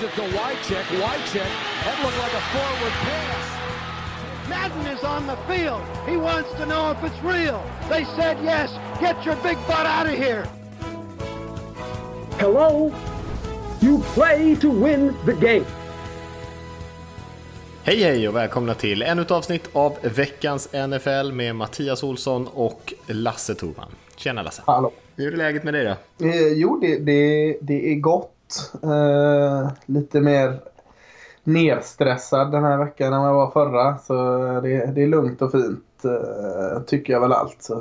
Gives 0.00 0.12
it 0.12 0.22
to 0.22 0.38
Wycheck. 0.38 0.84
Wycheck. 1.02 1.50
That 1.84 1.96
looked 2.02 2.18
like 2.18 2.32
a 2.32 2.44
forward 2.52 2.94
pass. 3.04 4.48
Madden 4.48 4.86
is 4.86 5.04
on 5.04 5.26
the 5.26 5.36
field. 5.48 5.82
He 6.08 6.16
wants 6.16 6.50
to 6.54 6.66
know 6.66 6.90
if 6.90 7.04
it's 7.04 7.22
real. 7.22 7.62
They 7.88 8.04
said 8.16 8.38
yes. 8.42 8.70
Get 9.00 9.26
your 9.26 9.36
big 9.36 9.58
butt 9.66 9.86
out 9.86 10.06
of 10.06 10.14
here. 10.14 10.46
Hello? 12.38 12.92
You 13.80 13.98
play 14.14 14.56
to 14.56 14.70
win 14.70 15.14
the 15.26 15.34
game. 15.34 15.66
Hej 17.82 18.02
hej 18.02 18.28
och 18.28 18.36
välkomna 18.36 18.74
till 18.74 19.02
ännu 19.02 19.22
ett 19.22 19.30
avsnitt 19.30 19.70
av 19.72 19.96
veckans 20.02 20.68
NFL 20.72 21.32
med 21.32 21.56
Mattias 21.56 22.02
Olsson 22.02 22.48
och 22.54 22.94
Lasse 23.06 23.54
Thorman. 23.54 23.90
Tjena 24.16 24.42
Lasse! 24.42 24.62
Hallå! 24.66 24.92
Hur 25.16 25.32
är 25.32 25.36
läget 25.36 25.64
med 25.64 25.74
dig 25.74 25.84
då? 25.84 26.26
Eh, 26.26 26.52
jo, 26.52 26.78
det, 26.80 26.98
det, 26.98 27.56
det 27.60 27.92
är 27.92 27.94
gott. 27.94 28.36
Eh, 28.82 29.70
lite 29.86 30.20
mer 30.20 30.60
nedstressad 31.44 32.52
den 32.52 32.64
här 32.64 32.78
veckan 32.78 33.12
än 33.12 33.20
vad 33.20 33.28
jag 33.28 33.34
var 33.34 33.50
förra. 33.50 33.98
Så 33.98 34.14
det, 34.60 34.94
det 34.94 35.02
är 35.02 35.06
lugnt 35.06 35.42
och 35.42 35.52
fint 35.52 36.04
eh, 36.04 36.82
tycker 36.82 37.12
jag 37.12 37.20
väl 37.20 37.32
allt. 37.32 37.62
Så 37.62 37.74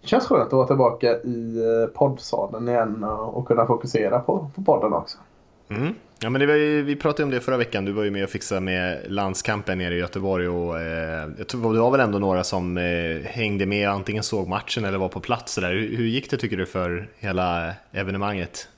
det 0.00 0.08
känns 0.08 0.26
skönt 0.26 0.46
att 0.46 0.52
vara 0.52 0.66
tillbaka 0.66 1.16
i 1.16 1.56
eh, 1.58 1.98
poddsalen 1.98 2.68
igen 2.68 3.04
och, 3.04 3.36
och 3.36 3.46
kunna 3.46 3.66
fokusera 3.66 4.20
på, 4.20 4.50
på 4.54 4.62
podden 4.62 4.92
också. 4.92 5.18
Mm. 5.68 5.94
Ja, 6.20 6.30
men 6.30 6.40
det 6.40 6.46
var 6.46 6.54
ju, 6.54 6.82
vi 6.82 6.96
pratade 6.96 7.24
om 7.24 7.30
det 7.30 7.40
förra 7.40 7.56
veckan, 7.56 7.84
du 7.84 7.92
var 7.92 8.04
ju 8.04 8.10
med 8.10 8.24
och 8.24 8.30
fixade 8.30 8.60
med 8.60 8.98
landskampen 9.08 9.78
nere 9.78 9.94
i 9.94 9.98
Göteborg 9.98 10.48
och 10.48 10.80
eh, 10.80 11.28
jag 11.38 11.48
tror, 11.48 11.74
det 11.74 11.80
var 11.80 11.90
väl 11.90 12.00
ändå 12.00 12.18
några 12.18 12.44
som 12.44 12.76
eh, 12.76 13.22
hängde 13.24 13.66
med, 13.66 13.88
antingen 13.88 14.22
såg 14.22 14.48
matchen 14.48 14.84
eller 14.84 14.98
var 14.98 15.08
på 15.08 15.20
plats 15.20 15.54
där. 15.54 15.72
Hur, 15.72 15.96
hur 15.96 16.04
gick 16.04 16.30
det 16.30 16.36
tycker 16.36 16.56
du 16.56 16.66
för 16.66 17.08
hela 17.18 17.72
evenemanget? 17.92 18.68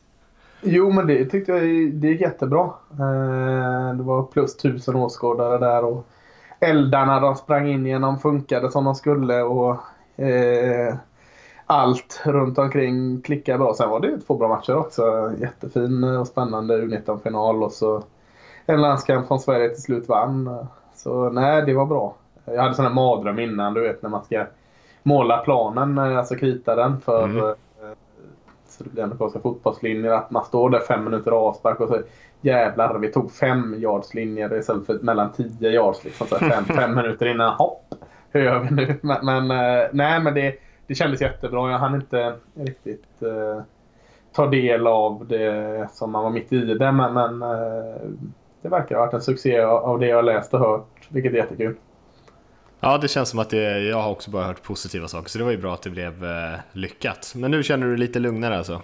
Jo, 0.68 0.90
men 0.90 1.06
det 1.06 1.24
tyckte 1.24 1.52
jag 1.52 1.62
det 1.92 2.08
gick 2.08 2.20
jättebra. 2.20 2.64
Eh, 2.90 3.94
det 3.96 4.02
var 4.02 4.22
plus 4.22 4.56
tusen 4.56 4.96
åskådare 4.96 5.58
där 5.58 5.84
och 5.84 6.06
eldarna 6.60 7.20
de 7.20 7.34
sprang 7.34 7.68
in 7.68 7.86
genom 7.86 8.18
funkade 8.18 8.70
som 8.70 8.84
de 8.84 8.94
skulle 8.94 9.42
och 9.42 9.76
eh, 10.24 10.94
allt 11.66 12.22
runt 12.24 12.58
omkring 12.58 13.22
klickade 13.22 13.58
bra. 13.58 13.74
Sen 13.74 13.90
var 13.90 14.00
det 14.00 14.18
två 14.18 14.34
bra 14.34 14.48
matcher 14.48 14.76
också. 14.76 15.32
Jättefin 15.40 16.04
och 16.04 16.26
spännande 16.26 16.76
U19-final 16.78 17.62
och 17.62 17.72
så 17.72 18.02
en 18.66 18.80
landskamp 18.80 19.26
som 19.26 19.38
Sverige 19.38 19.68
till 19.68 19.82
slut 19.82 20.08
vann. 20.08 20.66
Så 20.94 21.30
nej, 21.30 21.62
det 21.66 21.74
var 21.74 21.86
bra. 21.86 22.14
Jag 22.44 22.62
hade 22.62 22.74
sån 22.74 22.84
här 22.84 22.92
mardröm 22.92 23.38
innan, 23.38 23.74
du 23.74 23.80
vet 23.80 24.02
när 24.02 24.10
man 24.10 24.24
ska 24.24 24.46
måla 25.02 25.38
planen, 25.38 25.98
alltså 25.98 26.34
krita 26.34 26.74
den 26.74 27.00
för 27.00 27.24
mm. 27.24 27.54
Amerikanska 29.02 29.40
fotbollslinjer. 29.40 30.10
Att 30.10 30.30
man 30.30 30.44
står 30.44 30.70
där 30.70 30.80
fem 30.80 31.04
minuter 31.04 31.30
avspark 31.30 31.80
och 31.80 31.88
så 31.88 32.00
jävlar, 32.40 32.98
vi 32.98 33.12
tog 33.12 33.32
fem 33.32 33.74
yards 33.78 34.14
linjer 34.14 34.58
istället 34.58 34.86
för 34.86 34.98
mellan 34.98 35.32
tio 35.32 35.70
yards. 35.70 36.04
Liksom, 36.04 36.26
så 36.26 36.36
fem, 36.36 36.64
fem 36.64 36.94
minuter 36.94 37.26
innan, 37.26 37.54
hopp, 37.54 37.94
hur 38.30 38.42
gör 38.42 38.58
vi 38.58 38.70
nu? 38.70 38.98
Men, 39.02 39.46
men 39.46 39.48
nej, 39.92 40.20
men 40.20 40.34
det 40.34 40.58
det 40.86 40.94
kändes 40.94 41.20
jättebra. 41.20 41.70
Jag 41.70 41.78
hann 41.78 41.94
inte 41.94 42.34
riktigt 42.54 43.22
eh, 43.22 43.62
ta 44.32 44.46
del 44.46 44.86
av 44.86 45.26
det 45.28 45.88
som 45.92 46.10
man 46.12 46.22
var 46.22 46.30
mitt 46.30 46.52
i 46.52 46.64
det. 46.64 46.92
Men, 46.92 47.14
men 47.14 47.42
eh, 47.42 48.00
det 48.62 48.68
verkar 48.68 48.96
ha 48.96 49.04
varit 49.04 49.14
en 49.14 49.20
succé 49.20 49.60
av 49.60 49.98
det 49.98 50.06
jag 50.06 50.24
läst 50.24 50.54
och 50.54 50.60
hört, 50.60 51.08
vilket 51.08 51.32
är 51.32 51.36
jättekul. 51.36 51.76
Ja, 52.86 52.98
det 52.98 53.08
känns 53.08 53.28
som 53.28 53.38
att 53.38 53.50
det, 53.50 53.80
jag 53.80 54.02
har 54.02 54.10
också 54.10 54.30
bara 54.30 54.44
hört 54.44 54.62
positiva 54.62 55.08
saker, 55.08 55.28
så 55.28 55.38
det 55.38 55.44
var 55.44 55.50
ju 55.50 55.58
bra 55.58 55.74
att 55.74 55.82
det 55.82 55.90
blev 55.90 56.24
eh, 56.24 56.58
lyckat. 56.72 57.32
Men 57.36 57.50
nu 57.50 57.62
känner 57.62 57.86
du 57.86 57.96
dig 57.96 58.06
lite 58.06 58.18
lugnare 58.18 58.58
alltså? 58.58 58.82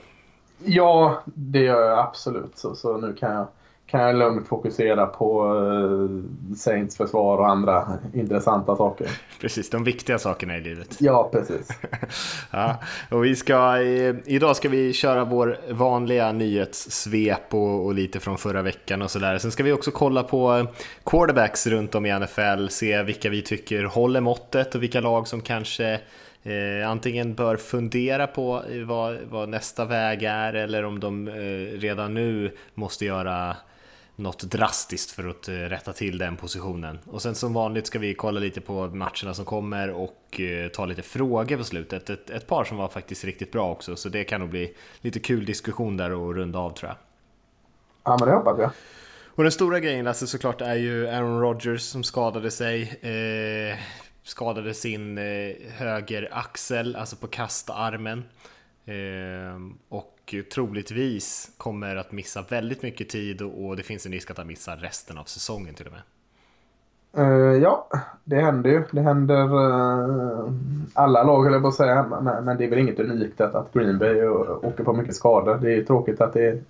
Ja, 0.65 1.23
det 1.25 1.61
gör 1.61 1.89
jag 1.89 1.99
absolut. 1.99 2.59
Så, 2.59 2.75
så 2.75 2.97
nu 2.97 3.15
kan 3.15 3.33
jag 3.33 3.47
kan 3.93 4.01
jag 4.01 4.17
lugnt 4.17 4.49
fokusera 4.49 5.07
på 5.07 5.55
uh, 5.55 6.21
Saints 6.57 6.97
försvar 6.97 7.39
och 7.39 7.49
andra 7.49 7.89
intressanta 8.15 8.77
saker. 8.77 9.07
Precis, 9.41 9.71
de 9.71 9.85
viktiga 9.85 10.19
sakerna 10.19 10.57
i 10.57 10.61
livet. 10.61 10.97
Ja, 11.01 11.29
precis. 11.33 11.69
ja, 12.51 12.77
och 13.11 13.25
vi 13.25 13.37
ska, 13.37 13.81
idag 14.25 14.57
ska 14.57 14.69
vi 14.69 14.93
köra 14.93 15.25
vår 15.25 15.57
vanliga 15.71 16.33
nyhetssvep 16.33 17.55
och, 17.55 17.87
och 17.87 17.95
lite 17.95 18.21
från 18.21 18.39
förra 18.39 18.63
veckan 18.63 19.03
och 19.03 19.11
sådär. 19.11 19.39
Sen 19.39 19.51
ska 19.51 19.63
vi 19.63 19.73
också 19.73 19.91
kolla 19.91 20.23
på 20.23 20.67
quarterbacks 21.05 21.67
runt 21.67 21.95
om 21.95 22.07
i 22.07 22.19
NFL, 22.19 22.69
se 22.69 23.03
vilka 23.03 23.31
vi 23.31 23.43
tycker 23.43 23.85
håller 23.85 24.21
måttet 24.21 24.75
och 24.75 24.83
vilka 24.83 25.01
lag 25.01 25.29
som 25.29 25.41
kanske 25.41 26.01
Eh, 26.45 26.91
antingen 26.91 27.35
bör 27.35 27.57
fundera 27.57 28.27
på 28.27 28.63
vad, 28.87 29.19
vad, 29.31 29.49
nästa 29.49 29.85
väg 29.85 30.23
är 30.23 30.53
eller 30.53 30.85
om 30.85 31.01
de 31.01 31.29
eh, 31.29 31.79
redan 31.79 32.15
nu 32.15 32.57
måste 32.75 33.05
göra 33.05 33.57
något 34.17 34.43
drastiskt 34.43 35.11
för 35.11 35.29
att 35.29 35.49
eh, 35.49 35.53
rätta 35.53 35.93
till 35.93 36.19
den 36.19 36.37
positionen. 36.37 36.99
Och 37.07 37.23
sen 37.23 37.35
som 37.35 37.53
vanligt 37.53 37.87
ska 37.87 37.99
vi 37.99 38.15
kolla 38.15 38.41
lite 38.41 38.61
på 38.61 38.87
matcherna 38.87 39.35
som 39.35 39.45
kommer 39.45 39.91
och 39.91 40.41
eh, 40.41 40.69
ta 40.69 40.87
lite 40.87 41.03
frågor 41.03 41.57
på 41.57 41.65
slutet. 41.65 42.11
Ett, 42.11 42.31
ett 42.31 42.47
par 42.47 42.65
som 42.65 42.77
var 42.77 42.89
faktiskt 42.89 43.25
riktigt 43.25 43.53
bra 43.53 43.71
också, 43.71 43.97
så 43.97 44.09
det 44.09 44.25
kan 44.25 44.41
nog 44.41 44.51
bli 44.51 44.75
lite 45.01 45.21
kul 45.21 45.45
diskussion 45.45 45.97
där 45.97 46.13
och 46.13 46.35
runda 46.35 46.59
av 46.59 46.71
tror 46.71 46.89
jag. 46.89 46.97
Ja, 48.05 48.17
men 48.21 48.29
det 48.29 48.35
hoppas 48.35 48.59
jag. 48.59 48.71
Och 49.35 49.43
den 49.43 49.53
stora 49.53 49.81
grejen 49.81 50.07
alltså 50.07 50.27
såklart 50.27 50.61
är 50.61 50.75
ju 50.75 51.09
Aaron 51.09 51.41
Rodgers 51.41 51.83
som 51.83 52.05
skadade 52.05 52.51
sig. 52.51 52.83
Eh, 52.83 53.79
skadade 54.23 54.75
sin 54.75 55.19
eh, 55.19 55.55
höger 55.69 56.29
axel, 56.33 56.97
alltså 56.97 57.17
på 57.17 57.27
kastarmen. 57.27 58.25
Eh, 58.85 59.61
och 59.89 60.19
troligtvis 60.43 61.51
kommer 61.57 61.97
att 61.97 62.13
missa 62.13 62.45
väldigt 62.49 62.83
mycket 62.83 63.09
tid 63.09 63.43
och 63.43 63.77
det 63.77 63.83
finns 63.83 64.07
en 64.07 64.13
risk 64.13 64.31
att 64.31 64.39
han 64.39 64.47
missar 64.47 64.77
resten 64.77 65.19
av 65.19 65.25
säsongen 65.25 65.75
till 65.75 65.87
och 65.87 65.93
med. 65.93 66.03
Uh, 67.19 67.63
ja, 67.63 67.89
det 68.25 68.41
händer 68.41 68.71
ju. 68.71 68.85
Det 68.91 69.01
händer 69.01 69.55
uh, 69.55 70.53
alla 70.95 71.23
lag 71.23 71.45
höll 71.45 71.53
jag 71.53 71.63
på 71.63 71.69
att 71.69 71.75
säga. 71.75 72.21
Men, 72.23 72.45
men, 72.45 72.57
det 72.57 72.65
är 72.65 72.71
väl 72.71 72.79
inget 72.79 73.01
unikt 73.01 73.41
att, 73.41 73.55
att 73.55 73.73
Green 73.73 73.99
Bay 73.99 74.23
åker 74.23 74.85
på 74.85 74.93
mycket 74.93 75.15
skador. 75.15 75.59
Det 75.63 75.75
är 75.75 75.85
tråkigt 75.85 76.21
att 76.21 76.33
det 76.33 76.47
är 76.47 76.63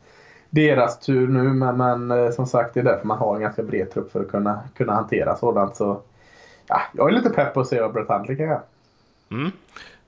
deras 0.51 1.01
tur 1.01 1.29
nu 1.29 1.43
men, 1.43 1.77
men 1.77 2.33
som 2.33 2.47
sagt 2.47 2.75
det 2.75 2.81
är 2.81 2.85
därför 2.85 3.07
man 3.07 3.19
har 3.19 3.35
en 3.35 3.43
ganska 3.43 3.63
bred 3.63 3.91
trupp 3.91 4.13
för 4.13 4.21
att 4.21 4.31
kunna, 4.31 4.61
kunna 4.77 4.93
hantera 4.93 5.37
sådant. 5.37 5.77
Så, 5.77 6.01
ja, 6.67 6.81
jag 6.93 7.09
är 7.09 7.13
lite 7.13 7.31
pepp 7.31 7.55
på 7.55 7.61
att 7.61 7.69
se 7.69 7.81
vad 7.81 7.93
Brett 7.93 8.09
Hundley 8.09 8.37
kan 8.37 8.47
göra. 8.47 8.63
Mm. 9.31 9.51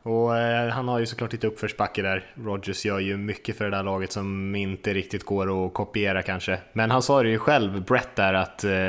Och 0.05 0.39
eh, 0.39 0.71
han 0.71 0.89
har 0.89 0.99
ju 0.99 1.07
såklart 1.07 1.33
lite 1.33 1.47
uppförsbacke 1.47 2.03
där. 2.03 2.25
Rogers 2.35 2.85
gör 2.85 2.99
ju 2.99 3.17
mycket 3.17 3.59
för 3.59 3.65
det 3.65 3.77
där 3.77 3.83
laget 3.83 4.13
som 4.13 4.55
inte 4.55 4.95
riktigt 4.95 5.25
går 5.25 5.67
att 5.67 5.75
kopiera 5.75 6.23
kanske. 6.23 6.59
Men 6.73 6.91
han 6.91 7.03
sa 7.03 7.23
det 7.23 7.29
ju 7.29 7.39
själv, 7.39 7.85
Brett 7.85 8.17
där, 8.17 8.35
att 8.35 8.65
eh, 8.65 8.89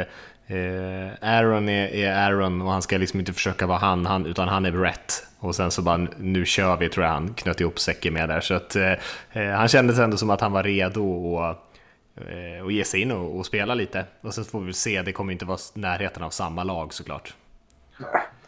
eh, 0.58 1.12
Aaron 1.22 1.70
är, 1.70 1.88
är, 1.88 2.12
Aaron 2.12 2.62
och 2.62 2.72
han 2.72 2.82
ska 2.82 2.98
liksom 2.98 3.20
inte 3.20 3.34
försöka 3.34 3.68
vara 3.68 3.78
han, 3.78 4.06
han 4.06 4.26
utan 4.26 4.48
han 4.48 4.66
är 4.66 4.72
Brett. 4.72 5.28
Och 5.40 5.56
sen 5.56 5.72
så 5.72 5.82
bara, 5.82 6.08
nu 6.18 6.46
kör 6.46 6.78
vi, 6.78 6.90
tror 6.90 7.06
jag 7.06 7.14
han 7.14 7.34
knöt 7.34 7.62
ihop 7.62 7.80
säcken 7.80 8.14
med 8.14 8.30
där. 8.30 8.42
Så 8.42 8.54
att 8.54 8.76
eh, 8.76 8.94
eh 9.32 9.52
han 9.52 9.68
kändes 9.68 10.00
ändå 10.00 10.18
som 10.18 10.30
att 10.30 10.42
han 10.42 10.52
var 10.52 10.64
redo 10.64 11.38
att 11.40 11.78
eh, 12.18 12.64
och 12.64 12.72
ge 12.72 12.84
sig 12.84 13.02
in 13.02 13.12
och, 13.12 13.38
och, 13.38 13.46
spela 13.46 13.76
lite. 13.76 14.06
Och 14.22 14.34
sen 14.34 14.46
får 14.46 14.60
vi 14.60 14.66
väl 14.66 14.74
se, 14.74 15.02
det 15.02 15.12
kommer 15.12 15.34
inte 15.34 15.46
vara 15.46 15.60
närheten 15.74 16.24
av 16.24 16.30
samma 16.30 16.64
lag 16.64 16.94
såklart 16.94 17.34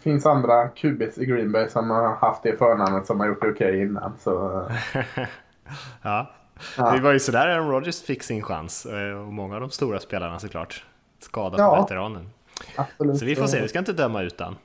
finns 0.03 0.25
andra 0.25 0.67
QBs 0.67 1.17
i 1.17 1.25
Green 1.25 1.51
Bay 1.51 1.69
som 1.69 1.89
har 1.89 2.15
haft 2.15 2.43
det 2.43 2.57
förnamnet 2.57 3.05
som 3.05 3.19
har 3.19 3.27
gjort 3.27 3.41
det 3.41 3.51
okej 3.51 3.67
okay 3.67 3.81
innan. 3.81 4.13
Så... 4.19 4.31
ja. 6.01 6.31
ja. 6.77 6.91
det 6.91 7.01
var 7.01 7.11
ju 7.11 7.19
sådär 7.19 7.47
Aaron 7.47 7.71
Rodgers 7.71 8.01
fick 8.01 8.23
sin 8.23 8.43
chans 8.43 8.85
eh, 8.85 9.11
och 9.11 9.33
många 9.33 9.55
av 9.55 9.61
de 9.61 9.69
stora 9.69 9.99
spelarna 9.99 10.39
såklart. 10.39 10.85
Skadade 11.19 11.63
ja. 11.63 11.81
veteranen. 11.81 12.29
Absolut. 12.75 13.19
Så 13.19 13.25
vi 13.25 13.35
får 13.35 13.47
se, 13.47 13.61
vi 13.61 13.67
ska 13.67 13.79
inte 13.79 13.93
döma 13.93 14.21
utan. 14.21 14.55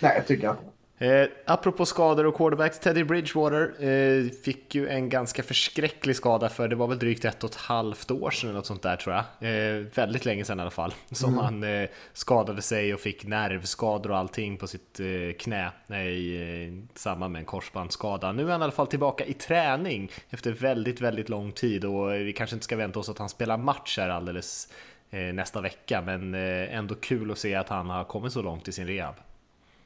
Nej, 0.00 0.12
jag 0.16 0.26
tycker 0.26 0.50
inte. 0.50 0.62
Eh, 0.98 1.28
apropå 1.46 1.86
skador 1.86 2.26
och 2.26 2.36
quarterbacks, 2.36 2.78
Teddy 2.78 3.04
Bridgewater 3.04 3.84
eh, 3.84 4.30
fick 4.30 4.74
ju 4.74 4.88
en 4.88 5.08
ganska 5.08 5.42
förskräcklig 5.42 6.16
skada 6.16 6.48
för 6.48 6.68
det 6.68 6.76
var 6.76 6.86
väl 6.86 6.98
drygt 6.98 7.24
ett 7.24 7.44
och 7.44 7.50
ett 7.50 7.56
halvt 7.56 8.10
år 8.10 8.30
sedan 8.30 8.48
eller 8.48 8.58
något 8.58 8.66
sånt 8.66 8.82
där 8.82 8.96
tror 8.96 9.14
jag. 9.14 9.24
Eh, 9.50 9.84
väldigt 9.94 10.24
länge 10.24 10.44
sedan 10.44 10.58
i 10.58 10.62
alla 10.62 10.70
fall. 10.70 10.94
Som 11.10 11.32
mm. 11.32 11.44
han 11.44 11.64
eh, 11.64 11.88
skadade 12.12 12.62
sig 12.62 12.94
och 12.94 13.00
fick 13.00 13.26
nervskador 13.26 14.10
och 14.10 14.16
allting 14.16 14.56
på 14.56 14.66
sitt 14.66 15.00
eh, 15.00 15.06
knä 15.38 15.70
i 16.10 16.36
eh, 16.66 16.98
samband 16.98 17.32
med 17.32 17.40
en 17.40 17.46
korsbandsskada. 17.46 18.32
Nu 18.32 18.46
är 18.46 18.50
han 18.50 18.60
i 18.60 18.64
alla 18.64 18.72
fall 18.72 18.86
tillbaka 18.86 19.24
i 19.24 19.34
träning 19.34 20.10
efter 20.30 20.52
väldigt, 20.52 21.00
väldigt 21.00 21.28
lång 21.28 21.52
tid 21.52 21.84
och 21.84 22.12
vi 22.12 22.32
kanske 22.32 22.56
inte 22.56 22.64
ska 22.64 22.76
vänta 22.76 22.98
oss 22.98 23.08
att 23.08 23.18
han 23.18 23.28
spelar 23.28 23.56
match 23.56 23.98
här 23.98 24.08
alldeles 24.08 24.68
eh, 25.10 25.20
nästa 25.20 25.60
vecka, 25.60 26.02
men 26.02 26.34
ändå 26.34 26.94
kul 26.94 27.30
att 27.30 27.38
se 27.38 27.54
att 27.54 27.68
han 27.68 27.90
har 27.90 28.04
kommit 28.04 28.32
så 28.32 28.42
långt 28.42 28.68
i 28.68 28.72
sin 28.72 28.86
rehab 28.86 29.14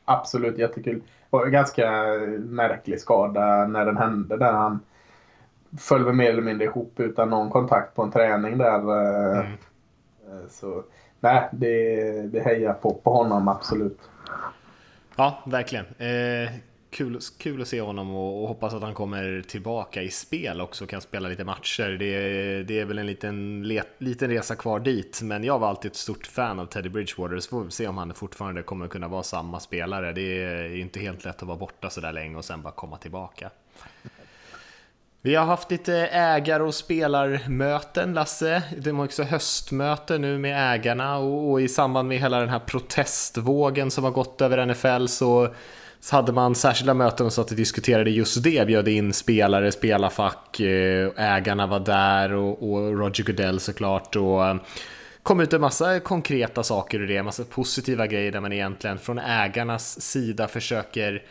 absolut 0.07 0.59
jättekul. 0.59 1.03
Och 1.31 1.51
ganska 1.51 1.91
märklig 2.39 3.01
skada 3.01 3.67
när 3.67 3.87
den 3.87 3.97
hände 3.97 4.37
där 4.37 4.53
han 4.53 4.81
föll 5.79 6.13
mer 6.13 6.31
eller 6.31 6.43
mindre 6.43 6.65
ihop 6.65 7.01
utan 7.01 7.31
någon 7.31 7.51
kontakt 7.51 7.95
på 7.95 8.03
en 8.03 8.13
träning 8.13 8.59
där. 8.59 8.79
Eh, 8.79 9.39
mm. 9.39 9.53
Eh, 10.27 10.49
så 10.51 10.83
nej, 11.21 11.49
det, 11.53 12.03
det 12.23 12.41
hejar 12.41 12.73
på, 12.73 12.95
på 12.95 13.11
honom 13.11 13.49
absolut. 13.49 14.01
Ja, 15.17 15.39
verkligen. 15.47 15.85
Eh, 15.85 16.51
kul, 16.97 17.21
kul 17.39 17.63
att 17.63 17.69
se 17.69 17.81
honom 17.81 18.15
och, 18.15 18.43
och, 18.43 18.49
hoppas 18.49 18.75
att 18.75 18.83
han 18.83 18.95
kommer 18.95 19.43
tillbaka 19.49 20.03
i 20.03 20.11
spel 20.11 20.61
också 20.61 20.85
och 20.85 20.91
kan 20.91 21.01
spela 21.01 21.29
lite 21.29 21.45
matcher. 21.45 21.89
Det, 21.89 22.63
det 22.63 22.81
är 22.81 22.85
väl 22.85 22.99
en 22.99 23.07
liten, 23.07 23.63
liten 23.99 24.31
resa 24.31 24.57
kvar 24.57 24.81
dit, 24.81 25.21
men 25.23 25.45
jag 25.45 25.59
var 25.59 25.69
alltid 25.69 25.91
ett 25.91 25.97
stort 25.97 26.27
fan 26.27 26.59
av 26.59 26.67
Teddy 26.67 26.89
Bridgewater, 26.89 27.39
så 27.39 27.49
får 27.49 27.65
vi 27.65 27.71
se 27.71 27.89
om 27.89 27.99
han 27.99 28.15
fortfarande 28.15 28.63
kommer 28.63 28.89
kunna 28.89 29.09
vara 29.09 29.23
samma 29.23 29.61
spelare. 29.61 30.13
Det 30.13 30.45
är 30.45 30.77
inte 30.77 31.01
helt 31.01 31.25
lätt 31.25 31.43
att 31.43 31.49
vara 31.49 31.59
borta 31.59 31.91
sådär 31.91 32.13
länge 32.13 32.37
och 32.37 32.45
sen 32.45 32.63
bara 32.63 32.73
komma 32.73 32.97
tillbaka. 32.97 33.51
Vi 35.23 35.35
har 35.35 35.45
haft 35.45 35.71
lite 35.71 35.95
ägar 36.13 36.61
och 36.61 36.75
spelarmöten, 36.75 38.15
Lasse. 38.15 38.63
Det 38.79 38.93
var 38.93 39.05
också 39.05 39.23
höstmöte 39.23 40.19
nu 40.19 40.39
med 40.39 40.75
ägarna 40.75 41.19
och, 41.19 41.51
och, 41.51 41.61
i 41.61 41.69
samband 41.69 42.09
med 42.09 42.19
hela 42.19 42.41
den 42.41 42.49
här 42.49 42.59
protestvågen 42.59 43.91
som 43.91 44.05
har 44.05 44.11
gått 44.11 44.41
över 44.41 44.67
NFL 44.67 45.07
så, 45.07 45.55
så 46.07 46.17
hade 46.17 46.33
man 46.33 46.55
särskilda 46.55 46.95
möten 46.95 47.27
och 47.27 47.33
så 47.33 47.41
att 47.41 47.51
och 47.51 47.57
diskuterade 47.57 48.11
just 48.11 48.43
det. 48.43 48.67
Bjöd 48.67 48.89
in 48.89 49.13
spelare, 49.13 49.73
spelarfack, 49.73 50.61
eh, 50.61 51.11
ägarna 51.17 51.67
var 51.67 51.81
där 51.81 52.33
och, 52.33 52.73
och 52.73 52.99
Roger 52.99 53.25
Goodell 53.25 53.61
såklart. 53.61 54.17
Och, 54.17 54.47
eh, 54.47 54.57
kom 55.23 55.41
ut 55.41 55.53
en 55.53 55.61
massa 55.61 56.01
konkreta 56.01 56.63
saker 56.63 57.01
ur 57.01 57.07
det, 57.07 57.17
en 57.17 57.25
massa 57.25 57.45
positiva 57.45 58.07
grejer 58.07 58.33
där 58.33 58.41
man 58.41 58.53
egentligen 58.53 58.99
från 58.99 59.19
ägarnas 59.19 60.01
sida 60.01 60.49
försöker 60.49 61.23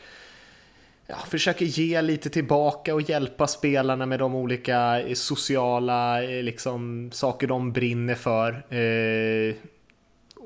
ja, 1.07 1.15
försöker 1.29 1.65
ge 1.65 2.01
lite 2.01 2.29
tillbaka 2.29 2.93
och 2.93 3.01
hjälpa 3.01 3.47
spelarna 3.47 4.05
med 4.05 4.19
de 4.19 4.35
olika 4.35 5.01
eh, 5.01 5.13
sociala 5.13 6.19
liksom, 6.19 7.09
saker 7.13 7.47
de 7.47 7.71
brinner 7.71 8.15
för. 8.15 8.51
Eh, 8.73 9.55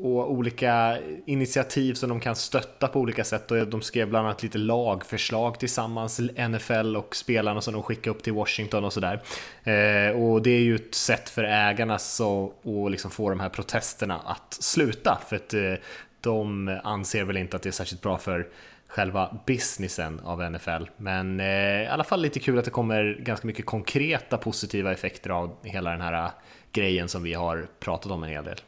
och 0.01 0.31
olika 0.31 0.97
initiativ 1.25 1.93
som 1.93 2.09
de 2.09 2.19
kan 2.19 2.35
stötta 2.35 2.87
på 2.87 2.99
olika 2.99 3.23
sätt. 3.23 3.51
Och 3.51 3.67
de 3.67 3.81
skrev 3.81 4.09
bland 4.09 4.27
annat 4.27 4.43
lite 4.43 4.57
lagförslag 4.57 5.59
tillsammans, 5.59 6.19
NFL 6.49 6.95
och 6.95 7.15
spelarna 7.15 7.61
som 7.61 7.73
de 7.73 7.83
skickade 7.83 8.09
upp 8.09 8.23
till 8.23 8.33
Washington 8.33 8.83
och 8.83 8.93
sådär. 8.93 9.21
Eh, 9.63 10.21
och 10.21 10.41
det 10.41 10.49
är 10.49 10.61
ju 10.61 10.75
ett 10.75 10.95
sätt 10.95 11.29
för 11.29 11.43
ägarna 11.43 11.95
att 11.95 12.91
liksom 12.91 13.11
få 13.11 13.29
de 13.29 13.39
här 13.39 13.49
protesterna 13.49 14.19
att 14.25 14.57
sluta. 14.59 15.21
För 15.29 15.35
att 15.35 15.53
eh, 15.53 15.73
de 16.21 16.79
anser 16.83 17.23
väl 17.23 17.37
inte 17.37 17.55
att 17.55 17.63
det 17.63 17.69
är 17.69 17.71
särskilt 17.71 18.01
bra 18.01 18.17
för 18.17 18.47
själva 18.87 19.37
businessen 19.45 20.19
av 20.19 20.51
NFL. 20.51 20.83
Men 20.97 21.39
eh, 21.39 21.83
i 21.83 21.87
alla 21.87 22.03
fall 22.03 22.21
lite 22.21 22.39
kul 22.39 22.59
att 22.59 22.65
det 22.65 22.71
kommer 22.71 23.17
ganska 23.19 23.47
mycket 23.47 23.65
konkreta 23.65 24.37
positiva 24.37 24.91
effekter 24.91 25.29
av 25.29 25.55
hela 25.63 25.91
den 25.91 26.01
här 26.01 26.25
eh, 26.25 26.31
grejen 26.71 27.07
som 27.07 27.23
vi 27.23 27.33
har 27.33 27.67
pratat 27.79 28.11
om 28.11 28.23
en 28.23 28.29
hel 28.29 28.43
del. 28.43 28.59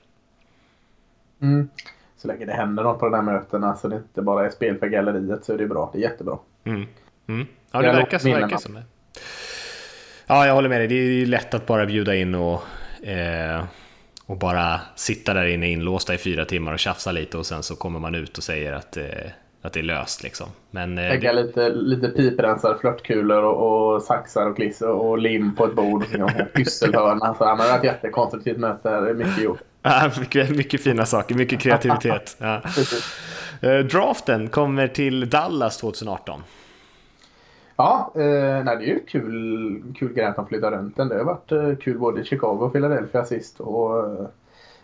Mm. 1.41 1.69
Så 2.17 2.27
länge 2.27 2.45
det 2.45 2.53
händer 2.53 2.83
något 2.83 2.99
på 2.99 3.05
de 3.05 3.15
här 3.15 3.21
mötena 3.21 3.75
så 3.75 3.87
det 3.87 3.95
inte 3.95 4.21
bara 4.21 4.45
är 4.45 4.49
spel 4.49 4.77
för 4.77 4.87
galleriet 4.87 5.45
så 5.45 5.53
är 5.53 5.57
det 5.57 5.67
bra. 5.67 5.89
Det 5.93 5.99
är 5.99 6.01
jättebra. 6.01 6.37
Mm. 6.63 6.85
Mm. 7.27 7.47
Ja, 7.71 7.81
det 7.81 7.91
verkar, 7.91 8.17
så, 8.17 8.31
verkar 8.31 8.57
som 8.57 8.73
det. 8.73 8.83
Ja, 10.27 10.47
jag 10.47 10.53
håller 10.53 10.69
med 10.69 10.79
dig. 10.79 10.87
Det 10.87 10.95
är 10.95 11.11
ju 11.11 11.25
lätt 11.25 11.53
att 11.53 11.65
bara 11.65 11.85
bjuda 11.85 12.15
in 12.15 12.35
och, 12.35 12.61
eh, 13.07 13.63
och 14.25 14.37
bara 14.37 14.81
sitta 14.95 15.33
där 15.33 15.45
inne 15.45 15.69
inlåsta 15.69 16.13
i 16.13 16.17
fyra 16.17 16.45
timmar 16.45 16.73
och 16.73 16.79
tjafsa 16.79 17.11
lite 17.11 17.37
och 17.37 17.45
sen 17.45 17.63
så 17.63 17.75
kommer 17.75 17.99
man 17.99 18.15
ut 18.15 18.37
och 18.37 18.43
säger 18.43 18.73
att 18.73 18.97
eh, 18.97 19.03
att 19.61 19.73
det 19.73 19.79
är 19.79 19.83
löst 19.83 20.23
liksom. 20.23 20.47
Men, 20.71 20.97
eh, 20.97 21.09
Lägga 21.09 21.33
det... 21.33 21.43
lite, 21.43 21.69
lite 21.69 22.07
piprensar, 22.07 22.77
flörtkulor 22.81 23.43
och, 23.43 23.93
och 23.93 24.01
saxar 24.01 24.49
och 24.49 24.55
klister 24.55 24.89
och 24.89 25.17
lim 25.17 25.55
på 25.55 25.65
ett 25.65 25.75
bord 25.75 26.05
och 26.21 26.53
pysselhörna. 26.53 27.33
Så, 27.33 27.43
ja, 27.43 27.55
det 27.55 27.69
var 27.69 27.77
ett 27.77 27.83
jättekonstruktivt 27.83 28.57
möte. 28.57 28.89
Det 28.89 29.09
är 29.09 29.13
mycket 29.13 29.43
gjort. 29.43 29.61
Ja, 29.81 30.11
mycket, 30.19 30.55
mycket 30.57 30.81
fina 30.81 31.05
saker, 31.05 31.35
mycket 31.35 31.59
kreativitet. 31.59 32.37
Ja. 32.41 32.61
Eh, 33.61 33.79
draften 33.79 34.49
kommer 34.49 34.87
till 34.87 35.29
Dallas 35.29 35.77
2018. 35.77 36.43
Ja, 37.75 38.11
eh, 38.15 38.63
nej, 38.63 38.77
det 38.77 38.83
är 38.83 38.87
ju 38.87 38.99
kul, 39.07 39.83
kul 39.99 40.13
grej 40.13 40.25
att 40.25 40.35
de 40.35 40.47
flyttar 40.47 40.71
runt 40.71 40.97
den. 40.97 41.07
Det 41.09 41.17
har 41.17 41.23
varit 41.23 41.51
eh, 41.51 41.75
kul 41.75 41.99
både 41.99 42.21
i 42.21 42.23
Chicago 42.23 42.57
och 42.65 42.73
Philadelphia 42.73 43.25
sist. 43.25 43.59
Och, 43.59 43.99
eh, 43.99 44.25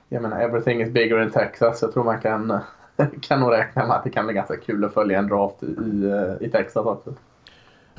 jag 0.10 0.22
menar, 0.22 0.40
everything 0.40 0.82
is 0.82 0.90
bigger 0.90 1.24
in 1.24 1.32
Texas. 1.32 1.82
Jag 1.82 1.94
tror 1.94 2.04
man 2.04 2.22
kan 2.22 2.60
kan 3.22 3.40
nog 3.40 3.52
räkna 3.52 3.88
med 3.88 3.96
att 3.96 4.04
det 4.04 4.10
kan 4.10 4.26
bli 4.26 4.36
ganska 4.36 4.58
kul 4.58 4.86
att 4.86 4.94
följa 4.94 5.20
en 5.20 5.28
draft 5.28 5.64
i, 5.64 6.46
i 6.46 6.50
Texas 6.50 6.86
också. 6.86 7.14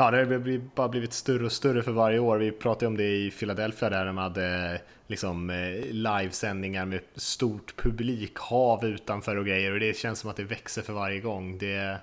Ja, 0.00 0.10
det 0.10 0.16
har 0.16 0.58
bara 0.74 0.88
blivit 0.88 1.12
större 1.12 1.44
och 1.44 1.52
större 1.52 1.82
för 1.82 1.92
varje 1.92 2.18
år. 2.18 2.38
Vi 2.38 2.52
pratade 2.52 2.86
om 2.86 2.96
det 2.96 3.04
i 3.04 3.30
Philadelphia 3.30 3.90
där 3.90 4.06
de 4.06 4.18
hade 4.18 4.80
liksom 5.06 5.50
eh, 5.50 5.90
livesändningar 5.90 6.84
med 6.84 7.00
stort 7.14 7.76
publikhav 7.76 8.84
utanför 8.84 9.36
och 9.36 9.46
grejer 9.46 9.72
och 9.72 9.80
det 9.80 9.96
känns 9.96 10.18
som 10.18 10.30
att 10.30 10.36
det 10.36 10.44
växer 10.44 10.82
för 10.82 10.92
varje 10.92 11.20
gång. 11.20 11.58
Det, 11.58 11.98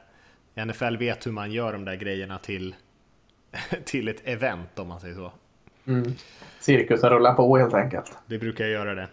NFL 0.66 0.98
vet 0.98 1.28
hur 1.28 1.32
man 1.32 1.52
gör 1.52 1.74
de 1.74 1.86
där 1.86 1.96
grejerna 1.96 2.38
till, 2.38 2.76
till 3.86 4.08
ett 4.08 4.22
event 4.24 4.80
om 4.80 4.88
man 4.88 5.00
säger 5.00 5.16
så. 5.16 5.32
Mm. 5.88 6.14
Cirkusen 6.60 7.10
rullar 7.10 7.34
på 7.34 7.58
helt 7.58 7.74
enkelt. 7.74 8.18
Det 8.28 8.40
brukar 8.40 8.66
göra 8.66 8.96
det. 8.96 9.08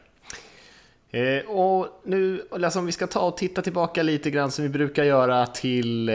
Eh, 1.15 1.51
och 1.51 1.87
nu, 2.03 2.43
alltså 2.51 2.79
om 2.79 2.87
vi 2.87 2.93
ska 2.93 3.07
ta 3.07 3.21
och 3.21 3.37
titta 3.37 3.63
tillbaka 3.63 4.03
lite 4.03 4.31
grann 4.31 4.51
som 4.51 4.63
vi 4.63 4.69
brukar 4.69 5.05
göra 5.05 5.47
till, 5.47 6.09
eh, 6.09 6.15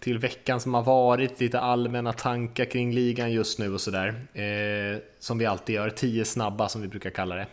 till 0.00 0.18
veckan 0.18 0.60
som 0.60 0.74
har 0.74 0.82
varit, 0.82 1.40
lite 1.40 1.60
allmänna 1.60 2.12
tankar 2.12 2.64
kring 2.64 2.92
ligan 2.92 3.32
just 3.32 3.58
nu 3.58 3.74
och 3.74 3.80
sådär. 3.80 4.08
Eh, 4.32 5.00
som 5.18 5.38
vi 5.38 5.46
alltid 5.46 5.74
gör, 5.74 5.90
tio 5.90 6.24
snabba 6.24 6.68
som 6.68 6.82
vi 6.82 6.88
brukar 6.88 7.10
kalla 7.10 7.34
det. 7.34 7.46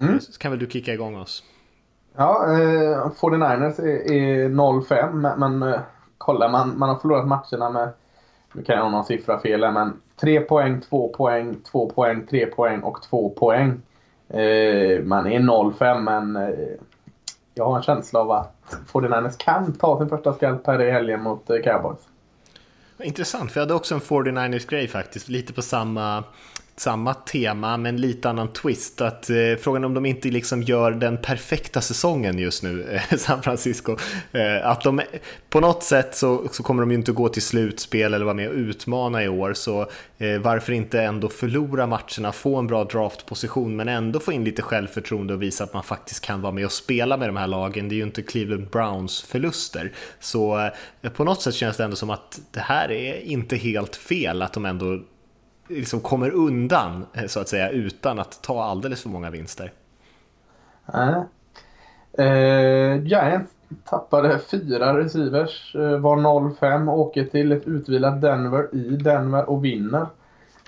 Mm. 0.00 0.20
Så 0.20 0.38
kan 0.38 0.50
väl 0.50 0.60
du 0.60 0.66
kicka 0.66 0.92
igång 0.92 1.16
oss? 1.16 1.44
Ja, 2.16 2.44
eh, 2.46 3.10
49ers 3.20 3.80
är, 3.80 4.12
är 4.12 4.48
0-5, 4.48 5.36
men 5.36 5.62
eh, 5.62 5.80
kolla 6.18 6.48
man, 6.48 6.78
man 6.78 6.88
har 6.88 6.96
förlorat 6.96 7.26
matcherna 7.26 7.70
med, 7.70 7.88
nu 8.52 8.62
kan 8.62 8.76
jag 8.76 8.82
ha 8.82 8.90
någon 8.90 9.04
siffra 9.04 9.40
fel 9.40 9.72
men 9.72 10.00
3 10.20 10.40
poäng, 10.40 10.80
2 10.80 11.08
poäng, 11.08 11.56
2 11.70 11.90
poäng, 11.90 12.26
3 12.26 12.46
poäng 12.46 12.80
och 12.80 13.02
2 13.02 13.30
poäng. 13.30 13.82
Eh, 14.32 15.02
man 15.04 15.26
är 15.26 15.40
0-5 15.40 16.00
men 16.00 16.36
eh, 16.36 16.54
jag 17.54 17.64
har 17.64 17.76
en 17.76 17.82
känsla 17.82 18.20
av 18.20 18.30
att 18.30 18.76
49ers 18.92 19.36
kan 19.38 19.72
ta 19.72 19.98
sin 19.98 20.08
första 20.08 20.32
skalp 20.32 20.66
här 20.66 20.82
i 20.82 20.90
helgen 20.90 21.22
mot 21.22 21.50
eh, 21.50 21.56
Cowboys. 21.64 21.98
Intressant, 23.02 23.52
för 23.52 23.60
jag 23.60 23.66
hade 23.66 23.74
också 23.74 23.94
en 23.94 24.00
49ers 24.00 24.68
grej 24.68 24.88
faktiskt, 24.88 25.28
lite 25.28 25.52
på 25.52 25.62
samma 25.62 26.24
samma 26.76 27.14
tema 27.14 27.76
men 27.76 27.96
lite 27.96 28.30
annan 28.30 28.52
twist. 28.52 29.00
Att, 29.00 29.30
eh, 29.30 29.36
frågan 29.60 29.84
om 29.84 29.94
de 29.94 30.06
inte 30.06 30.28
liksom 30.28 30.62
gör 30.62 30.90
den 30.90 31.16
perfekta 31.16 31.80
säsongen 31.80 32.38
just 32.38 32.62
nu, 32.62 33.00
eh, 33.10 33.16
San 33.18 33.42
Francisco. 33.42 33.96
Eh, 34.32 34.66
att 34.66 34.82
de, 34.82 35.00
på 35.50 35.60
något 35.60 35.82
sätt 35.82 36.16
så, 36.16 36.48
så 36.50 36.62
kommer 36.62 36.82
de 36.82 36.90
ju 36.90 36.96
inte 36.96 37.12
gå 37.12 37.28
till 37.28 37.42
slutspel 37.42 38.14
eller 38.14 38.24
vara 38.24 38.34
med 38.34 38.48
och 38.48 38.54
utmana 38.54 39.24
i 39.24 39.28
år. 39.28 39.52
Så 39.54 39.80
eh, 40.18 40.38
varför 40.40 40.72
inte 40.72 41.02
ändå 41.02 41.28
förlora 41.28 41.86
matcherna, 41.86 42.32
få 42.32 42.56
en 42.56 42.66
bra 42.66 42.84
draftposition 42.84 43.76
men 43.76 43.88
ändå 43.88 44.20
få 44.20 44.32
in 44.32 44.44
lite 44.44 44.62
självförtroende 44.62 45.34
och 45.34 45.42
visa 45.42 45.64
att 45.64 45.74
man 45.74 45.82
faktiskt 45.82 46.24
kan 46.24 46.42
vara 46.42 46.52
med 46.52 46.64
och 46.64 46.72
spela 46.72 47.16
med 47.16 47.28
de 47.28 47.36
här 47.36 47.46
lagen. 47.46 47.88
Det 47.88 47.94
är 47.94 47.96
ju 47.96 48.02
inte 48.02 48.22
Cleveland 48.22 48.70
Browns 48.70 49.22
förluster. 49.22 49.92
Så 50.20 50.70
eh, 51.02 51.10
på 51.10 51.24
något 51.24 51.42
sätt 51.42 51.54
känns 51.54 51.76
det 51.76 51.84
ändå 51.84 51.96
som 51.96 52.10
att 52.10 52.40
det 52.50 52.60
här 52.60 52.90
är 52.90 53.20
inte 53.20 53.56
helt 53.56 53.96
fel 53.96 54.42
att 54.42 54.52
de 54.52 54.64
ändå 54.66 55.00
liksom 55.68 56.00
kommer 56.00 56.30
undan 56.30 57.06
eh, 57.12 57.26
så 57.26 57.40
att 57.40 57.48
säga 57.48 57.70
utan 57.70 58.18
att 58.18 58.42
ta 58.42 58.64
alldeles 58.64 59.02
för 59.02 59.08
många 59.08 59.30
vinster. 59.30 59.72
Nej. 60.94 61.24
Eh, 62.18 63.04
Giants 63.04 63.52
tappade 63.84 64.38
fyra 64.38 64.98
receivers, 64.98 65.74
eh, 65.74 65.98
var 65.98 66.16
0-5, 66.16 66.88
åker 66.88 67.24
till 67.24 67.52
ett 67.52 67.68
utvilat 67.68 68.20
Denver 68.20 68.74
i 68.74 68.96
Denver 68.96 69.50
och 69.50 69.64
vinner. 69.64 70.06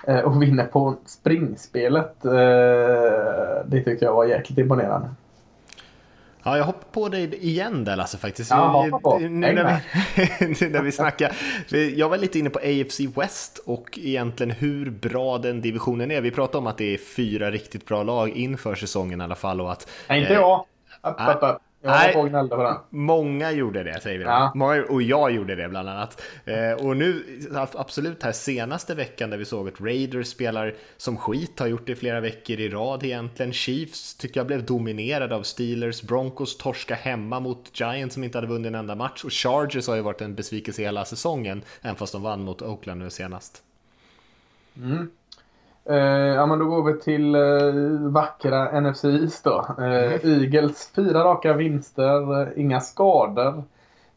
Eh, 0.07 0.19
och 0.19 0.41
vinner 0.41 0.65
på 0.65 0.95
springspelet. 1.05 2.25
Eh, 2.25 2.31
det 3.65 3.83
tyckte 3.85 4.05
jag 4.05 4.13
var 4.13 4.25
jäkligt 4.25 4.59
imponerande. 4.59 5.07
Ja, 6.45 6.57
jag 6.57 6.65
hoppar 6.65 6.87
på 6.91 7.09
dig 7.09 7.45
igen 7.45 7.83
där 7.83 7.95
Lasse 7.95 8.17
faktiskt. 8.17 8.51
Ja, 8.51 8.99
på. 9.03 9.17
Nu 9.19 9.29
när 9.29 9.81
vi, 10.59 10.69
när 10.69 10.81
vi 10.81 10.91
snackar. 10.91 11.35
Jag 11.95 12.09
var 12.09 12.17
lite 12.17 12.39
inne 12.39 12.49
på 12.49 12.59
AFC 12.59 12.99
West 13.15 13.57
och 13.65 13.99
egentligen 14.01 14.51
hur 14.51 14.89
bra 14.89 15.37
den 15.37 15.61
divisionen 15.61 16.11
är. 16.11 16.21
Vi 16.21 16.31
pratade 16.31 16.57
om 16.57 16.67
att 16.67 16.77
det 16.77 16.93
är 16.93 16.97
fyra 16.97 17.51
riktigt 17.51 17.85
bra 17.85 18.03
lag 18.03 18.29
inför 18.29 18.75
säsongen 18.75 19.21
i 19.21 19.23
alla 19.23 19.35
fall. 19.35 19.61
Och 19.61 19.71
att, 19.71 19.89
Nej, 20.07 20.21
inte 20.21 20.33
jag. 20.33 20.65
Upp, 21.03 21.15
upp, 21.19 21.43
upp. 21.43 21.61
Jag 21.85 22.13
var 22.13 22.47
på 22.47 22.63
den. 22.63 22.75
Många 22.89 23.51
gjorde 23.51 23.83
det, 23.83 24.01
säger 24.01 24.19
vi. 24.19 24.23
Ja. 24.23 24.51
Många, 24.55 24.83
och 24.83 25.01
jag 25.01 25.31
gjorde 25.31 25.55
det 25.55 25.69
bland 25.69 25.89
annat. 25.89 26.21
Eh, 26.45 26.71
och 26.71 26.97
nu, 26.97 27.23
absolut 27.53 28.23
här 28.23 28.31
senaste 28.31 28.95
veckan 28.95 29.29
där 29.29 29.37
vi 29.37 29.45
såg 29.45 29.67
att 29.67 29.81
Raiders 29.81 30.27
spelar 30.27 30.75
som 30.97 31.17
skit, 31.17 31.59
har 31.59 31.67
gjort 31.67 31.87
det 31.87 31.95
flera 31.95 32.19
veckor 32.19 32.59
i 32.59 32.69
rad 32.69 33.03
egentligen. 33.03 33.53
Chiefs 33.53 34.15
tycker 34.15 34.39
jag 34.39 34.47
blev 34.47 34.65
dominerade 34.65 35.35
av 35.35 35.43
Steelers. 35.43 36.01
Broncos 36.01 36.57
torska 36.57 36.95
hemma 36.95 37.39
mot 37.39 37.71
Giants 37.73 38.13
som 38.13 38.23
inte 38.23 38.37
hade 38.37 38.47
vunnit 38.47 38.67
en 38.67 38.75
enda 38.75 38.95
match. 38.95 39.23
Och 39.23 39.33
Chargers 39.33 39.87
har 39.87 39.95
ju 39.95 40.01
varit 40.01 40.21
en 40.21 40.35
besvikelse 40.35 40.81
hela 40.81 41.05
säsongen, 41.05 41.61
även 41.81 41.95
fast 41.95 42.13
de 42.13 42.21
vann 42.21 42.43
mot 42.43 42.61
Oakland 42.61 43.01
nu 43.01 43.09
senast. 43.09 43.63
Mm. 44.77 45.11
Eh, 45.89 46.35
ja, 46.35 46.45
men 46.45 46.59
då 46.59 46.65
går 46.65 46.83
vi 46.83 46.99
till 46.99 47.35
eh, 47.35 48.11
vackra 48.11 48.81
NFC 48.81 49.03
East 49.03 49.43
då. 49.43 49.65
Eh, 49.77 50.13
mm. 50.13 50.41
Eagles 50.41 50.91
fyra 50.95 51.23
raka 51.23 51.53
vinster, 51.53 52.41
eh, 52.41 52.47
inga 52.55 52.79
skador. 52.79 53.63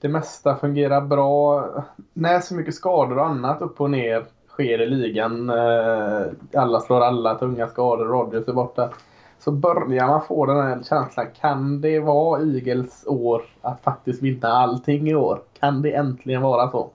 det 0.01 0.09
mesta 0.09 0.57
fungerar 0.57 1.01
bra. 1.01 1.65
När 2.13 2.41
så 2.41 2.55
mycket 2.55 2.75
skador 2.75 3.19
och 3.19 3.27
annat 3.27 3.63
upp 3.63 3.81
och 3.81 3.91
ner 3.91 4.25
sker 4.49 4.83
i 4.83 4.87
ligan. 4.87 5.51
Eh, 5.51 6.27
alla 6.55 6.81
slår 6.81 7.01
alla, 7.01 7.35
tunga 7.35 7.67
skador, 7.67 8.05
Rodgers 8.05 8.49
är 8.49 8.53
borta. 8.53 8.91
Så 9.39 9.51
börjar 9.51 10.07
man 10.07 10.23
få 10.23 10.47
den 10.47 10.57
här 10.57 10.83
känslan. 10.83 11.27
Kan 11.41 11.81
det 11.81 12.01
vara 12.01 12.41
Eagles 12.41 13.05
år 13.07 13.43
att 13.63 13.81
faktiskt 13.83 14.23
vinna 14.23 14.49
allting 14.49 15.09
i 15.09 15.15
år? 15.15 15.41
Kan 15.61 15.83
det 15.83 15.93
äntligen 15.93 16.43
vara 16.43 16.71
så? 16.71 16.91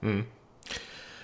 Mm. 0.00 0.24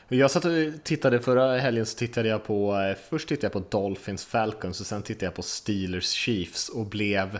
Jag 0.08 0.30
satt 0.30 0.44
och 0.44 0.52
tittade 0.82 1.20
förra 1.20 1.58
helgen 1.58 1.86
så 1.86 1.98
tittade 1.98 2.28
jag 2.28 2.44
på, 2.44 2.76
eh, 2.76 2.96
först 3.08 3.28
tittade 3.28 3.46
jag 3.46 3.52
på 3.52 3.78
Dolphins 3.78 4.24
Falcons 4.24 4.80
och 4.80 4.86
sen 4.86 5.02
tittade 5.02 5.26
jag 5.26 5.34
på 5.34 5.42
Steelers 5.42 6.10
Chiefs 6.10 6.68
och 6.68 6.86
blev 6.86 7.38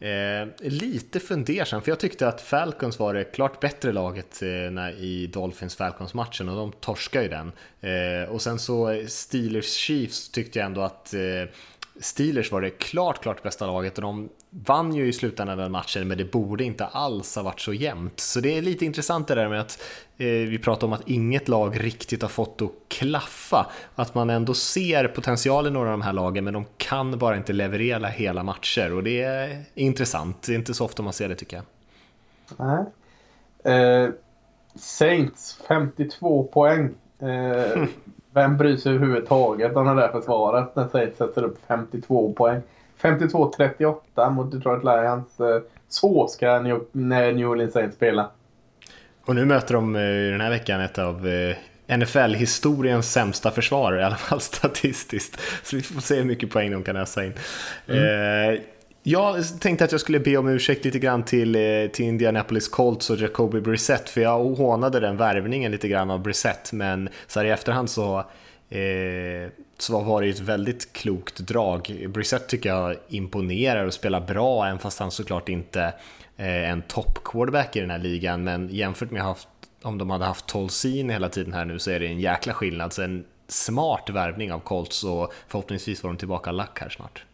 Eh, 0.00 0.48
lite 0.58 1.20
fundersam, 1.20 1.82
för 1.82 1.90
jag 1.90 2.00
tyckte 2.00 2.28
att 2.28 2.40
Falcons 2.40 2.98
var 2.98 3.14
det 3.14 3.24
klart 3.24 3.60
bättre 3.60 3.92
laget 3.92 4.42
eh, 4.42 4.48
när, 4.48 4.90
i 4.90 5.26
Dolphins 5.26 5.76
Falcons-matchen 5.76 6.48
och 6.48 6.56
de 6.56 6.72
torskade 6.72 7.24
ju 7.24 7.30
den. 7.30 7.52
Eh, 7.80 8.30
och 8.30 8.42
sen 8.42 8.58
så 8.58 8.90
eh, 8.90 9.06
Steelers 9.06 9.72
Chiefs 9.72 10.28
tyckte 10.28 10.58
jag 10.58 10.66
ändå 10.66 10.80
att 10.80 11.14
eh, 11.14 11.20
Steelers 12.00 12.52
var 12.52 12.60
det 12.60 12.70
klart, 12.70 13.22
klart 13.22 13.42
bästa 13.42 13.66
laget 13.66 13.98
och 13.98 14.02
de 14.02 14.28
vann 14.50 14.94
ju 14.94 15.08
i 15.08 15.12
slutändan 15.12 15.58
den 15.58 15.72
matchen 15.72 16.08
men 16.08 16.18
det 16.18 16.24
borde 16.24 16.64
inte 16.64 16.86
alls 16.86 17.36
ha 17.36 17.42
varit 17.42 17.60
så 17.60 17.72
jämnt. 17.72 18.20
Så 18.20 18.40
det 18.40 18.58
är 18.58 18.62
lite 18.62 18.84
intressant 18.84 19.28
det 19.28 19.34
där 19.34 19.48
med 19.48 19.60
att 19.60 19.82
eh, 20.16 20.26
vi 20.26 20.58
pratar 20.58 20.86
om 20.86 20.92
att 20.92 21.08
inget 21.08 21.48
lag 21.48 21.84
riktigt 21.84 22.22
har 22.22 22.28
fått 22.28 22.62
att 22.62 22.70
klaffa. 22.88 23.66
Att 23.94 24.14
man 24.14 24.30
ändå 24.30 24.54
ser 24.54 25.08
potentialen 25.08 25.72
i 25.72 25.74
några 25.74 25.88
av 25.88 25.98
de 25.98 26.02
här 26.02 26.12
lagen 26.12 26.44
men 26.44 26.54
de 26.54 26.64
kan 26.76 27.18
bara 27.18 27.36
inte 27.36 27.52
leverera 27.52 28.06
hela 28.06 28.42
matcher 28.42 28.92
och 28.92 29.02
det 29.02 29.22
är 29.22 29.64
intressant. 29.74 30.42
Det 30.42 30.52
är 30.52 30.56
inte 30.56 30.74
så 30.74 30.84
ofta 30.84 31.02
man 31.02 31.12
ser 31.12 31.28
det 31.28 31.34
tycker 31.34 31.56
jag. 31.56 31.64
Nej. 32.56 32.84
Eh, 33.74 34.10
Saints 34.74 35.60
52 35.68 36.44
poäng. 36.44 36.94
Eh, 37.18 37.82
vem 38.30 38.56
bryr 38.56 38.76
sig 38.76 38.94
överhuvudtaget 38.94 39.76
om 39.76 39.86
det 39.86 39.94
där 39.94 40.12
försvaret 40.12 40.76
när 40.76 40.88
Saints 40.88 41.18
sätter 41.18 41.42
upp 41.42 41.58
52 41.66 42.32
poäng? 42.32 42.62
52-38 43.00 44.30
mot 44.30 44.52
Detroit 44.52 44.84
Lions. 44.84 45.40
Eh, 45.40 45.62
så 45.88 46.26
ska 46.28 46.58
New, 46.60 46.80
New 46.92 47.48
Orleans 47.48 47.72
Saints 47.72 47.96
spela. 47.96 48.30
Och 49.24 49.34
nu 49.34 49.44
möter 49.44 49.74
de 49.74 49.96
eh, 49.96 50.02
den 50.02 50.40
här 50.40 50.50
veckan 50.50 50.80
ett 50.80 50.98
av 50.98 51.28
eh, 51.28 51.56
NFL-historiens 51.96 53.12
sämsta 53.12 53.50
försvar, 53.50 53.98
i 53.98 54.02
alla 54.02 54.16
fall 54.16 54.40
statistiskt. 54.40 55.40
Så 55.62 55.76
vi 55.76 55.82
får 55.82 56.00
se 56.00 56.16
hur 56.16 56.24
mycket 56.24 56.50
poäng 56.50 56.70
de 56.70 56.82
kan 56.82 56.96
ösa 56.96 57.24
in. 57.24 57.32
Mm. 57.86 58.60
Jag 59.02 59.60
tänkte 59.60 59.84
att 59.84 59.92
jag 59.92 60.00
skulle 60.00 60.20
be 60.20 60.36
om 60.36 60.48
ursäkt 60.48 60.84
lite 60.84 60.98
grann 60.98 61.22
till, 61.22 61.52
till 61.92 62.04
Indianapolis 62.04 62.68
Colts 62.68 63.10
och 63.10 63.16
Jacoby 63.16 63.60
Brissett, 63.60 64.08
för 64.08 64.20
jag 64.20 64.44
hånade 64.44 65.00
den 65.00 65.16
värvningen 65.16 65.72
lite 65.72 65.88
grann 65.88 66.10
av 66.10 66.22
Brissett, 66.22 66.72
men 66.72 67.08
så 67.26 67.40
här 67.40 67.46
i 67.46 67.50
efterhand 67.50 67.90
så 67.90 68.18
eh, 68.70 69.50
så 69.78 70.00
var 70.00 70.22
det 70.22 70.28
ett 70.28 70.40
väldigt 70.40 70.92
klokt 70.92 71.38
drag. 71.38 72.06
Brissett 72.08 72.48
tycker 72.48 72.68
jag 72.68 72.96
imponerar 73.08 73.86
och 73.86 73.94
spelar 73.94 74.20
bra, 74.20 74.66
även 74.66 74.78
fast 74.78 74.98
han 75.00 75.10
såklart 75.10 75.48
inte 75.48 75.94
är 76.36 76.62
en 76.62 76.82
topp-quarterback 76.82 77.76
i 77.76 77.80
den 77.80 77.90
här 77.90 77.98
ligan, 77.98 78.44
men 78.44 78.68
jämfört 78.68 79.10
med 79.10 79.22
haft, 79.22 79.48
om 79.82 79.98
de 79.98 80.10
hade 80.10 80.24
haft 80.24 80.46
Tolsin 80.46 81.10
hela 81.10 81.28
tiden 81.28 81.52
här 81.52 81.64
nu 81.64 81.78
så 81.78 81.90
är 81.90 82.00
det 82.00 82.06
en 82.06 82.20
jäkla 82.20 82.52
skillnad. 82.52 82.92
Så 82.92 83.02
en 83.02 83.24
smart 83.48 84.10
värvning 84.10 84.52
av 84.52 84.58
Colts 84.58 85.04
och 85.04 85.32
förhoppningsvis 85.48 86.00
får 86.00 86.08
de 86.08 86.16
tillbaka 86.16 86.52
lack 86.52 86.80
här 86.80 86.88
snart. 86.88 87.24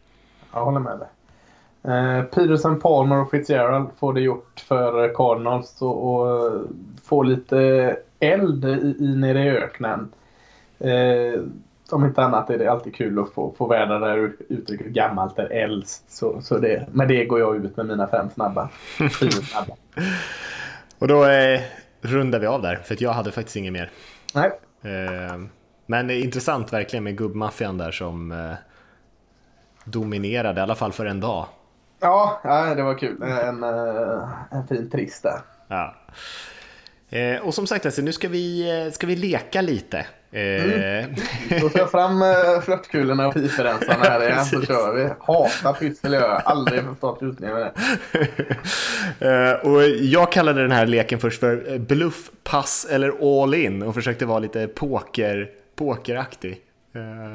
Jag 0.53 0.65
håller 0.65 0.79
med 0.79 0.99
dig. 0.99 1.07
Eh, 1.93 2.23
Peterson, 2.23 2.79
Palmer 2.79 3.17
och 3.17 3.31
Fitzgerald 3.31 3.89
får 3.99 4.13
det 4.13 4.21
gjort 4.21 4.59
för 4.67 5.13
Cardinals 5.13 5.81
och, 5.81 6.29
och 7.09 7.25
lite 7.25 7.97
eld 8.19 8.65
i, 8.65 8.95
i 8.99 9.15
nere 9.15 9.43
i 9.43 9.49
öknen. 9.49 10.11
Eh, 10.79 11.41
om 11.91 12.05
inte 12.05 12.23
annat 12.23 12.49
är 12.49 12.57
det 12.57 12.71
alltid 12.71 12.95
kul 12.95 13.19
att 13.19 13.33
få, 13.33 13.55
få 13.57 13.67
vädra 13.67 13.99
det 13.99 14.31
uttrycket 14.49 14.87
gammalt 14.87 15.39
är 15.39 15.49
äldst. 15.49 16.11
Så, 16.11 16.41
så 16.41 16.57
det, 16.57 16.87
med 16.91 17.07
det 17.07 17.25
går 17.25 17.39
jag 17.39 17.55
ut 17.55 17.77
med 17.77 17.85
mina 17.85 18.07
fem 18.07 18.29
snabba. 18.29 18.69
snabba. 19.51 19.75
och 20.99 21.07
då 21.07 21.25
eh, 21.25 21.61
rundar 22.01 22.39
vi 22.39 22.47
av 22.47 22.61
där, 22.61 22.75
för 22.75 22.97
jag 22.99 23.11
hade 23.11 23.31
faktiskt 23.31 23.55
inget 23.55 23.73
mer. 23.73 23.91
Nej. 24.33 24.51
Eh, 24.81 25.37
men 25.85 26.07
det 26.07 26.13
är 26.13 26.23
intressant 26.23 26.73
verkligen 26.73 27.03
med 27.03 27.17
gubbmaffian 27.17 27.77
där 27.77 27.91
som 27.91 28.31
eh, 28.31 28.53
dominerade, 29.85 30.59
i 30.59 30.63
alla 30.63 30.75
fall 30.75 30.91
för 30.91 31.05
en 31.05 31.19
dag. 31.19 31.45
Ja, 31.99 32.41
ja 32.43 32.75
det 32.75 32.83
var 32.83 32.97
kul. 32.97 33.21
En, 33.21 33.63
eh, 33.63 34.29
en 34.51 34.67
fin 34.67 34.89
trist 34.89 35.23
där. 35.23 35.39
Ja. 35.67 35.95
Eh, 37.09 37.41
och 37.41 37.53
som 37.53 37.67
sagt, 37.67 37.85
alltså, 37.85 38.01
nu 38.01 38.13
ska 38.13 38.27
vi, 38.27 38.69
eh, 38.85 38.91
ska 38.91 39.07
vi 39.07 39.15
leka 39.15 39.61
lite. 39.61 40.05
Mm. 40.35 41.15
Då 41.61 41.69
tar 41.69 41.79
jag 41.79 41.91
fram 41.91 42.21
uh, 42.21 42.61
flörtkulorna 42.61 43.27
och 43.27 43.33
piprensarna 43.33 44.03
här 44.03 44.23
igen 44.23 44.45
så 44.45 44.61
kör 44.61 44.93
vi. 44.93 45.09
Hatar 45.19 45.73
pyssel 45.73 46.13
jag 46.13 46.41
aldrig 46.45 46.83
förstått 46.83 47.21
med 47.21 47.39
det. 47.39 47.71
uh, 49.21 49.71
och 49.73 49.83
jag 49.87 50.31
kallade 50.31 50.61
den 50.61 50.71
här 50.71 50.85
leken 50.85 51.19
först 51.19 51.39
för 51.39 51.79
bluff, 51.79 52.31
pass 52.43 52.87
eller 52.91 53.41
all 53.43 53.53
in 53.53 53.83
och 53.83 53.93
försökte 53.93 54.25
vara 54.25 54.39
lite 54.39 54.67
poker, 54.67 55.49
pokeraktig. 55.75 56.61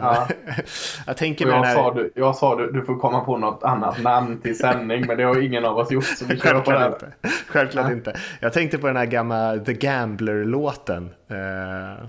Ja. 0.01 0.29
jag 1.07 1.17
tänker 1.17 1.47
jag, 1.47 1.63
här... 1.63 1.75
sa, 1.75 1.95
du, 1.95 2.13
jag 2.15 2.37
sa 2.37 2.57
du, 2.57 2.73
du 2.73 2.85
får 2.85 2.97
komma 2.97 3.21
på 3.21 3.37
något 3.37 3.63
annat 3.63 4.03
namn 4.03 4.41
till 4.41 4.59
sändning 4.59 5.05
men 5.07 5.17
det 5.17 5.23
har 5.23 5.43
ingen 5.43 5.65
av 5.65 5.77
oss 5.77 5.91
gjort 5.91 6.05
så 6.05 6.25
vi 6.25 6.37
kör 6.37 6.61
på 6.61 6.71
det. 6.71 6.87
Inte. 6.87 7.13
Självklart 7.47 7.87
ja. 7.87 7.93
inte. 7.93 8.17
Jag 8.41 8.53
tänkte 8.53 8.79
på 8.79 8.87
den 8.87 8.97
här 8.97 9.07
gamla 9.07 9.59
The 9.59 9.73
Gambler-låten. 9.73 11.11
Uh, 11.31 12.07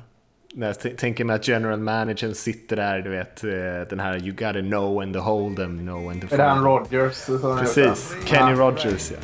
när 0.53 0.67
jag 0.67 0.98
tänker 0.98 1.25
mig 1.25 1.36
att 1.36 1.48
general 1.48 1.79
managern 1.79 2.36
sitter 2.36 2.75
där, 2.75 3.01
du 3.01 3.10
vet, 3.10 3.43
uh, 3.43 3.51
den 3.89 4.00
här 4.00 4.17
You 4.17 4.31
gotta 4.31 4.62
know 4.62 5.00
when 5.00 5.13
to 5.13 5.20
hold 5.20 5.55
them, 5.58 5.79
know 5.79 6.08
when 6.08 6.22
to 6.22 6.34
Är 6.34 6.38
det 6.38 6.43
han 6.43 6.63
Rogers? 6.63 7.25
Precis, 7.60 8.15
Kenny 8.25 8.51
ja. 8.51 8.58
Rogers 8.58 9.12
ja. 9.12 9.17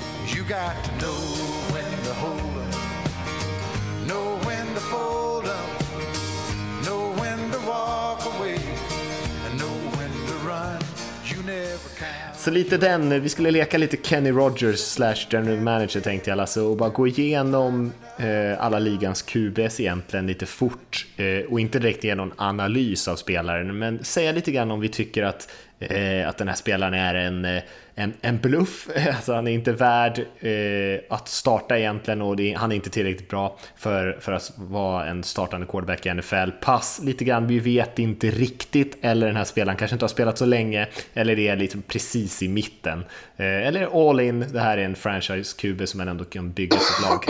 Så 12.48 12.52
lite 12.52 12.78
den, 12.78 13.22
vi 13.22 13.30
skulle 13.30 13.52
leka 13.52 13.78
lite 13.78 13.98
Kenny 14.04 14.32
Rogers 14.32 14.80
slash 14.80 15.16
general 15.30 15.60
manager 15.60 16.00
tänkte 16.00 16.30
jag 16.30 16.38
Lasse 16.38 16.62
och 16.62 16.78
bara 16.78 16.90
gå 16.90 17.08
igenom 17.08 17.92
eh, 18.18 18.64
alla 18.64 18.80
ligans 18.80 19.22
QBs 19.22 19.80
egentligen 19.80 20.28
lite 20.28 20.46
fort 20.46 21.06
eh, 21.18 21.52
och 21.52 21.60
inte 21.60 21.80
direkt 21.80 22.04
ge 22.04 22.16
någon 22.16 22.34
analys 22.36 23.08
av 23.08 23.16
spelaren 23.16 23.78
men 23.78 24.04
säga 24.04 24.32
lite 24.32 24.52
grann 24.52 24.72
om 24.72 24.80
vi 24.80 24.90
tycker 24.90 25.24
att, 25.24 25.50
eh, 25.80 26.30
att 26.30 26.38
den 26.38 26.48
här 26.48 26.56
spelaren 26.56 26.94
är 26.94 27.16
en 27.16 27.46
eh, 27.46 27.64
en, 28.00 28.14
en 28.22 28.38
bluff. 28.38 28.90
Alltså 29.16 29.34
han 29.34 29.48
är 29.48 29.52
inte 29.52 29.72
värd 29.72 30.20
eh, 30.40 31.16
att 31.16 31.28
starta 31.28 31.78
egentligen 31.78 32.22
och 32.22 32.36
det, 32.36 32.54
han 32.54 32.72
är 32.72 32.76
inte 32.76 32.90
tillräckligt 32.90 33.30
bra 33.30 33.58
för, 33.76 34.18
för 34.22 34.32
att 34.32 34.54
vara 34.58 35.06
en 35.06 35.24
startande 35.24 35.68
quarterback 35.68 36.06
i 36.06 36.14
NFL. 36.14 36.50
Pass 36.62 37.00
lite 37.04 37.26
grann, 37.26 37.48
vi 37.48 37.60
vet 37.60 38.00
inte 38.00 38.32
riktigt, 38.32 38.98
eller 39.02 39.28
den 39.28 39.36
här 39.36 39.44
spelaren 39.44 39.78
kanske 39.78 39.96
inte 39.96 40.04
har 40.04 40.10
spelat 40.10 40.38
så 40.38 40.46
länge, 40.46 40.88
eller 41.14 41.36
det 41.36 41.48
är 41.48 41.56
lite 41.56 41.78
precis 41.88 42.44
i 42.44 42.48
mitten. 42.48 43.00
Eh, 43.38 43.68
eller 43.68 44.10
all 44.10 44.20
in, 44.20 44.46
det 44.54 44.60
här 44.60 44.78
är 44.78 44.86
en 44.86 44.96
franchise-QB 44.96 45.86
som 45.86 45.98
man 45.98 46.08
ändå 46.08 46.26
kan 46.26 46.52
bygga 46.52 46.78
sitt 46.78 47.10
lag 47.10 47.26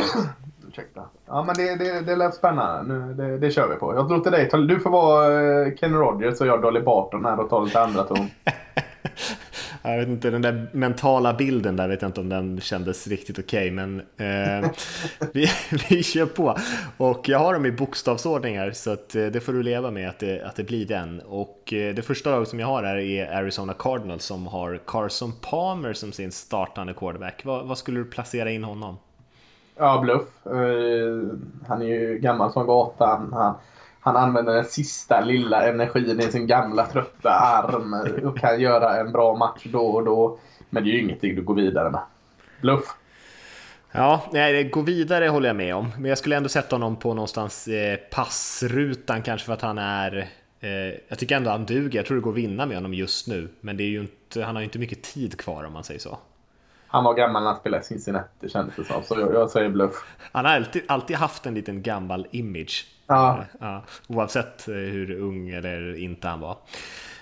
Ursäkta. 0.69 1.01
Ja 1.27 1.43
men 1.43 1.55
det, 1.55 1.75
det, 1.75 2.01
det 2.01 2.15
lät 2.15 2.35
spännande. 2.35 2.93
Nu, 2.93 3.13
det, 3.13 3.37
det 3.37 3.51
kör 3.51 3.67
vi 3.67 3.75
på. 3.75 3.95
Jag 3.95 4.07
tror 4.07 4.19
till 4.19 4.31
dig, 4.31 4.49
du 4.67 4.79
får 4.79 4.89
vara 4.89 5.41
eh, 5.41 5.73
Ken 5.75 5.93
Rogers 5.93 6.41
och 6.41 6.47
jag 6.47 6.61
Dolly 6.61 6.81
Barton 6.81 7.25
här 7.25 7.39
och 7.39 7.49
ta 7.49 7.63
lite 7.63 7.81
andra 7.81 8.03
ton. 8.03 8.29
Jag 9.81 9.97
vet 9.97 10.07
inte, 10.07 10.29
den 10.29 10.41
där 10.41 10.69
mentala 10.71 11.33
bilden 11.33 11.75
där 11.75 11.87
vet 11.87 12.01
jag 12.01 12.09
inte 12.09 12.19
om 12.19 12.29
den 12.29 12.61
kändes 12.61 13.07
riktigt 13.07 13.39
okej, 13.39 13.59
okay, 13.59 13.71
men 13.71 13.99
eh, 13.99 14.69
vi, 15.33 15.49
vi 15.89 16.03
kör 16.03 16.25
på. 16.25 16.57
Och 16.97 17.29
jag 17.29 17.39
har 17.39 17.53
dem 17.53 17.65
i 17.65 17.71
bokstavsordningar 17.71 18.71
så 18.71 18.91
att, 18.91 19.15
eh, 19.15 19.25
det 19.25 19.39
får 19.39 19.53
du 19.53 19.63
leva 19.63 19.91
med 19.91 20.09
att 20.09 20.19
det, 20.19 20.41
att 20.41 20.55
det 20.55 20.63
blir 20.63 20.85
den. 20.85 21.21
Och 21.27 21.73
eh, 21.73 21.95
det 21.95 22.01
första 22.01 22.31
laget 22.31 22.49
som 22.49 22.59
jag 22.59 22.67
har 22.67 22.83
här 22.83 22.97
är 22.97 23.31
Arizona 23.31 23.73
Cardinals 23.73 24.23
som 24.23 24.47
har 24.47 24.79
Carson 24.87 25.31
Palmer 25.41 25.93
som 25.93 26.11
sin 26.11 26.31
startande 26.31 26.93
quarterback. 26.93 27.41
Vad 27.43 27.77
skulle 27.77 27.99
du 27.99 28.05
placera 28.05 28.51
in 28.51 28.63
honom? 28.63 28.97
Ja, 29.77 30.01
bluff. 30.01 30.45
Eh, 30.45 31.37
han 31.67 31.81
är 31.81 31.85
ju 31.85 32.17
gammal 32.17 32.51
som 32.51 32.67
gatan. 32.67 33.33
Han, 33.33 33.55
han 33.99 34.15
använder 34.15 34.53
den 34.53 34.65
sista 34.65 35.21
lilla 35.21 35.67
energin 35.67 36.19
i 36.19 36.23
sin 36.23 36.47
gamla 36.47 36.85
trötta 36.85 37.29
arm 37.29 37.93
och 38.25 38.37
kan 38.37 38.59
göra 38.59 38.99
en 38.99 39.11
bra 39.11 39.35
match 39.35 39.65
då 39.65 39.85
och 39.85 40.05
då. 40.05 40.39
Men 40.69 40.83
det 40.83 40.89
är 40.89 40.91
ju 40.91 41.01
ingenting 41.01 41.35
du 41.35 41.41
går 41.41 41.55
vidare 41.55 41.89
med. 41.89 42.01
Bluff. 42.61 42.95
Ja, 43.91 44.21
nej, 44.31 44.63
gå 44.63 44.81
vidare 44.81 45.27
håller 45.27 45.49
jag 45.49 45.55
med 45.55 45.75
om. 45.75 45.91
Men 45.97 46.09
jag 46.09 46.17
skulle 46.17 46.35
ändå 46.35 46.49
sätta 46.49 46.75
honom 46.75 46.95
på 46.95 47.13
någonstans 47.13 47.67
eh, 47.67 47.97
passrutan 48.11 49.21
kanske 49.21 49.45
för 49.45 49.53
att 49.53 49.61
han 49.61 49.77
är... 49.77 50.27
Eh, 50.59 50.69
jag 51.07 51.19
tycker 51.19 51.35
ändå 51.35 51.49
han 51.49 51.65
duger. 51.65 51.99
Jag 51.99 52.05
tror 52.05 52.17
det 52.17 52.23
går 52.23 52.31
att 52.31 52.37
vinna 52.37 52.65
med 52.65 52.77
honom 52.77 52.93
just 52.93 53.27
nu. 53.27 53.49
Men 53.61 53.77
det 53.77 53.83
är 53.83 53.89
ju 53.89 54.01
inte, 54.01 54.43
han 54.43 54.55
har 54.55 54.61
ju 54.61 54.65
inte 54.65 54.79
mycket 54.79 55.03
tid 55.03 55.37
kvar 55.37 55.63
om 55.63 55.73
man 55.73 55.83
säger 55.83 55.99
så. 55.99 56.17
Han 56.87 57.03
var 57.03 57.13
gammal 57.13 57.43
när 57.43 57.49
han 57.49 57.59
spelade 57.59 57.83
Cincinnati 57.83 58.49
kändes 58.49 58.75
det 58.75 58.83
som. 58.83 59.03
Så 59.03 59.19
jag, 59.19 59.33
jag 59.33 59.49
säger 59.49 59.69
bluff. 59.69 60.05
Han 60.31 60.45
har 60.45 60.55
alltid, 60.55 60.83
alltid 60.87 61.15
haft 61.15 61.45
en 61.45 61.53
liten 61.53 61.81
gammal 61.81 62.27
image. 62.31 62.85
Ja. 63.07 63.43
Ja, 63.59 63.83
oavsett 64.07 64.67
eh, 64.67 64.73
hur 64.73 65.11
ung 65.19 65.49
eller 65.49 65.99
inte 65.99 66.27
han 66.27 66.39
var. 66.39 66.57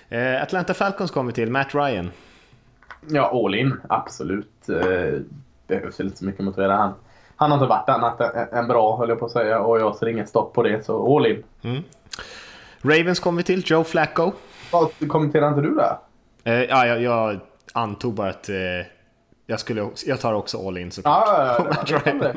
Eh, 0.08 0.42
Atlanta 0.42 0.74
Falcons 0.74 1.10
kommer 1.10 1.32
till, 1.32 1.50
Matt 1.50 1.74
Ryan. 1.74 2.10
Ja, 3.08 3.44
all 3.44 3.54
in. 3.54 3.80
Absolut. 3.88 4.68
Eh, 4.68 5.20
behövs 5.66 6.00
inte 6.00 6.16
så 6.16 6.24
mycket 6.24 6.44
motivera. 6.44 6.76
Han, 6.76 6.94
han 7.36 7.50
har 7.50 7.58
inte 7.58 7.68
varit 7.68 7.88
annat 7.88 8.20
än 8.20 8.58
en 8.58 8.68
bra, 8.68 8.96
höll 8.96 9.08
jag 9.08 9.18
på 9.18 9.26
att 9.26 9.32
säga. 9.32 9.60
Och 9.60 9.80
jag 9.80 9.96
ser 9.96 10.08
inget 10.08 10.28
stopp 10.28 10.54
på 10.54 10.62
det, 10.62 10.84
så 10.84 11.16
all 11.16 11.26
in. 11.26 11.42
Mm. 11.62 11.82
Ravens 12.82 13.20
kommer 13.20 13.42
till, 13.42 13.62
Joe 13.66 13.84
Flacco. 13.84 14.32
Vad 14.72 15.08
kommenterar 15.08 15.48
inte 15.48 15.60
du? 15.60 15.80
Eh, 16.44 16.64
ja, 16.64 16.86
jag, 16.86 17.02
jag 17.02 17.40
antog 17.72 18.14
bara 18.14 18.30
att 18.30 18.48
eh, 18.48 18.56
jag, 19.46 19.60
skulle, 19.60 19.90
jag 20.06 20.20
tar 20.20 20.32
också 20.32 20.68
all 20.68 20.78
in 20.78 20.90
såklart. 20.90 21.24
Ja, 21.26 21.66
ja, 21.86 22.00
ja, 22.04 22.12
det. 22.20 22.36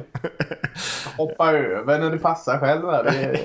Hoppa 1.18 1.52
över 1.54 2.00
när 2.00 2.12
det 2.12 2.18
passar 2.18 2.58
själv. 2.58 2.82
Det, 2.88 3.40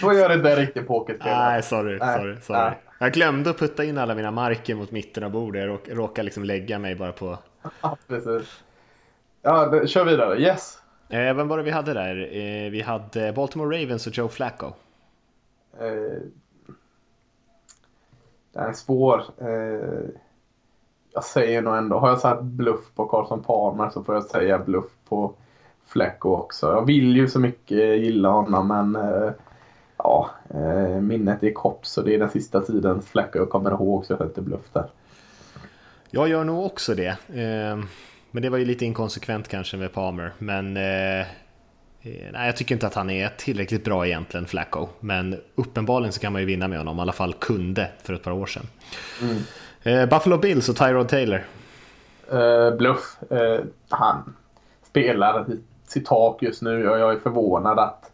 så 0.00 0.12
gör 0.18 0.32
inte 0.34 0.50
en 0.50 0.56
riktig 0.56 0.86
pokerspelare. 0.86 1.52
Nej, 1.52 1.62
sorry. 1.62 1.98
Nej, 1.98 2.18
sorry, 2.18 2.40
sorry. 2.40 2.60
nej. 2.60 2.78
Jag 2.98 3.12
glömde 3.12 3.50
att 3.50 3.58
putta 3.58 3.84
in 3.84 3.98
alla 3.98 4.14
mina 4.14 4.30
marker 4.30 4.74
mot 4.74 4.90
mitten 4.90 5.24
av 5.24 5.30
bordet. 5.30 5.60
Jag 5.60 5.68
råk, 5.68 5.88
råkade 5.88 6.24
liksom 6.24 6.44
lägga 6.44 6.78
mig 6.78 6.94
bara 6.94 7.12
på... 7.12 7.38
Ja, 7.82 7.96
precis. 8.08 8.62
Ja, 9.42 9.66
det, 9.66 9.88
kör 9.88 10.04
vidare. 10.04 10.38
Yes. 10.38 10.78
Eh, 11.08 11.34
vem 11.34 11.48
var 11.48 11.56
det 11.56 11.62
vi 11.62 11.70
hade 11.70 11.94
där? 11.94 12.16
Eh, 12.16 12.70
vi 12.70 12.82
hade 12.82 13.32
Baltimore 13.32 13.82
Ravens 13.82 14.06
och 14.06 14.18
Joe 14.18 14.28
Flacco. 14.28 14.66
Eh, 15.80 16.22
den 18.52 18.68
är 18.68 18.72
svår. 18.72 19.24
Eh, 19.40 20.08
jag 21.14 21.24
säger 21.24 21.62
nog 21.62 21.76
ändå, 21.76 21.98
har 21.98 22.08
jag 22.08 22.20
sagt 22.20 22.42
bluff 22.42 22.94
på 22.94 23.06
Carson 23.06 23.42
Palmer 23.42 23.90
så 23.90 24.04
får 24.04 24.14
jag 24.14 24.24
säga 24.24 24.58
bluff 24.58 24.90
på 25.08 25.34
Flecko 25.86 26.28
också. 26.28 26.66
Jag 26.66 26.86
vill 26.86 27.16
ju 27.16 27.28
så 27.28 27.38
mycket 27.38 27.78
gilla 28.00 28.28
honom 28.28 28.68
men 28.68 28.96
eh, 28.96 29.30
ja, 29.96 30.30
eh, 30.50 31.00
minnet 31.00 31.42
är 31.42 31.52
kort 31.52 31.84
så 31.84 32.02
det 32.02 32.14
är 32.14 32.18
den 32.18 32.30
sista 32.30 32.60
tiden 32.60 33.02
Flecko 33.02 33.38
jag 33.38 33.50
kommer 33.50 33.70
ihåg 33.70 34.06
så 34.06 34.12
jag 34.12 34.18
sätter 34.18 34.42
bluff 34.42 34.72
där. 34.72 34.86
Jag 36.10 36.28
gör 36.28 36.44
nog 36.44 36.66
också 36.66 36.94
det. 36.94 37.16
Eh, 37.28 37.78
men 38.30 38.42
det 38.42 38.48
var 38.48 38.58
ju 38.58 38.64
lite 38.64 38.84
inkonsekvent 38.84 39.48
kanske 39.48 39.76
med 39.76 39.92
Palmer. 39.92 40.32
Men 40.38 40.76
eh, 40.76 41.20
eh, 41.20 41.24
nej, 42.32 42.46
jag 42.46 42.56
tycker 42.56 42.74
inte 42.74 42.86
att 42.86 42.94
han 42.94 43.10
är 43.10 43.28
tillräckligt 43.28 43.84
bra 43.84 44.06
egentligen, 44.06 44.46
Flacco. 44.46 44.88
Men 45.00 45.40
uppenbarligen 45.54 46.12
så 46.12 46.20
kan 46.20 46.32
man 46.32 46.42
ju 46.42 46.46
vinna 46.46 46.68
med 46.68 46.78
honom. 46.78 46.98
I 46.98 47.00
alla 47.00 47.12
fall 47.12 47.34
kunde 47.34 47.90
för 48.02 48.14
ett 48.14 48.22
par 48.22 48.32
år 48.32 48.46
sedan. 48.46 48.66
Eh, 49.82 50.06
Buffalo 50.06 50.38
Bills 50.38 50.68
och 50.68 50.76
Tyrod 50.76 51.08
Taylor. 51.08 51.44
Eh, 52.32 52.76
bluff. 52.76 53.16
Eh, 53.30 53.60
han 53.88 54.34
spelar 54.86 55.46
sitt 55.86 56.06
tak 56.06 56.42
just 56.42 56.62
nu 56.62 56.88
och 56.88 56.98
jag 56.98 57.12
är 57.12 57.18
förvånad 57.18 57.78
att, 57.78 58.10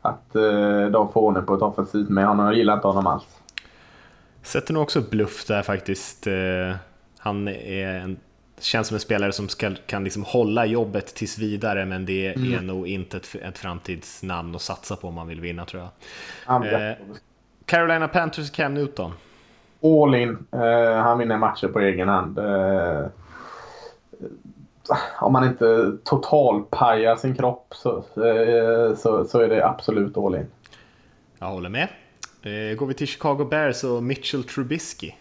att 0.00 0.36
eh, 0.36 0.86
de 0.86 1.12
får 1.12 1.20
ordning 1.20 1.46
på 1.46 1.54
ett 1.54 1.62
offensivt 1.62 2.08
med 2.08 2.26
honom. 2.26 2.46
Jag 2.46 2.54
gillar 2.54 2.74
inte 2.74 2.86
honom 2.86 3.06
alls. 3.06 3.24
Sätter 4.42 4.74
nog 4.74 4.82
också 4.82 5.00
bluff 5.00 5.44
där 5.46 5.62
faktiskt. 5.62 6.26
Eh, 6.26 6.76
han 7.18 7.48
är 7.48 7.86
en, 7.86 8.16
känns 8.60 8.88
som 8.88 8.94
en 8.94 9.00
spelare 9.00 9.32
som 9.32 9.48
ska, 9.48 9.74
kan 9.86 10.04
liksom 10.04 10.24
hålla 10.24 10.66
jobbet 10.66 11.06
tills 11.14 11.38
vidare 11.38 11.86
men 11.86 12.06
det 12.06 12.26
är 12.26 12.62
nog 12.62 12.88
inte 12.88 13.16
ett, 13.16 13.34
ett 13.42 13.58
framtidsnamn 13.58 14.54
att 14.54 14.62
satsa 14.62 14.96
på 14.96 15.08
om 15.08 15.14
man 15.14 15.28
vill 15.28 15.40
vinna 15.40 15.64
tror 15.64 15.82
jag. 15.82 15.90
Carolina 17.64 18.08
Panthers 18.08 18.50
Cam 18.50 18.74
Newton. 18.74 19.12
All 19.86 20.14
in. 20.14 20.46
Eh, 20.52 20.96
han 20.96 21.18
vinner 21.18 21.36
matcher 21.36 21.68
på 21.68 21.80
egen 21.80 22.08
hand. 22.08 22.38
Eh, 22.38 23.06
om 25.20 25.32
man 25.32 25.44
inte 25.44 25.92
totalpajar 26.04 27.16
sin 27.16 27.34
kropp 27.34 27.74
så, 27.76 27.96
eh, 27.96 28.96
så, 28.96 29.24
så 29.24 29.40
är 29.40 29.48
det 29.48 29.66
absolut 29.66 30.16
all 30.16 30.34
in. 30.34 30.46
Jag 31.38 31.46
håller 31.46 31.68
med. 31.68 31.88
Eh, 32.42 32.76
går 32.78 32.86
vi 32.86 32.94
till 32.94 33.06
Chicago 33.06 33.44
Bears 33.50 33.84
och 33.84 34.02
Mitchell 34.02 34.44
Trubisky. 34.44 35.12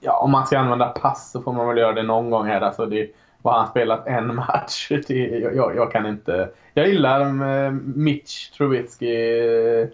Ja, 0.00 0.18
om 0.18 0.30
man 0.30 0.46
ska 0.46 0.58
använda 0.58 0.88
pass 0.88 1.30
så 1.30 1.42
får 1.42 1.52
man 1.52 1.68
väl 1.68 1.78
göra 1.78 1.92
det 1.92 2.02
någon 2.02 2.30
gång 2.30 2.46
här. 2.46 2.60
Alltså 2.60 2.86
det, 2.86 3.10
vad 3.42 3.54
han 3.54 3.66
spelat 3.68 4.06
en 4.06 4.34
match? 4.34 4.88
Det, 5.08 5.14
jag, 5.14 5.56
jag, 5.56 5.76
jag 5.76 5.92
kan 5.92 6.06
inte... 6.06 6.50
Jag 6.74 6.88
gillar 6.88 7.20
eh, 7.20 7.70
Mitch 7.94 8.50
Trubisky 8.50 9.38
eh, 9.40 9.88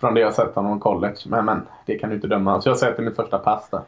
från 0.00 0.14
det 0.14 0.20
jag 0.20 0.34
sett 0.34 0.54
honom 0.54 0.76
i 0.76 0.80
college. 0.80 1.16
Men, 1.26 1.44
men 1.44 1.62
det 1.86 1.98
kan 1.98 2.10
du 2.10 2.16
inte 2.16 2.28
döma. 2.28 2.60
Så 2.60 2.68
jag 2.68 2.78
sätter 2.78 3.02
mitt 3.02 3.16
första 3.16 3.38
pass 3.38 3.68
där. 3.70 3.80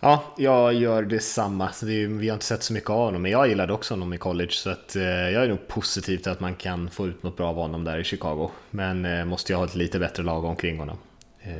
Ja, 0.00 0.22
jag 0.36 0.74
gör 0.74 1.02
detsamma. 1.02 1.64
Är, 1.64 2.18
vi 2.18 2.28
har 2.28 2.34
inte 2.34 2.46
sett 2.46 2.62
så 2.62 2.72
mycket 2.72 2.90
av 2.90 3.04
honom, 3.04 3.22
men 3.22 3.30
jag 3.30 3.48
gillade 3.48 3.72
också 3.72 3.94
honom 3.94 4.12
i 4.12 4.18
college. 4.18 4.50
Så 4.50 4.70
att, 4.70 4.96
eh, 4.96 5.02
jag 5.02 5.44
är 5.44 5.48
nog 5.48 5.68
positiv 5.68 6.18
till 6.18 6.32
att 6.32 6.40
man 6.40 6.54
kan 6.54 6.90
få 6.90 7.06
ut 7.06 7.22
något 7.22 7.36
bra 7.36 7.48
av 7.48 7.54
honom 7.54 7.84
där 7.84 7.98
i 7.98 8.04
Chicago. 8.04 8.50
Men 8.70 9.04
eh, 9.04 9.24
måste 9.24 9.52
jag 9.52 9.58
ha 9.58 9.64
ett 9.64 9.74
lite 9.74 9.98
bättre 9.98 10.22
lag 10.22 10.44
omkring 10.44 10.78
honom. 10.78 10.96
Eh, 11.40 11.52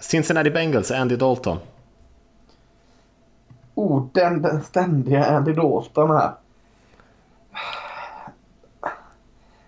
Cincinnati 0.00 0.50
Bengals, 0.50 0.90
Andy 0.90 1.16
Dalton. 1.16 1.58
Oh, 3.74 4.06
den, 4.12 4.42
den 4.42 4.62
ständiga 4.62 5.24
Andy 5.24 5.52
Dalton 5.52 6.10
här. 6.10 6.32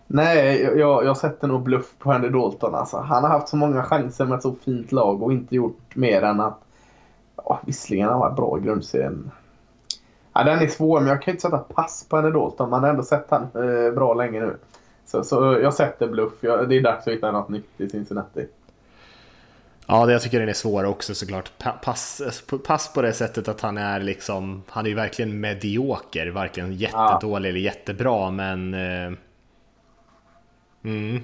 Nej, 0.06 0.62
jag, 0.62 1.04
jag 1.04 1.16
sätter 1.16 1.48
nog 1.48 1.62
bluff 1.62 1.94
på 1.98 2.12
Andy 2.12 2.28
Dalton. 2.28 2.74
Alltså. 2.74 2.96
Han 2.96 3.22
har 3.24 3.30
haft 3.30 3.48
så 3.48 3.56
många 3.56 3.82
chanser 3.82 4.24
med 4.24 4.36
ett 4.36 4.42
så 4.42 4.54
fint 4.64 4.92
lag 4.92 5.22
och 5.22 5.32
inte 5.32 5.54
gjort 5.54 5.96
mer 5.96 6.22
än 6.22 6.40
att... 6.40 6.58
Ja, 7.36 7.60
visserligen 7.66 8.04
har 8.04 8.12
han 8.12 8.20
varit 8.20 8.36
bra 8.36 8.58
i 8.58 8.60
grundserien. 8.60 9.30
Ja, 10.32 10.44
den 10.44 10.58
är 10.58 10.66
svår, 10.66 11.00
men 11.00 11.08
jag 11.08 11.22
kan 11.22 11.32
inte 11.32 11.42
sätta 11.42 11.58
pass 11.58 12.06
på 12.08 12.16
Andy 12.16 12.30
Dalton. 12.30 12.70
Man 12.70 12.82
har 12.82 12.90
ändå 12.90 13.02
sett 13.02 13.26
han 13.30 13.42
eh, 13.42 13.94
bra 13.94 14.14
länge 14.14 14.40
nu. 14.40 14.56
Så, 15.06 15.24
så 15.24 15.58
jag 15.62 15.74
sätter 15.74 16.08
bluff. 16.08 16.32
Jag, 16.40 16.68
det 16.68 16.76
är 16.76 16.82
dags 16.82 17.06
att 17.06 17.12
hitta 17.12 17.32
något 17.32 17.48
nytt 17.48 17.80
i 17.80 17.88
Cincinnati. 17.88 18.46
Ja, 19.86 20.06
det 20.06 20.12
jag 20.12 20.22
tycker 20.22 20.40
den 20.40 20.48
är 20.48 20.52
svår 20.52 20.84
också 20.84 21.14
såklart. 21.14 21.52
Pa- 21.58 21.78
Pass, 21.82 22.22
pass 22.66 22.92
på 22.92 23.02
det 23.02 23.12
sättet 23.12 23.48
att 23.48 23.60
han 23.60 23.78
är 23.78 24.00
liksom, 24.00 24.62
han 24.68 24.84
är 24.84 24.90
ju 24.90 24.96
verkligen 24.96 25.40
medioker, 25.40 26.30
varken 26.30 26.72
jättedålig 26.72 27.48
eller 27.48 27.60
jättebra, 27.60 28.30
men... 28.30 28.74
Eh, 28.74 29.12
mm, 30.86 31.22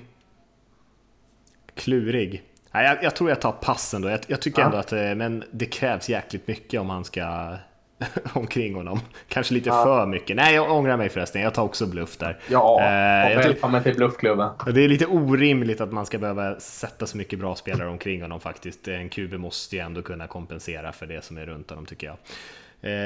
klurig. 1.74 2.42
Nej, 2.72 2.86
jag, 2.86 3.04
jag 3.04 3.16
tror 3.16 3.30
jag 3.30 3.40
tar 3.40 3.52
passen 3.52 4.02
då. 4.02 4.08
Jag, 4.10 4.20
jag 4.26 4.40
tycker 4.40 4.60
Ja. 4.62 4.66
ändå 4.66 4.78
att 4.78 4.92
eh, 4.92 5.14
men 5.14 5.44
det 5.50 5.66
krävs 5.66 6.08
jäkligt 6.08 6.48
mycket 6.48 6.80
om 6.80 6.90
han 6.90 7.04
ska 7.04 7.56
omkring 8.34 8.74
honom. 8.74 9.00
Kanske 9.28 9.54
lite 9.54 9.68
Ja. 9.68 9.84
för 9.84 10.06
mycket. 10.06 10.36
Nej, 10.36 10.54
jag 10.54 10.70
ångrar 10.72 10.96
mig 10.96 11.08
förresten. 11.08 11.42
Jag 11.42 11.54
tar 11.54 11.62
också 11.62 11.86
bluff 11.86 12.16
där. 12.16 12.38
Ja, 12.50 12.80
Eh, 12.80 13.36
välkommen 13.38 13.82
till 13.82 13.96
bluffklubben. 13.96 14.50
det 14.74 14.80
är 14.80 14.88
lite 14.88 15.06
orimligt 15.06 15.80
att 15.80 15.92
man 15.92 16.06
ska 16.06 16.18
behöva 16.18 16.60
sätta 16.60 17.06
så 17.06 17.16
mycket 17.16 17.38
bra 17.38 17.54
spelare 17.54 17.88
omkring 17.88 18.22
honom 18.22 18.40
faktiskt. 18.40 18.88
En 18.88 19.08
QB 19.08 19.32
måste 19.34 19.76
ju 19.76 19.82
ändå 19.82 20.02
kunna 20.02 20.26
kompensera 20.26 20.92
för 20.92 21.06
det 21.06 21.24
som 21.24 21.38
är 21.38 21.46
runt 21.46 21.70
honom 21.70 21.86
tycker 21.86 22.06
jag. 22.06 22.16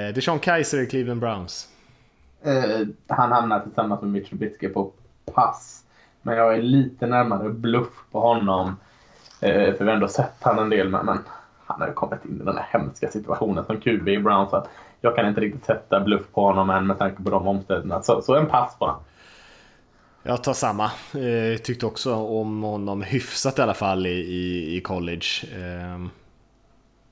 Eh, 0.09 0.15
Deshaun 0.15 0.39
Kaiser 0.39 0.83
i 0.83 0.87
Cleveland 0.87 1.21
Browns. 1.21 1.69
Eh, 2.45 2.87
han 3.09 3.33
hamnar 3.33 3.61
tillsammans 3.61 4.01
med 4.03 4.11
Mitch 4.11 4.29
Trubisky 4.29 4.69
på 4.69 4.93
pass. 5.35 5.83
Men 6.27 6.37
jag 6.37 6.55
är 6.55 6.63
lite 6.63 7.07
närmare 7.07 7.49
bluff 7.49 8.05
på 8.13 8.21
honom. 8.21 8.77
Eh, 9.41 9.75
för 9.75 9.79
vi 9.79 9.85
har 9.85 9.95
ändå 9.95 10.09
sett 10.09 10.35
han 10.41 10.59
en 10.59 10.71
del. 10.71 10.89
Men, 10.89 11.07
men 11.07 11.19
han 11.67 11.81
har 11.81 11.89
ju 11.89 11.95
kommit 11.95 12.25
in 12.25 12.41
i 12.41 12.45
den 12.45 12.57
här 12.57 12.67
hemska 12.71 13.09
situationen 13.09 13.65
som 13.65 13.81
QB 13.81 14.09
i 14.09 14.19
Browns. 14.19 14.51
Så 14.51 14.57
att 14.57 14.69
jag 15.01 15.17
kan 15.17 15.29
inte 15.29 15.41
riktigt 15.41 15.65
sätta 15.65 16.01
bluff 16.01 16.23
på 16.35 16.45
honom 16.45 16.71
än 16.71 16.87
med 16.87 16.99
tanke 16.99 17.23
på 17.23 17.31
de 17.31 17.49
omständigheterna. 17.49 18.03
Så, 18.03 18.23
så 18.23 18.35
en 18.35 18.47
pass 18.47 18.79
på 18.79 18.85
honom. 18.85 19.01
Jag 20.23 20.43
tar 20.43 20.53
samma. 20.53 20.85
Eh, 20.85 21.61
tyckte 21.63 21.87
också 21.87 22.15
om 22.15 22.63
honom 22.63 23.03
hyfsat 23.03 23.59
i 23.59 23.63
alla 23.63 23.75
fall 23.75 24.07
i, 24.07 24.11
i, 24.11 24.77
i 24.77 24.81
college. 24.81 25.27
Eh, 25.57 26.07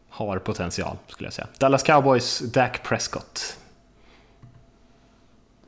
har 0.08 0.38
potential 0.38 0.96
skulle 1.06 1.26
jag 1.26 1.34
säga. 1.34 1.48
Dallas 1.60 1.82
Cowboys, 1.82 2.38
Dak 2.38 2.82
Prescott. 2.82 3.58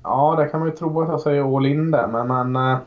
Ja, 0.02 0.35
där 0.38 0.48
kan 0.48 0.61
man 0.61 0.68
ju 0.68 0.76
tro 0.76 1.02
att 1.02 1.09
jag 1.09 1.20
säger 1.20 1.56
all 1.56 1.66
in 1.66 1.90
där. 1.90 2.06
Men, 2.06 2.52
men 2.52 2.72
eh, 2.72 2.78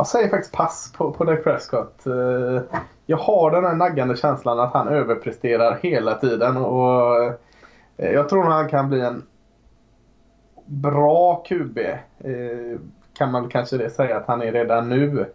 jag 0.00 0.06
säger 0.06 0.28
faktiskt 0.28 0.54
pass 0.54 0.92
på, 0.96 1.12
på 1.12 1.24
Dak 1.24 1.44
Prescott. 1.44 2.06
Eh, 2.06 2.62
jag 3.06 3.16
har 3.16 3.50
den 3.50 3.64
här 3.64 3.74
naggande 3.74 4.16
känslan 4.16 4.60
att 4.60 4.72
han 4.72 4.88
överpresterar 4.88 5.78
hela 5.82 6.14
tiden. 6.14 6.56
Och 6.56 7.24
eh, 7.96 8.10
Jag 8.10 8.28
tror 8.28 8.46
att 8.46 8.52
han 8.52 8.68
kan 8.68 8.88
bli 8.88 9.00
en 9.00 9.22
bra 10.66 11.44
QB. 11.48 11.78
Eh, 11.78 12.80
kan 13.12 13.32
man 13.32 13.48
kanske 13.48 13.90
säga 13.90 14.16
att 14.16 14.26
han 14.26 14.42
är 14.42 14.52
redan 14.52 14.88
nu. 14.88 15.26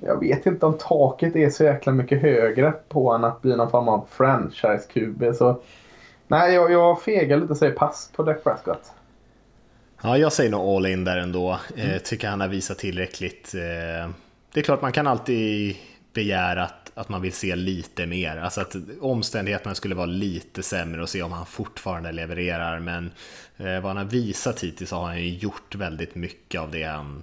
Jag 0.00 0.20
vet 0.20 0.46
inte 0.46 0.66
om 0.66 0.78
taket 0.78 1.36
är 1.36 1.50
så 1.50 1.64
jäkla 1.64 1.92
mycket 1.92 2.22
högre 2.22 2.72
på 2.88 3.10
honom 3.10 3.30
att 3.30 3.42
bli 3.42 3.56
någon 3.56 3.70
form 3.70 3.88
av 3.88 4.06
franchise-QB. 4.10 5.32
Så 5.32 5.56
nej, 6.28 6.54
jag, 6.54 6.72
jag 6.72 7.02
fegar 7.02 7.36
lite 7.36 7.52
och 7.52 7.58
säger 7.58 7.76
pass 7.76 8.10
på 8.16 8.22
Dak 8.22 8.44
Prescott. 8.44 8.92
Ja, 10.06 10.18
jag 10.18 10.32
säger 10.32 10.50
nog 10.50 10.76
all 10.76 10.86
in 10.86 11.04
där 11.04 11.16
ändå. 11.16 11.58
Eh, 11.76 11.98
tycker 11.98 12.28
han 12.28 12.40
har 12.40 12.48
visat 12.48 12.78
tillräckligt. 12.78 13.54
Eh, 13.54 14.10
det 14.52 14.60
är 14.60 14.62
klart, 14.62 14.82
man 14.82 14.92
kan 14.92 15.06
alltid 15.06 15.76
begär 16.14 16.56
att, 16.56 16.92
att 16.94 17.08
man 17.08 17.22
vill 17.22 17.32
se 17.32 17.56
lite 17.56 18.06
mer. 18.06 18.36
Alltså 18.36 18.60
att 18.60 18.76
omständigheterna 19.00 19.74
skulle 19.74 19.94
vara 19.94 20.06
lite 20.06 20.62
sämre 20.62 21.02
och 21.02 21.08
se 21.08 21.22
om 21.22 21.32
han 21.32 21.46
fortfarande 21.46 22.12
levererar. 22.12 22.80
Men 22.80 23.10
eh, 23.56 23.80
vad 23.80 23.84
han 23.84 23.96
har 23.96 24.04
visat 24.04 24.60
hittills 24.60 24.90
har 24.90 25.04
han 25.04 25.18
ju 25.22 25.28
gjort 25.28 25.74
väldigt 25.74 26.14
mycket 26.14 26.60
av 26.60 26.70
det 26.70 26.84
han 26.84 27.22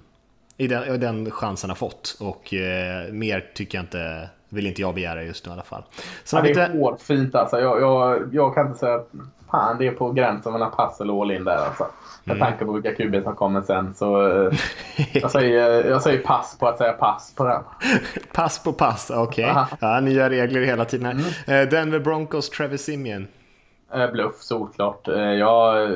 i 0.58 0.68
den, 0.68 1.00
den 1.00 1.32
chansen 1.32 1.70
har 1.70 1.78
fått. 1.78 2.18
Och 2.20 2.54
eh, 2.54 3.12
mer 3.12 3.52
tycker 3.54 3.78
jag 3.78 3.84
inte, 3.84 4.30
vill 4.50 4.68
inte 4.68 4.82
jag 4.82 4.96
begära 4.96 5.24
just 5.24 5.46
nu 5.46 5.50
i 5.50 5.54
alla 5.54 5.64
fall. 5.64 5.84
Så 6.24 6.38
ja, 6.38 6.42
det 6.42 6.52
är 6.52 6.70
hårfint 6.70 7.36
alltså. 7.36 7.60
Jag, 7.60 7.82
jag, 7.82 8.30
jag 8.32 8.56
kan 8.56 8.68
inte 8.68 8.80
säga 8.80 8.96
att 8.96 9.10
fan 9.52 9.78
det 9.78 9.88
är 9.88 9.92
på 9.92 10.12
gränsen 10.12 10.52
mellan 10.52 10.72
pass 10.72 11.02
eller 11.02 11.22
all 11.22 11.32
in 11.32 11.44
där 11.44 11.56
alltså. 11.56 11.88
Med 12.24 12.36
mm. 12.36 12.48
tanke 12.48 12.66
på 12.66 12.72
vilka 12.72 12.96
QB 12.96 13.24
som 13.24 13.36
kommer 13.36 13.62
sen 13.62 13.94
så 13.94 14.28
eh, 14.28 14.54
jag, 15.14 15.32
säger, 15.32 15.90
jag 15.90 16.02
säger 16.02 16.20
pass 16.20 16.58
på 16.60 16.68
att 16.68 16.78
säga 16.78 16.94
pass 16.94 17.34
på 17.36 17.44
den. 17.44 17.64
pass 18.34 18.64
på 18.64 18.74
pass, 18.74 19.12
okej. 19.16 19.52
Okay. 19.52 19.66
Ja, 19.80 20.00
nya 20.00 20.30
regler 20.30 20.62
hela 20.62 20.86
tiden. 20.86 21.12
Mm. 21.48 21.64
Eh, 21.64 21.70
Denver 21.70 22.00
Broncos, 22.00 22.50
Travis 22.50 22.82
Simeon. 22.82 23.28
Eh, 23.94 24.12
bluff, 24.12 24.36
solklart. 24.36 25.08
Jag 25.40 25.90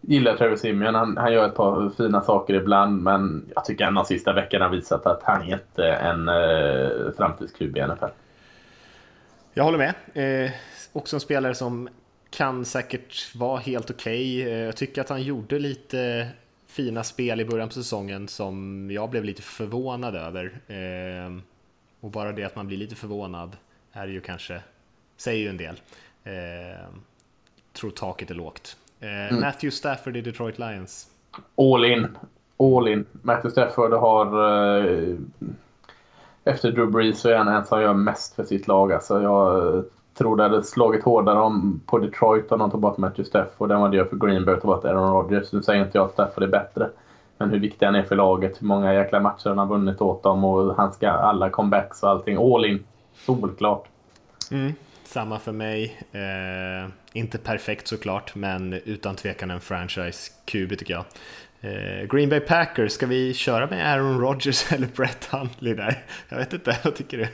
gillar 0.00 0.36
Travis 0.36 0.60
Simeon. 0.60 0.94
Han, 0.94 1.16
han 1.16 1.32
gör 1.32 1.46
ett 1.46 1.54
par 1.54 1.90
fina 1.96 2.20
saker 2.20 2.54
ibland 2.54 3.02
men 3.02 3.50
jag 3.54 3.64
tycker 3.64 3.84
ändå 3.84 4.02
de 4.02 4.06
sista 4.06 4.32
veckorna 4.32 4.64
har 4.64 4.72
visat 4.72 5.06
att 5.06 5.22
han 5.22 5.42
är 5.42 5.54
inte 5.54 5.86
en 5.86 6.28
eh, 6.28 7.12
framtidsklub 7.16 7.76
i 7.76 7.86
NFL. 7.86 8.04
Jag 9.54 9.64
håller 9.64 9.78
med. 9.78 9.94
Eh, 10.44 10.50
också 10.92 11.16
en 11.16 11.20
spelare 11.20 11.54
som 11.54 11.88
kan 12.30 12.64
säkert 12.64 13.34
vara 13.34 13.58
helt 13.58 13.90
okej. 13.90 14.42
Okay. 14.42 14.52
Eh, 14.52 14.58
jag 14.58 14.76
tycker 14.76 15.00
att 15.00 15.08
han 15.08 15.22
gjorde 15.22 15.58
lite 15.58 16.28
fina 16.66 17.04
spel 17.04 17.40
i 17.40 17.44
början 17.44 17.68
på 17.68 17.74
säsongen 17.74 18.28
som 18.28 18.88
jag 18.90 19.10
blev 19.10 19.24
lite 19.24 19.42
förvånad 19.42 20.16
över. 20.16 20.60
Eh, 20.66 21.38
och 22.00 22.10
bara 22.10 22.32
det 22.32 22.44
att 22.44 22.56
man 22.56 22.66
blir 22.66 22.76
lite 22.76 22.94
förvånad 22.94 23.56
är 23.92 24.06
ju 24.06 24.20
kanske, 24.20 24.60
säger 25.16 25.40
ju 25.40 25.48
en 25.48 25.56
del. 25.56 25.80
Eh, 26.24 26.86
tror 27.72 27.90
taket 27.90 28.30
är 28.30 28.34
lågt. 28.34 28.76
Mm. 29.00 29.40
Matthew 29.40 29.70
Stafford 29.70 30.16
i 30.16 30.20
Detroit 30.20 30.58
Lions. 30.58 31.08
All 31.56 31.84
in. 31.84 32.06
All 32.56 32.88
in. 32.88 33.06
Matthew 33.12 33.50
Stafford 33.50 33.92
har... 33.92 34.26
Eh, 34.78 35.16
efter 36.44 36.72
Drew 36.72 36.90
Brees 36.90 37.20
så 37.20 37.28
är 37.28 37.36
han 37.36 37.46
den 37.46 37.66
som 37.66 37.82
gör 37.82 37.94
mest 37.94 38.34
för 38.34 38.44
sitt 38.44 38.68
lag. 38.68 38.92
Alltså 38.92 39.22
jag 39.22 39.84
tror 40.18 40.36
det 40.36 40.42
hade 40.42 40.62
slagit 40.62 41.04
hårdare 41.04 41.38
om 41.38 41.80
på 41.86 41.98
Detroit 41.98 42.52
om 42.52 42.58
de 42.58 42.70
tog 42.70 42.80
bort 42.80 42.98
Matthew 42.98 43.28
Stafford 43.28 43.70
än 43.72 43.80
vad 43.80 43.90
det 43.90 43.96
gör 43.96 44.04
för 44.04 44.16
Green 44.16 44.44
Bay 44.44 44.54
att 44.54 44.60
ta 44.60 44.66
bort 44.66 44.84
Aaron 44.84 45.12
Rodgers. 45.12 45.52
Nu 45.52 45.62
säger 45.62 45.84
inte 45.84 45.98
jag 45.98 46.04
att 46.04 46.12
Stafford 46.12 46.42
är 46.42 46.48
bättre. 46.48 46.90
Men 47.38 47.50
hur 47.50 47.58
viktig 47.58 47.86
han 47.86 47.94
är 47.94 48.02
för 48.02 48.16
laget, 48.16 48.62
hur 48.62 48.66
många 48.66 48.94
jäkla 48.94 49.20
matcher 49.20 49.48
han 49.48 49.58
har 49.58 49.66
vunnit 49.66 50.00
åt 50.00 50.22
dem 50.22 50.44
och 50.44 50.76
han 50.76 50.92
ska 50.92 51.10
alla 51.10 51.50
comebacks 51.50 52.02
och 52.02 52.10
allting. 52.10 52.54
All 52.54 52.64
in. 52.64 52.84
Solklart. 53.14 53.84
Mm. 54.50 54.72
Samma 55.04 55.38
för 55.38 55.52
mig. 55.52 56.00
Eh, 56.12 56.90
inte 57.12 57.38
perfekt 57.38 57.88
såklart, 57.88 58.34
men 58.34 58.72
utan 58.72 59.14
tvekan 59.14 59.50
en 59.50 59.60
franchise-QB 59.60 60.76
tycker 60.76 60.94
jag. 60.94 61.04
Eh, 61.60 62.06
Green 62.08 62.28
Bay 62.28 62.40
Packers, 62.40 62.92
ska 62.92 63.06
vi 63.06 63.34
köra 63.34 63.66
med 63.66 63.92
Aaron 63.92 64.20
Rodgers 64.20 64.72
eller 64.72 64.86
Brett 64.86 65.24
Huntley 65.24 65.74
där? 65.74 66.04
Jag 66.28 66.36
vet 66.36 66.52
inte, 66.52 66.78
vad 66.84 66.94
tycker 66.94 67.18
du? 67.18 67.28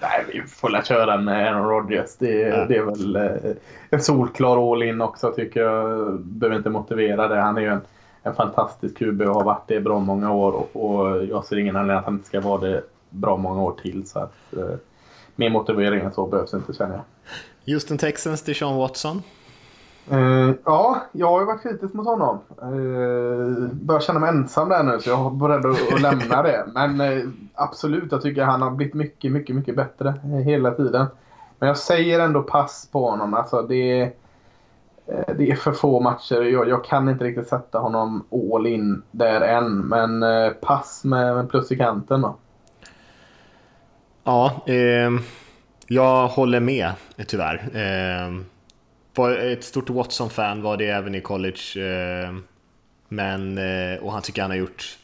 Nej, 0.00 0.24
vi 0.32 0.42
får 0.42 0.70
väl 0.70 0.84
köra 0.84 1.16
med 1.16 1.48
Aaron 1.48 1.68
Rodgers. 1.68 2.16
Det, 2.18 2.38
ja. 2.38 2.64
det 2.64 2.76
är 2.76 2.82
väl 2.82 3.16
eh, 3.16 3.52
en 3.90 4.00
solklar 4.00 4.72
all-in 4.72 5.00
också 5.00 5.32
tycker 5.32 5.60
jag. 5.60 6.20
Behöver 6.20 6.56
inte 6.56 6.70
motivera 6.70 7.28
det. 7.28 7.40
Han 7.40 7.56
är 7.56 7.60
ju 7.60 7.68
en, 7.68 7.80
en 8.22 8.34
fantastisk 8.34 8.98
QB 8.98 9.20
och 9.20 9.34
har 9.34 9.44
varit 9.44 9.68
det 9.68 9.80
bra 9.80 9.98
många 9.98 10.32
år 10.32 10.52
och, 10.52 10.76
och 10.76 11.24
jag 11.24 11.44
ser 11.44 11.56
ingen 11.56 11.76
anledning 11.76 11.98
att 11.98 12.04
han 12.04 12.14
inte 12.14 12.26
ska 12.26 12.40
vara 12.40 12.60
det 12.60 12.82
bra 13.10 13.36
många 13.36 13.62
år 13.62 13.74
till. 13.82 14.06
Så 14.06 14.18
att, 14.18 14.34
eh, 14.56 14.76
mer 15.36 15.50
motivering 15.50 16.00
än 16.00 16.12
så 16.12 16.26
behövs 16.26 16.54
inte 16.54 16.72
känner 16.72 16.94
jag. 16.94 17.04
Houston 17.74 17.98
Texans, 17.98 18.42
Deshaun 18.42 18.76
Watson. 18.76 19.22
Uh, 20.12 20.54
ja, 20.64 21.02
jag 21.12 21.30
har 21.30 21.40
ju 21.40 21.46
varit 21.46 21.62
kritisk 21.62 21.94
mot 21.94 22.06
honom. 22.06 22.38
Uh, 22.62 23.68
börjar 23.72 24.00
känna 24.00 24.20
mig 24.20 24.28
ensam 24.28 24.68
där 24.68 24.82
nu 24.82 25.00
så 25.00 25.10
jag 25.10 25.26
är 25.26 25.30
beredd 25.30 25.66
att, 25.66 25.92
att 25.94 26.00
lämna 26.00 26.42
det. 26.42 26.66
Men 26.74 27.00
uh, 27.00 27.30
absolut, 27.54 28.12
jag 28.12 28.22
tycker 28.22 28.44
han 28.44 28.62
har 28.62 28.70
blivit 28.70 28.94
mycket, 28.94 29.32
mycket, 29.32 29.56
mycket 29.56 29.76
bättre 29.76 30.14
hela 30.44 30.70
tiden. 30.70 31.06
Men 31.58 31.66
jag 31.66 31.76
säger 31.76 32.20
ändå 32.20 32.42
pass 32.42 32.88
på 32.92 33.10
honom. 33.10 33.34
Alltså 33.34 33.62
det, 33.62 34.12
det 35.36 35.50
är 35.50 35.56
för 35.56 35.72
få 35.72 36.00
matcher. 36.00 36.42
Jag, 36.42 36.68
jag, 36.68 36.84
kan 36.84 37.08
inte 37.08 37.24
riktigt 37.24 37.48
sätta 37.48 37.78
honom 37.78 38.24
all 38.54 38.66
in 38.66 39.02
där 39.10 39.40
än. 39.40 39.78
Men 39.78 40.24
pass 40.60 41.04
med, 41.04 41.36
med 41.36 41.50
plus 41.50 41.72
i 41.72 41.76
kanten 41.76 42.20
då. 42.20 42.36
Ja, 44.24 44.62
eh, 44.66 45.10
jag 45.86 46.28
håller 46.28 46.60
med 46.60 46.92
tyvärr. 47.26 47.54
Eh, 47.74 48.40
var 49.14 49.30
ett 49.30 49.64
stort 49.64 49.90
Watson-fan 49.90 50.62
var 50.62 50.76
det 50.76 50.86
även 50.86 51.14
i 51.14 51.20
college. 51.20 51.60
Eh, 51.76 52.34
men, 53.08 53.58
eh, 53.58 53.98
och 53.98 54.12
han 54.12 54.22
tycker 54.22 54.42
han 54.42 54.50
har 54.50 54.58
gjort 54.58 54.98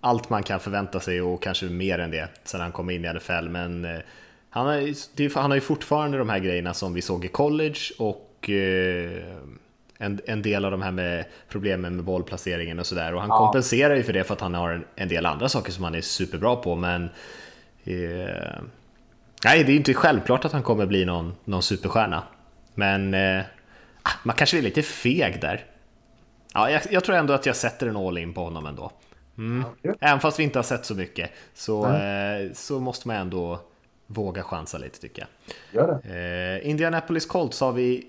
allt 0.00 0.30
man 0.30 0.42
kan 0.42 0.60
förvänta 0.60 1.00
sig 1.00 1.22
och 1.22 1.42
kanske 1.42 1.66
mer 1.66 1.98
än 1.98 2.10
det 2.10 2.28
sedan 2.44 2.60
han 2.60 2.72
kom 2.72 2.90
in 2.90 3.04
i 3.04 3.12
NFL. 3.12 3.48
Men 3.48 3.84
eh, 3.84 4.00
han 4.50 4.66
har, 4.66 5.38
han 5.40 5.50
har 5.50 5.56
ju 5.56 5.60
fortfarande 5.60 6.18
de 6.18 6.28
här 6.28 6.38
grejerna 6.38 6.74
som 6.74 6.94
vi 6.94 7.02
såg 7.02 7.24
i 7.24 7.28
college 7.28 7.78
och 7.98 8.28
en, 9.98 10.20
en 10.26 10.42
del 10.42 10.64
av 10.64 10.70
de 10.70 10.82
här 10.82 10.90
med 10.90 11.24
problemen 11.48 11.96
med 11.96 12.04
bollplaceringen 12.04 12.78
och 12.78 12.86
sådär. 12.86 13.14
Och 13.14 13.20
han 13.20 13.30
ja. 13.30 13.38
kompenserar 13.38 13.94
ju 13.94 14.02
för 14.02 14.12
det 14.12 14.24
för 14.24 14.34
att 14.34 14.40
han 14.40 14.54
har 14.54 14.70
en, 14.70 14.84
en 14.94 15.08
del 15.08 15.26
andra 15.26 15.48
saker 15.48 15.72
som 15.72 15.84
han 15.84 15.94
är 15.94 16.00
superbra 16.00 16.56
på. 16.56 16.76
Men 16.76 17.08
Eh, 17.84 18.62
nej, 19.44 19.64
det 19.64 19.72
är 19.72 19.76
inte 19.76 19.94
självklart 19.94 20.44
att 20.44 20.52
han 20.52 20.62
kommer 20.62 20.86
bli 20.86 21.04
någon, 21.04 21.34
någon 21.44 21.62
superstjärna. 21.62 22.22
Men 22.74 23.14
eh, 23.14 23.44
ah, 24.02 24.10
man 24.22 24.36
kanske 24.36 24.58
är 24.58 24.62
lite 24.62 24.82
feg 24.82 25.40
där. 25.40 25.64
Ja, 26.54 26.70
jag, 26.70 26.82
jag, 26.90 27.04
tror 27.04 27.16
ändå 27.16 27.32
att 27.32 27.46
jag 27.46 27.56
sätter 27.56 27.86
en 27.86 27.96
all 27.96 28.18
in 28.18 28.34
på 28.34 28.44
honom 28.44 28.66
ändå. 28.66 28.92
Mm. 29.38 29.64
Även 30.00 30.20
fast 30.20 30.38
vi 30.38 30.42
inte 30.42 30.58
har 30.58 30.64
sett 30.64 30.84
så 30.84 30.94
mycket 30.94 31.30
så, 31.54 31.84
mm. 31.84 32.46
eh, 32.46 32.52
så 32.52 32.80
måste 32.80 33.08
man 33.08 33.16
ändå 33.16 33.60
våga 34.06 34.42
chansa 34.42 34.78
lite 34.78 35.00
tycker 35.00 35.26
jag. 35.70 35.88
Det. 36.02 36.60
Eh, 36.62 36.70
Indianapolis 36.70 37.26
Colts 37.26 37.60
har 37.60 37.72
vi 37.72 38.06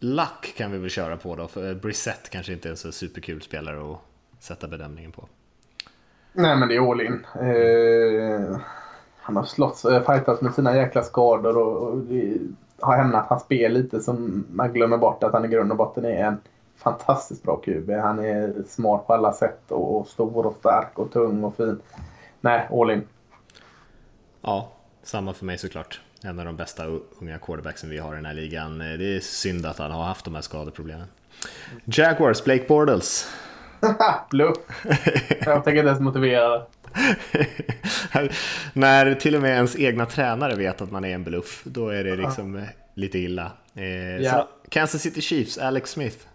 Luck 0.00 0.54
kan 0.56 0.72
vi 0.72 0.78
väl 0.78 0.90
köra 0.90 1.16
på 1.16 1.36
då, 1.36 1.48
för 1.48 1.74
Brissett 1.74 2.30
kanske 2.30 2.52
inte 2.52 2.68
är 2.68 2.70
en 2.70 2.76
så 2.76 2.92
superkul 2.92 3.42
spelare 3.42 3.92
att 3.92 3.98
sätta 4.38 4.68
bedömningen 4.68 5.12
på. 5.12 5.28
Nej 6.32 6.56
men 6.56 6.68
det 6.68 6.76
är 6.76 6.90
all 6.90 7.00
in. 7.00 7.26
Eh 7.40 8.60
han 9.26 9.36
har 9.36 9.44
slått, 9.44 9.84
äh, 9.84 10.02
fightats 10.02 10.42
med 10.42 10.54
sina 10.54 10.76
jäkla 10.76 11.02
skador 11.02 11.56
och, 11.56 11.88
och 11.88 12.02
har 12.80 12.96
hämnat 12.96 13.26
hans 13.28 13.42
spel 13.42 13.72
lite 13.72 14.00
som 14.00 14.46
man 14.50 14.72
glömmer 14.72 14.96
bort 14.96 15.22
att 15.22 15.32
han 15.32 15.44
i 15.44 15.48
grund 15.48 15.70
och 15.70 15.76
botten 15.76 16.04
är 16.04 16.24
en 16.24 16.40
fantastiskt 16.76 17.42
bra 17.42 17.56
QB. 17.56 17.90
Han 17.90 18.18
är 18.18 18.54
smart 18.68 19.06
på 19.06 19.12
alla 19.12 19.32
sätt 19.32 19.70
och, 19.70 20.06
stor 20.06 20.46
och 20.46 20.56
stark 20.58 20.98
och 20.98 21.12
tung 21.12 21.44
och 21.44 21.56
fin. 21.56 21.80
Nej, 22.40 22.68
all 22.72 22.90
in. 22.90 23.02
Ja, 24.42 24.72
samma 25.02 25.32
för 25.32 25.44
mig 25.44 25.58
såklart. 25.58 26.00
En 26.22 26.38
av 26.38 26.44
de 26.44 26.56
bästa 26.56 26.86
unga 27.20 27.38
quarterbacksen 27.38 27.90
vi 27.90 27.98
har 27.98 28.12
i 28.12 28.16
den 28.16 28.26
här 28.26 28.34
ligan. 28.34 28.80
Eh, 28.80 28.98
det 28.98 29.16
är 29.16 29.20
synd 29.20 29.66
att 29.66 29.78
han 29.78 29.90
har 29.90 30.04
haft 30.04 30.24
de 30.24 30.34
här 30.34 30.42
skadeproblemen. 30.42 31.06
Jaguars, 31.84 32.44
Blake 32.44 32.64
Bortles. 32.68 33.28
Bluff. 34.30 34.56
Jag 35.40 35.64
tänker 35.64 35.78
inte 35.78 35.88
ens 35.88 36.00
motivera 36.00 36.48
det. 36.48 36.66
När 38.72 39.14
till 39.14 39.34
och 39.36 39.42
med 39.42 39.50
ens 39.50 39.76
egna 39.78 40.06
tränare 40.06 40.54
vet 40.54 40.80
att 40.80 40.90
man 40.90 41.04
är 41.04 41.14
en 41.14 41.24
bluff, 41.24 41.62
då 41.64 41.88
är 41.88 42.04
det 42.04 42.16
liksom 42.16 42.66
lite 42.94 43.18
illa. 43.18 43.52
Eh, 43.74 44.20
yeah. 44.20 44.44
Kansas 44.68 45.02
City 45.02 45.20
Chiefs, 45.20 45.58
Alex 45.58 45.90
Smith. 45.90 46.26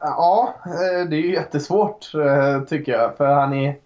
Ja, 0.00 0.54
eh, 0.66 1.08
det 1.08 1.16
är 1.16 1.20
ju 1.20 1.32
jättesvårt 1.32 2.14
eh, 2.14 2.62
tycker 2.62 2.92
jag. 2.92 3.16
För 3.16 3.26
han 3.26 3.52
är, 3.54 3.76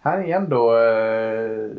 han 0.00 0.24
är 0.24 0.36
ändå 0.36 0.76
äh, 0.76 1.70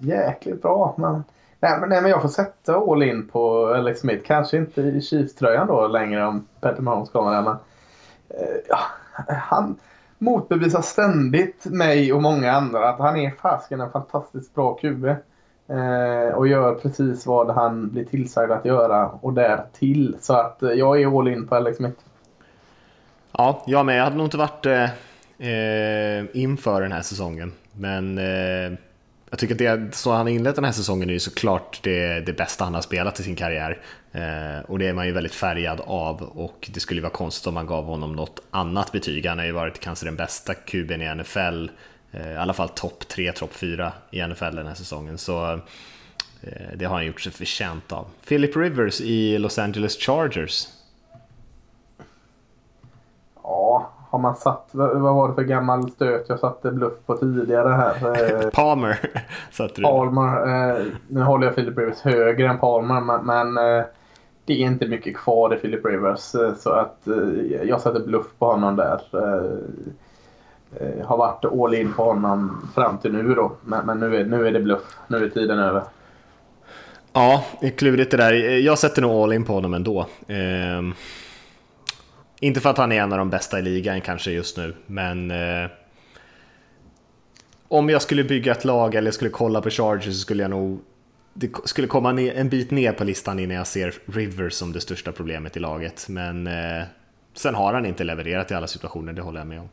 jäkligt 0.00 0.62
bra. 0.62 0.94
Men, 0.98 1.24
nej, 1.60 1.80
men, 1.80 1.88
nej, 1.88 2.02
men 2.02 2.10
jag 2.10 2.22
får 2.22 2.28
sätta 2.28 2.76
all 2.76 3.02
in 3.02 3.28
på 3.28 3.66
Alex 3.66 4.00
Smith. 4.00 4.26
Kanske 4.26 4.56
inte 4.56 4.80
i 4.80 5.00
Chiefs-tröjan 5.00 5.66
då 5.66 5.86
längre 5.86 6.26
om 6.26 6.46
Peter 6.60 6.82
Mahomes 6.82 7.10
kommer 7.10 7.30
där. 7.30 7.42
Men, 7.42 7.56
Eh, 8.28 8.56
ja, 8.68 8.78
han, 9.28 9.76
motbevisar 10.18 10.82
ständigt 10.82 11.64
mig 11.64 12.12
och 12.12 12.22
många 12.22 12.52
andra 12.52 12.88
att 12.88 12.98
han 12.98 13.16
är 13.16 13.30
fasken 13.30 13.80
en 13.80 13.90
fantastiskt 13.90 14.54
bra 14.54 14.74
QB. 14.74 15.04
Eh, 15.68 16.34
och 16.34 16.48
gör 16.48 16.74
precis 16.74 17.26
vad 17.26 17.50
han 17.50 17.90
blir 17.90 18.04
tillsagd 18.04 18.52
att 18.52 18.64
göra 18.64 19.08
och 19.08 19.32
därtill. 19.32 20.16
Så 20.20 20.34
att 20.34 20.62
eh, 20.62 20.70
jag 20.70 21.02
är 21.02 21.18
all 21.18 21.28
in 21.28 21.46
på 21.46 21.54
Alex 21.54 21.76
Smith. 21.76 22.00
Ja, 23.32 23.62
jag 23.66 23.86
med. 23.86 23.98
Jag 23.98 24.04
hade 24.04 24.16
nog 24.16 24.26
inte 24.26 24.36
varit 24.36 24.66
eh, 24.66 24.84
eh 25.48 26.24
inför 26.32 26.82
den 26.82 26.92
här 26.92 27.02
säsongen. 27.02 27.52
Men 27.72 28.18
eh, 28.18 28.78
jag 29.36 29.40
tycker 29.40 29.72
att 29.72 29.90
det 29.90 29.96
så 29.96 30.12
han 30.12 30.28
inlett 30.28 30.54
den 30.54 30.64
här 30.64 30.72
säsongen 30.72 31.08
är 31.08 31.12
ju 31.12 31.20
såklart 31.20 31.80
det, 31.82 32.20
det 32.20 32.32
bästa 32.32 32.64
han 32.64 32.74
har 32.74 32.82
spelat 32.82 33.20
i 33.20 33.22
sin 33.22 33.36
karriär. 33.36 33.78
Eh, 34.12 34.70
och 34.70 34.78
det 34.78 34.86
är 34.86 34.92
man 34.92 35.06
ju 35.06 35.12
väldigt 35.12 35.34
färgad 35.34 35.80
av 35.80 36.22
och 36.22 36.70
det 36.74 36.80
skulle 36.80 36.98
ju 36.98 37.02
vara 37.02 37.12
konstigt 37.12 37.46
om 37.46 37.54
man 37.54 37.66
gav 37.66 37.84
honom 37.84 38.12
något 38.12 38.40
annat 38.50 38.92
betyg. 38.92 39.26
Han 39.26 39.38
har 39.38 39.44
ju 39.44 39.52
varit 39.52 39.80
kanske 39.80 40.06
den 40.06 40.16
bästa 40.16 40.54
kuben 40.54 41.02
i 41.02 41.14
NFL 41.14 41.68
eh, 42.12 42.32
i 42.32 42.36
alla 42.36 42.52
fall 42.52 42.68
topp 42.68 43.08
3, 43.08 43.32
topp 43.32 43.52
4 43.52 43.92
i 44.10 44.26
NFL 44.26 44.56
den 44.56 44.66
här 44.66 44.74
säsongen. 44.74 45.18
Så 45.18 45.52
eh, 45.52 46.70
det 46.74 46.84
har 46.84 46.94
han 46.94 47.06
gjort 47.06 47.20
sig 47.20 47.32
förtjänt 47.32 47.92
av. 47.92 48.06
Philip 48.28 48.56
Rivers 48.56 49.00
i 49.00 49.38
Los 49.38 49.58
Angeles 49.58 49.96
Chargers. 49.96 50.66
Ja, 53.42 53.95
har 54.16 54.22
man 54.22 54.36
satt, 54.36 54.68
vad 54.72 55.00
var 55.00 55.28
det 55.28 55.34
för 55.34 55.42
gammal 55.42 55.90
stöt 55.90 56.28
jag 56.28 56.38
satte 56.40 56.70
bluff 56.70 56.92
på 57.06 57.16
tidigare 57.16 57.68
här? 57.68 58.50
Palmer 58.54 58.98
satte 59.50 59.74
du. 59.80 59.82
Palmer. 59.82 60.84
Nu 61.08 61.22
håller 61.22 61.46
jag 61.46 61.54
Philip 61.54 61.78
Rivers 61.78 62.00
högre 62.00 62.48
än 62.48 62.58
Palmer 62.58 63.22
men 63.22 63.54
det 64.44 64.52
är 64.52 64.56
inte 64.56 64.86
mycket 64.86 65.16
kvar 65.16 65.54
i 65.54 65.56
Philip 65.56 65.86
Rivers. 65.86 66.34
Så 66.58 66.70
att 66.70 66.98
jag 67.64 67.80
sätter 67.80 68.00
bluff 68.00 68.26
på 68.38 68.46
honom 68.46 68.76
där. 68.76 69.00
Har 71.04 71.16
varit 71.16 71.44
all 71.44 71.74
in 71.74 71.92
på 71.92 72.04
honom 72.04 72.68
fram 72.74 72.98
till 72.98 73.12
nu 73.12 73.34
då. 73.34 73.52
Men, 73.64 73.86
men 73.86 74.00
nu, 74.00 74.16
är, 74.16 74.24
nu 74.24 74.46
är 74.46 74.52
det 74.52 74.60
bluff. 74.60 74.96
Nu 75.06 75.24
är 75.24 75.28
tiden 75.28 75.58
över. 75.58 75.82
Ja, 77.12 77.44
klurigt 77.76 78.10
det 78.10 78.16
där. 78.16 78.32
Jag 78.58 78.78
sätter 78.78 79.02
nog 79.02 79.10
all 79.10 79.32
in 79.32 79.44
på 79.44 79.52
honom 79.52 79.74
ändå. 79.74 80.00
Eh, 80.28 80.82
inte 82.40 82.60
för 82.60 82.70
att 82.70 82.78
han 82.78 82.92
är 82.92 83.02
en 83.02 83.12
av 83.12 83.18
de 83.18 83.30
bästa 83.30 83.58
i 83.58 83.62
ligan 83.62 84.00
kanske 84.00 84.30
just 84.30 84.56
nu, 84.56 84.74
men 84.86 85.30
eh, 85.30 85.70
om 87.68 87.88
jag 87.88 88.02
skulle 88.02 88.24
bygga 88.24 88.52
ett 88.52 88.64
lag 88.64 88.94
eller 88.94 89.10
skulle 89.10 89.30
kolla 89.30 89.60
på 89.60 89.70
Chargers 89.70 90.04
så 90.04 90.20
skulle 90.20 90.42
jag 90.42 90.50
nog 90.50 90.80
det 91.38 91.50
skulle 91.64 91.88
komma 91.88 92.20
en 92.20 92.48
bit 92.48 92.70
ner 92.70 92.92
på 92.92 93.04
listan 93.04 93.38
innan 93.38 93.56
jag 93.56 93.66
ser 93.66 93.94
Rivers 94.06 94.52
som 94.52 94.72
det 94.72 94.80
största 94.80 95.12
problemet 95.12 95.56
i 95.56 95.60
laget. 95.60 96.06
Men 96.08 96.46
eh, 96.46 96.84
sen 97.34 97.54
har 97.54 97.74
han 97.74 97.86
inte 97.86 98.04
levererat 98.04 98.50
i 98.50 98.54
alla 98.54 98.66
situationer, 98.66 99.12
det 99.12 99.22
håller 99.22 99.40
jag 99.40 99.46
med 99.46 99.60
om. 99.60 99.68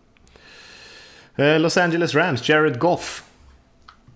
Eh, 1.35 1.59
Los 1.59 1.77
Angeles 1.77 2.15
Rams, 2.15 2.49
Jared 2.49 2.79
Goff. 2.79 3.23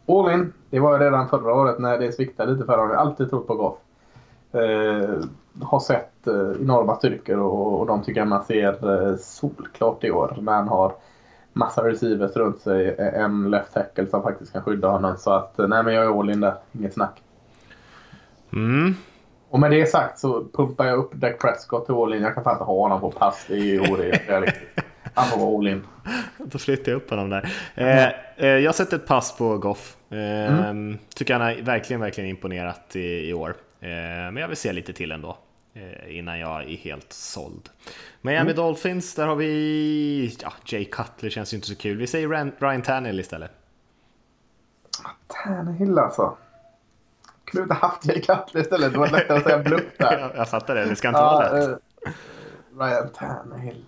All 0.08 0.32
in. 0.32 0.54
Det 0.70 0.80
var 0.80 0.98
ju 0.98 1.06
redan 1.06 1.30
förra 1.30 1.54
året 1.54 1.80
när 1.80 2.00
det 2.00 2.12
sviktade 2.12 2.52
lite 2.52 2.66
för 2.66 2.78
honom. 2.78 2.90
Jag 2.90 2.98
har 2.98 3.06
alltid 3.06 3.30
trott 3.30 3.48
på 3.48 3.56
Goff. 3.56 3.78
Eh, 4.52 5.10
har 5.62 5.80
sett 5.80 6.28
eh, 6.28 6.52
enorma 6.62 6.96
styrkor 6.96 7.38
och, 7.38 7.80
och 7.80 7.88
de 7.88 8.04
tycker 8.04 8.22
jag 8.22 8.28
man 8.28 8.43
ser 8.43 9.08
eh, 9.10 9.15
solklart 9.15 10.04
i 10.04 10.12
år 10.12 10.38
när 10.41 10.54
han 10.54 10.67
har 10.67 10.96
massa 11.54 11.88
receivers 11.88 12.36
runt 12.36 12.62
sig. 12.62 12.96
En 12.98 13.52
left 13.52 13.74
tackle 13.74 14.08
som 14.08 14.24
faktiskt 14.24 14.54
kan 14.54 14.63
skydda 14.63 14.88
honom. 14.88 15.17
Så 15.17 15.32
att 15.32 15.58
nej 15.58 15.84
men 15.84 15.93
jag 15.93 16.06
är 16.06 16.20
all 16.20 16.30
in 16.30 16.41
där. 16.41 16.54
Inget 16.72 16.93
snack. 16.93 17.22
Mm. 18.54 18.96
Och 19.50 19.60
med 19.60 19.72
det 19.72 19.86
sagt 19.86 20.20
så 20.20 20.46
pumpar 20.54 20.86
jag 20.86 21.00
upp 21.00 21.13
Dak 21.13 21.39
Prescott 21.39 21.86
till 21.86 21.96
all 21.96 22.13
in. 22.13 22.22
Jag 22.22 22.34
kan 22.34 22.43
fan 22.43 22.54
inte 22.54 22.63
ha 22.63 22.74
honom 22.74 23.02
på 23.02 23.12
pass. 23.12 23.46
Det 23.48 23.54
är 23.54 23.58
ju 23.58 23.80
orealistiskt. 23.80 24.82
Han 25.13 25.26
får 25.26 25.39
vara 25.39 25.58
all 25.58 25.67
in. 25.67 25.84
Då 26.38 26.58
flyttar 26.58 26.91
jag 26.91 26.98
upp 26.98 27.10
honom 27.10 27.30
där. 27.30 27.50
Eh, 27.76 28.08
eh, 28.38 28.48
jag 28.48 28.76
sätter 28.76 28.98
ett 28.98 29.08
pass 29.08 29.38
på 29.38 29.58
Goff. 29.58 29.98
Eh, 30.10 30.70
mm. 30.70 30.98
Tycker 31.15 31.34
han 31.34 31.41
har 31.41 31.62
verkligen, 31.62 32.02
verkligen 32.02 32.30
imponerat 32.30 32.96
i, 32.96 33.30
i 33.30 33.34
år. 33.34 33.56
Eh, 33.80 33.88
men 33.88 34.38
jag 34.38 34.48
vill 34.48 34.58
se 34.58 34.74
lite 34.74 34.93
till 34.93 35.12
ändå. 35.12 35.38
Eh, 35.78 36.18
innan 36.18 36.40
jag 36.40 36.63
är 36.63 36.78
helt 36.78 37.13
såld. 37.13 37.70
Miami 38.22 38.42
mm. 38.42 38.56
Dolphins, 38.56 39.16
där 39.16 39.28
har 39.28 39.36
vi... 39.36 40.38
Ja, 40.42 40.54
Jay 40.66 40.86
Cutler 40.86 41.30
känns 41.30 41.54
ju 41.54 41.56
inte 41.56 41.68
så 41.68 41.76
kul. 41.76 41.98
Vi 41.98 42.08
säger 42.08 42.52
Ryan 42.60 42.82
Tannehill 42.82 43.20
istället. 43.20 43.52
Tannehill 45.28 46.00
alltså. 46.00 46.38
Kunde 47.46 47.62
du 47.62 47.63
inte 47.63 47.86
haft 47.86 48.06
Jay 48.06 48.22
Cutler 48.22 48.62
istället? 48.62 48.94
Det 48.94 49.00
var 49.00 49.08
lättare 49.08 49.38
att 49.38 49.44
säga 49.44 49.60
bluff 49.60 49.84
där. 49.98 50.20
jag, 50.20 50.32
jag 50.36 50.50
fattar 50.50 50.76
det, 50.76 50.86
det 50.86 50.96
ska 50.96 51.08
inte 51.08 51.20
ja, 51.20 51.26
vara 51.26 51.54
lätt. 51.54 51.70
Uh, 51.70 51.76
Ryan 52.80 53.10
Tannehill. 53.13 53.86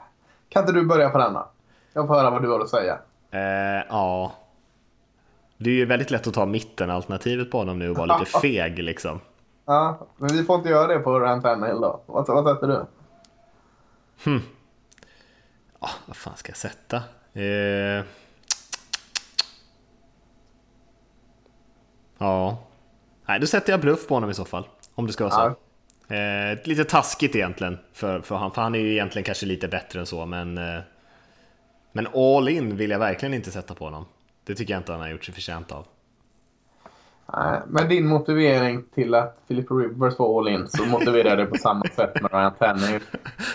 Kan 0.50 0.64
inte 0.64 0.74
du 0.74 0.86
börja 0.86 1.10
på 1.10 1.18
denna? 1.18 1.46
Jag 1.94 2.08
får 2.08 2.16
höra 2.16 2.30
vad 2.30 2.42
du 2.42 2.50
har 2.50 2.60
att 2.60 2.70
säga. 2.70 3.00
Uh, 3.34 3.86
ja. 3.90 4.34
Det 5.58 5.70
är 5.70 5.74
ju 5.74 5.86
väldigt 5.86 6.12
lätt 6.12 6.28
att 6.28 6.34
ta 6.34 6.46
mitten-alternativet 6.46 7.52
på 7.52 7.58
honom 7.58 7.80
nu 7.80 7.90
och 7.90 7.98
vara 7.98 8.20
lite 8.20 8.32
feg 8.42 8.80
liksom. 8.80 9.20
Ja, 9.70 10.08
men 10.18 10.30
vi 10.30 10.44
får 10.44 10.56
inte 10.56 10.70
göra 10.70 10.88
det 10.88 11.00
på 11.00 11.20
Ryan 11.20 11.42
Tannehill 11.42 11.82
då. 11.82 12.02
Vad, 12.06 12.28
vad 12.28 12.56
sätter 12.56 12.68
du? 12.68 12.86
Hmm. 14.24 14.42
Oh, 15.80 15.92
vad 16.06 16.16
fan 16.16 16.38
ska 16.38 16.50
jag 16.50 16.58
sätta? 16.58 17.04
Eh... 17.34 18.06
Ja. 22.18 22.58
Nej, 23.26 23.40
då 23.40 23.48
sätter 23.48 23.74
jag 23.74 23.82
bluff 23.82 24.08
på 24.08 24.14
honom 24.14 24.30
i 24.30 24.34
så 24.34 24.46
fall. 24.46 24.68
Om 24.96 25.08
det 25.08 25.14
ska 25.14 25.24
vara 25.24 25.34
så. 25.34 25.56
Ja. 26.08 26.16
Eh, 26.16 26.58
lite 26.64 26.84
taskigt 26.84 27.36
egentligen 27.36 27.78
för, 27.94 28.22
för 28.22 28.36
han, 28.36 28.52
för 28.52 28.62
han 28.62 28.76
är 28.76 28.80
ju 28.80 28.92
egentligen 28.92 29.24
kanske 29.24 29.46
lite 29.46 29.68
bättre 29.68 30.00
än 30.00 30.06
så, 30.06 30.26
men... 30.26 30.58
Eh, 30.58 30.80
men 31.92 32.08
all 32.08 32.50
in 32.50 32.78
vill 32.78 32.92
jag 32.92 33.00
verkligen 33.00 33.34
inte 33.34 33.52
sätta 33.52 33.76
på 33.76 33.86
honom. 33.86 34.06
Det 34.44 34.56
tycker 34.56 34.74
jag 34.74 34.80
inte 34.80 34.92
han 34.92 35.02
har 35.02 35.08
gjort 35.08 35.26
sig 35.26 35.34
förtjänt 35.34 35.72
av. 35.72 35.86
Nej, 37.34 37.62
men 37.68 37.90
din 37.90 38.08
motivering 38.08 38.84
till 38.96 39.16
att 39.16 39.48
Philip 39.48 39.72
Rivers 39.72 40.20
var 40.20 40.40
all 40.40 40.48
in 40.48 40.68
så 40.68 40.86
motiverar 40.86 41.38
det 41.38 41.46
på 41.46 41.56
samma 41.56 41.86
sätt 41.86 42.22
med 42.22 42.32
Ryan 42.34 42.54
Tannehill. 42.60 43.02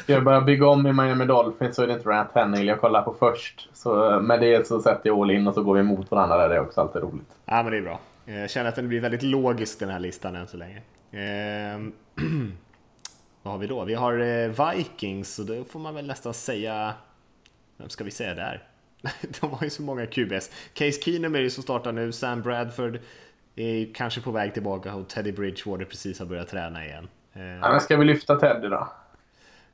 Ska 0.03 0.13
jag 0.13 0.25
börja 0.25 0.41
bygga 0.41 0.67
om 0.67 0.87
i 0.87 0.93
Miami 0.93 1.25
Dolphins 1.25 1.77
så 1.77 1.83
är 1.83 1.87
det 1.87 1.93
inte 1.93 2.09
Ryan 2.09 2.27
Tannehill 2.33 2.69
jag 2.69 2.81
kollar 2.81 3.03
på 3.03 3.15
först. 3.19 3.69
Så 3.73 4.21
med 4.21 4.41
det 4.41 4.67
så 4.67 4.81
sätter 4.81 5.09
jag 5.09 5.19
all 5.19 5.31
in 5.31 5.47
och 5.47 5.55
så 5.55 5.63
går 5.63 5.75
vi 5.75 5.81
emot 5.81 6.11
varandra 6.11 6.37
där. 6.37 6.49
Det 6.49 6.55
är 6.55 6.61
också 6.61 6.81
alltid 6.81 7.03
roligt. 7.03 7.31
Ja, 7.45 7.63
men 7.63 7.73
det 7.73 7.79
är 7.79 7.83
bra. 7.83 8.01
Jag 8.25 8.51
känner 8.51 8.69
att 8.69 8.77
den 8.77 8.89
blir 8.89 9.01
väldigt 9.01 9.23
logisk 9.23 9.79
den 9.79 9.89
här 9.89 10.01
listan 10.01 10.37
än 10.37 10.47
så 10.47 10.57
länge. 10.57 10.83
Ehm, 11.13 11.93
vad 13.43 13.53
har 13.53 13.59
vi 13.59 13.67
då? 13.67 13.85
Vi 13.85 13.95
har 13.95 14.19
eh, 14.19 14.75
Vikings 14.75 15.39
och 15.39 15.47
då 15.47 15.65
får 15.65 15.81
man 15.81 15.95
väl 15.95 16.07
nästan 16.07 16.35
säga... 16.35 16.95
Vem 17.77 17.89
ska 17.89 18.05
vi 18.05 18.11
säga 18.11 18.35
där? 18.35 18.63
De 19.41 19.51
har 19.51 19.65
ju 19.65 19.71
så 19.71 19.83
många 19.83 20.07
QBs. 20.07 20.51
Case 20.75 21.01
Keenum 21.03 21.35
är 21.35 21.39
ju 21.39 21.51
som 21.51 21.63
startar 21.63 21.93
nu, 21.93 22.13
Sam 22.13 22.43
Bradford 22.43 22.99
är 23.57 23.95
kanske 23.95 24.21
på 24.21 24.31
väg 24.31 24.55
tillbaka 24.55 24.95
och 24.95 25.09
Teddy 25.09 25.33
Bridgewater 25.33 25.85
precis 25.85 26.19
har 26.19 26.27
börjat 26.27 26.49
träna 26.49 26.85
igen. 26.85 27.09
Eh, 27.33 27.43
ja, 27.43 27.71
men 27.71 27.81
ska 27.81 27.97
vi 27.97 28.05
lyfta 28.05 28.37
Teddy 28.37 28.69
då? 28.69 28.89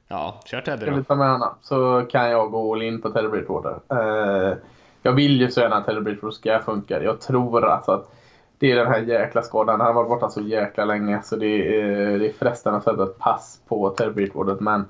Ja, 0.08 0.40
kör 0.44 0.60
Teddy 0.60 0.86
då. 0.86 0.86
Ska 0.86 0.94
vi 0.94 1.04
ta 1.04 1.14
med 1.14 1.30
honom? 1.30 1.54
Så 1.62 2.06
kan 2.10 2.30
jag 2.30 2.50
gå 2.50 2.72
all 2.72 2.82
in 2.82 3.02
på 3.02 3.10
Teddy 3.10 3.28
Bridgewater. 3.28 3.80
Eh, 3.88 4.56
jag 5.02 5.12
vill 5.12 5.40
ju 5.40 5.50
så 5.50 5.60
gärna 5.60 5.76
att 5.76 5.86
Teddy 5.86 6.00
Bridgewater 6.00 6.36
ska 6.36 6.58
funka. 6.58 7.02
Jag 7.02 7.20
tror 7.20 7.64
alltså 7.64 7.92
att 7.92 8.14
det 8.58 8.72
är 8.72 8.76
den 8.76 8.86
här 8.86 9.00
jäkla 9.00 9.42
skadan. 9.42 9.80
Han 9.80 9.86
har 9.86 9.94
varit 9.94 10.08
borta 10.08 10.28
så 10.28 10.40
jäkla 10.40 10.84
länge 10.84 11.22
så 11.22 11.36
det 11.36 11.80
är, 11.80 12.18
det 12.18 12.28
är 12.28 12.32
frestande 12.32 12.78
att 12.78 12.84
sätta 12.84 13.02
ett 13.02 13.18
pass 13.18 13.60
på 13.68 13.90
Teddy 13.90 14.12
Bridgewater. 14.12 14.56
Men 14.60 14.84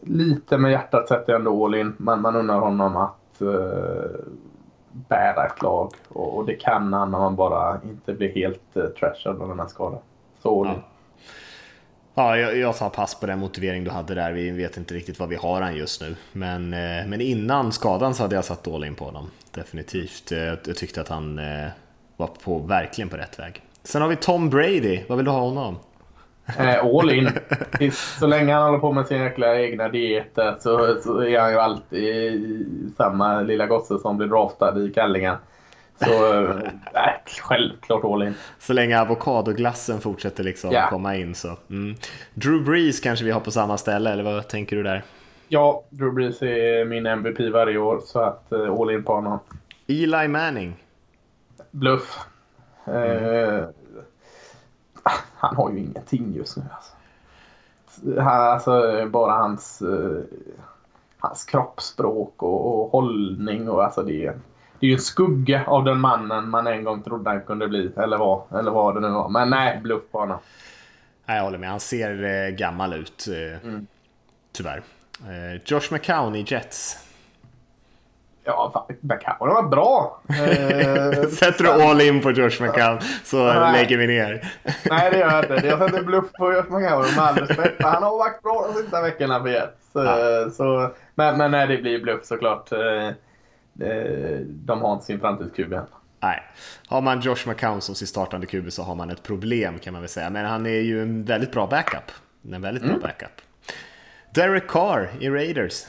lite 0.00 0.58
med 0.58 0.72
hjärtat 0.72 1.08
sätter 1.08 1.32
jag 1.32 1.38
ändå 1.38 1.64
all 1.64 1.74
in. 1.74 1.94
Man, 1.96 2.20
man 2.20 2.36
undrar 2.36 2.58
honom 2.58 2.96
att 2.96 3.42
uh, 3.42 3.54
bära 4.92 5.46
ett 5.46 5.62
lag. 5.62 5.92
Och, 6.08 6.36
och, 6.36 6.46
det 6.46 6.54
kan 6.54 6.92
han 6.92 7.10
när 7.10 7.18
man 7.18 7.36
bara 7.36 7.80
inte 7.84 8.12
blir 8.12 8.34
helt 8.34 8.76
uh, 8.76 8.86
trashad 8.86 9.42
av 9.42 9.48
den 9.48 9.60
här 9.60 9.66
skadan. 9.66 10.00
Så. 10.42 10.66
Ja. 10.66 10.82
Ja, 12.14 12.36
jag, 12.36 12.56
jag 12.56 12.76
tar 12.76 12.90
pass 12.90 13.20
på 13.20 13.26
den 13.26 13.38
motivering 13.38 13.84
du 13.84 13.90
hade 13.90 14.14
där. 14.14 14.32
Vi 14.32 14.50
vet 14.50 14.76
inte 14.76 14.94
riktigt 14.94 15.18
vad 15.18 15.28
vi 15.28 15.36
har 15.36 15.60
han 15.60 15.76
just 15.76 16.00
nu. 16.00 16.16
Men, 16.32 16.74
eh, 16.74 17.06
men 17.06 17.20
innan 17.20 17.72
skadan 17.72 18.14
så 18.14 18.22
hade 18.22 18.34
jag 18.34 18.44
satt 18.44 18.68
all 18.68 18.84
in 18.84 18.94
på 18.94 19.04
honom. 19.04 19.30
Definitivt. 19.50 20.32
Eh, 20.32 20.38
jag, 20.38 20.58
jag 20.66 20.76
tyckte 20.76 21.00
att 21.00 21.08
han 21.08 21.38
eh, 21.38 21.68
var 22.16 22.26
på, 22.26 22.58
verkligen 22.58 23.08
på 23.08 23.16
rätt 23.16 23.38
väg. 23.38 23.62
Sen 23.82 24.02
har 24.02 24.08
vi 24.08 24.16
Tom 24.16 24.50
Brady. 24.50 25.00
Vad 25.08 25.18
vill 25.18 25.24
du 25.24 25.30
ha 25.30 25.40
honom? 25.40 25.76
Eh, 26.58 26.84
all 26.84 27.10
in. 27.10 27.30
Så 27.92 28.26
länge 28.26 28.54
han 28.54 28.62
håller 28.62 28.78
på 28.78 28.92
med 28.92 29.06
sin 29.06 29.18
jäkla 29.18 29.60
egna 29.60 29.88
dieter 29.88 30.56
så, 30.60 30.96
så 31.02 31.22
är 31.22 31.40
han 31.40 31.52
ju 31.52 31.58
alltid 31.58 32.94
samma 32.96 33.40
lilla 33.40 33.66
gosse 33.66 33.98
som 33.98 34.16
blir 34.16 34.28
draftad 34.28 34.84
i 34.84 34.92
kallingen. 34.92 35.36
Så 36.04 36.42
äh, 36.42 36.56
självklart 37.40 38.04
all 38.04 38.22
in. 38.22 38.34
Så 38.58 38.72
länge 38.72 39.00
avokadoglassen 39.00 40.00
fortsätter 40.00 40.44
liksom 40.44 40.72
ja. 40.72 40.86
komma 40.90 41.16
in 41.16 41.34
så. 41.34 41.56
Mm. 41.70 41.96
Drew 42.34 42.64
Brees 42.64 43.00
kanske 43.00 43.24
vi 43.24 43.30
har 43.30 43.40
på 43.40 43.50
samma 43.50 43.78
ställe, 43.78 44.10
eller 44.10 44.22
vad 44.22 44.48
tänker 44.48 44.76
du 44.76 44.82
där? 44.82 45.02
Ja, 45.48 45.84
Drew 45.90 46.14
Brees 46.14 46.42
är 46.42 46.84
min 46.84 47.06
MVP 47.06 47.40
varje 47.52 47.78
år, 47.78 48.00
så 48.04 48.20
att 48.20 48.46
uh, 48.52 48.80
all 48.80 48.90
in 48.90 49.04
på 49.04 49.14
honom. 49.14 49.38
Eli 49.86 50.28
Manning? 50.28 50.76
Bluff. 51.70 52.18
Mm. 52.84 53.24
Uh, 53.24 53.64
han 55.36 55.56
har 55.56 55.70
ju 55.70 55.78
ingenting 55.78 56.34
just 56.34 56.56
nu. 56.56 56.62
Alltså. 56.74 56.92
alltså 58.20 59.06
bara 59.10 59.32
hans, 59.32 59.82
uh, 59.82 60.20
hans 61.18 61.44
kroppsspråk 61.44 62.42
och, 62.42 62.82
och 62.82 62.92
hållning 62.92 63.68
och 63.68 63.84
alltså 63.84 64.02
det 64.02 64.34
det 64.80 64.86
är 64.86 64.88
ju 64.88 64.94
en 64.94 65.00
skugga 65.00 65.64
av 65.66 65.84
den 65.84 66.00
mannen 66.00 66.48
man 66.48 66.66
en 66.66 66.84
gång 66.84 67.02
trodde 67.02 67.30
han 67.30 67.40
kunde 67.40 67.68
bli. 67.68 67.90
Eller 67.96 68.16
vad, 68.18 68.42
eller 68.58 68.70
vad 68.70 68.94
det 68.94 69.00
nu 69.00 69.08
var. 69.08 69.28
Men 69.28 69.50
nej, 69.50 69.80
bluff 69.82 70.02
på 70.10 70.18
honom. 70.18 70.38
Nej, 71.26 71.36
jag 71.36 71.44
håller 71.44 71.58
med. 71.58 71.70
Han 71.70 71.80
ser 71.80 72.24
eh, 72.24 72.50
gammal 72.50 72.92
ut. 72.94 73.28
Eh, 73.28 73.68
mm. 73.68 73.86
Tyvärr. 74.52 74.82
Josh 75.64 75.92
McCown 75.92 76.36
i 76.36 76.44
Jets. 76.48 77.09
Ja, 78.44 78.86
McCown 79.00 79.48
var 79.48 79.62
bra. 79.62 80.20
Sätter 81.30 81.64
du 81.64 81.70
all 81.70 82.00
in 82.00 82.22
på 82.22 82.30
Josh 82.30 82.62
McCown 82.62 82.98
så 83.24 83.44
nej. 83.44 83.72
lägger 83.72 83.98
vi 83.98 84.06
ner. 84.06 84.52
nej, 84.90 85.10
det 85.10 85.18
gör 85.18 85.30
jag 85.30 85.44
inte. 85.44 85.66
Jag 85.66 85.78
sätter 85.78 86.02
bluff 86.06 86.32
på 86.32 86.52
Josh 86.52 86.70
McCown 86.70 87.00
med 87.16 87.18
all 87.18 87.36
respekt. 87.36 87.82
Han 87.82 88.02
har 88.02 88.18
varit 88.18 88.42
bra 88.42 88.66
de 88.68 88.82
sista 88.82 89.02
veckorna 89.02 89.42
för 89.42 89.48
Jets. 89.48 89.90
Ja. 89.92 90.50
Så, 90.52 90.90
men, 91.14 91.38
men 91.38 91.50
nej, 91.50 91.66
det 91.66 91.76
blir 91.76 92.02
bluff 92.02 92.24
såklart 92.24 92.72
eh, 92.72 93.10
de 94.44 94.82
har 94.82 94.92
inte 94.92 95.04
sin 95.04 95.20
framtidsqb 95.20 95.72
än. 95.72 95.86
Nej, 96.20 96.42
har 96.88 97.00
man 97.00 97.20
Josh 97.20 97.48
McCown 97.48 97.80
som 97.80 97.94
sin 97.94 98.08
startande 98.08 98.46
QB 98.46 98.72
så 98.72 98.82
har 98.82 98.94
man 98.94 99.10
ett 99.10 99.22
problem 99.22 99.78
kan 99.78 99.92
man 99.92 100.02
väl 100.02 100.08
säga. 100.08 100.30
Men 100.30 100.44
han 100.44 100.66
är 100.66 100.80
ju 100.80 101.02
en 101.02 101.24
väldigt 101.24 101.52
bra 101.52 101.66
backup. 101.66 102.10
En 102.52 102.62
väldigt 102.62 102.82
mm. 102.82 102.98
bra 102.98 103.08
backup. 103.08 103.40
Derek 104.34 104.68
Carr 104.68 105.10
i 105.20 105.30
Raiders. 105.30 105.86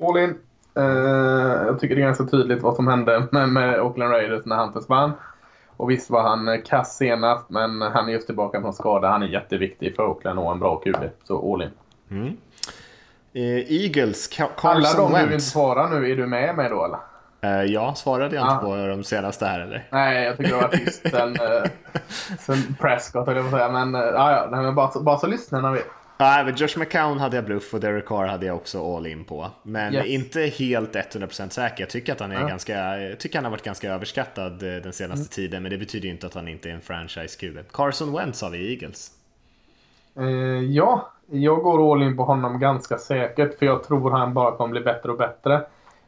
All 0.00 0.18
in. 0.18 0.38
Uh, 0.78 1.66
jag 1.66 1.80
tycker 1.80 1.94
det 1.94 2.02
är 2.02 2.06
ganska 2.06 2.24
tydligt 2.24 2.62
vad 2.62 2.76
som 2.76 2.88
hände 2.88 3.26
med, 3.32 3.48
med 3.48 3.80
Oakland 3.80 4.12
Raiders 4.12 4.44
när 4.44 4.56
han 4.56 4.72
försvann. 4.72 5.12
Och 5.76 5.90
visst 5.90 6.10
var 6.10 6.22
han 6.22 6.62
kass 6.62 6.96
senast, 6.96 7.50
men 7.50 7.82
han 7.82 8.08
är 8.08 8.12
just 8.12 8.26
tillbaka 8.26 8.60
från 8.60 8.72
skada. 8.72 9.08
Han 9.08 9.22
är 9.22 9.26
jätteviktig 9.26 9.96
för 9.96 10.06
Oakland 10.06 10.38
och 10.38 10.52
en 10.52 10.58
bra 10.58 10.76
QB. 10.76 10.96
Så 11.24 11.54
all 11.54 11.62
in. 11.62 11.70
Mm. 12.10 12.36
Uh, 13.36 13.72
Eagles, 13.72 14.28
Carson 14.28 14.70
Alla 14.70 14.94
de 14.94 15.12
Wentz. 15.12 15.28
du 15.28 15.34
inte 15.34 15.44
svarar 15.44 15.88
nu, 15.88 16.10
är 16.10 16.16
du 16.16 16.26
med 16.26 16.56
mig 16.56 16.68
då 16.68 16.84
eller? 16.84 16.98
Uh, 17.44 17.72
ja, 17.72 17.94
svarade 17.94 18.36
jag 18.36 18.44
inte 18.44 18.64
på 18.64 18.76
de 18.76 19.04
senaste 19.04 19.46
här 19.46 19.60
eller? 19.60 19.88
Nej, 19.90 20.24
jag 20.24 20.36
tycker 20.36 20.50
det 20.50 20.62
var 20.62 20.68
tyst 20.68 21.02
sen, 21.10 21.36
sen 22.38 22.76
Prescott 22.80 23.26
höll 23.26 23.36
jag 23.36 23.50
säga. 23.50 23.68
Men, 23.68 23.94
uh, 23.94 24.00
ja, 24.00 24.48
men 24.50 24.74
bara, 24.74 25.00
bara 25.00 25.18
så 25.18 25.26
lyssnarna 25.26 25.72
vet. 25.72 25.86
Nej, 26.18 26.44
men 26.44 26.54
Josh 26.56 26.78
McCown 26.78 27.18
hade 27.18 27.36
jag 27.36 27.44
bluff 27.44 27.74
och 27.74 27.80
Derek 27.80 28.06
Carr 28.06 28.26
hade 28.26 28.46
jag 28.46 28.56
också 28.56 28.96
all 28.96 29.06
in 29.06 29.24
på. 29.24 29.50
Men 29.62 29.94
yes. 29.94 30.06
inte 30.06 30.40
helt 30.40 30.94
100% 30.94 31.48
säker. 31.48 31.82
Jag 31.82 31.90
tycker 31.90 32.12
att 32.12 32.20
han 32.20 32.32
är 32.32 32.40
ja. 32.40 32.46
ganska, 32.46 32.98
jag 32.98 33.18
tycker 33.18 33.38
han 33.38 33.44
har 33.44 33.50
varit 33.50 33.62
ganska 33.62 33.92
överskattad 33.92 34.58
den 34.58 34.92
senaste 34.92 35.22
mm. 35.22 35.28
tiden. 35.28 35.62
Men 35.62 35.70
det 35.70 35.78
betyder 35.78 36.06
ju 36.06 36.12
inte 36.12 36.26
att 36.26 36.34
han 36.34 36.48
inte 36.48 36.70
är 36.70 36.74
en 36.74 36.80
franchise-QB. 36.80 37.58
Carson 37.72 38.12
Wentz 38.12 38.42
har 38.42 38.50
vi 38.50 38.58
i 38.58 38.72
Eagles. 38.72 39.10
ja, 40.68 41.12
jag 41.26 41.62
går 41.62 41.92
all 41.92 42.02
in 42.02 42.16
på 42.16 42.24
honom 42.24 42.60
ganska 42.60 42.98
säkert. 42.98 43.58
För 43.58 43.66
jag 43.66 43.84
tror 43.84 44.10
han 44.10 44.34
bara 44.34 44.56
kommer 44.56 44.70
bli 44.70 44.80
bättre 44.80 45.10
och 45.10 45.18
bättre. 45.18 45.54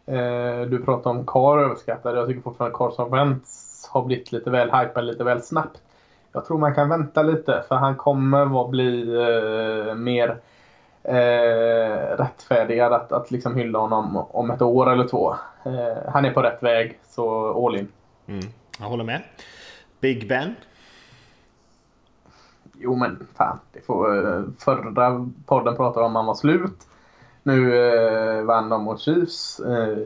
Eh, 0.06 0.60
du 0.60 0.82
pratar 0.84 1.10
om 1.10 1.26
Carr 1.26 1.58
överskattad. 1.58 2.16
Jag 2.16 2.26
tycker 2.28 2.40
fortfarande 2.40 2.76
Carson 2.78 3.10
Wentz 3.10 3.88
har 3.90 4.04
blivit 4.04 4.32
lite 4.32 4.50
väl 4.50 4.70
hypad 4.70 5.04
lite 5.04 5.24
väl 5.24 5.42
snabbt. 5.42 5.82
Jag 6.32 6.44
tror 6.44 6.58
man 6.58 6.74
kan 6.74 6.88
vänta 6.88 7.22
lite 7.22 7.64
för 7.68 7.74
han 7.74 7.96
kommer 7.96 8.64
att 8.64 8.70
bli 8.70 9.14
eh, 9.14 9.94
mer 9.94 10.40
eh, 11.02 12.16
rättfärdigad 12.16 12.92
att, 12.92 13.12
att 13.12 13.30
liksom 13.30 13.56
hylla 13.56 13.78
honom 13.78 14.16
om 14.16 14.50
ett 14.50 14.62
år 14.62 14.92
eller 14.92 15.08
två. 15.08 15.34
Eh, 15.62 16.10
han 16.12 16.24
är 16.24 16.30
på 16.30 16.42
rätt 16.42 16.62
väg, 16.62 16.98
så 17.08 17.66
all 17.66 17.76
in. 17.76 17.88
Mm, 18.26 18.44
jag 18.78 18.86
håller 18.86 19.04
med. 19.04 19.22
Big 20.00 20.28
Ben? 20.28 20.54
Jo 22.74 22.96
men 22.96 23.26
fan, 23.36 23.58
det 23.72 23.80
får, 23.80 24.26
eh, 24.26 24.42
förra 24.58 25.26
podden 25.46 25.76
pratade 25.76 26.06
om 26.06 26.16
att 26.16 26.20
han 26.20 26.26
var 26.26 26.34
slut. 26.34 26.86
Nu 27.42 27.76
eh, 27.76 28.42
vann 28.42 28.68
de 28.68 28.82
mot 28.82 29.00
Chiefs. 29.00 29.60
Eh, 29.60 29.98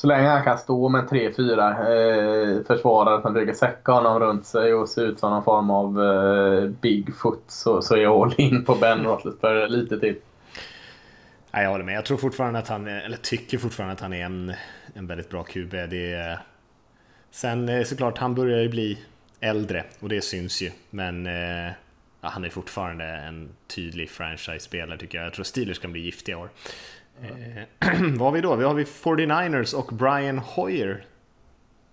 så 0.00 0.06
länge 0.06 0.28
han 0.28 0.44
kan 0.44 0.58
stå 0.58 0.88
med 0.88 1.04
3-4 1.04 2.58
eh, 2.58 2.64
försvarare 2.66 3.22
som 3.22 3.32
brukar 3.32 3.52
säcka 3.52 3.92
honom 3.92 4.20
runt 4.20 4.46
sig 4.46 4.74
och 4.74 4.88
se 4.88 5.00
ut 5.00 5.18
som 5.18 5.30
någon 5.30 5.44
form 5.44 5.70
av 5.70 6.02
eh, 6.04 6.70
Bigfoot 6.70 7.42
så, 7.46 7.82
så 7.82 7.94
är 7.94 7.98
jag 7.98 8.12
all 8.22 8.34
in 8.36 8.64
på 8.64 8.74
Ben 8.74 9.04
Roethlisberger 9.04 9.68
lite 9.68 10.00
till. 10.00 10.16
Nej, 11.50 11.62
jag 11.62 11.70
håller 11.70 11.84
med. 11.84 11.94
Jag 11.96 12.04
tror 12.04 12.16
fortfarande 12.16 12.58
att 12.58 12.68
han 12.68 12.86
eller 12.86 13.16
tycker 13.16 13.58
fortfarande 13.58 13.92
att 13.92 14.00
han 14.00 14.12
är 14.12 14.24
en, 14.24 14.52
en 14.94 15.06
väldigt 15.06 15.30
bra 15.30 15.42
QB. 15.42 15.70
Det 15.70 16.12
är, 16.12 16.38
sen 17.30 17.68
eh, 17.68 17.84
såklart, 17.84 18.18
han 18.18 18.34
börjar 18.34 18.60
ju 18.60 18.68
bli 18.68 18.98
äldre 19.40 19.84
och 20.00 20.08
det 20.08 20.20
syns 20.20 20.62
ju. 20.62 20.70
Men 20.90 21.26
eh, 21.26 21.72
han 22.20 22.44
är 22.44 22.50
fortfarande 22.50 23.04
en 23.04 23.48
tydlig 23.66 24.10
franchise-spelare 24.10 24.98
tycker 24.98 25.18
jag. 25.18 25.26
Jag 25.26 25.34
tror 25.34 25.44
Steelers 25.44 25.78
kan 25.78 25.92
bli 25.92 26.00
giftiga 26.00 26.36
i 26.36 26.38
år. 26.40 26.48
Eh, 27.22 27.90
vad 28.18 28.20
har 28.20 28.32
vi 28.32 28.40
då? 28.40 28.56
Vi 28.56 28.64
har 28.64 28.74
vi 28.74 28.84
49ers 28.84 29.74
och 29.74 29.94
Brian 29.94 30.38
Hoyer. 30.38 31.04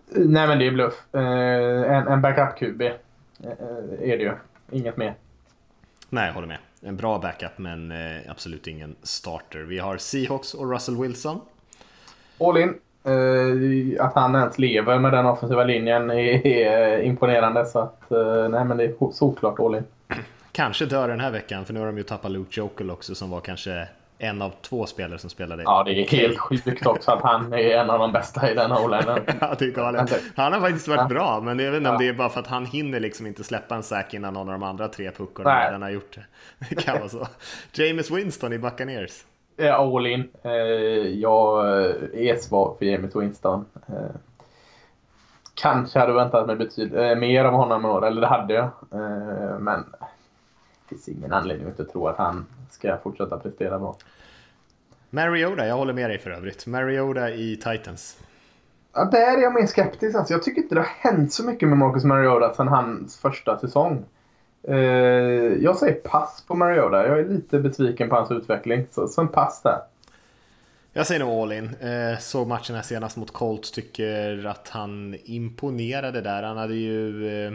Nej 0.09 0.47
men 0.47 0.59
det 0.59 0.67
är 0.67 0.71
bluff. 0.71 0.93
Eh, 1.13 1.91
en, 1.95 2.07
en 2.07 2.21
backup-QB 2.21 2.81
eh, 2.81 4.11
är 4.11 4.17
det 4.17 4.23
ju. 4.23 4.33
Inget 4.71 4.97
mer. 4.97 5.15
Nej, 6.09 6.27
jag 6.27 6.33
håller 6.33 6.47
med. 6.47 6.57
En 6.81 6.97
bra 6.97 7.19
backup 7.19 7.57
men 7.57 7.91
eh, 7.91 8.31
absolut 8.31 8.67
ingen 8.67 8.95
starter. 9.03 9.59
Vi 9.59 9.79
har 9.79 9.97
Seahawks 9.97 10.53
och 10.53 10.71
Russell 10.71 10.97
Wilson. 10.97 11.41
All 12.39 12.57
in. 12.57 12.73
Uh, 13.07 14.05
att 14.05 14.13
han 14.15 14.35
ens 14.35 14.59
lever 14.59 14.99
med 14.99 15.13
den 15.13 15.25
offensiva 15.25 15.63
linjen 15.63 16.11
är, 16.11 16.47
är 16.47 17.01
imponerande. 17.01 17.65
Så 17.65 17.79
att, 17.79 18.01
uh, 18.11 18.49
nej 18.49 18.65
men 18.65 18.77
det 18.77 18.83
är 18.83 19.11
såklart 19.11 19.59
all 19.59 19.75
in. 19.75 19.83
Kanske 20.51 20.85
dör 20.85 21.07
den 21.07 21.19
här 21.19 21.31
veckan, 21.31 21.65
för 21.65 21.73
nu 21.73 21.79
har 21.79 21.87
de 21.87 21.97
ju 21.97 22.03
tappat 22.03 22.31
Luke 22.31 22.59
Jokel 22.59 22.91
också 22.91 23.15
som 23.15 23.29
var 23.29 23.41
kanske 23.41 23.87
en 24.17 24.41
av 24.41 24.53
två 24.61 24.85
spelare 24.85 25.19
som 25.19 25.29
spelade. 25.29 25.63
Ja, 25.63 25.83
det 25.83 25.91
är 25.91 26.07
helt 26.07 26.39
sjukt 26.39 26.85
också 26.85 27.11
att 27.11 27.21
han 27.21 27.53
är 27.53 27.77
en 27.77 27.89
av 27.89 27.99
de 27.99 28.11
bästa 28.11 28.51
i 28.51 28.53
den 28.53 28.71
här 28.71 28.79
ja, 29.41 29.55
det 29.59 29.65
är 29.65 29.71
galet. 29.71 30.23
Han 30.35 30.53
har 30.53 30.59
faktiskt 30.59 30.87
varit 30.87 30.99
ja. 30.99 31.07
bra, 31.07 31.41
men 31.41 31.59
jag 31.59 31.71
vet 31.71 31.77
inte 31.77 31.89
om 31.89 31.97
det 31.97 32.07
är 32.07 32.13
bara 32.13 32.29
för 32.29 32.39
att 32.39 32.47
han 32.47 32.65
hinner 32.65 32.99
liksom 32.99 33.27
inte 33.27 33.43
släppa 33.43 33.75
en 33.75 33.83
säk 33.83 34.13
innan 34.13 34.33
någon 34.33 34.49
av 34.49 34.59
de 34.59 34.63
andra 34.63 34.87
tre 34.87 35.11
puckorna 35.11 35.67
redan 35.67 35.81
har 35.81 35.89
gjort 35.89 36.15
det. 36.15 36.25
Det 36.69 36.75
kan 36.75 36.99
vara 36.99 37.09
så. 37.09 37.27
James 37.73 38.11
Winston 38.11 38.53
i 38.53 38.57
Buccaneers. 38.57 39.25
all 39.61 40.07
in. 40.07 40.29
Eh, 40.43 40.51
jag 41.19 41.67
är 42.13 42.35
svag 42.35 42.75
för 42.79 42.85
James 42.85 43.15
Winston. 43.15 43.65
Eh, 43.87 44.15
kanske 45.53 45.99
hade 45.99 46.13
väntat 46.13 46.47
mig 46.47 46.69
eh, 46.95 47.17
mer 47.17 47.45
av 47.45 47.53
honom 47.53 47.85
i 47.85 47.87
år, 47.87 48.05
eller 48.05 48.21
det 48.21 48.27
hade 48.27 48.53
jag. 48.53 48.69
Men 49.59 49.85
det 49.91 50.89
finns 50.89 51.09
ingen 51.09 51.33
anledning 51.33 51.73
att 51.79 51.91
tro 51.91 52.07
att 52.07 52.17
han 52.17 52.45
ska 52.69 52.97
fortsätta 52.97 53.37
prestera 53.37 53.79
bra. 53.79 53.95
Mariota, 55.09 55.67
jag 55.67 55.75
håller 55.75 55.93
med 55.93 56.09
dig 56.09 56.19
för 56.19 56.31
övrigt. 56.31 56.67
Mariota 56.67 57.29
i 57.29 57.55
Titans. 57.55 58.17
Ja, 58.93 59.05
där 59.05 59.37
är 59.37 59.41
jag 59.41 59.53
mer 59.53 59.65
skeptisk. 59.65 60.15
Alltså, 60.15 60.33
jag 60.33 60.43
tycker 60.43 60.61
inte 60.61 60.75
det 60.75 60.81
har 60.81 61.11
hänt 61.11 61.33
så 61.33 61.45
mycket 61.45 61.69
med 61.69 61.77
Marcus 61.77 62.03
Mariota 62.03 62.53
sedan 62.53 62.67
hans 62.67 63.17
första 63.17 63.59
säsong. 63.59 64.05
Eh, 64.67 64.75
jag 65.63 65.75
säger 65.77 65.93
pass 65.93 66.43
på 66.47 66.55
Mariota. 66.55 67.07
Jag 67.07 67.19
är 67.19 67.25
lite 67.25 67.59
besviken 67.59 68.09
på 68.09 68.15
hans 68.15 68.31
utveckling. 68.31 68.87
Så, 68.91 69.07
så 69.07 69.21
en 69.21 69.27
pass 69.27 69.61
där. 69.61 69.79
Jag 70.93 71.07
säger 71.07 71.25
nog 71.25 71.41
all 71.41 71.51
in. 71.51 71.75
Eh, 71.75 72.19
såg 72.19 72.47
matchen 72.47 72.75
här 72.75 72.83
senast 72.83 73.17
mot 73.17 73.31
Colts. 73.31 73.71
Tycker 73.71 74.45
att 74.45 74.69
han 74.69 75.15
imponerade 75.23 76.21
där. 76.21 76.43
Han 76.43 76.57
hade 76.57 76.75
ju 76.75 77.27
eh, 77.27 77.53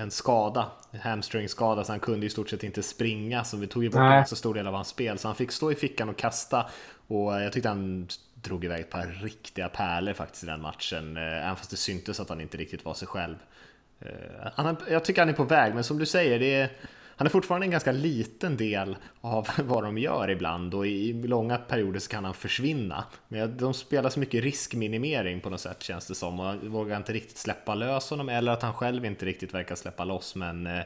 en 0.00 0.10
skada, 0.10 0.70
en 0.90 1.00
hamstringskada, 1.00 1.84
så 1.84 1.92
han 1.92 2.00
kunde 2.00 2.26
i 2.26 2.30
stort 2.30 2.50
sett 2.50 2.62
inte 2.62 2.82
springa. 2.82 3.44
Så 3.44 3.56
vi 3.56 3.66
tog 3.66 3.84
ju 3.84 3.90
bort 3.90 4.00
en 4.00 4.26
så 4.26 4.36
stor 4.36 4.54
del 4.54 4.66
av 4.66 4.74
hans 4.74 4.88
spel. 4.88 5.18
Så 5.18 5.28
han 5.28 5.34
fick 5.34 5.52
stå 5.52 5.72
i 5.72 5.74
fickan 5.74 6.08
och 6.08 6.16
kasta. 6.16 6.66
Och 7.06 7.42
jag 7.42 7.52
tyckte 7.52 7.68
han 7.68 8.08
drog 8.34 8.64
iväg 8.64 8.80
ett 8.80 8.90
par 8.90 9.06
riktiga 9.06 9.68
pärlor 9.68 10.12
faktiskt 10.12 10.42
i 10.42 10.46
den 10.46 10.60
matchen. 10.60 11.16
Eh, 11.16 11.22
även 11.22 11.56
fast 11.56 11.70
det 11.70 11.76
syntes 11.76 12.20
att 12.20 12.28
han 12.28 12.40
inte 12.40 12.56
riktigt 12.56 12.84
var 12.84 12.94
sig 12.94 13.08
själv. 13.08 13.36
Eh, 14.00 14.74
jag 14.90 15.04
tycker 15.04 15.22
han 15.22 15.28
är 15.28 15.32
på 15.32 15.44
väg, 15.44 15.74
men 15.74 15.84
som 15.84 15.98
du 15.98 16.06
säger, 16.06 16.38
det 16.38 16.54
är 16.54 16.70
han 17.18 17.26
är 17.26 17.30
fortfarande 17.30 17.66
en 17.66 17.70
ganska 17.70 17.92
liten 17.92 18.56
del 18.56 18.96
av 19.20 19.48
vad 19.64 19.84
de 19.84 19.98
gör 19.98 20.30
ibland 20.30 20.74
och 20.74 20.86
i 20.86 21.12
långa 21.12 21.58
perioder 21.58 22.00
så 22.00 22.10
kan 22.10 22.24
han 22.24 22.34
försvinna. 22.34 23.04
Men 23.28 23.56
de 23.56 23.74
spelar 23.74 24.10
så 24.10 24.20
mycket 24.20 24.44
riskminimering 24.44 25.40
på 25.40 25.50
något 25.50 25.60
sätt 25.60 25.82
känns 25.82 26.06
det 26.06 26.14
som 26.14 26.40
och 26.40 26.54
vågar 26.62 26.96
inte 26.96 27.12
riktigt 27.12 27.36
släppa 27.36 27.74
lös 27.74 28.10
honom 28.10 28.28
eller 28.28 28.52
att 28.52 28.62
han 28.62 28.72
själv 28.72 29.04
inte 29.04 29.26
riktigt 29.26 29.54
verkar 29.54 29.74
släppa 29.74 30.04
loss 30.04 30.36
men 30.36 30.66
eh, 30.66 30.78
eh 30.78 30.84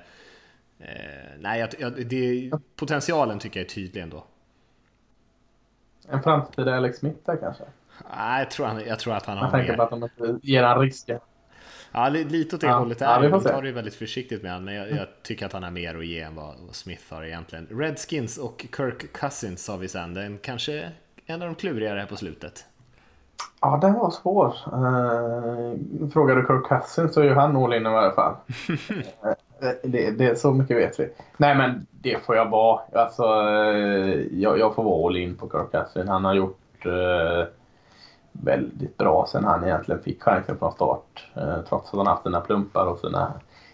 nej, 1.39 1.69
jag, 1.79 2.07
det, 2.07 2.51
potentialen 2.77 3.39
tycker 3.39 3.61
jag 3.61 3.65
är 3.65 3.71
tydlig 3.75 4.03
ändå. 4.03 4.25
En 6.09 6.23
framtida 6.23 6.77
Alex 6.77 7.01
där 7.01 7.37
kanske? 7.41 7.65
Nej, 8.17 8.39
jag 8.39 8.51
tror, 8.51 8.67
han, 8.67 8.83
jag 8.87 8.99
tror 8.99 9.15
att 9.15 9.27
han 9.27 9.39
har 9.39 9.53
mer. 9.53 9.59
Jag 9.59 9.67
tänker 9.67 9.77
på 9.77 9.83
att 9.83 9.91
de 9.91 10.03
inte 10.03 10.47
ger 10.47 10.63
han 10.63 10.81
risker. 10.81 11.21
Ja, 11.93 12.09
lite 12.09 12.57
åt 12.57 12.61
det 12.61 12.67
ja, 12.67 12.79
hållet 12.79 13.03
är 13.03 13.23
ja, 13.23 13.29
De 13.29 13.41
tar 13.41 13.63
det 13.63 13.73
väldigt 13.73 13.95
försiktigt 13.95 14.43
med 14.43 14.53
honom, 14.53 14.65
men 14.65 14.75
jag, 14.75 14.91
jag, 14.91 15.07
tycker 15.23 15.47
att 15.47 15.53
han 15.53 15.63
har 15.63 15.71
mer 15.71 15.99
att 15.99 16.07
ge 16.07 16.21
än 16.21 16.35
vad 16.35 16.55
Smith 16.71 17.03
har 17.11 17.25
egentligen. 17.25 17.67
Redskins 17.71 18.39
och 18.39 18.67
Kirk 18.77 19.13
Cousins 19.13 19.65
sa 19.65 19.77
vi 19.77 19.89
sen. 19.89 20.15
Den 20.15 20.39
kanske 20.39 20.91
en 21.27 21.43
av 21.43 21.49
de 21.49 21.55
klurigare 21.55 22.01
här 22.01 22.07
på 22.07 22.17
slutet. 22.17 22.65
Ja, 23.61 23.79
den 23.83 23.93
var 23.93 24.11
svår. 24.11 24.55
Frågar 26.13 26.37
du 26.37 26.47
Kirk 26.47 26.69
Cousins 26.69 27.15
så 27.15 27.21
är 27.21 27.25
ju 27.25 27.35
han 27.35 27.57
all 27.57 27.75
in 27.75 27.87
i 27.87 27.91
varje 27.91 28.13
fall. 28.13 28.35
uh, 28.71 29.71
det, 29.83 30.11
det, 30.11 30.39
så 30.39 30.53
mycket 30.53 30.77
vet 30.77 31.01
vi. 31.01 31.09
Nej, 31.37 31.55
men 31.55 31.87
det 31.91 32.25
får 32.25 32.37
jag 32.37 32.51
vara. 32.51 32.81
Alltså, 32.93 33.23
uh, 33.23 34.41
jag, 34.41 34.59
jag, 34.59 34.75
får 34.75 34.85
vara 34.85 35.07
all 35.07 35.17
in 35.17 35.37
på 35.37 35.51
Kirk 35.51 35.71
Cousins. 35.73 36.09
Han 36.09 36.25
har 36.25 36.35
gjort 36.35 36.87
väldigt 38.33 38.97
bra 38.97 39.27
sen 39.29 39.45
han 39.45 39.65
egentligen 39.65 40.03
fick 40.03 40.23
chansen 40.23 40.59
från 40.59 40.73
start. 40.73 41.27
Eh, 41.35 41.61
trots 41.69 41.91
att 41.91 41.99
han 41.99 42.07
haft 42.07 42.23
sina 42.23 42.41
plumpar 42.41 42.87
och 42.87 42.99
sina 42.99 43.33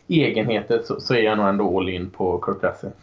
egenheter 0.09 0.83
så, 0.85 1.01
så 1.01 1.15
är 1.15 1.23
jag 1.23 1.39
nog 1.39 1.49
ändå 1.49 1.79
all 1.79 1.89
in 1.89 2.11
på 2.11 2.43
Kirk 2.47 2.61
Cousins. 2.61 2.95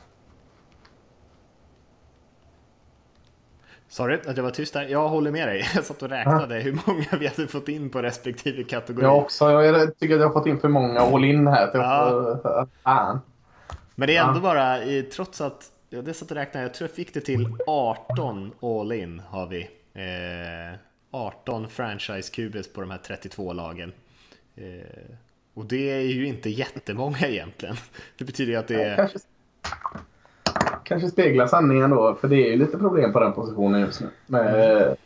Sorry 3.87 4.19
att 4.27 4.37
jag 4.37 4.43
var 4.43 4.51
tyst 4.51 4.73
där. 4.73 4.83
Jag 4.83 5.09
håller 5.09 5.31
med 5.31 5.47
dig. 5.47 5.65
Jag 5.75 5.85
satt 5.85 6.03
och 6.03 6.09
räknade 6.09 6.55
hur 6.55 6.79
många 6.87 7.05
vi 7.19 7.27
hade 7.27 7.47
fått 7.47 7.67
in 7.67 7.89
på 7.89 8.01
respektive 8.01 8.63
kategori. 8.63 9.03
Jag 9.03 9.17
också. 9.17 9.51
Jag 9.51 9.97
tycker 9.97 10.15
att 10.15 10.21
jag 10.21 10.27
har 10.27 10.33
fått 10.33 10.47
in 10.47 10.59
för 10.59 10.67
många 10.67 10.99
all 10.99 11.25
in 11.25 11.47
här. 11.47 11.71
Ja. 11.73 12.09
Får... 12.43 13.19
Men 13.95 14.07
det 14.07 14.17
är 14.17 14.27
ändå 14.27 14.39
ja. 14.39 14.41
bara, 14.41 14.77
trots 15.15 15.41
att 15.41 15.71
jag 15.89 16.15
satt 16.15 16.31
och 16.31 16.37
räknade, 16.37 16.65
jag 16.65 16.73
tror 16.73 16.89
jag 16.89 16.95
fick 16.95 17.13
det 17.13 17.21
till 17.21 17.57
18 17.67 18.51
all 18.61 18.91
in 18.91 19.21
har 19.29 19.47
vi. 19.47 19.61
Eh, 19.93 20.79
18 21.15 21.69
franchise 21.69 22.31
QBs 22.31 22.67
på 22.73 22.81
de 22.81 22.91
här 22.91 22.97
32 22.97 23.53
lagen. 23.53 23.91
Eh, 24.55 24.63
och 25.53 25.65
det 25.65 25.91
är 25.91 26.01
ju 26.01 26.27
inte 26.27 26.49
jättemånga 26.49 27.27
egentligen. 27.27 27.75
Det 28.17 28.25
betyder 28.25 28.51
ju 28.51 28.59
att 28.59 28.67
det 28.67 28.83
är... 28.83 28.95
Kanske, 28.95 29.19
kanske 30.83 31.09
speglar 31.09 31.47
sanningen 31.47 31.89
då, 31.89 32.17
för 32.21 32.27
det 32.27 32.35
är 32.35 32.51
ju 32.51 32.57
lite 32.57 32.77
problem 32.77 33.13
på 33.13 33.19
den 33.19 33.33
positionen 33.33 33.81
just 33.81 34.01
nu. 34.01 34.07
Med, 34.25 34.97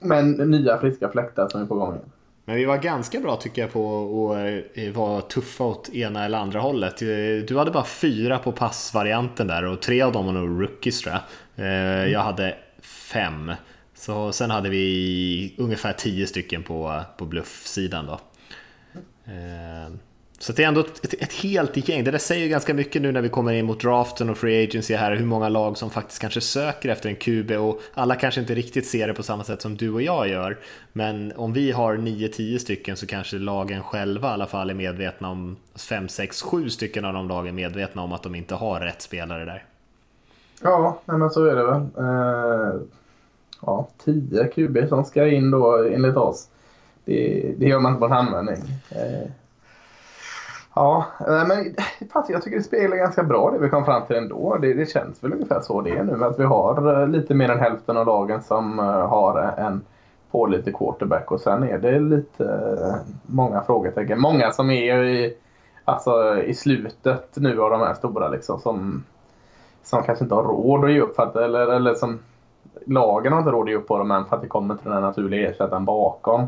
med 0.00 0.48
nya 0.48 0.78
friska 0.78 1.08
fläktar 1.08 1.48
som 1.48 1.62
är 1.62 1.66
på 1.66 1.74
gång. 1.74 2.00
Men 2.44 2.56
vi 2.56 2.64
var 2.64 2.78
ganska 2.78 3.20
bra 3.20 3.36
tycker 3.36 3.62
jag 3.62 3.72
på 3.72 4.32
att 4.32 4.78
eh, 4.78 4.92
vara 4.92 5.20
tuffa 5.20 5.64
åt 5.64 5.88
ena 5.88 6.24
eller 6.24 6.38
andra 6.38 6.60
hållet. 6.60 7.02
Eh, 7.02 7.08
du 7.48 7.58
hade 7.58 7.70
bara 7.70 7.84
fyra 7.84 8.38
på 8.38 8.52
passvarianten 8.52 9.46
där 9.46 9.64
och 9.64 9.82
tre 9.82 10.02
av 10.02 10.12
dem 10.12 10.26
var 10.26 10.32
nog 10.32 10.62
rookies 10.62 11.00
tror 11.00 11.14
jag. 11.14 11.66
Eh, 11.66 12.12
jag 12.12 12.20
hade 12.20 12.54
fem. 12.82 13.52
Så 14.00 14.32
sen 14.32 14.50
hade 14.50 14.68
vi 14.68 15.54
ungefär 15.58 15.92
10 15.92 16.26
stycken 16.26 16.62
på, 16.62 17.02
på 17.16 17.24
bluffsidan 17.24 18.06
då. 18.06 18.20
Ehm, 19.24 19.98
så 20.38 20.52
det 20.52 20.64
är 20.64 20.68
ändå 20.68 20.80
ett, 20.80 21.14
ett, 21.14 21.32
helt 21.32 21.88
gäng. 21.88 22.04
Det 22.04 22.10
där 22.10 22.18
säger 22.18 22.48
ganska 22.48 22.74
mycket 22.74 23.02
nu 23.02 23.12
när 23.12 23.20
vi 23.20 23.28
kommer 23.28 23.52
in 23.52 23.66
mot 23.66 23.80
draften 23.80 24.30
och 24.30 24.38
free 24.38 24.64
agency 24.64 24.94
här, 24.94 25.16
hur 25.16 25.24
många 25.24 25.48
lag 25.48 25.76
som 25.76 25.90
faktiskt 25.90 26.20
kanske 26.20 26.40
söker 26.40 26.88
efter 26.88 27.08
en 27.08 27.16
QB 27.16 27.50
och 27.50 27.80
alla 27.94 28.14
kanske 28.14 28.40
inte 28.40 28.54
riktigt 28.54 28.86
ser 28.86 29.08
det 29.08 29.14
på 29.14 29.22
samma 29.22 29.44
sätt 29.44 29.62
som 29.62 29.76
du 29.76 29.90
och 29.92 30.02
jag 30.02 30.28
gör. 30.28 30.58
Men 30.92 31.32
om 31.36 31.52
vi 31.52 31.72
har 31.72 31.96
9-10 31.96 32.58
stycken 32.58 32.96
så 32.96 33.06
kanske 33.06 33.38
lagen 33.38 33.82
själva 33.82 34.28
i 34.28 34.32
alla 34.32 34.46
fall 34.46 34.70
är 34.70 34.74
medvetna 34.74 35.30
om 35.30 35.56
5, 35.74 36.08
6, 36.08 36.42
7 36.42 36.70
stycken 36.70 37.04
av 37.04 37.14
de 37.14 37.28
lagen 37.28 37.54
medvetna 37.54 38.02
om 38.02 38.12
att 38.12 38.22
de 38.22 38.34
inte 38.34 38.54
har 38.54 38.80
rätt 38.80 39.02
spelare 39.02 39.44
där. 39.44 39.64
Ja, 40.62 41.00
men 41.04 41.30
så 41.30 41.44
är 41.44 41.56
det 41.56 41.64
väl. 41.64 42.06
Uh, 42.06 42.82
ja, 43.66 43.88
10 44.04 44.46
QB 44.46 44.88
som 44.88 45.04
ska 45.04 45.26
in 45.26 45.50
då 45.50 45.84
enligt 45.84 46.16
oss. 46.16 46.48
Det, 47.04 47.54
det 47.58 47.66
gör 47.66 47.80
man 47.80 47.92
inte 47.92 48.00
på 48.00 48.06
en 48.06 48.12
handvändning. 48.12 48.56
Eh, 48.90 49.30
ja, 50.74 51.06
eh, 51.20 51.46
men 51.46 51.60
eh, 51.60 51.84
jag 52.28 52.42
tycker 52.42 52.56
det 52.56 52.62
speglar 52.62 52.96
ganska 52.96 53.22
bra 53.22 53.50
det 53.50 53.58
vi 53.58 53.68
kom 53.68 53.84
fram 53.84 54.06
till 54.06 54.16
ändå. 54.16 54.56
Det, 54.60 54.74
det 54.74 54.90
känns 54.90 55.24
väl 55.24 55.32
ungefär 55.32 55.60
så 55.60 55.80
det 55.80 55.90
är 55.90 56.04
nu. 56.04 56.24
Att 56.24 56.38
vi 56.38 56.44
har 56.44 57.06
lite 57.06 57.34
mer 57.34 57.48
än 57.48 57.58
hälften 57.58 57.96
av 57.96 58.06
lagen 58.06 58.42
som 58.42 58.78
har 58.78 59.54
en 59.58 59.82
pålitlig 60.30 60.76
quarterback 60.76 61.30
och 61.30 61.40
sen 61.40 61.62
är 61.62 61.78
det 61.78 62.00
lite 62.00 62.74
många 63.26 63.62
frågetecken. 63.62 64.20
Många 64.20 64.50
som 64.50 64.70
är 64.70 65.02
i, 65.02 65.36
alltså, 65.84 66.42
i 66.42 66.54
slutet 66.54 67.36
nu 67.36 67.62
av 67.62 67.70
de 67.70 67.80
här 67.80 67.94
stora 67.94 68.28
liksom 68.28 68.60
som, 68.60 69.04
som 69.82 70.02
kanske 70.02 70.24
inte 70.24 70.34
har 70.34 70.42
råd 70.42 70.84
att 70.84 70.92
ge 70.92 71.00
upp. 71.00 71.16
För 71.16 71.22
att, 71.22 71.36
eller, 71.36 71.68
eller 71.68 71.94
som 71.94 72.18
lagen 72.86 73.32
har 73.32 73.40
inte 73.40 73.50
råd 73.50 73.62
att 73.62 73.70
ge 73.70 73.76
upp 73.76 73.88
på 73.88 73.98
dem 73.98 74.10
än 74.10 74.24
för 74.24 74.36
att 74.36 74.42
det 74.42 74.48
kommer 74.48 74.74
till 74.74 74.90
den 74.90 75.02
naturliga 75.02 75.50
ersättaren 75.50 75.84
bakom. 75.84 76.46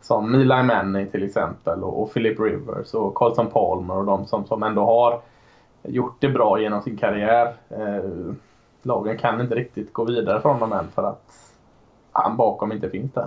Som 0.00 0.34
Eli 0.34 0.62
Manning 0.62 1.06
till 1.06 1.22
exempel 1.22 1.82
och, 1.84 2.02
och 2.02 2.14
Philip 2.14 2.40
Rivers 2.40 2.94
och 2.94 3.14
Carlson 3.14 3.46
Palmer 3.46 3.96
och 3.96 4.04
de 4.04 4.26
som, 4.26 4.46
som 4.46 4.62
ändå 4.62 4.84
har 4.84 5.20
gjort 5.82 6.16
det 6.18 6.28
bra 6.28 6.60
genom 6.60 6.82
sin 6.82 6.96
karriär. 6.96 7.54
Eh, 7.68 8.34
lagen 8.82 9.18
kan 9.18 9.40
inte 9.40 9.54
riktigt 9.54 9.92
gå 9.92 10.04
vidare 10.04 10.40
från 10.40 10.60
dem 10.60 10.72
än 10.72 10.88
för 10.88 11.02
att 11.02 11.54
han 12.12 12.36
bakom 12.36 12.72
inte 12.72 12.90
finns 12.90 13.12
där. 13.12 13.26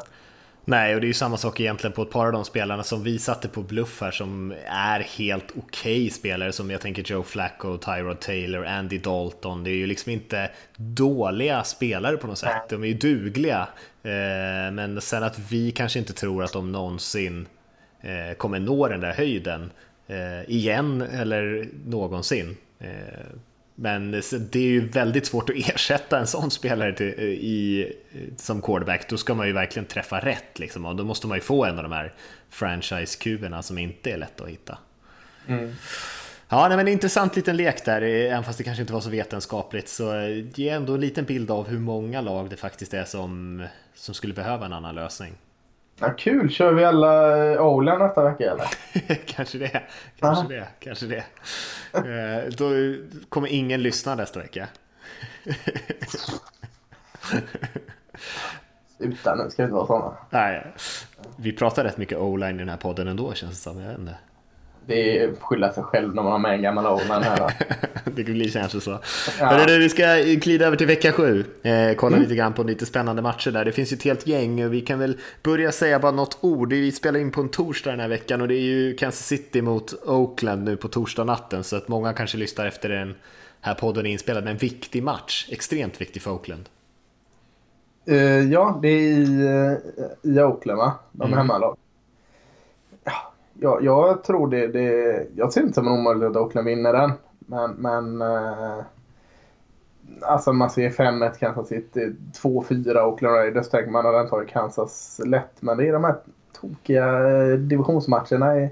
Nej, 0.67 0.95
och 0.95 1.01
det 1.01 1.05
är 1.05 1.07
ju 1.07 1.13
samma 1.13 1.37
sak 1.37 1.59
egentligen 1.59 1.93
på 1.93 2.01
ett 2.01 2.09
par 2.09 2.25
av 2.25 2.31
de 2.31 2.45
spelarna 2.45 2.83
som 2.83 3.03
vi 3.03 3.19
satte 3.19 3.47
på 3.47 3.61
bluff 3.61 4.01
här 4.01 4.11
som 4.11 4.53
är 4.67 4.99
helt 4.99 5.51
okej 5.51 5.97
okay 5.97 6.09
spelare 6.09 6.51
som 6.51 6.71
jag 6.71 6.81
tänker 6.81 7.03
Joe 7.03 7.23
Flacco, 7.23 7.77
Tyrod 7.77 8.19
Taylor, 8.19 8.65
Andy 8.65 8.97
Dalton. 8.97 9.63
Det 9.63 9.69
är 9.69 9.75
ju 9.75 9.87
liksom 9.87 10.11
inte 10.11 10.51
dåliga 10.77 11.63
spelare 11.63 12.17
på 12.17 12.27
något 12.27 12.37
sätt. 12.37 12.69
De 12.69 12.83
är 12.83 12.87
ju 12.87 12.93
dugliga. 12.93 13.67
Eh, 14.03 14.71
men 14.71 15.01
sen 15.01 15.23
att 15.23 15.39
vi 15.39 15.71
kanske 15.71 15.99
inte 15.99 16.13
tror 16.13 16.43
att 16.43 16.53
de 16.53 16.71
någonsin 16.71 17.47
eh, 18.01 18.35
kommer 18.37 18.59
nå 18.59 18.87
den 18.87 19.01
där 19.01 19.13
höjden 19.13 19.71
eh, 20.07 20.49
igen 20.49 21.01
eller 21.01 21.67
någonsin. 21.85 22.57
Men 23.75 24.11
det 24.11 24.55
är 24.55 24.67
ju 24.67 24.87
väldigt 24.87 25.25
svårt 25.25 25.49
att 25.49 25.55
ersätta 25.75 26.19
en 26.19 26.27
sån 26.27 26.51
spelare 26.51 26.93
till, 26.93 27.07
i, 27.19 27.93
som 28.37 28.61
quarterback. 28.61 29.09
Då 29.09 29.17
ska 29.17 29.33
man 29.33 29.47
ju 29.47 29.53
verkligen 29.53 29.85
träffa 29.85 30.19
rätt 30.19 30.59
liksom. 30.59 30.85
Och 30.85 30.95
då 30.95 31.03
måste 31.03 31.27
man 31.27 31.37
ju 31.37 31.41
få 31.41 31.65
en 31.65 31.77
av 31.77 31.83
de 31.83 31.91
här 31.91 32.13
franchise-kuberna 32.49 33.61
som 33.61 33.77
inte 33.77 34.11
är 34.11 34.17
lätta 34.17 34.43
att 34.43 34.49
hitta. 34.49 34.77
Mm. 35.47 35.73
Ja, 36.49 36.67
nej, 36.67 36.77
men 36.77 36.87
intressant 36.87 37.35
liten 37.35 37.57
lek 37.57 37.85
där, 37.85 38.01
även 38.01 38.43
fast 38.43 38.57
det 38.57 38.63
kanske 38.63 38.81
inte 38.81 38.93
var 38.93 39.01
så 39.01 39.09
vetenskapligt. 39.09 39.89
Så 39.89 40.13
ge 40.55 40.69
ändå 40.69 40.93
en 40.93 41.01
liten 41.01 41.25
bild 41.25 41.51
av 41.51 41.67
hur 41.67 41.79
många 41.79 42.21
lag 42.21 42.49
det 42.49 42.57
faktiskt 42.57 42.93
är 42.93 43.03
som, 43.03 43.63
som 43.95 44.15
skulle 44.15 44.33
behöva 44.33 44.65
en 44.65 44.73
annan 44.73 44.95
lösning. 44.95 45.33
Ja, 45.99 46.13
kul! 46.17 46.49
Kör 46.49 46.73
vi 46.73 46.85
alla 46.85 47.45
eh, 47.53 47.61
Olan 47.61 47.99
nästa 47.99 48.23
vecka 48.23 48.51
eller? 48.51 48.67
kanske 49.25 49.57
det. 49.57 49.83
Kanske 50.19 50.41
Aha. 50.41 50.49
det. 50.49 50.67
Kanske 50.79 51.05
det. 51.05 51.23
Eh, 51.93 52.43
då 52.57 52.69
kommer 53.29 53.47
ingen 53.47 53.83
lyssna 53.83 54.15
nästa 54.15 54.39
vecka. 54.39 54.67
Sluta 58.97 59.35
nu, 59.35 59.49
ska 59.49 59.63
vi 59.63 59.63
inte 59.63 59.75
vara 59.75 59.87
sådana. 59.87 60.17
Nej, 60.29 60.73
vi 61.37 61.53
pratar 61.53 61.83
rätt 61.83 61.97
mycket 61.97 62.17
O-line 62.17 62.55
i 62.55 62.59
den 62.59 62.69
här 62.69 62.77
podden 62.77 63.07
ändå 63.07 63.33
känns 63.33 63.51
det 63.51 63.57
som. 63.57 63.79
Jag 63.79 63.89
vet 63.89 63.99
inte 63.99 64.15
det 64.87 65.19
är 65.19 65.35
skylla 65.39 65.73
sig 65.73 65.83
själv 65.83 66.15
när 66.15 66.23
man 66.23 66.31
har 66.31 66.39
med 66.39 66.53
en 66.53 66.61
gammal 66.61 66.85
Oman 66.85 67.23
här. 67.23 67.53
det 68.05 68.23
blir 68.23 68.49
kanske 68.49 68.81
så. 68.81 68.99
Ja. 69.39 69.45
Hörru, 69.45 69.79
vi 69.79 69.89
ska 69.89 70.15
glida 70.15 70.65
över 70.65 70.77
till 70.77 70.87
vecka 70.87 71.11
sju. 71.11 71.43
Eh, 71.63 71.95
kolla 71.95 72.15
mm. 72.15 72.21
lite 72.21 72.35
grann 72.35 72.53
på 72.53 72.63
lite 72.63 72.85
spännande 72.85 73.21
matcher 73.21 73.51
där. 73.51 73.65
Det 73.65 73.71
finns 73.71 73.91
ju 73.91 73.95
ett 73.95 74.03
helt 74.03 74.27
gäng 74.27 74.65
och 74.65 74.73
vi 74.73 74.81
kan 74.81 74.99
väl 74.99 75.17
börja 75.43 75.71
säga 75.71 75.99
bara 75.99 76.11
något 76.11 76.37
ord. 76.41 76.73
Vi 76.73 76.91
spelar 76.91 77.19
in 77.19 77.31
på 77.31 77.41
en 77.41 77.49
torsdag 77.49 77.91
den 77.91 77.99
här 77.99 78.07
veckan 78.07 78.41
och 78.41 78.47
det 78.47 78.55
är 78.55 78.61
ju 78.61 78.95
Kansas 78.95 79.27
City 79.27 79.61
mot 79.61 79.93
Oakland 80.05 80.63
nu 80.63 80.77
på 80.77 80.87
torsdag 80.87 81.23
natten. 81.23 81.63
Så 81.63 81.75
att 81.75 81.87
många 81.87 82.13
kanske 82.13 82.37
lyssnar 82.37 82.65
efter 82.65 82.89
den 82.89 83.15
här 83.61 83.73
podden 83.73 84.05
är 84.05 84.09
inspelad. 84.09 84.43
Men 84.43 84.51
en 84.51 84.57
viktig 84.57 85.03
match. 85.03 85.47
Extremt 85.51 86.01
viktig 86.01 86.21
för 86.21 86.31
Oakland. 86.31 86.69
Uh, 88.09 88.51
ja, 88.51 88.79
det 88.81 88.87
är 88.87 89.01
i, 89.01 89.23
uh, 90.23 90.35
i 90.35 90.39
Oakland 90.39 90.77
va? 90.77 90.93
De 91.11 91.21
är 91.21 91.27
mm. 91.27 91.37
hemmalag 91.37 91.77
jag, 93.59 93.83
jag 93.83 94.23
tror 94.23 94.47
det, 94.47 94.67
det... 94.67 95.27
Jag 95.35 95.53
ser 95.53 95.61
inte 95.61 95.73
som 95.73 95.87
en 95.87 95.93
omöjlighet 95.93 96.35
att 96.35 96.41
Oakland 96.41 96.67
vinner 96.67 96.93
den. 96.93 97.11
Men... 97.39 97.71
men 97.71 98.21
eh, 98.21 98.83
alltså 100.21 100.53
man 100.53 100.69
ser 100.69 100.89
5-1 100.89 101.39
Kansas 101.39 101.67
City, 101.67 102.15
2-4 102.43 103.01
Oakland 103.01 103.35
Raiders 103.35 103.69
tänker 103.69 103.91
man 103.91 104.05
att 104.05 104.13
den 104.13 104.29
tar 104.29 104.43
Kansas 104.43 105.21
lätt. 105.25 105.61
Men 105.61 105.77
det 105.77 105.87
är 105.87 105.93
de 105.93 106.03
här 106.03 106.15
tokiga 106.61 107.29
eh, 107.29 107.57
divisionsmatcherna. 107.57 108.55
i 108.59 108.69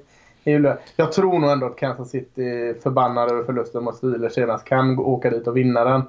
är 0.54 0.78
jag 0.96 1.12
tror 1.12 1.40
nog 1.40 1.52
ändå 1.52 1.66
att 1.66 1.76
Kansas 1.76 2.10
City 2.10 2.74
förbannade 2.84 3.32
över 3.32 3.44
förlusten 3.44 3.84
mot 3.84 3.96
Steelers 3.96 4.34
senast 4.34 4.66
kan 4.66 5.00
åka 5.00 5.30
dit 5.30 5.48
och 5.48 5.58
vinna 5.58 5.84
den. 5.84 6.02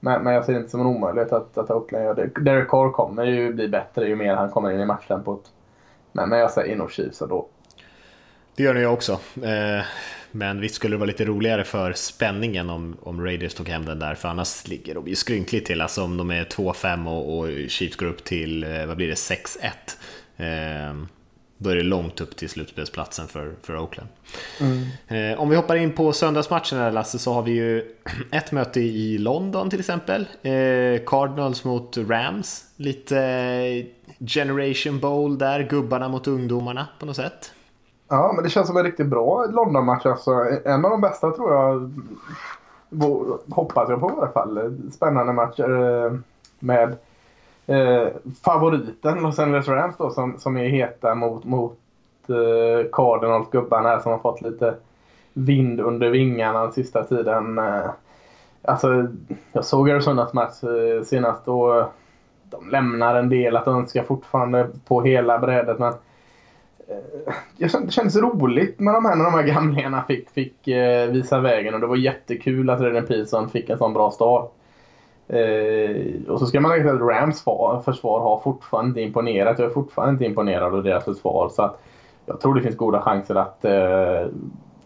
Men, 0.00 0.22
men 0.22 0.34
jag 0.34 0.44
ser 0.44 0.52
det 0.52 0.58
inte 0.58 0.70
som 0.70 0.80
en 0.80 0.86
omöjlighet 0.86 1.32
att, 1.32 1.58
att 1.58 1.70
Oakland 1.70 2.04
gör 2.04 2.14
det. 2.14 2.30
Derek 2.40 2.68
Carr 2.68 2.90
kommer 2.90 3.24
ju 3.24 3.52
bli 3.52 3.68
bättre 3.68 4.08
ju 4.08 4.16
mer 4.16 4.34
han 4.34 4.50
kommer 4.50 4.72
in 4.72 4.80
i 4.80 4.86
matchtempot. 4.86 5.52
Men, 6.12 6.28
men 6.28 6.38
jag 6.38 6.50
säger 6.50 6.76
nog 6.76 6.90
Chiefs 6.90 7.18
då. 7.18 7.46
Det 8.56 8.62
gör 8.62 8.74
jag 8.74 8.92
också. 8.92 9.12
Eh, 9.42 9.84
men 10.30 10.60
visst 10.60 10.74
skulle 10.74 10.94
det 10.94 10.98
vara 10.98 11.06
lite 11.06 11.24
roligare 11.24 11.64
för 11.64 11.92
spänningen 11.92 12.70
om, 12.70 12.96
om 13.02 13.24
Raiders 13.24 13.54
tog 13.54 13.68
hem 13.68 13.84
den 13.84 13.98
där, 13.98 14.14
för 14.14 14.28
annars 14.28 14.68
ligger 14.68 14.94
de 14.94 15.08
ju 15.08 15.14
skrynkligt 15.14 15.66
till. 15.66 15.80
Alltså 15.80 16.02
om 16.02 16.16
de 16.16 16.30
är 16.30 16.44
2-5 16.44 17.08
och, 17.08 17.38
och 17.38 17.70
Chiefs 17.70 17.96
går 17.96 18.06
upp 18.06 18.24
till, 18.24 18.64
eh, 18.64 18.86
vad 18.86 18.96
blir 18.96 19.08
det, 19.08 19.14
6-1. 19.14 19.66
Eh, 20.36 21.06
då 21.58 21.70
är 21.70 21.76
det 21.76 21.82
långt 21.82 22.20
upp 22.20 22.36
till 22.36 22.48
slutspelsplatsen 22.48 23.28
för, 23.28 23.54
för 23.62 23.78
Oakland. 23.78 24.08
Mm. 24.60 25.38
Om 25.38 25.48
vi 25.48 25.56
hoppar 25.56 25.76
in 25.76 25.92
på 25.92 26.12
söndagsmatchen 26.12 26.78
här 26.78 26.90
Lasse, 26.90 27.18
så 27.18 27.32
har 27.32 27.42
vi 27.42 27.52
ju 27.52 27.84
ett 28.32 28.52
möte 28.52 28.80
i 28.80 29.18
London 29.18 29.70
till 29.70 29.80
exempel. 29.80 30.26
Cardinals 31.06 31.64
mot 31.64 31.96
Rams. 31.96 32.64
Lite 32.76 33.86
Generation 34.26 35.00
Bowl 35.00 35.38
där, 35.38 35.62
gubbarna 35.62 36.08
mot 36.08 36.26
ungdomarna 36.26 36.86
på 36.98 37.06
något 37.06 37.16
sätt. 37.16 37.52
Ja, 38.08 38.32
men 38.34 38.44
det 38.44 38.50
känns 38.50 38.66
som 38.66 38.76
en 38.76 38.84
riktigt 38.84 39.06
bra 39.06 39.46
London-match. 39.46 40.06
Alltså, 40.06 40.30
en 40.64 40.84
av 40.84 40.90
de 40.90 41.00
bästa 41.00 41.30
tror 41.30 41.52
jag. 41.52 41.90
Hoppas 43.48 43.90
jag 43.90 44.00
på 44.00 44.10
i 44.10 44.12
alla 44.12 44.28
fall. 44.28 44.78
Spännande 44.92 45.32
matcher 45.32 46.04
eh, 46.04 46.12
med 46.58 46.96
eh, 47.66 48.08
favoriten 48.44 49.22
Los 49.22 49.38
Angeles 49.38 49.68
Rams 49.68 49.96
då 49.96 50.10
som, 50.10 50.38
som 50.38 50.56
är 50.56 50.68
heta 50.68 51.14
mot, 51.14 51.44
mot 51.44 51.78
eh, 52.28 52.90
Cardinals 52.92 53.50
gubbarna 53.50 53.88
här 53.88 54.00
som 54.00 54.12
har 54.12 54.18
fått 54.18 54.42
lite 54.42 54.74
vind 55.32 55.80
under 55.80 56.10
vingarna 56.10 56.62
den 56.62 56.72
sista 56.72 57.04
tiden. 57.04 57.58
Eh, 57.58 57.90
alltså, 58.62 59.06
jag 59.52 59.64
såg 59.64 59.90
Arizonas 59.90 60.32
match 60.32 60.64
eh, 60.64 61.04
senast 61.04 61.48
och 61.48 61.84
de 62.50 62.70
lämnar 62.70 63.14
en 63.14 63.28
del 63.28 63.56
att 63.56 63.66
önska 63.66 64.04
fortfarande 64.04 64.68
på 64.88 65.02
hela 65.02 65.38
brädet. 65.38 65.78
Men 65.78 65.92
Eh, 65.92 65.96
Eh, 66.88 67.34
det 67.56 67.68
kändes 67.68 68.16
roligt 68.16 68.80
med 68.80 68.94
de 68.94 69.04
här 69.04 69.16
när 69.16 69.24
de 69.24 69.34
här 69.34 69.42
gamlingarna 69.42 70.04
fick, 70.08 70.30
fick 70.30 70.68
eh, 70.68 71.10
visa 71.10 71.40
vägen 71.40 71.74
och 71.74 71.80
det 71.80 71.86
var 71.86 71.96
jättekul 71.96 72.70
att 72.70 72.80
Redden 72.80 73.06
Pearson 73.06 73.48
fick 73.48 73.70
en 73.70 73.78
sån 73.78 73.92
bra 73.92 74.10
start. 74.10 74.52
Eh, 75.28 75.96
och 76.28 76.38
så 76.38 76.46
ska 76.46 76.60
man 76.60 76.70
lägga 76.70 76.82
till 76.84 76.94
att 76.94 77.16
Rams 77.16 77.44
försvar 77.84 78.20
har 78.20 78.40
fortfarande 78.40 78.88
inte 78.88 79.00
imponerat. 79.00 79.58
Jag 79.58 79.68
är 79.68 79.74
fortfarande 79.74 80.12
inte 80.12 80.24
imponerad 80.24 80.74
av 80.74 80.82
deras 80.82 81.04
försvar. 81.04 81.48
Så 81.48 81.62
att 81.62 81.80
jag 82.26 82.40
tror 82.40 82.54
det 82.54 82.62
finns 82.62 82.76
goda 82.76 83.00
chanser 83.00 83.34
att 83.34 83.64
eh, 83.64 84.26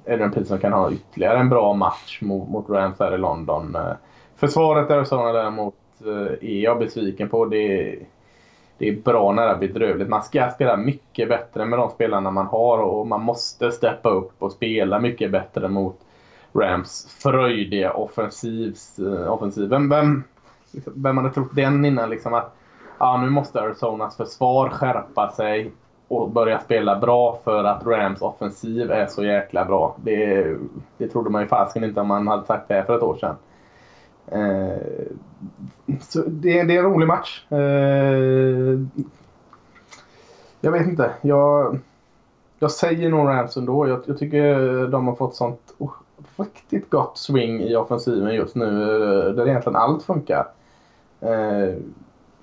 Adrian 0.07 0.33
Peterson 0.33 0.59
kan 0.59 0.73
ha 0.73 0.93
ytterligare 0.93 1.39
en 1.39 1.49
bra 1.49 1.75
match 1.75 2.19
mot, 2.23 2.49
mot 2.49 2.71
Rams 2.71 2.99
här 2.99 3.15
i 3.15 3.19
London. 3.19 3.77
Eh, 3.77 3.93
försvaret 4.37 4.91
Arizona 4.91 5.33
däremot 5.33 5.75
eh, 6.07 6.51
är 6.51 6.61
jag 6.61 6.79
besviken 6.79 7.29
på. 7.29 7.45
Det, 7.45 7.97
det 8.81 8.89
är 8.89 8.97
bra 8.97 9.33
nära 9.33 9.57
bedrövligt. 9.57 10.09
Man 10.09 10.23
ska 10.23 10.51
spela 10.51 10.77
mycket 10.77 11.29
bättre 11.29 11.65
med 11.65 11.79
de 11.79 11.91
spelarna 11.91 12.31
man 12.31 12.47
har 12.47 12.79
och 12.79 13.07
man 13.07 13.21
måste 13.21 13.73
steppa 13.73 14.11
upp 14.11 14.33
och 14.39 14.53
spela 14.53 14.99
mycket 14.99 15.31
bättre 15.31 15.69
mot 15.69 16.01
Rams 16.53 17.17
fröjdiga 17.19 17.93
offensivs, 17.93 18.99
eh, 18.99 19.05
uh, 19.05 19.33
offensiv. 19.33 19.69
Vem, 19.69 19.89
vem, 19.89 20.25
vem 20.85 21.17
hade 21.17 21.31
trott 21.31 21.55
den 21.55 21.85
innan? 21.85 22.11
Liksom 22.11 22.35
att 22.35 22.57
ja, 22.99 23.17
nu 23.17 23.31
måste 23.31 23.61
Arizonas 23.61 24.17
försvar 24.17 24.69
skärpa 24.69 25.31
sig 25.31 25.73
och 26.09 26.31
börja 26.31 26.59
spela 26.59 26.99
bra 26.99 27.41
för 27.45 27.65
att 27.65 27.87
Rams 27.87 28.23
offensiv 28.23 28.91
är 28.91 29.07
så 29.07 29.25
jäkla 29.25 29.65
bra. 29.65 29.97
Det, 29.97 30.47
det 30.99 31.09
trodde 31.09 31.31
man 31.31 31.43
ju 31.43 31.49
fasken 31.49 31.85
inte 31.85 32.01
om 32.01 32.09
man 32.09 32.29
hade 32.29 32.47
sagt 32.47 32.69
det 32.69 32.85
för 32.87 32.97
ett 32.97 33.03
år 33.03 33.17
sedan. 33.17 33.37
Eh, 34.31 34.77
så 36.01 36.23
det, 36.27 36.63
det, 36.63 36.77
är 36.77 36.85
en 36.85 36.93
rolig 36.93 37.07
match. 37.07 37.45
Eh, 37.51 38.81
jag 40.61 40.73
vet 40.73 40.87
inte. 40.87 41.11
Jag, 41.23 41.79
jag 42.59 42.71
säger 42.71 43.11
nog 43.11 43.29
Rams 43.29 43.57
ändå. 43.57 43.89
Jag, 43.89 44.01
jag 44.07 44.19
tycker 44.19 44.87
de 44.87 45.07
har 45.07 45.15
fått 45.15 45.35
sånt 45.35 45.75
oh, 45.79 45.93
riktigt 46.37 46.91
gott 46.91 47.19
swing 47.19 47.61
i 47.61 47.77
offensiven 47.77 48.35
just 48.35 48.55
nu. 48.55 48.83
Eh, 48.83 49.35
där 49.35 49.49
egentligen 49.49 49.77
allt 49.77 50.03
funkar. 50.03 50.49
Eh, 51.21 51.75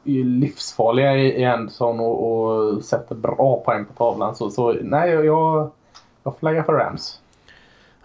är 0.04 0.24
livsfarliga 0.24 1.18
i 1.18 1.46
Anderson 1.46 2.00
och, 2.00 2.32
och 2.32 2.84
sätter 2.84 3.16
bra 3.16 3.64
poäng 3.66 3.86
på 3.86 3.94
tavlan. 3.94 4.36
Så, 4.36 4.50
så 4.50 4.74
nej, 4.82 5.12
jag, 5.12 5.70
jag 6.24 6.38
flaggar 6.40 6.64
för 6.64 6.74
Rams. 6.74 7.22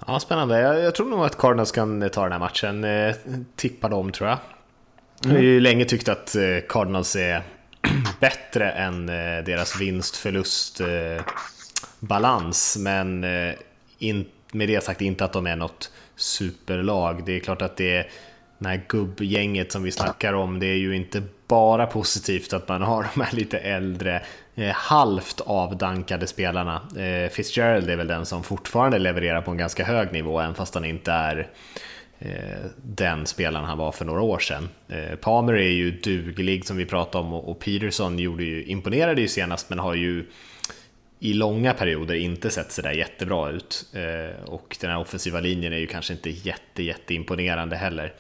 Ja, 0.07 0.21
spännande. 0.21 0.61
Jag, 0.61 0.81
jag, 0.81 0.95
tror 0.95 1.09
nog 1.09 1.25
att 1.25 1.39
Cardinals 1.39 1.73
kan 1.73 2.11
ta 2.11 2.23
den 2.23 2.33
här 2.33 2.39
matchen. 2.39 2.85
Eh, 2.85 3.15
tippa 3.57 3.89
dem 3.89 4.13
tror 4.13 4.29
jag. 4.29 4.39
Mm. 5.25 5.37
Jag 5.37 5.43
har 5.43 5.43
ju 5.43 5.61
länge 5.61 5.85
tyckt 5.85 6.09
att 6.09 6.37
eh, 6.37 6.43
Cardinals 6.69 7.17
är 7.17 7.43
bättre 8.21 8.71
än 8.71 9.09
eh, 9.09 9.45
deras 9.45 9.81
vinst-förlust 9.81 10.81
eh, 10.81 11.25
balans, 12.01 12.77
men 12.81 13.25
eh, 13.25 13.55
in, 13.99 14.25
med 14.53 14.69
det 14.69 14.85
sagt 14.85 15.01
inte 15.01 15.25
att 15.25 15.33
de 15.33 15.47
är 15.47 15.57
något 15.57 15.91
superlag. 16.17 17.25
Det 17.27 17.33
är 17.33 17.41
klart 17.41 17.63
att 17.63 17.77
det 17.77 17.97
är 17.97 18.11
det 18.59 18.69
här 18.69 18.85
gubbgänget 18.89 19.73
som 19.73 19.83
vi 19.83 19.91
snackar 19.91 20.33
om, 20.33 20.59
det 20.59 20.67
är 20.67 20.77
ju 20.77 20.97
inte 20.97 21.23
bara 21.49 21.87
positivt 21.87 22.53
att 22.53 22.69
man 22.69 22.83
har 22.83 23.07
de 23.15 23.21
här 23.21 23.37
lite 23.37 23.59
äldre, 23.59 24.17
eh, 24.17 24.23
Eh, 24.55 24.73
halvt 24.75 25.41
avdankade 25.41 26.27
spelarna. 26.27 26.83
Eh, 26.97 27.31
Fitzgerald 27.31 27.91
är 27.91 27.97
väl 27.97 28.07
den 28.07 28.27
som 28.27 28.43
fortfarande 28.43 28.99
levererar 28.99 29.43
på 29.43 29.51
en 29.51 29.57
ganska 29.57 29.85
hög 29.85 30.13
nivå, 30.13 30.41
även 30.41 30.55
fast 30.55 30.75
han 30.75 30.85
inte 30.85 31.13
är 31.13 31.49
eh, 32.19 32.67
den 32.77 33.27
spelaren 33.27 33.65
han 33.65 33.79
var 33.79 33.93
för 33.93 34.05
några 34.05 34.21
år 34.21 34.39
sedan. 34.39 34.69
Eh, 34.89 35.17
Palmer 35.17 35.53
är 35.53 35.71
ju 35.71 35.91
duglig 35.91 36.65
som 36.65 36.77
vi 36.77 36.87
pratade 36.87 37.25
om 37.25 37.33
och, 37.33 37.61
Peterson 37.61 38.19
gjorde 38.19 38.45
ju, 38.45 38.65
imponerade 38.65 39.21
ju 39.21 39.29
senast 39.29 39.71
men 39.71 39.79
har 39.79 39.95
ju 39.95 40.27
i 41.21 41.33
långa 41.33 41.75
perioder 41.75 42.15
inte 42.15 42.51
sett 42.51 42.73
sådär 42.73 42.93
jättebra 42.93 43.51
ut. 43.51 43.87
Och 44.45 44.77
den 44.81 44.91
här 44.91 44.99
offensiva 44.99 45.41
linjen 45.41 45.73
är 45.73 45.77
ju 45.77 45.87
kanske 45.87 46.13
inte 46.13 46.31
jätte, 46.31 46.83
jätte 46.83 47.15
imponerande 47.15 47.77
heller. 47.77 48.13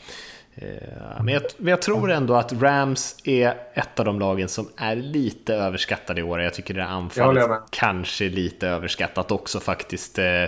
Eh, 0.54 1.22
men 1.24 1.34
jag, 1.34 1.42
men 1.56 1.70
jag, 1.70 1.82
tror 1.82 2.10
ändå 2.10 2.34
att 2.34 2.52
Rams 2.52 3.16
är 3.24 3.54
ett 3.74 3.98
av 3.98 4.04
de 4.04 4.20
lagen 4.20 4.48
som 4.48 4.68
är 4.76 4.96
lite 4.96 5.54
överskattade 5.54 6.20
i 6.20 6.22
år. 6.22 6.40
Jag 6.40 6.54
tycker 6.54 6.74
det 6.74 6.82
här 6.82 6.90
anfallet 6.90 7.50
kanske 7.70 8.24
är 8.24 8.30
lite 8.30 8.68
överskattat 8.68 9.30
också 9.30 9.60
faktiskt. 9.60 10.18
Eh, 10.18 10.44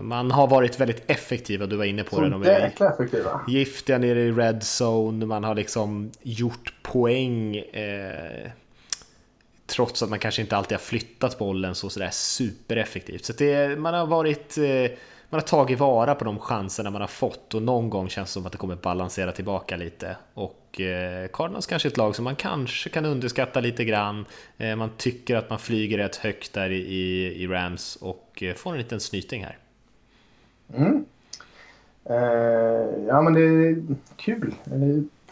man 0.00 0.30
har 0.30 0.46
varit 0.46 0.80
väldigt 0.80 1.10
effektiva, 1.10 1.66
du 1.66 1.76
var 1.76 1.84
inne 1.84 2.04
på 2.04 2.16
så 2.16 2.22
det. 2.22 2.30
De 2.30 2.42
är 2.42 2.72
effektiva. 2.82 3.40
giftiga 3.48 3.98
nere 3.98 4.20
i 4.20 4.32
red 4.32 4.62
zone, 4.80 5.26
man 5.26 5.44
har 5.44 5.54
liksom 5.54 6.10
gjort 6.22 6.74
poäng. 6.82 7.56
Eh, 7.56 8.50
trots 9.66 10.02
att 10.02 10.10
man 10.10 10.18
kanske 10.18 10.42
inte 10.42 10.56
alltid 10.56 10.72
har 10.72 10.82
flyttat 10.82 11.38
bollen 11.38 11.74
så 11.74 11.90
sådär 11.90 12.10
supereffektivt. 12.12 13.24
Så 13.24 13.32
det, 13.32 13.78
man 13.78 13.94
har 13.94 14.06
varit 14.06 14.58
eh, 14.58 14.64
man 15.30 15.40
har 15.40 15.46
tagit 15.46 15.78
vara 15.78 16.14
på 16.14 16.24
de 16.24 16.38
chanserna 16.38 16.90
man 16.90 17.00
har 17.00 17.08
fått 17.08 17.54
och 17.54 17.62
någon 17.62 17.90
gång 17.90 18.08
känns 18.08 18.28
det 18.28 18.32
som 18.32 18.46
att 18.46 18.52
det 18.52 18.58
kommer 18.58 18.76
balansera 18.76 19.32
tillbaka 19.32 19.76
lite. 19.76 20.16
Och 20.34 20.80
eh, 20.80 21.28
Cardinals 21.32 21.66
kanske 21.66 21.88
är 21.88 21.90
ett 21.90 21.96
lag 21.96 22.16
som 22.16 22.24
man 22.24 22.36
kanske 22.36 22.90
kan 22.90 23.04
underskatta 23.04 23.60
lite 23.60 23.84
grann. 23.84 24.24
Eh, 24.58 24.76
man 24.76 24.90
tycker 24.96 25.36
att 25.36 25.50
man 25.50 25.58
flyger 25.58 25.98
rätt 25.98 26.16
högt 26.16 26.52
där 26.52 26.70
i, 26.70 27.26
i 27.42 27.46
Rams 27.46 27.96
och 27.96 28.42
eh, 28.42 28.54
får 28.54 28.72
en 28.72 28.78
liten 28.78 29.00
snyting 29.00 29.44
här. 29.44 29.58
Mm. 30.76 31.04
Eh, 32.04 33.06
ja 33.08 33.22
men 33.22 33.34
det 33.34 33.40
är 33.40 33.82
kul. 34.16 34.54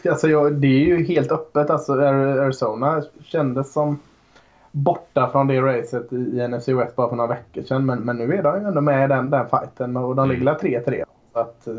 Alltså, 0.09 0.27
jag, 0.27 0.53
det 0.53 0.67
är 0.67 0.85
ju 0.85 1.05
helt 1.05 1.31
öppet. 1.31 1.69
Alltså, 1.69 1.93
Arizona 1.93 3.03
kändes 3.23 3.73
som 3.73 3.99
borta 4.79 5.29
från 5.31 5.47
det 5.47 5.61
racet 5.61 6.13
i 6.13 6.47
NFC 6.47 6.67
West 6.67 6.95
bara 6.95 7.09
för 7.09 7.15
några 7.15 7.35
veckor 7.35 7.63
sedan. 7.63 7.85
Men, 7.85 7.99
men 7.99 8.17
nu 8.17 8.33
är 8.33 8.43
de 8.43 8.65
ändå 8.65 8.81
med 8.81 9.05
i 9.05 9.07
den, 9.07 9.29
den 9.29 9.49
fighten 9.49 9.97
och 9.97 10.15
de 10.15 10.29
ligger 10.29 10.45
3-3. 10.45 11.03
Så 11.33 11.39
att, 11.39 11.67
eh, 11.67 11.73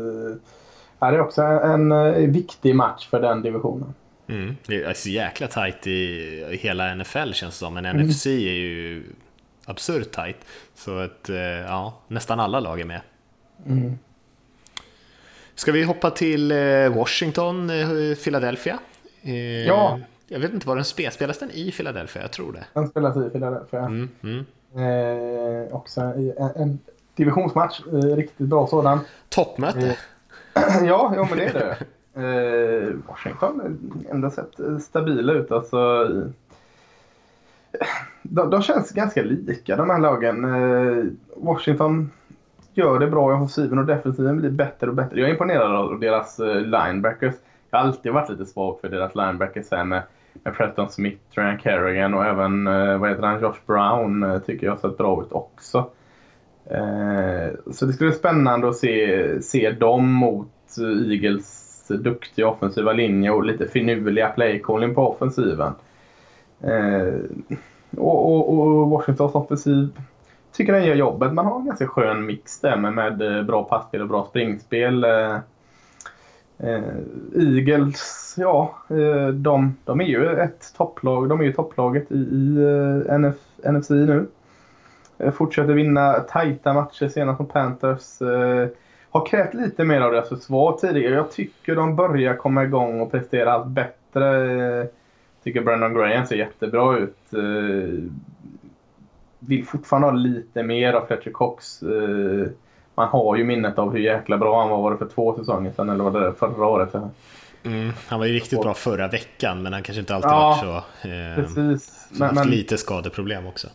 det 0.99 1.15
är 1.15 1.19
också 1.19 1.41
en, 1.41 1.91
en, 1.91 1.91
eh, 1.91 2.29
viktig 2.29 2.75
match 2.75 3.07
för 3.09 3.21
den 3.21 3.41
divisionen. 3.41 3.93
Mm. 4.27 4.55
Det 4.67 4.83
är 4.83 4.93
så 4.93 5.09
jäkla 5.09 5.47
tajt 5.47 5.87
i 5.87 6.59
hela 6.61 6.95
NFL 6.95 7.31
känns 7.31 7.53
det 7.53 7.59
som, 7.59 7.73
men 7.73 7.85
mm. 7.85 8.07
NFC 8.07 8.25
är 8.25 8.53
ju 8.53 9.03
absurt 9.65 10.11
tajt. 10.11 10.37
Så 10.75 10.97
att, 10.97 11.29
eh, 11.29 11.37
ja, 11.37 11.93
nästan 12.07 12.39
alla 12.39 12.59
lag 12.59 12.79
är 12.79 12.85
med. 12.85 13.01
Mm. 13.65 13.97
Ska 15.55 15.71
vi 15.71 15.83
hoppa 15.83 16.11
till 16.11 16.53
Washington, 16.95 17.71
Philadelphia? 18.23 18.79
Ja. 19.67 19.99
Jag 20.31 20.39
vet 20.39 20.53
inte 20.53 20.67
var 20.67 20.75
den 20.75 20.85
spelas. 20.85 21.13
Spelas 21.13 21.39
den 21.39 21.51
i 21.51 21.71
Philadelphia? 21.71 22.21
Jag 22.21 22.31
tror 22.31 22.53
det. 22.53 22.65
Den 22.73 22.87
spelas 22.87 23.17
i 23.17 23.29
Philadelphia. 23.29 23.79
Mm, 23.79 24.09
mm. 24.23 24.45
Eh, 24.75 25.75
också 25.75 26.01
en, 26.01 26.49
en 26.55 26.79
divisionsmatch. 27.15 27.81
Eh, 27.87 28.15
riktigt 28.15 28.47
bra 28.47 28.67
sådan. 28.67 28.99
Toppmöte. 29.29 29.97
Eh, 30.55 30.83
ja, 30.83 31.13
ja, 31.15 31.27
men 31.29 31.37
det 31.37 31.45
är 31.45 31.53
det. 31.53 31.77
Eh, 32.13 32.95
Washington 33.07 33.77
ändå 34.09 34.29
sett 34.29 34.59
stabila 34.81 35.33
ut. 35.33 35.51
Alltså, 35.51 36.07
de, 38.21 38.49
de 38.49 38.61
känns 38.61 38.91
ganska 38.91 39.21
lika 39.21 39.75
de 39.75 39.89
här 39.89 39.99
lagen. 39.99 40.45
Eh, 40.45 41.05
Washington 41.35 42.11
gör 42.73 42.99
det 42.99 43.07
bra 43.07 43.31
i 43.31 43.35
offensiven 43.35 43.79
och 43.79 43.85
defensiven 43.85 44.37
blir 44.37 44.49
bättre 44.49 44.87
och 44.87 44.95
bättre. 44.95 45.19
Jag 45.19 45.29
är 45.29 45.33
imponerad 45.33 45.75
av 45.75 45.99
deras 45.99 46.39
eh, 46.39 46.55
linebackers. 46.55 47.35
Jag 47.69 47.79
har 47.79 47.85
alltid 47.85 48.11
varit 48.11 48.29
lite 48.29 48.45
svag 48.45 48.79
för 48.81 48.89
deras 48.89 49.15
linebackers 49.15 49.71
här 49.71 49.83
med 49.83 50.03
med 50.43 50.53
Preston 50.53 50.89
Smith, 50.89 51.21
Ryan 51.31 51.59
Kerrigan 51.59 52.13
och 52.13 52.25
även 52.25 52.67
eh, 52.67 52.97
vad 52.97 53.09
heter 53.09 53.23
han, 53.23 53.41
Josh 53.41 53.59
Brown 53.65 54.23
eh, 54.23 54.39
tycker 54.39 54.65
jag 54.65 54.73
har 54.73 54.79
sett 54.79 54.97
bra 54.97 55.21
ut 55.21 55.31
också. 55.31 55.89
Eh, 56.65 57.71
så 57.71 57.85
det 57.85 57.93
skulle 57.93 58.09
bli 58.09 58.19
spännande 58.19 58.69
att 58.69 58.75
se, 58.75 59.41
se 59.41 59.71
dem 59.71 60.13
mot 60.13 60.47
Eagles 61.11 61.87
duktiga 61.87 62.47
offensiva 62.47 62.93
linje 62.93 63.31
och 63.31 63.45
lite 63.45 63.67
finurliga 63.67 64.29
playcalling 64.29 64.95
på 64.95 65.09
offensiven. 65.09 65.73
Och, 67.97 68.31
och, 68.31 68.53
och 68.53 68.89
Washingtons 68.89 69.35
offensiv 69.35 69.89
tycker 70.53 70.73
den 70.73 70.85
gör 70.85 70.95
jobbet. 70.95 71.33
Man 71.33 71.45
har 71.45 71.59
en 71.59 71.65
ganska 71.65 71.87
skön 71.87 72.25
mix 72.25 72.61
där 72.61 72.77
med, 72.77 72.93
med 72.93 73.45
bra 73.45 73.63
passspel 73.63 74.01
och 74.01 74.07
bra 74.07 74.25
springspel. 74.29 75.05
Eh, 76.63 76.81
Eagles, 77.35 78.35
ja, 78.37 78.75
eh, 78.89 79.27
de, 79.27 79.77
de 79.85 80.01
är 80.01 80.05
ju 80.05 80.39
ett 80.39 80.73
topplag. 80.77 81.29
De 81.29 81.39
är 81.39 81.43
ju 81.43 81.53
topplaget 81.53 82.11
i, 82.11 82.15
i 82.15 82.57
eh, 83.07 83.15
NF, 83.15 83.35
NFC 83.63 83.89
nu. 83.89 84.27
Eh, 85.17 85.31
fortsätter 85.31 85.73
vinna 85.73 86.13
tajta 86.13 86.73
matcher 86.73 87.07
senast 87.07 87.39
mot 87.39 87.53
Panthers. 87.53 88.21
Eh, 88.21 88.67
har 89.09 89.25
krävt 89.25 89.53
lite 89.53 89.83
mer 89.83 90.01
av 90.01 90.11
deras 90.11 90.29
försvar 90.29 90.77
tidigare. 90.81 91.15
Jag 91.15 91.31
tycker 91.31 91.75
de 91.75 91.95
börjar 91.95 92.35
komma 92.35 92.63
igång 92.63 93.01
och 93.01 93.11
prestera 93.11 93.51
allt 93.53 93.67
bättre. 93.67 94.79
Eh, 94.79 94.85
tycker 95.43 95.61
Brandon 95.61 95.93
Graham 95.93 96.25
ser 96.25 96.35
jättebra 96.35 96.97
ut. 96.97 97.33
Eh, 97.33 98.03
vill 99.39 99.65
fortfarande 99.65 100.07
ha 100.07 100.13
lite 100.13 100.63
mer 100.63 100.93
av 100.93 101.05
Fletcher 101.05 101.31
Cox. 101.31 101.83
Eh, 101.83 102.47
man 102.95 103.07
har 103.07 103.35
ju 103.35 103.43
minnet 103.43 103.79
av 103.79 103.91
hur 103.91 103.99
jäkla 103.99 104.37
bra 104.37 104.61
han 104.61 104.69
var, 104.69 104.81
var 104.81 104.91
det 104.91 104.97
för 104.97 105.05
två 105.05 105.35
säsonger 105.35 105.71
sedan 105.71 105.89
eller 105.89 106.03
var 106.03 106.21
det 106.21 106.33
förra 106.33 106.65
året? 106.65 106.95
Mm, 107.63 107.91
han 108.07 108.19
var 108.19 108.25
ju 108.25 108.33
riktigt 108.33 108.61
bra 108.61 108.73
förra 108.73 109.07
veckan 109.07 109.63
men 109.63 109.73
han 109.73 109.83
kanske 109.83 109.99
inte 109.99 110.15
alltid 110.15 110.31
ja, 110.31 110.39
varit 110.39 110.59
så. 110.59 111.07
Eh, 111.07 111.35
precis. 111.35 112.07
Men, 112.11 112.21
haft 112.21 112.35
men, 112.35 112.47
lite 112.47 112.77
skadeproblem 112.77 113.47
också. 113.47 113.67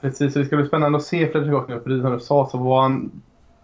Precis, 0.00 0.34
det 0.34 0.44
ska 0.44 0.56
bli 0.56 0.66
spännande 0.66 0.98
att 0.98 1.04
se 1.04 1.28
Fletcher 1.30 1.50
Cox 1.50 1.68
nu. 1.68 1.80
Precis 1.80 2.02
som 2.02 2.12
du 2.12 2.20
sa 2.20 2.48
så 2.50 2.58
var 2.58 2.82
han 2.82 3.22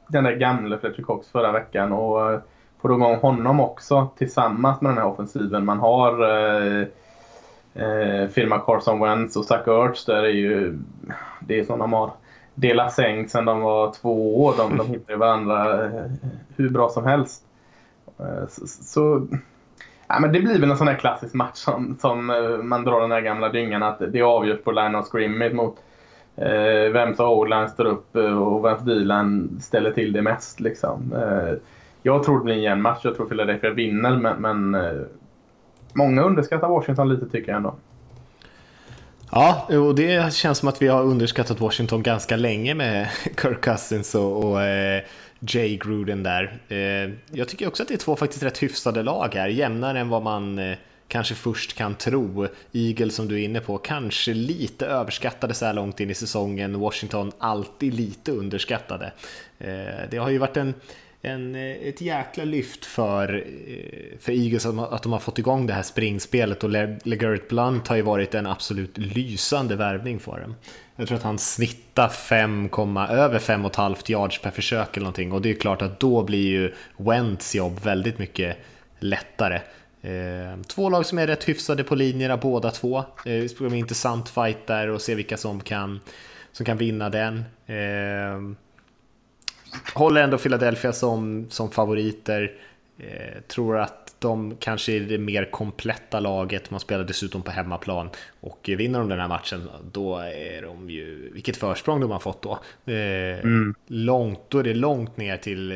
den 0.08 0.24
där 0.24 0.32
gamla 0.36 0.78
Fletcher 0.78 1.02
Cox 1.02 1.28
förra 1.28 1.52
veckan 1.52 1.92
och 1.92 2.32
eh, 2.32 2.40
får 2.80 2.88
du 2.88 2.94
igång 2.94 3.16
honom 3.16 3.60
också 3.60 4.08
tillsammans 4.18 4.80
med 4.80 4.90
den 4.90 4.98
här 4.98 5.06
offensiven. 5.06 5.64
Man 5.64 5.78
har 5.78 6.22
eh, 6.22 6.86
eh, 7.74 8.28
firma 8.28 8.58
Carson 8.58 9.00
Wentz 9.00 9.36
och 9.36 9.44
Zach 9.44 9.68
Ertz 9.68 10.04
där 10.04 10.22
är 10.22 10.28
ju... 10.28 10.78
Det 11.40 11.58
är 11.58 11.64
som 11.64 11.78
de 11.78 11.92
har 11.92 12.10
delat 12.54 12.92
säng 12.92 13.28
sedan 13.28 13.44
de 13.44 13.60
var 13.60 13.92
två 13.92 14.44
år. 14.44 14.54
De, 14.58 14.76
de 14.76 14.86
hittar 14.86 15.16
varandra 15.16 15.84
eh, 15.84 16.04
hur 16.56 16.70
bra 16.70 16.88
som 16.88 17.06
helst. 17.06 17.42
Eh, 18.18 18.48
så, 18.48 18.66
så 18.66 19.26
ja, 20.08 20.20
men 20.20 20.32
det 20.32 20.40
blir 20.40 20.60
väl 20.60 20.70
en 20.70 20.76
sån 20.76 20.88
här 20.88 20.98
klassisk 20.98 21.34
match 21.34 21.56
som, 21.56 21.96
som 22.00 22.30
eh, 22.30 22.62
man 22.62 22.84
drar 22.84 23.00
den 23.00 23.12
här 23.12 23.20
gamla 23.20 23.48
dyngan 23.48 23.82
att 23.82 24.02
det 24.12 24.22
avgörs 24.22 24.62
på 24.64 24.72
line 24.72 24.94
of 24.94 25.06
scrimmage 25.06 25.54
mot 25.54 25.76
eh, 26.36 26.92
vems 26.92 27.20
o 27.20 27.46
står 27.68 27.84
upp 27.84 28.16
och 28.16 28.64
vems 28.64 28.82
Dylan 28.82 29.58
ställer 29.60 29.90
till 29.90 30.12
det 30.12 30.22
mest. 30.22 30.60
Liksom. 30.60 31.12
Eh, 31.12 31.54
jag 32.02 32.22
tror 32.22 32.38
det 32.38 32.44
blir 32.44 32.54
en 32.54 32.62
jämn 32.62 32.82
match. 32.82 33.00
Jag 33.02 33.16
tror 33.16 33.26
Philadelphia 33.26 33.70
vinner 33.70 34.16
men, 34.16 34.42
men 34.42 34.74
eh, 34.74 35.02
många 35.94 36.22
underskattar 36.22 36.68
Washington 36.68 37.08
lite 37.08 37.28
tycker 37.28 37.52
jag 37.52 37.56
ändå. 37.56 37.74
Ja, 39.30 39.66
och 39.78 39.94
det 39.94 40.34
känns 40.34 40.58
som 40.58 40.68
att 40.68 40.82
vi 40.82 40.88
har 40.88 41.02
underskattat 41.02 41.60
Washington 41.60 42.02
ganska 42.02 42.36
länge 42.36 42.74
med 42.74 43.08
Kirk 43.42 43.60
Cousins 43.60 44.14
och, 44.14 44.44
och 44.44 44.62
eh, 44.62 45.02
Jay 45.40 45.76
Gruden 45.76 46.22
där. 46.22 46.58
Eh, 46.68 47.10
jag 47.38 47.48
tycker 47.48 47.68
också 47.68 47.82
att 47.82 47.88
det 47.88 47.94
är 47.94 47.98
två 47.98 48.16
faktiskt 48.16 48.42
rätt 48.42 48.62
hyfsade 48.62 49.02
lag 49.02 49.34
här, 49.34 49.48
jämnare 49.48 50.00
än 50.00 50.08
vad 50.08 50.22
man 50.22 50.58
eh, 50.58 50.76
kanske 51.08 51.34
först 51.34 51.74
kan 51.74 51.94
tro. 51.94 52.46
Eagles 52.72 53.14
som 53.14 53.28
du 53.28 53.34
är 53.40 53.44
inne 53.44 53.60
på, 53.60 53.78
kanske 53.78 54.34
lite 54.34 54.86
överskattade 54.86 55.54
så 55.54 55.66
här 55.66 55.72
långt 55.72 56.00
in 56.00 56.10
i 56.10 56.14
säsongen. 56.14 56.80
Washington 56.80 57.32
alltid 57.38 57.94
lite 57.94 58.32
underskattade. 58.32 59.12
Eh, 59.58 60.08
det 60.10 60.16
har 60.16 60.30
ju 60.30 60.38
varit 60.38 60.56
en 60.56 60.74
en, 61.24 61.54
eh, 61.54 61.88
ett 61.88 62.00
jäkla 62.00 62.44
lyft 62.44 62.84
för, 62.84 63.44
eh, 63.66 64.18
för 64.20 64.32
Eagles 64.32 64.66
att 64.66 65.02
de 65.02 65.12
har 65.12 65.18
fått 65.18 65.38
igång 65.38 65.66
det 65.66 65.72
här 65.72 65.82
springspelet 65.82 66.64
och 66.64 66.70
LeGarrette 67.04 67.46
Blunt 67.48 67.88
har 67.88 67.96
ju 67.96 68.02
varit 68.02 68.34
en 68.34 68.46
absolut 68.46 68.98
lysande 68.98 69.76
värvning 69.76 70.18
för 70.18 70.40
dem. 70.40 70.54
Jag 70.96 71.08
tror 71.08 71.18
att 71.18 71.24
han 71.24 71.38
snittar 71.38 72.08
5, 72.08 72.68
över 73.10 73.38
5,5 73.38 74.10
yards 74.10 74.38
per 74.38 74.50
försök 74.50 74.96
eller 74.96 75.04
någonting 75.04 75.32
och 75.32 75.42
det 75.42 75.50
är 75.50 75.54
klart 75.54 75.82
att 75.82 76.00
då 76.00 76.22
blir 76.22 76.48
ju 76.48 76.72
Wentz 76.96 77.54
jobb 77.54 77.80
väldigt 77.80 78.18
mycket 78.18 78.56
lättare. 78.98 79.60
Eh, 80.02 80.62
två 80.66 80.90
lag 80.90 81.06
som 81.06 81.18
är 81.18 81.26
rätt 81.26 81.48
hyfsade 81.48 81.84
på 81.84 81.94
linjerna 81.94 82.36
båda 82.36 82.70
två. 82.70 83.04
Det 83.24 83.48
ska 83.48 83.58
bli 83.58 83.66
en 83.66 83.78
intressant 83.78 84.28
fight 84.28 84.66
där 84.66 84.88
och 84.88 85.00
se 85.00 85.14
vilka 85.14 85.36
som 85.36 85.60
kan, 85.60 86.00
som 86.52 86.66
kan 86.66 86.76
vinna 86.76 87.10
den 87.10 87.44
håller 89.94 90.22
ändå 90.22 90.38
Philadelphia 90.38 90.92
som, 90.92 91.46
som 91.50 91.70
favoriter. 91.70 92.52
Eh, 92.98 93.40
tror 93.48 93.78
att 93.78 94.16
de 94.18 94.56
kanske 94.56 94.92
är 94.92 95.00
det 95.00 95.18
mer 95.18 95.44
kompletta 95.50 96.20
laget. 96.20 96.70
Man 96.70 96.80
spelar 96.80 97.04
dessutom 97.04 97.42
på 97.42 97.50
hemmaplan 97.50 98.10
och 98.40 98.70
vinner 98.78 98.98
de 98.98 99.08
den 99.08 99.20
här 99.20 99.28
matchen, 99.28 99.68
då 99.92 100.18
är 100.18 100.62
de 100.62 100.90
ju 100.90 101.30
vilket 101.32 101.56
försprång 101.56 102.00
de 102.00 102.10
har 102.10 102.18
fått 102.18 102.42
då. 102.42 102.58
Eh, 102.84 103.38
mm. 103.38 103.74
Långt, 103.86 104.40
då 104.48 104.58
är 104.58 104.62
det 104.62 104.74
långt 104.74 105.16
ner 105.16 105.36
till 105.36 105.68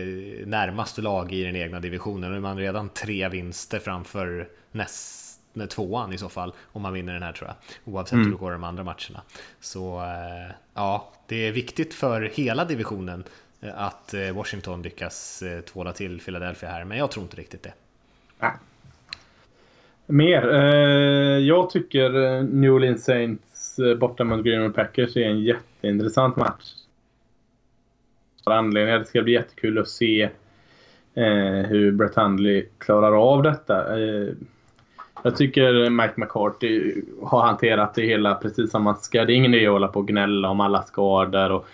närmaste 0.47 1.03
lag 1.03 1.33
i 1.33 1.45
den 1.45 1.57
egna 1.57 1.81
divisionen. 1.81 2.31
Då 2.31 2.37
är 2.37 2.41
man 2.41 2.59
redan 2.59 2.89
tre 2.89 3.29
vinster 3.29 3.79
framför 3.79 4.49
näst 4.73 5.41
med 5.53 5.71
tvåan 5.71 6.13
i 6.13 6.19
så 6.19 6.29
fall 6.29 6.53
om 6.73 6.83
man 6.83 6.93
vinner 6.93 7.13
den 7.13 7.23
här 7.23 7.33
tror 7.33 7.49
jag. 7.49 7.95
Oavsett 7.95 8.13
mm. 8.13 8.25
hur 8.25 8.33
det 8.33 8.39
går 8.39 8.53
de 8.53 8.65
andra 8.65 8.85
matcherna. 8.85 9.23
Så 9.61 10.01
eh, 10.01 10.55
ja, 10.75 11.13
det 11.27 11.49
är 11.49 11.53
viktigt 11.53 11.95
för 11.95 12.23
hela 12.35 12.65
divisionen 12.65 13.25
Eh, 13.25 13.48
att 13.61 14.15
eh, 14.15 14.33
Washington 14.35 14.83
lyckas 14.83 15.43
eh, 15.43 15.61
tvåla 15.61 15.93
till 15.93 16.21
Philadelphia 16.21 16.69
här, 16.69 16.85
men 16.85 16.99
jag 16.99 17.11
tror 17.11 17.23
inte 17.23 17.37
riktigt 17.37 17.63
det. 17.63 17.73
Nej. 18.39 18.53
Mer. 20.07 20.55
Eh, 20.55 21.39
jag 21.39 21.71
tycker 21.71 22.43
New 22.43 22.73
Orleans 22.73 23.05
Saints 23.05 23.81
borta 24.01 24.25
mot 24.25 24.45
Green 24.45 24.61
Bay 24.61 24.85
Packers 24.85 25.17
är 25.17 25.29
en 25.29 25.41
jätteintressant 25.41 26.37
match. 26.37 26.75
Anledningar. 28.45 28.99
Det 28.99 29.05
ska 29.05 29.23
bli 29.23 29.33
jättekul 29.33 29.79
att 29.79 29.89
se 29.89 30.29
hur 31.65 31.93
Brett 31.93 32.15
Hundley 32.15 32.67
klarar 32.79 33.33
av 33.33 33.43
detta. 33.43 33.99
Jag 35.23 35.37
tycker 35.37 35.91
Mike 35.91 36.13
McCarthy 36.17 37.03
har 37.23 37.43
hanterat 37.43 37.95
det 37.95 38.03
hela 38.03 38.35
precis 38.35 38.71
som 38.71 38.83
man 38.83 38.97
ska. 38.97 39.25
Det 39.25 39.33
är 39.33 39.37
ingen 39.37 39.55
idé 39.55 39.67
att 39.67 39.73
hålla 39.73 39.89
på 39.89 40.01
och 40.01 40.09
gnälla 40.09 40.49
om 40.49 40.61
alla 40.61 40.83
skador 40.83 41.53
och 41.53 41.67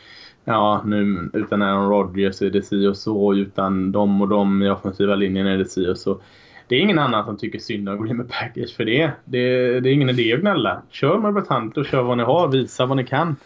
ja, 0.44 0.82
nu 0.84 1.30
utan 1.32 1.62
Aaron 1.62 1.90
Rodgers 1.90 2.42
är 2.42 2.50
det 2.50 2.62
si 2.62 2.86
och 2.86 2.96
så, 2.96 3.34
utan 3.34 3.92
de 3.92 4.22
och 4.22 4.28
de 4.28 4.62
i 4.62 4.70
offensiva 4.70 5.14
linjen 5.14 5.46
är 5.46 5.58
det 5.58 5.64
si 5.64 5.88
och 5.88 5.98
så. 5.98 6.20
Det 6.68 6.76
är 6.76 6.80
ingen 6.80 6.98
annan 6.98 7.24
som 7.24 7.36
tycker 7.36 7.58
synd 7.58 7.88
om 7.88 8.04
Green 8.04 8.18
Bay 8.18 8.26
Packers 8.26 8.76
för 8.76 8.84
det. 8.84 9.10
det. 9.24 9.80
Det 9.80 9.88
är 9.88 9.92
ingen 9.92 10.10
idé 10.10 10.34
att 10.34 10.40
gnälla. 10.40 10.82
Kör 10.90 11.18
med 11.18 11.34
Brett 11.34 11.76
och 11.76 11.86
kör 11.86 12.02
vad 12.02 12.16
ni 12.16 12.22
har, 12.24 12.48
visa 12.48 12.86
vad 12.86 12.96
ni 12.96 13.06
kan. 13.06 13.36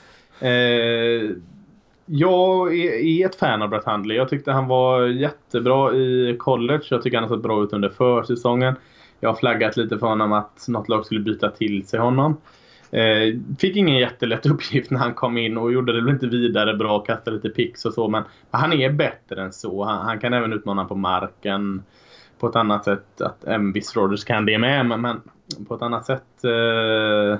Eh, 0.41 1.31
jag 2.07 2.75
är, 2.79 2.93
är, 2.93 3.27
ett 3.27 3.35
fan 3.35 3.63
av 3.63 3.69
Brett 3.69 3.85
Hundley. 3.85 4.17
Jag 4.17 4.29
tyckte 4.29 4.53
han 4.53 4.69
var 4.69 5.07
jättebra 5.07 5.95
i 5.95 6.37
college. 6.39 6.83
Jag 6.91 7.03
tycker 7.03 7.19
han 7.19 7.29
har 7.29 7.37
sett 7.37 7.43
bra 7.43 7.63
ut 7.63 7.73
under 7.73 7.89
försäsongen. 7.89 8.75
Jag 9.21 9.29
har 9.29 9.37
flaggat 9.37 9.77
lite 9.77 9.99
för 9.99 10.07
honom 10.07 10.33
att 10.33 10.69
något 10.69 10.89
lag 10.89 11.07
skulle 11.07 11.21
byta 11.21 11.51
till 11.51 11.87
sig 11.87 12.01
honom. 12.01 12.37
Eh, 12.91 13.35
fick 13.59 13.77
ingen 13.77 13.97
jättelätt 13.97 14.47
uppgift 14.51 14.91
när 14.91 14.99
han 14.99 15.15
kom 15.15 15.39
in 15.39 15.59
och 15.59 15.73
gjorde 15.73 15.93
det 15.93 16.01
väl 16.01 16.15
inte 16.15 16.27
vidare 16.27 16.75
bra, 16.75 16.99
kastade 16.99 17.37
lite 17.37 17.49
pix 17.49 17.85
och 17.85 17.95
så. 17.95 18.09
Men 18.09 18.23
han 18.51 18.73
är 18.73 18.91
bättre 18.93 19.43
än 19.43 19.53
så. 19.53 19.85
Han, 19.85 20.07
han 20.07 20.19
kan 20.19 20.33
även 20.33 20.53
utmana 20.53 20.85
på 20.85 20.95
marken 20.95 21.83
på 22.39 22.49
ett 22.49 22.57
annat 22.57 22.85
sätt. 22.85 23.21
Att 23.21 23.45
en 23.45 23.73
viss 23.73 23.97
Rodgers 23.97 24.25
kan 24.25 24.47
det 24.47 24.59
med, 24.59 24.87
men, 24.87 25.01
men 25.01 25.21
på 25.69 25.75
ett 25.75 25.83
annat 25.83 26.07
sätt. 26.07 26.45
Eh, 26.45 27.39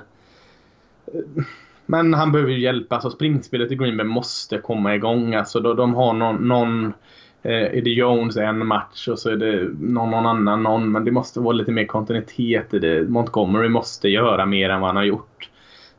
men 1.85 2.13
han 2.13 2.31
behöver 2.31 2.51
ju 2.51 2.59
hjälp. 2.59 2.93
Alltså 2.93 3.09
springspelet 3.09 3.71
i 3.71 3.75
Green 3.75 3.97
Bay 3.97 4.05
måste 4.05 4.57
komma 4.57 4.95
igång. 4.95 5.35
Alltså 5.35 5.59
de, 5.59 5.75
de 5.75 5.95
har 5.95 6.13
någon, 6.13 6.47
någon 6.47 6.93
Eh, 7.41 7.51
är 7.51 7.81
det 7.81 7.89
Jones 7.89 8.37
en 8.37 8.67
match 8.67 9.07
och 9.07 9.19
så 9.19 9.29
är 9.29 9.35
det 9.35 9.69
någon, 9.79 10.11
någon 10.11 10.25
annan 10.25 10.63
någon. 10.63 10.91
Men 10.91 11.05
det 11.05 11.11
måste 11.11 11.39
vara 11.39 11.53
lite 11.53 11.71
mer 11.71 11.85
kontinuitet 11.85 12.73
i 12.73 12.79
det. 12.79 13.09
Montgomery 13.09 13.69
måste 13.69 14.09
göra 14.09 14.45
mer 14.45 14.69
än 14.69 14.81
vad 14.81 14.89
han 14.89 14.97
har 14.97 15.03
gjort. 15.03 15.49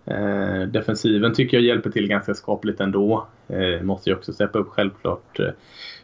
Eh, 0.05 0.62
defensiven 0.68 1.34
tycker 1.34 1.57
jag 1.57 1.64
hjälper 1.64 1.91
till 1.91 2.09
ganska 2.09 2.34
skapligt 2.34 2.80
ändå. 2.80 3.26
Eh, 3.49 3.82
måste 3.82 4.11
ju 4.11 4.16
också 4.16 4.32
steppa 4.32 4.59
upp 4.59 4.68
självklart. 4.68 5.41
Eh, 5.41 5.51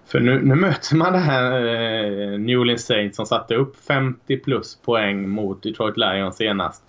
för 0.07 0.21
nu, 0.21 0.41
nu 0.43 0.55
möter 0.55 0.97
man 0.97 1.13
det 1.13 1.19
här 1.19 1.53
eh, 1.53 2.39
New 2.39 2.59
Orleans 2.59 2.87
Saints 2.87 3.17
som 3.17 3.27
satte 3.27 3.55
upp 3.55 3.77
50 3.77 4.37
plus 4.37 4.77
poäng 4.77 5.29
mot 5.29 5.63
Detroit 5.63 5.97
Lions 5.97 6.37
senast. 6.37 6.83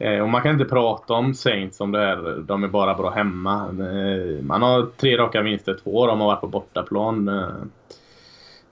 Eh, 0.00 0.20
och 0.20 0.28
man 0.28 0.42
kan 0.42 0.52
inte 0.52 0.64
prata 0.64 1.14
om 1.14 1.34
Saints 1.34 1.76
som 1.76 1.92
det 1.92 2.00
är. 2.00 2.42
De 2.42 2.64
är 2.64 2.68
bara 2.68 2.94
bra 2.94 3.10
hemma. 3.10 3.64
Eh, 3.64 4.42
man 4.44 4.62
har 4.62 4.86
tre 4.96 5.16
raka 5.16 5.42
vinster, 5.42 5.78
två 5.84 6.06
de 6.06 6.20
har 6.20 6.26
varit 6.26 6.40
på 6.40 6.46
bortaplan. 6.46 7.28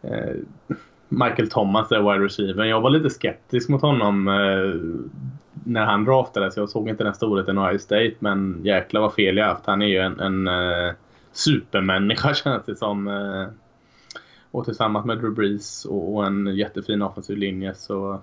Eh, 0.02 0.34
Michael 1.08 1.50
Thomas 1.50 1.92
är 1.92 1.98
wide 1.98 2.24
receiver. 2.24 2.64
Jag 2.64 2.80
var 2.80 2.90
lite 2.90 3.10
skeptisk 3.10 3.68
mot 3.68 3.82
honom 3.82 4.24
när 5.64 5.84
han 5.84 6.04
draftades. 6.04 6.56
Jag 6.56 6.68
såg 6.68 6.88
inte 6.88 7.04
den 7.04 7.14
storheten 7.14 7.58
i 7.58 7.60
Ohio 7.60 7.78
State 7.78 8.14
men 8.18 8.60
jäklar 8.64 9.00
vad 9.00 9.14
fel 9.14 9.36
jag 9.36 9.46
haft. 9.46 9.66
Han 9.66 9.82
är 9.82 9.86
ju 9.86 9.98
en, 9.98 10.20
en 10.20 10.48
supermänniska 11.32 12.34
känns 12.44 12.64
det 12.64 12.76
som. 12.76 13.08
Och 14.50 14.64
tillsammans 14.64 15.06
med 15.06 15.18
Drew 15.18 15.34
Brees 15.34 15.84
och 15.84 16.26
en 16.26 16.56
jättefin 16.56 17.02
offensiv 17.02 17.36
linje 17.36 17.74
så 17.74 18.20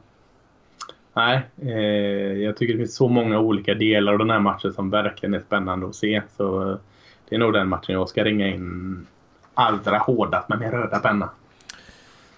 Nej, 1.16 1.42
eh, 1.62 2.44
jag 2.44 2.58
tycker 2.58 2.74
det 2.74 2.80
finns 2.80 2.96
så 2.96 3.08
många 3.08 3.40
olika 3.40 3.74
delar 3.74 4.14
av 4.14 4.20
den 4.20 4.30
här 4.30 4.40
matchen 4.40 4.74
som 4.74 4.90
verkligen 4.90 5.34
är 5.34 5.40
spännande 5.40 5.88
att 5.88 5.96
se. 5.96 6.22
Så 6.38 6.72
eh, 6.72 6.78
det 7.30 7.36
är 7.36 7.40
nog 7.40 7.54
den 7.54 7.68
matchen 7.68 7.94
jag 7.94 8.10
ska 8.10 8.24
ringa 8.24 8.48
in 8.48 9.08
allra 9.54 9.98
hårdast 9.98 10.50
med 10.50 10.60
min 10.60 10.72
röda 10.72 11.00
penna. 11.00 11.30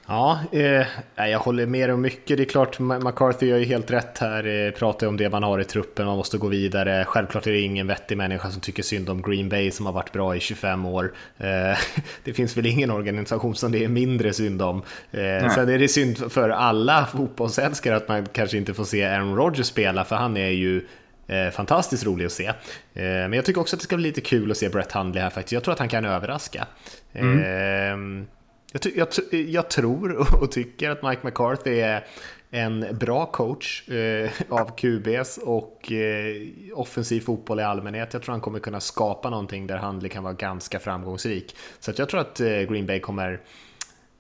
Ja, 0.09 0.39
eh, 0.51 0.85
jag 1.15 1.39
håller 1.39 1.65
med 1.65 1.91
om 1.91 2.01
mycket. 2.01 2.37
Det 2.37 2.43
är 2.43 2.45
klart, 2.45 2.79
McCarthy 2.79 3.47
gör 3.47 3.57
ju 3.57 3.65
helt 3.65 3.91
rätt 3.91 4.17
här. 4.17 4.67
Eh, 4.67 4.71
pratar 4.71 5.07
om 5.07 5.17
det 5.17 5.29
man 5.29 5.43
har 5.43 5.59
i 5.59 5.63
truppen, 5.63 6.05
man 6.05 6.17
måste 6.17 6.37
gå 6.37 6.47
vidare. 6.47 7.05
Självklart 7.07 7.47
är 7.47 7.51
det 7.51 7.59
ingen 7.59 7.87
vettig 7.87 8.17
människa 8.17 8.51
som 8.51 8.61
tycker 8.61 8.83
synd 8.83 9.09
om 9.09 9.21
Green 9.21 9.49
Bay 9.49 9.71
som 9.71 9.85
har 9.85 9.93
varit 9.93 10.11
bra 10.11 10.35
i 10.35 10.39
25 10.39 10.85
år. 10.85 11.13
Eh, 11.37 11.77
det 12.23 12.33
finns 12.33 12.57
väl 12.57 12.65
ingen 12.65 12.91
organisation 12.91 13.55
som 13.55 13.71
det 13.71 13.83
är 13.83 13.87
mindre 13.87 14.33
synd 14.33 14.61
om. 14.61 14.81
Eh, 15.11 15.49
sen 15.49 15.69
är 15.69 15.79
det 15.79 15.87
synd 15.87 16.31
för 16.31 16.49
alla 16.49 17.05
fotbollsälskare 17.05 17.95
att 17.95 18.07
man 18.07 18.25
kanske 18.25 18.57
inte 18.57 18.73
får 18.73 18.83
se 18.83 19.05
Aaron 19.05 19.35
Rodgers 19.35 19.67
spela, 19.67 20.05
för 20.05 20.15
han 20.15 20.37
är 20.37 20.49
ju 20.49 20.85
Eh, 21.29 21.51
fantastiskt 21.51 22.05
rolig 22.05 22.25
att 22.25 22.31
se. 22.31 22.45
Eh, 22.47 22.53
men 22.93 23.33
jag 23.33 23.45
tycker 23.45 23.61
också 23.61 23.75
att 23.75 23.79
det 23.79 23.83
ska 23.83 23.95
bli 23.95 24.07
lite 24.07 24.21
kul 24.21 24.51
att 24.51 24.57
se 24.57 24.69
Brett 24.69 24.91
Hundley 24.91 25.23
här 25.23 25.29
faktiskt. 25.29 25.51
Jag 25.51 25.63
tror 25.63 25.73
att 25.73 25.79
han 25.79 25.89
kan 25.89 26.05
överraska. 26.05 26.67
Mm. 27.13 28.27
Jag, 28.71 28.81
jag, 28.95 29.07
jag, 29.31 29.69
tror 29.69 30.35
och 30.43 30.51
tycker 30.51 30.89
att 30.89 31.03
Mike 31.03 31.21
McCarthy 31.23 31.79
är 31.79 32.07
en 32.51 32.85
bra 32.91 33.25
coach 33.25 33.89
eh, 33.89 34.29
av 34.49 34.75
QBs 34.75 35.37
och 35.37 35.91
eh, 35.91 36.35
offensiv 36.73 37.21
fotboll 37.21 37.59
i 37.59 37.63
allmänhet. 37.63 38.13
Jag 38.13 38.21
tror 38.21 38.33
han 38.33 38.41
kommer 38.41 38.59
kunna 38.59 38.79
skapa 38.79 39.29
någonting 39.29 39.67
där 39.67 39.77
Handley 39.77 40.03
liksom 40.03 40.15
kan 40.15 40.23
vara 40.23 40.33
ganska 40.33 40.79
framgångsrik. 40.79 41.55
Så 41.79 41.91
jag 41.95 42.09
tror 42.09 42.19
att 42.19 42.39
eh, 42.39 42.47
Green 42.47 42.85
Bay 42.85 42.99
kommer 42.99 43.39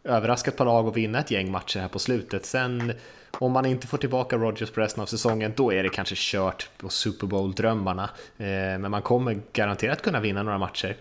överraska 0.03 0.51
ett 0.51 0.57
par 0.57 0.65
lag 0.65 0.87
och 0.87 0.97
vinna 0.97 1.19
ett 1.19 1.31
gäng 1.31 1.51
matcher 1.51 1.79
här 1.79 1.87
på 1.87 1.99
slutet. 1.99 2.45
Sen 2.45 2.93
om 3.31 3.51
man 3.51 3.65
inte 3.65 3.87
får 3.87 3.97
tillbaka 3.97 4.37
Rodgers 4.37 4.71
på 4.71 4.81
resten 4.81 5.01
av 5.01 5.05
säsongen, 5.05 5.53
då 5.55 5.73
är 5.73 5.83
det 5.83 5.89
kanske 5.89 6.15
kört 6.17 6.69
på 6.77 6.89
Super 6.89 7.27
Bowl-drömmarna. 7.27 8.09
Eh, 8.37 8.45
men 8.79 8.91
man 8.91 9.01
kommer 9.01 9.39
garanterat 9.53 10.01
kunna 10.01 10.19
vinna 10.19 10.43
några 10.43 10.57
matcher. 10.57 10.97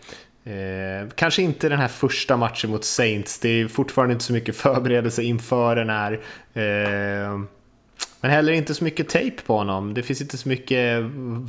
Eh, 0.46 1.08
kanske 1.14 1.42
inte 1.42 1.68
den 1.68 1.78
här 1.78 1.88
första 1.88 2.36
matchen 2.36 2.70
mot 2.70 2.84
Saints, 2.84 3.38
det 3.38 3.48
är 3.48 3.68
fortfarande 3.68 4.12
inte 4.12 4.24
så 4.24 4.32
mycket 4.32 4.56
förberedelse 4.56 5.22
inför 5.22 5.76
den 5.76 5.90
här. 5.90 6.12
Eh, 6.54 7.40
men 8.20 8.30
heller 8.30 8.52
inte 8.52 8.74
så 8.74 8.84
mycket 8.84 9.08
tejp 9.08 9.42
på 9.42 9.56
honom. 9.56 9.94
Det 9.94 10.02
finns 10.02 10.20
inte 10.20 10.36
så 10.36 10.48
mycket, 10.48 11.02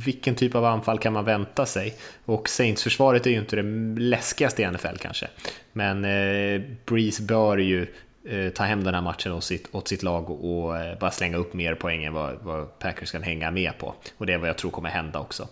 vilken 0.06 0.34
typ 0.34 0.54
av 0.54 0.64
anfall 0.64 0.98
kan 0.98 1.12
man 1.12 1.24
vänta 1.24 1.66
sig? 1.66 1.94
Och 2.24 2.48
Saints-försvaret 2.48 3.26
är 3.26 3.30
ju 3.30 3.38
inte 3.38 3.56
det 3.56 3.62
läskigaste 4.00 4.62
i 4.62 4.70
NFL 4.70 4.96
kanske. 5.00 5.28
Men 5.72 6.04
eh, 6.04 6.60
Breeze 6.84 7.22
bör 7.22 7.58
ju 7.58 7.86
eh, 8.28 8.48
ta 8.48 8.64
hem 8.64 8.84
den 8.84 8.94
här 8.94 9.02
matchen 9.02 9.32
åt 9.32 9.44
sitt, 9.44 9.74
åt 9.74 9.88
sitt 9.88 10.02
lag 10.02 10.30
och 10.30 10.64
och 10.64 10.76
eh, 10.76 10.98
bara 10.98 11.10
slänga 11.10 11.36
upp 11.36 11.54
mer 11.54 11.74
poäng 11.74 12.04
än 12.04 12.12
vad, 12.12 12.38
vad, 12.42 12.78
Packers 12.78 13.12
kan 13.12 13.22
hänga 13.22 13.50
med 13.50 13.78
på. 13.78 13.94
Och 14.18 14.26
det 14.26 14.32
är 14.32 14.38
vad 14.38 14.48
jag 14.48 14.58
tror 14.58 14.70
kommer 14.70 14.88
hända 14.88 15.18
också. 15.18 15.48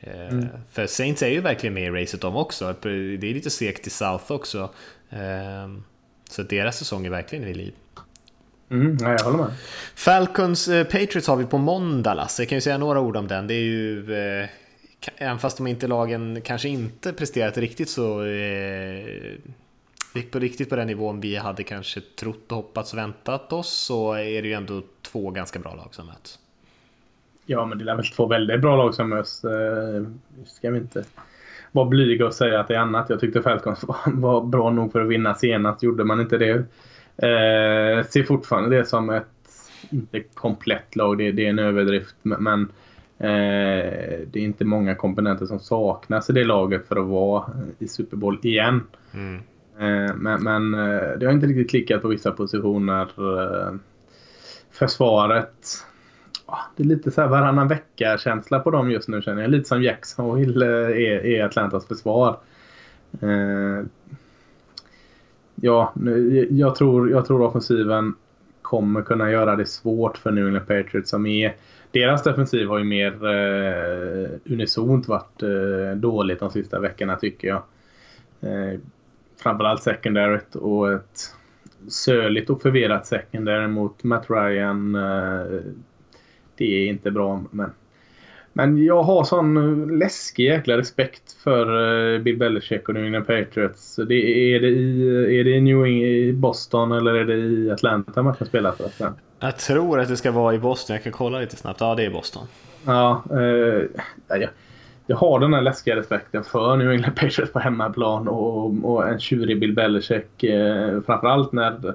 Eh, 0.00 0.28
mm. 0.28 0.48
För 0.70 0.86
Saints 0.86 1.22
är 1.22 1.28
ju 1.28 1.40
verkligen 1.40 1.74
med 1.74 1.82
i 1.82 1.90
racet 1.90 2.20
de 2.20 2.36
också. 2.36 2.74
Det 2.82 2.88
är 2.88 3.34
lite 3.34 3.50
segt 3.50 3.86
i 3.86 3.90
South 3.90 4.32
också. 4.32 4.70
Eh, 5.10 5.68
så 6.30 6.42
deras 6.42 6.78
säsong 6.78 7.06
är 7.06 7.10
verkligen 7.10 7.44
vid 7.44 7.56
liv. 7.56 7.72
Mm, 8.70 8.96
ja, 9.00 9.12
jag 9.12 9.24
håller 9.24 9.38
med. 9.38 9.52
Falcons 9.94 10.68
eh, 10.68 10.84
Patriots 10.84 11.26
har 11.28 11.36
vi 11.36 11.44
på 11.44 11.58
måndag 11.58 12.14
Lasse, 12.14 12.42
jag 12.42 12.48
kan 12.48 12.56
ju 12.56 12.60
säga 12.60 12.78
några 12.78 13.00
ord 13.00 13.16
om 13.16 13.28
den. 13.28 13.46
Det 13.46 13.54
är 13.54 13.60
ju, 13.60 14.14
eh, 14.14 14.48
även 15.16 15.38
fast 15.38 15.56
de 15.56 15.66
inte 15.66 15.86
lagen 15.86 16.40
kanske 16.44 16.68
inte 16.68 17.12
presterat 17.12 17.58
riktigt 17.58 17.90
så 17.90 18.24
eh, 18.24 19.04
på 20.30 20.38
riktigt 20.38 20.68
på 20.68 20.76
den 20.76 20.86
nivån 20.86 21.20
vi 21.20 21.36
hade 21.36 21.62
kanske 21.62 22.00
trott 22.00 22.52
och 22.52 22.56
hoppats 22.56 22.92
och 22.92 22.98
väntat 22.98 23.52
oss 23.52 23.72
så 23.72 24.12
är 24.12 24.42
det 24.42 24.48
ju 24.48 24.54
ändå 24.54 24.82
två 25.02 25.30
ganska 25.30 25.58
bra 25.58 25.74
lag 25.74 25.94
som 25.94 26.06
möts. 26.06 26.38
Ja, 27.50 27.66
men 27.66 27.78
det 27.78 27.90
är 27.90 27.96
väl 27.96 28.06
två 28.06 28.26
väldigt 28.26 28.60
bra 28.60 28.76
lag 28.76 28.94
som 28.94 29.08
möts. 29.08 29.44
Eh, 29.44 30.02
ska 30.46 30.70
vi 30.70 30.78
inte 30.78 31.04
vara 31.72 31.88
blyga 31.88 32.26
och 32.26 32.34
säga 32.34 32.60
att 32.60 32.68
det 32.68 32.74
är 32.74 32.78
annat. 32.78 33.10
Jag 33.10 33.20
tyckte 33.20 33.42
Falcons 33.42 33.84
var 34.06 34.44
bra 34.44 34.70
nog 34.70 34.92
för 34.92 35.00
att 35.00 35.08
vinna 35.08 35.34
senast. 35.34 35.82
Gjorde 35.82 36.04
man 36.04 36.20
inte 36.20 36.38
det 36.38 36.64
Eh, 37.22 38.04
ser 38.04 38.22
fortfarande 38.22 38.76
det 38.76 38.84
som 38.84 39.10
ett, 39.10 39.26
inte 39.90 40.20
komplett 40.34 40.96
lag, 40.96 41.18
det, 41.18 41.32
det 41.32 41.46
är 41.46 41.50
en 41.50 41.58
överdrift. 41.58 42.16
Men 42.22 42.62
eh, 43.18 44.20
det 44.26 44.34
är 44.34 44.38
inte 44.38 44.64
många 44.64 44.94
komponenter 44.94 45.46
som 45.46 45.60
saknas 45.60 46.30
i 46.30 46.32
det 46.32 46.44
laget 46.44 46.88
för 46.88 46.96
att 46.96 47.06
vara 47.06 47.44
i 47.78 47.88
Super 47.88 48.16
Bowl 48.16 48.38
igen. 48.42 48.82
Mm. 49.14 49.36
Eh, 49.78 50.14
men, 50.16 50.42
men 50.42 50.74
eh, 50.74 51.18
det 51.18 51.26
har 51.26 51.32
inte 51.32 51.46
riktigt 51.46 51.70
klickat 51.70 52.02
på 52.02 52.08
vissa 52.08 52.32
positioner. 52.32 53.08
Eh, 53.18 53.74
försvaret 54.70 55.84
Ah, 56.50 56.62
det 56.76 56.82
är 56.82 56.86
lite 56.86 57.10
så 57.10 57.20
här 57.20 57.28
varannan 57.28 57.68
vecka-känsla 57.68 58.60
på 58.60 58.70
dem 58.70 58.90
just 58.90 59.08
nu 59.08 59.22
känner 59.22 59.42
jag. 59.42 59.50
Lite 59.50 59.68
som 59.68 59.82
Jacksonville 59.82 60.66
eh, 60.66 60.88
är, 60.88 61.26
är 61.26 61.44
Atlantas 61.44 61.86
försvar. 61.86 62.36
Eh, 63.20 63.84
ja, 65.54 65.92
jag 66.50 66.74
tror, 66.74 67.10
jag 67.10 67.26
tror 67.26 67.42
offensiven 67.42 68.14
kommer 68.62 69.02
kunna 69.02 69.30
göra 69.30 69.56
det 69.56 69.66
svårt 69.66 70.18
för 70.18 70.30
New 70.30 70.46
England 70.46 70.66
Patriots 70.66 71.10
som 71.10 71.26
är 71.26 71.54
deras 71.90 72.22
defensiv 72.22 72.68
har 72.68 72.78
ju 72.78 72.84
mer 72.84 73.26
eh, 73.26 74.30
unisont 74.44 75.08
varit 75.08 75.42
eh, 75.42 75.96
dåligt 75.96 76.40
de 76.40 76.50
sista 76.50 76.80
veckorna 76.80 77.16
tycker 77.16 77.48
jag. 77.48 77.62
Eh, 78.40 78.80
framförallt 79.42 79.82
secondaryt 79.82 80.54
och 80.54 80.92
ett 80.92 81.34
söligt 81.88 82.50
och 82.50 82.62
förvirrat 82.62 83.06
secondary 83.06 83.66
mot 83.66 84.04
Matt 84.04 84.30
Ryan. 84.30 84.94
Eh, 84.94 85.60
det 86.58 86.64
är 86.64 86.86
inte 86.86 87.10
bra 87.10 87.44
men 87.50 87.70
men 88.58 88.84
jag 88.84 89.02
har 89.02 89.24
sån 89.24 89.98
läskig 89.98 90.44
jäkla 90.44 90.76
respekt 90.76 91.32
för 91.32 91.66
eh, 92.14 92.20
Bill 92.20 92.36
Belichick 92.36 92.88
och 92.88 92.94
New 92.94 93.04
England 93.04 93.24
Patriots. 93.24 93.96
Det, 93.96 94.54
är, 94.54 94.60
det 94.60 94.68
i, 94.68 95.40
är 95.40 95.44
det 95.44 95.50
i 95.50 95.60
New 95.60 95.84
England, 95.84 96.08
i 96.08 96.32
Boston 96.32 96.92
eller 96.92 97.14
är 97.14 97.24
det 97.24 97.34
i 97.34 97.70
Atlanta 97.70 98.22
man 98.22 98.34
kan 98.34 98.46
spela 98.46 98.72
för? 98.72 99.12
Jag 99.40 99.58
tror 99.58 100.00
att 100.00 100.08
det 100.08 100.16
ska 100.16 100.30
vara 100.30 100.54
i 100.54 100.58
Boston. 100.58 100.94
Jag 100.94 101.02
kan 101.02 101.12
kolla 101.12 101.38
lite 101.38 101.56
snabbt. 101.56 101.80
Ja, 101.80 101.94
det 101.94 102.04
är 102.04 102.10
Boston. 102.10 102.46
Ja, 102.86 103.22
eh, 103.30 103.82
jag, 104.28 104.48
jag 105.06 105.16
har 105.16 105.40
den 105.40 105.54
här 105.54 105.62
läskiga 105.62 105.96
respekten 105.96 106.44
för 106.44 106.76
New 106.76 106.90
England 106.90 107.14
Patriots 107.16 107.52
på 107.52 107.58
hemmaplan 107.58 108.28
och, 108.28 108.84
och 108.84 109.08
en 109.08 109.20
tjurig 109.20 109.60
Bill 109.60 109.74
Belichick. 109.74 110.44
Eh, 110.44 111.00
framförallt 111.06 111.52
när 111.52 111.94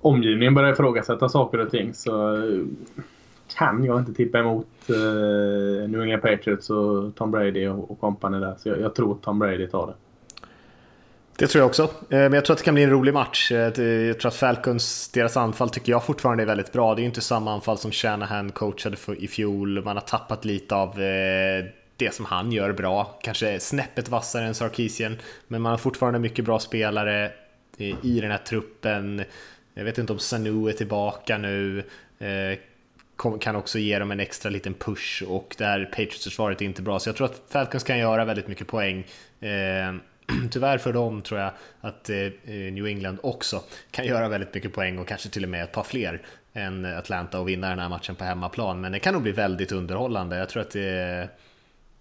omgivningen 0.00 0.54
börjar 0.54 0.72
ifrågasätta 0.72 1.28
saker 1.28 1.58
och 1.58 1.70
ting. 1.70 1.94
Så 1.94 2.42
kan 3.54 3.84
jag 3.84 3.98
inte 3.98 4.12
tippa 4.14 4.38
emot 4.38 4.66
eh, 4.88 5.88
New 5.88 6.02
England 6.02 6.20
Patriots 6.20 6.70
och 6.70 7.14
Tom 7.14 7.30
Brady 7.30 7.66
och, 7.68 7.90
och 7.90 8.00
company 8.00 8.38
där. 8.38 8.54
Så 8.58 8.68
jag, 8.68 8.80
jag, 8.80 8.94
tror 8.94 9.18
Tom 9.22 9.38
Brady 9.38 9.66
tar 9.66 9.86
det. 9.86 9.94
Det 11.38 11.46
tror 11.46 11.60
jag 11.60 11.66
också. 11.66 11.82
Eh, 11.82 11.88
men 12.08 12.32
jag 12.32 12.44
tror 12.44 12.54
att 12.54 12.58
det 12.58 12.64
kan 12.64 12.74
bli 12.74 12.82
en 12.82 12.90
rolig 12.90 13.14
match. 13.14 13.52
Eh, 13.52 13.82
jag 13.82 14.20
tror 14.20 14.28
att 14.28 14.34
Falcons, 14.34 15.08
deras 15.08 15.36
anfall 15.36 15.70
tycker 15.70 15.92
jag 15.92 16.04
fortfarande 16.04 16.42
är 16.42 16.46
väldigt 16.46 16.72
bra. 16.72 16.94
Det 16.94 17.02
är 17.02 17.04
inte 17.04 17.20
samma 17.20 17.54
anfall 17.54 17.78
som 17.78 17.90
Shanahan 17.90 18.52
coachade 18.52 18.96
för 18.96 19.24
i 19.24 19.28
fjol. 19.28 19.84
Man 19.84 19.96
har 19.96 20.02
tappat 20.02 20.44
lite 20.44 20.74
av 20.74 20.88
eh, 20.88 21.64
det 21.96 22.14
som 22.14 22.24
han 22.24 22.52
gör 22.52 22.72
bra. 22.72 23.18
Kanske 23.22 23.60
snäppet 23.60 24.08
vassare 24.08 24.44
än 24.44 24.54
Sarkisian. 24.54 25.16
Men 25.48 25.62
man 25.62 25.70
har 25.70 25.78
fortfarande 25.78 26.18
mycket 26.18 26.44
bra 26.44 26.58
spelare 26.58 27.30
i 28.02 28.20
den 28.20 28.30
här 28.30 28.38
truppen. 28.38 29.24
Jag 29.74 29.84
vet 29.84 29.98
inte 29.98 30.12
om 30.12 30.18
Sanu 30.18 30.68
är 30.68 30.72
tillbaka 30.72 31.38
nu 31.38 31.82
kan 33.40 33.56
också 33.56 33.78
ge 33.78 33.98
dem 33.98 34.10
en 34.10 34.20
extra 34.20 34.50
liten 34.50 34.74
push 34.74 35.22
och 35.28 35.54
där 35.58 35.84
Patriots-försvaret 35.84 36.60
är 36.60 36.64
inte 36.64 36.82
bra. 36.82 36.98
Så 36.98 37.08
jag 37.08 37.16
tror 37.16 37.26
att 37.26 37.42
Falcons 37.48 37.84
kan 37.84 37.98
göra 37.98 38.24
väldigt 38.24 38.48
mycket 38.48 38.66
poäng. 38.66 39.06
Eh, 39.40 39.94
tyvärr 40.50 40.78
för 40.78 40.92
dem 40.92 41.22
tror 41.22 41.40
jag 41.40 41.50
att 41.80 42.10
eh, 42.10 42.18
eh, 42.18 42.32
New 42.72 42.86
England 42.86 43.18
också 43.22 43.62
kan 43.90 44.06
göra 44.06 44.28
väldigt 44.28 44.54
mycket 44.54 44.72
poäng 44.72 44.98
och 44.98 45.08
kanske 45.08 45.28
till 45.28 45.44
och 45.44 45.50
med 45.50 45.64
ett 45.64 45.72
par 45.72 45.82
fler 45.82 46.22
än 46.52 46.84
Atlanta 46.84 47.40
och 47.40 47.48
vinna 47.48 47.68
den 47.68 47.78
här 47.78 47.88
matchen 47.88 48.16
på 48.16 48.24
hemmaplan. 48.24 48.80
Men 48.80 48.92
det 48.92 48.98
kan 48.98 49.14
nog 49.14 49.22
bli 49.22 49.32
väldigt 49.32 49.72
underhållande. 49.72 50.36
Jag 50.36 50.48
tror 50.48 50.62
att 50.62 50.70
det 50.70 51.28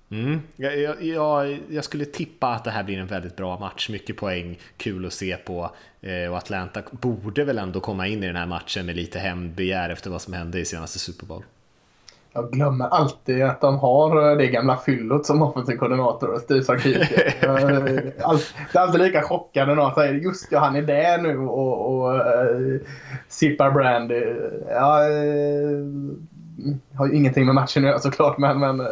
Mm. 0.10 0.42
Jag, 0.56 1.04
jag, 1.04 1.60
jag, 1.70 1.84
skulle 1.84 2.06
tippa 2.06 2.48
att 2.48 2.64
det 2.64 2.72
här 2.72 2.84
blir 2.84 2.98
en 2.98 3.08
väldigt 3.08 3.36
bra 3.36 3.60
match, 3.60 3.90
mycket 3.90 4.18
poäng, 4.18 4.60
kul 4.78 5.06
att 5.06 5.14
se 5.14 5.38
på 5.38 5.76
och 6.32 6.38
Atlanta 6.38 6.82
borde 6.92 7.44
väl 7.44 7.58
ändå 7.58 7.80
komma 7.80 8.08
in 8.08 8.24
i 8.24 8.28
den 8.28 8.36
här 8.36 8.46
matchen 8.46 8.86
med 8.86 8.96
lite 8.96 9.20
hämndbegär 9.20 9.90
efter 9.90 10.10
vad 10.10 10.22
som 10.22 10.34
hände 10.34 10.60
i 10.60 10.66
senaste 10.66 11.00
Super 11.00 11.26
Bowl. 11.26 11.44
Jag 12.36 12.52
glömmer 12.52 12.86
alltid 12.86 13.44
att 13.44 13.62
de 13.62 13.80
har 13.80 14.32
eh, 14.32 14.38
det 14.38 14.48
gamla 14.48 14.78
fyllot 14.78 15.26
som 15.26 15.42
offensiv 15.42 15.78
koordinator 15.78 16.30
och 16.30 16.42
Steve 16.42 16.64
Sarkisian. 16.64 17.08
det 17.42 18.76
är 18.76 18.80
alltid 18.80 19.02
lika 19.02 19.22
chockande 19.22 19.76
när 19.76 19.84
någon 19.84 19.96
säger 19.96 20.14
just 20.14 20.52
ja, 20.52 20.60
han 20.60 20.76
är 20.76 20.82
där 20.82 21.18
nu 21.18 21.38
och, 21.38 21.96
och 21.96 22.14
uh, 22.14 22.80
sippar 23.28 23.72
brandy. 23.72 24.24
Ja, 24.70 25.00
uh, 25.10 25.86
har 26.98 27.08
ju 27.08 27.16
ingenting 27.16 27.46
med 27.46 27.56
matchen 27.56 27.84
att 27.84 27.90
göra 27.90 28.00
såklart 28.00 28.38
men, 28.38 28.60
men 28.60 28.82
uh, 28.82 28.88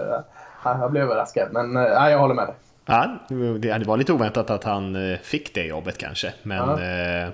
jag 0.64 0.92
blev 0.92 1.04
överraskad, 1.04 1.48
men 1.52 1.78
äh, 1.78 2.10
jag 2.10 2.20
håller 2.20 2.36
med 2.36 2.48
dig. 2.48 2.56
Ja, 2.86 3.18
det 3.60 3.86
var 3.86 3.98
lite 3.98 4.14
oväntat 4.14 4.50
att 4.50 4.64
han 4.64 5.12
eh, 5.12 5.20
fick 5.20 5.54
det 5.54 5.66
jobbet 5.66 5.98
kanske, 5.98 6.34
men... 6.44 6.58
Ja. 6.58 6.74
Eh, 6.74 7.30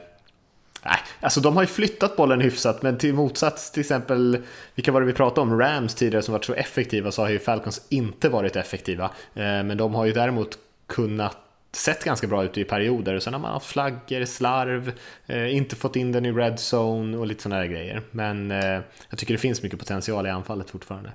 nej, 0.84 1.00
alltså 1.22 1.42
de 1.42 1.56
har 1.56 1.64
ju 1.64 1.68
flyttat 1.68 2.16
bollen 2.16 2.42
hyfsat, 2.42 2.82
men 2.82 2.98
till 2.98 3.14
motsats 3.14 3.72
till 3.72 3.82
exempel, 3.82 4.44
vilka 4.76 4.92
var 4.92 5.02
det 5.02 5.08
vi 5.08 5.14
pratade 5.14 5.42
om, 5.42 5.60
Rams 5.60 5.96
tidigare 5.96 6.24
som 6.24 6.32
varit 6.32 6.46
så 6.46 6.54
effektiva, 6.54 7.12
så 7.12 7.22
har 7.22 7.30
ju 7.30 7.40
Falcons 7.40 7.82
inte 7.90 8.30
varit 8.30 8.56
effektiva. 8.56 9.06
Eh, 9.34 9.42
men 9.44 9.78
de 9.78 9.94
har 9.94 10.06
ju 10.06 10.12
däremot 10.12 10.58
kunnat 10.88 11.38
sett 11.72 12.04
ganska 12.04 12.28
bra 12.28 12.44
ut 12.44 12.58
i 12.58 12.64
perioder. 12.64 13.16
Och 13.16 13.24
sen 13.24 13.34
har 13.34 13.40
man 13.40 13.54
haft 13.54 13.66
flaggor, 13.66 14.26
slarv, 14.26 14.92
eh, 15.28 15.56
inte 15.56 15.76
fått 15.76 15.96
in 15.96 16.12
den 16.12 16.26
i 16.26 16.32
red 16.32 16.58
zone 16.74 17.18
och 17.18 17.28
lite 17.28 17.44
sådana 17.44 17.62
här 17.62 17.68
grejer. 17.68 18.02
Men 18.12 18.52
eh, 18.52 18.80
jag 19.10 19.20
tycker 19.20 19.34
det 19.34 19.38
finns 19.38 19.64
mycket 19.64 19.80
potential 19.80 20.28
i 20.28 20.30
anfallet 20.30 20.70
fortfarande. 20.70 21.12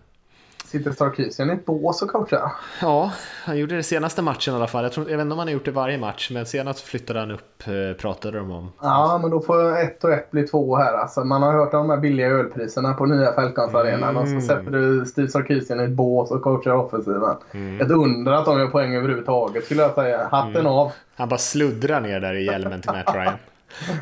Sitter 0.75 0.93
Sarkisian 0.93 1.51
i 1.51 1.53
ett 1.53 1.67
bås 1.67 2.03
och 2.03 2.11
coachar? 2.11 2.53
Ja, 2.81 3.13
han 3.45 3.59
gjorde 3.59 3.77
det 3.77 3.83
senaste 3.83 4.23
matchen 4.23 4.55
i 4.55 4.57
alla 4.57 4.67
fall. 4.67 4.83
Jag, 4.83 4.93
tror, 4.93 5.11
jag 5.11 5.17
vet 5.17 5.23
inte 5.25 5.33
om 5.33 5.39
han 5.39 5.49
har 5.49 5.53
gjort 5.53 5.65
det 5.65 5.71
varje 5.71 5.99
match, 5.99 6.31
men 6.33 6.47
senast 6.47 6.81
flyttade 6.81 7.21
han 7.21 7.31
upp, 7.31 7.63
eh, 7.67 8.01
pratade 8.01 8.39
de 8.39 8.51
om. 8.51 8.73
Ja, 8.81 9.19
men 9.23 9.31
då 9.31 9.41
får 9.41 9.79
ett 9.79 10.05
och 10.05 10.11
ett 10.11 10.31
bli 10.31 10.43
två 10.43 10.77
här. 10.77 10.93
Alltså, 10.93 11.25
man 11.25 11.43
har 11.43 11.53
hört 11.53 11.75
om 11.75 11.89
de 11.89 11.91
här 11.91 11.97
billiga 11.97 12.29
ölpriserna 12.29 12.95
på 12.95 13.07
nya 13.07 13.33
Falcons. 13.33 13.75
Mm. 13.75 14.17
Och 14.17 14.29
så 14.29 14.41
sätter 14.41 14.71
du 14.71 15.07
Steve 15.07 15.29
Sarkisian 15.29 15.81
i 15.81 15.85
ett 15.85 15.91
bås 15.91 16.31
och 16.31 16.43
coachar 16.43 16.73
offensiven. 16.73 17.37
Mm. 17.53 17.81
Ett 17.81 17.91
under 17.91 18.33
att 18.33 18.45
de 18.45 18.59
gör 18.59 18.67
poäng 18.67 18.95
överhuvudtaget 18.95 19.65
skulle 19.65 19.83
jag 19.83 19.95
säga. 19.95 20.29
Hatten 20.31 20.57
mm. 20.57 20.67
av. 20.67 20.93
Han 21.17 21.29
bara 21.29 21.39
sluddrar 21.39 22.01
ner 22.01 22.21
där 22.21 22.35
i 22.35 22.45
hjälmen 22.45 22.81
till 22.81 22.91
Matt 22.91 23.15
Ryan. 23.15 23.35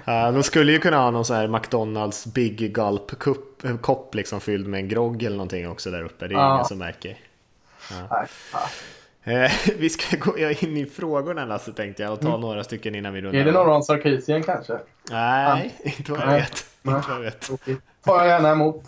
De 0.04 0.42
skulle 0.42 0.72
ju 0.72 0.78
kunna 0.78 0.96
ha 0.96 1.10
någon 1.10 1.24
sån 1.24 1.36
här 1.36 1.48
McDonalds 1.48 2.26
Big 2.26 2.74
Gulp 2.74 3.26
eh, 3.64 3.76
kopp 3.76 4.14
liksom 4.14 4.40
fylld 4.40 4.66
med 4.66 4.80
en 4.80 4.88
grogg 4.88 5.22
eller 5.22 5.36
någonting 5.36 5.68
också 5.68 5.90
där 5.90 6.02
uppe. 6.02 6.28
Det 6.28 6.34
är 6.34 6.38
ja. 6.38 6.54
ingen 6.54 6.64
som 6.64 6.78
märker. 6.78 7.16
Ja. 7.90 8.26
Eh, 9.24 9.52
vi 9.78 9.90
ska 9.90 10.16
gå 10.16 10.38
in 10.38 10.76
i 10.76 10.86
frågorna 10.86 11.44
Lasse 11.44 11.72
tänkte 11.72 12.02
jag 12.02 12.12
och 12.12 12.20
ta 12.20 12.28
Mm. 12.28 12.40
några 12.40 12.64
stycken 12.64 12.94
innan 12.94 13.14
vi 13.14 13.20
rundar 13.20 13.40
Är 13.40 13.44
det 13.44 13.52
någon 13.52 13.82
Sarkisian 13.84 14.42
kanske? 14.42 14.78
Nej, 15.10 15.74
inte 15.84 16.12
vad 16.12 16.20
jag 16.20 16.26
Nej. 16.26 16.40
vet. 16.40 16.66
Inte 16.82 17.08
vad 17.08 17.16
jag 17.16 17.22
vet. 17.22 17.50
Okej. 17.50 17.76
Tar 18.04 18.18
jag 18.18 18.26
gärna 18.26 18.50
emot. 18.50 18.84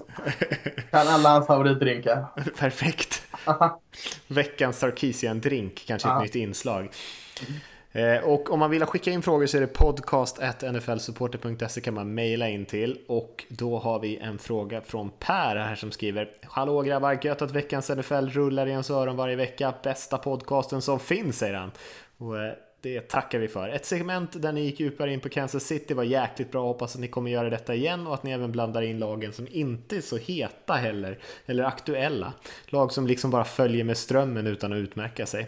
Kan 0.90 1.08
alla 1.08 1.28
hans 1.28 1.46
favoritdrinkar. 1.46 2.26
Perfekt. 2.58 3.22
Veckans 4.26 4.78
Sarkisian 4.78 5.40
drink, 5.40 5.84
kanske 5.86 6.08
ett 6.08 6.20
nytt 6.22 6.34
inslag. 6.34 6.88
Eh, 7.94 8.24
och 8.24 8.50
om 8.50 8.58
man 8.58 8.70
vill 8.70 8.84
skicka 8.84 9.10
in 9.10 9.22
frågor 9.22 9.46
så 9.46 9.56
är 9.56 9.60
det 9.60 9.66
podcast.nflsupporter.se 9.66 11.80
kan 11.80 11.94
man 11.94 12.14
mejla 12.14 12.48
in 12.48 12.66
till. 12.66 12.98
Och 13.08 13.44
då 13.48 13.78
har 13.78 13.98
vi 13.98 14.16
en 14.16 14.38
fråga 14.38 14.80
från 14.80 15.10
Per 15.10 15.56
här 15.56 15.74
som 15.74 15.90
skriver 15.90 16.30
Hallå 16.42 16.82
grabbar, 16.82 17.18
gött 17.22 17.42
att 17.42 17.50
veckans 17.50 17.88
NFL 17.88 18.14
rullar 18.14 18.66
i 18.66 18.70
ens 18.70 18.90
öron 18.90 19.16
varje 19.16 19.36
vecka. 19.36 19.74
Bästa 19.82 20.18
podcasten 20.18 20.82
som 20.82 21.00
finns, 21.00 21.38
säger 21.38 21.54
han. 21.54 21.70
Och 22.18 22.38
eh, 22.38 22.52
det 22.80 23.00
tackar 23.00 23.38
vi 23.38 23.48
för. 23.48 23.68
Ett 23.68 23.86
segment 23.86 24.42
där 24.42 24.52
ni 24.52 24.60
gick 24.60 24.80
djupare 24.80 25.12
in 25.12 25.20
på 25.20 25.28
Kansas 25.28 25.64
City 25.64 25.94
var 25.94 26.04
jäkligt 26.04 26.50
bra. 26.50 26.66
Hoppas 26.66 26.94
att 26.94 27.00
ni 27.00 27.08
kommer 27.08 27.30
göra 27.30 27.50
detta 27.50 27.74
igen 27.74 28.06
och 28.06 28.14
att 28.14 28.22
ni 28.22 28.30
även 28.30 28.52
blandar 28.52 28.82
in 28.82 28.98
lagen 28.98 29.32
som 29.32 29.48
inte 29.50 29.96
är 29.96 30.00
så 30.00 30.16
heta 30.16 30.74
heller, 30.74 31.18
eller 31.46 31.64
aktuella. 31.64 32.32
Lag 32.66 32.92
som 32.92 33.06
liksom 33.06 33.30
bara 33.30 33.44
följer 33.44 33.84
med 33.84 33.96
strömmen 33.96 34.46
utan 34.46 34.72
att 34.72 34.76
utmärka 34.76 35.26
sig. 35.26 35.46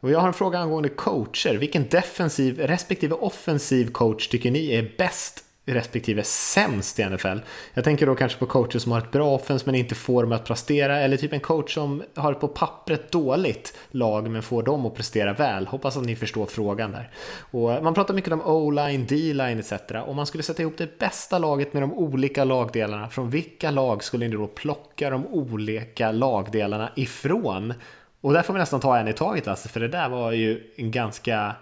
Och 0.00 0.10
jag 0.10 0.18
har 0.18 0.28
en 0.28 0.34
fråga 0.34 0.58
angående 0.58 0.88
coacher. 0.88 1.54
Vilken 1.54 1.88
defensiv 1.88 2.58
respektive 2.58 3.14
offensiv 3.14 3.92
coach 3.92 4.28
tycker 4.28 4.50
ni 4.50 4.74
är 4.74 4.90
bäst 4.98 5.44
respektive 5.64 6.22
sämst 6.22 6.98
i 6.98 7.04
NFL? 7.04 7.38
Jag 7.74 7.84
tänker 7.84 8.06
då 8.06 8.14
kanske 8.14 8.38
på 8.38 8.46
coacher 8.46 8.78
som 8.78 8.92
har 8.92 8.98
ett 8.98 9.10
bra 9.10 9.34
offens 9.34 9.66
men 9.66 9.74
inte 9.74 9.94
får 9.94 10.22
dem 10.22 10.32
att 10.32 10.44
prestera 10.44 11.00
eller 11.00 11.16
typ 11.16 11.32
en 11.32 11.40
coach 11.40 11.74
som 11.74 12.02
har 12.14 12.32
ett 12.32 12.40
på 12.40 12.48
pappret 12.48 13.12
dåligt 13.12 13.78
lag 13.90 14.30
men 14.30 14.42
får 14.42 14.62
dem 14.62 14.86
att 14.86 14.94
prestera 14.94 15.32
väl. 15.32 15.66
Hoppas 15.66 15.96
att 15.96 16.04
ni 16.04 16.16
förstår 16.16 16.46
frågan 16.46 16.92
där. 16.92 17.10
Och 17.50 17.82
man 17.82 17.94
pratar 17.94 18.14
mycket 18.14 18.32
om 18.32 18.42
O-line, 18.42 19.06
D-line 19.06 19.58
etc. 19.58 19.72
Om 20.06 20.16
man 20.16 20.26
skulle 20.26 20.42
sätta 20.42 20.62
ihop 20.62 20.78
det 20.78 20.98
bästa 20.98 21.38
laget 21.38 21.72
med 21.72 21.82
de 21.82 21.92
olika 21.92 22.44
lagdelarna, 22.44 23.08
från 23.08 23.30
vilka 23.30 23.70
lag 23.70 24.04
skulle 24.04 24.28
ni 24.28 24.36
då 24.36 24.46
plocka 24.46 25.10
de 25.10 25.26
olika 25.26 26.12
lagdelarna 26.12 26.92
ifrån? 26.96 27.74
Och 28.20 28.32
där 28.32 28.42
får 28.42 28.52
vi 28.54 28.58
nästan 28.60 28.80
ta 28.80 28.98
en 28.98 29.08
i 29.08 29.12
taget 29.12 29.46
Lasse, 29.46 29.68
för 29.68 29.80
det 29.80 29.88
där 29.88 30.08
var 30.08 30.32
ju 30.32 30.62
en 30.76 30.90
ganska 30.90 31.52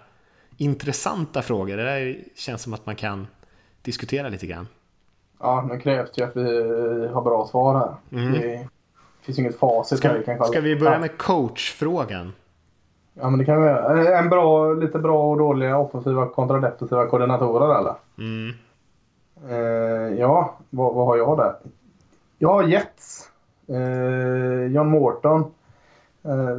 intressanta 0.57 1.41
frågor. 1.41 1.77
Det 1.77 1.83
där 1.83 2.17
känns 2.35 2.61
som 2.61 2.73
att 2.73 2.85
man 2.85 2.95
kan 2.95 3.27
diskutera 3.81 4.29
lite 4.29 4.47
grann. 4.47 4.67
Ja, 5.39 5.67
nu 5.71 5.79
krävs 5.79 6.11
det 6.11 6.21
ju 6.21 6.27
att 6.27 6.35
vi 6.35 7.07
har 7.07 7.21
bra 7.21 7.47
svar 7.47 7.75
här. 7.75 7.95
Det 8.31 8.67
finns 9.21 9.39
inget 9.39 9.59
facit. 9.59 10.03
här 10.03 10.09
Ska, 10.09 10.19
vi 10.19 10.37
kan 10.37 10.47
ska 10.47 10.61
vi 10.61 10.75
börja 10.75 10.99
med 10.99 11.17
coachfrågan? 11.17 12.33
Ja, 13.13 13.29
men 13.29 13.39
det 13.39 13.45
kan 13.45 13.61
vi 13.61 13.67
göra. 13.67 14.01
Eh, 14.01 14.19
En 14.19 14.29
bra, 14.29 14.73
lite 14.73 14.99
bra 14.99 15.31
och 15.31 15.37
dåliga 15.37 15.77
offensiva 15.77 16.25
kontra 16.25 16.59
defensiva 16.59 17.05
koordinatorer 17.05 17.79
eller? 17.79 17.93
Mm. 18.17 18.53
Eh, 19.49 20.19
ja, 20.19 20.57
vad, 20.69 20.93
vad 20.93 21.05
har 21.05 21.17
jag 21.17 21.37
där? 21.37 21.53
Jag 22.37 22.49
har 22.53 22.63
Jets. 22.63 23.29
Eh, 23.67 24.65
John 24.73 24.89
Morton. 24.89 25.51
Eh, 26.27 26.57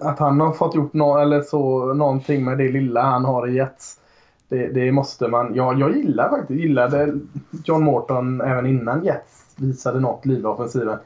att 0.00 0.18
han 0.18 0.40
har 0.40 0.52
fått 0.52 0.74
gjort 0.74 0.92
no 0.92 1.18
eller 1.18 1.42
så, 1.42 1.94
någonting 1.94 2.44
med 2.44 2.58
det 2.58 2.68
lilla 2.68 3.02
han 3.02 3.24
har 3.24 3.48
i 3.48 3.54
Jets. 3.54 3.98
Det, 4.48 4.66
det 4.66 4.92
måste 4.92 5.28
man. 5.28 5.54
Ja, 5.54 5.74
jag 5.74 5.96
gillar 5.96 6.28
faktiskt 6.28 6.60
gillade 6.60 7.18
John 7.64 7.84
Morton 7.84 8.40
även 8.40 8.66
innan 8.66 9.04
Jets 9.04 9.54
visade 9.56 10.00
något 10.00 10.26
liv 10.26 10.40
i 10.40 10.44
offensiven. 10.44 10.98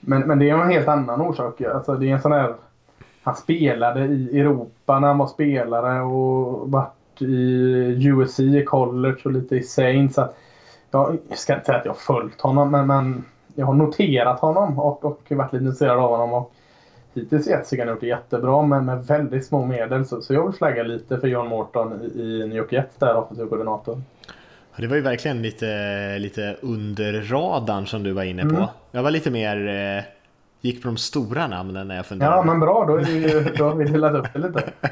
Men, 0.00 0.22
men 0.22 0.38
det 0.38 0.50
är 0.50 0.54
en 0.54 0.70
helt 0.70 0.88
annan 0.88 1.20
orsak. 1.20 1.60
Alltså, 1.60 1.94
det 1.94 2.10
är 2.10 2.14
en 2.14 2.22
sån 2.22 2.32
här... 2.32 2.54
Han 3.22 3.36
spelade 3.36 4.04
i 4.04 4.40
Europa 4.40 5.00
när 5.00 5.08
han 5.08 5.18
var 5.18 5.26
spelare 5.26 6.02
och 6.02 6.70
varit 6.70 7.22
i 7.22 8.08
USC 8.08 8.40
i 8.40 8.64
college 8.64 9.18
och 9.24 9.32
lite 9.32 9.56
i 9.56 9.62
Saints. 9.62 10.14
Så 10.14 10.20
att 10.20 10.36
jag 10.90 11.18
ska 11.38 11.54
inte 11.54 11.66
säga 11.66 11.78
att 11.78 11.84
jag 11.84 11.92
har 11.92 11.98
följt 11.98 12.40
honom 12.40 12.70
men, 12.70 12.86
men 12.86 13.24
jag 13.54 13.66
har 13.66 13.74
noterat 13.74 14.40
honom 14.40 14.78
och, 14.78 15.04
och 15.04 15.20
varit 15.28 15.52
lite 15.52 15.64
intresserad 15.64 15.98
av 15.98 16.10
honom. 16.10 16.34
Och 16.34 16.52
hittills 17.14 17.46
i 17.46 17.50
Jets 17.50 17.70
har 17.70 17.86
gjort 17.86 18.00
det 18.00 18.06
jättebra 18.06 18.62
men 18.62 18.84
med 18.84 19.06
väldigt 19.06 19.46
små 19.46 19.66
medel. 19.66 20.06
Så, 20.06 20.22
så 20.22 20.34
jag 20.34 20.46
vill 20.46 20.54
flagga 20.54 20.82
lite 20.82 21.18
för 21.18 21.28
John 21.28 21.48
Morton 21.48 22.00
i, 22.02 22.20
i 22.20 22.46
New 22.46 22.56
York 22.56 22.72
Jets 22.72 22.96
där, 22.96 23.16
offensiv 23.16 23.46
koordinator. 23.46 24.02
Det 24.76 24.86
var 24.86 24.96
ju 24.96 25.02
verkligen 25.02 25.42
lite, 25.42 26.18
lite 26.18 26.56
under 26.60 27.22
radarn 27.22 27.86
som 27.86 28.02
du 28.02 28.12
var 28.12 28.22
inne 28.22 28.42
på. 28.42 28.56
Mm. 28.56 28.68
Jag 28.90 29.02
var 29.02 29.10
lite 29.10 29.30
mer... 29.30 29.68
Eh, 29.68 30.04
gick 30.60 30.82
på 30.82 30.88
de 30.88 30.96
stora 30.96 31.46
namnen 31.46 31.88
när 31.88 31.96
jag 31.96 32.06
funderade. 32.06 32.36
Ja 32.36 32.42
men 32.42 32.60
bra, 32.60 32.84
då, 32.86 32.96
är 32.96 33.04
det 33.04 33.10
ju, 33.10 33.54
då 33.56 33.64
har 33.64 33.74
vi 33.74 33.84
delat 33.84 34.14
upp 34.14 34.32
det 34.32 34.38
lite. 34.38 34.72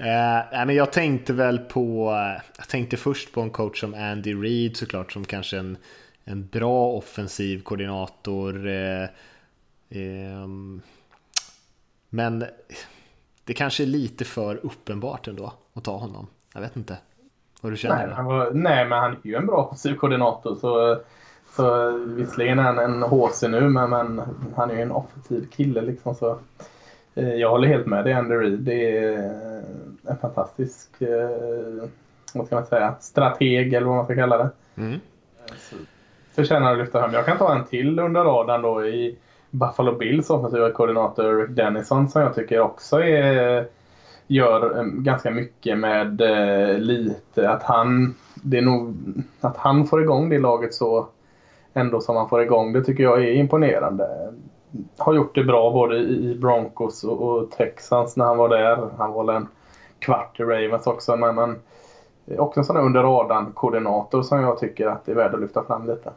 Eh, 0.00 0.44
nej, 0.52 0.66
men 0.66 0.74
jag 0.74 0.92
tänkte 0.92 1.32
väl 1.32 1.58
på, 1.58 2.12
jag 2.58 2.68
tänkte 2.68 2.96
först 2.96 3.32
på 3.32 3.40
en 3.40 3.50
coach 3.50 3.80
som 3.80 3.94
Andy 3.94 4.34
Reid 4.34 4.76
såklart 4.76 5.12
som 5.12 5.24
kanske 5.24 5.58
en, 5.58 5.76
en 6.24 6.46
bra 6.46 6.88
offensiv 6.88 7.62
koordinator. 7.62 8.68
Eh, 8.68 9.08
ehm, 9.90 10.82
men 12.10 12.44
det 13.44 13.54
kanske 13.54 13.84
är 13.84 13.86
lite 13.86 14.24
för 14.24 14.60
uppenbart 14.62 15.28
ändå 15.28 15.52
att 15.74 15.84
ta 15.84 15.96
honom. 15.96 16.26
Jag 16.54 16.60
vet 16.60 16.76
inte 16.76 16.98
vad 17.60 17.72
du 17.72 17.76
känner. 17.76 18.06
Nej, 18.06 18.24
var, 18.24 18.50
nej, 18.50 18.84
men 18.88 18.98
han 18.98 19.12
är 19.12 19.18
ju 19.22 19.34
en 19.34 19.46
bra 19.46 19.56
offensiv 19.56 19.94
koordinator. 19.94 20.54
Så, 20.54 21.00
så 21.56 21.90
visserligen 22.06 22.58
är 22.58 22.62
han 22.62 22.78
en 22.78 23.02
HC 23.02 23.42
nu, 23.42 23.60
men, 23.60 23.90
men 23.90 24.22
han 24.56 24.70
är 24.70 24.74
ju 24.74 24.82
en 24.82 24.92
offensiv 24.92 25.50
kille. 25.50 25.82
Liksom, 25.82 26.14
så, 26.14 26.38
eh, 27.14 27.34
jag 27.34 27.50
håller 27.50 27.68
helt 27.68 27.86
med 27.86 28.04
dig, 28.04 28.12
Andy 28.12 28.34
Reid. 28.34 28.58
Det 28.58 28.98
är 28.98 29.64
en 30.06 30.18
fantastisk 30.20 31.02
eh, 31.02 31.88
vad 32.34 32.46
ska 32.46 32.56
man 32.56 32.66
säga, 32.66 32.94
strateg, 33.00 33.74
eller 33.74 33.86
vad 33.86 33.96
man 33.96 34.04
ska 34.04 34.14
kalla 34.14 34.38
det. 34.38 34.50
Mm. 34.76 35.00
Förtjänar 36.34 36.72
att 36.72 36.78
lyfta 36.78 37.00
fram. 37.00 37.12
Jag 37.12 37.26
kan 37.26 37.38
ta 37.38 37.54
en 37.54 37.64
till 37.64 37.98
under 37.98 38.24
radarn 38.24 38.62
då 38.62 38.86
i 38.86 39.18
Buffalo 39.50 39.92
Bills 39.92 40.30
offensiva 40.30 40.70
koordinator 40.70 41.34
Rick 41.34 41.56
Dennison 41.56 42.08
som 42.08 42.22
jag 42.22 42.34
tycker 42.34 42.60
också 42.60 43.00
är 43.00 43.66
gör 44.26 44.78
eh, 44.78 44.84
ganska 44.84 45.30
mycket 45.30 45.78
med 45.78 46.20
eh, 46.20 46.78
lite 46.78 47.50
att 47.50 47.62
han 47.62 48.14
det 48.34 48.58
är 48.58 48.62
nog 48.62 48.94
att 49.40 49.56
han 49.56 49.86
får 49.86 50.02
igång 50.02 50.28
det 50.28 50.38
laget 50.38 50.74
så 50.74 51.08
ändå 51.72 52.00
som 52.00 52.16
han 52.16 52.28
får 52.28 52.42
igång 52.42 52.72
det 52.72 52.84
tycker 52.84 53.02
jag 53.02 53.24
är 53.24 53.32
imponerande. 53.32 54.32
Har 54.98 55.14
gjort 55.14 55.34
det 55.34 55.44
bra 55.44 55.70
både 55.70 55.96
i 55.96 56.38
Broncos 56.40 57.04
och, 57.04 57.20
och 57.20 57.50
Texans 57.50 58.16
när 58.16 58.24
han 58.24 58.36
var 58.36 58.48
där. 58.48 58.88
Han 58.98 59.12
var 59.12 59.24
väl 59.24 59.36
en 59.36 59.48
kvart 59.98 60.40
i 60.40 60.42
Ravens 60.42 60.86
också 60.86 61.16
men, 61.16 61.34
men 61.34 61.58
också 62.38 62.60
en 62.60 62.64
sån 62.64 62.76
här 62.76 62.84
under 62.84 63.02
radarn 63.02 63.52
koordinator 63.52 64.22
som 64.22 64.40
jag 64.40 64.58
tycker 64.58 64.86
att 64.86 65.06
det 65.06 65.12
är 65.12 65.16
värd 65.16 65.34
att 65.34 65.40
lyfta 65.40 65.64
fram 65.64 65.86
lite. 65.86 66.10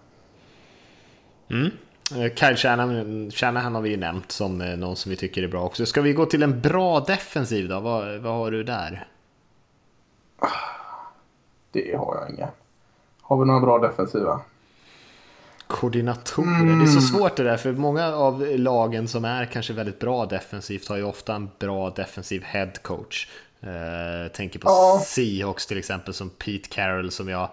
Mm. 1.50 1.72
Eh, 2.18 2.34
Kyle 2.36 2.55
Shanahan, 2.55 3.32
Shanahan 3.32 3.76
har 3.76 3.82
vi 3.82 3.89
ju 3.89 3.97
nämnt 3.97 4.32
som 4.32 4.62
eh, 4.62 4.78
någon 4.78 4.95
som 4.95 5.09
vi 5.09 5.16
tycker 5.16 5.43
är 5.43 5.47
bra 5.47 5.64
också. 5.64 5.86
Ska 5.86 6.01
vi 6.01 6.14
gå 6.14 6.26
till 6.26 6.43
en 6.43 6.62
bra 6.62 6.99
defensiv 6.99 7.70
då? 7.70 7.80
Vad, 7.80 8.18
vad 8.18 8.34
har 8.34 8.51
du 8.51 8.64
där? 8.64 9.07
Det 11.72 11.95
har 11.97 12.16
jag 12.16 12.30
inga. 12.38 12.49
Har 13.22 13.39
vi 13.39 13.45
några 13.45 13.59
bra 13.59 13.80
defensiva? 13.80 14.41
Koordinatorer. 15.68 16.80
Det 16.80 16.84
är 16.84 17.01
så 17.01 17.01
svårt 17.01 17.36
det 17.36 17.43
där 17.43 17.57
för 17.57 17.72
många 17.72 18.07
av 18.16 18.45
lagen 18.55 19.07
som 19.07 19.26
är 19.26 19.45
kanske 19.45 19.74
väldigt 19.74 19.99
bra 19.99 20.26
defensivt 20.26 20.88
har 20.88 20.97
ju 20.97 21.03
ofta 21.03 21.36
en 21.36 21.49
bra 21.59 21.89
defensiv 21.89 22.43
head 22.43 22.72
coach. 22.82 23.28
Eh, 23.62 24.32
tänker 24.32 24.59
på 24.59 24.70
Ja. 24.70 25.01
Seahawks 25.05 25.68
till 25.68 25.78
exempel 25.78 26.14
som 26.14 26.30
Pete 26.30 26.70
Carroll 26.70 27.12
som 27.12 27.30
jag 27.30 27.49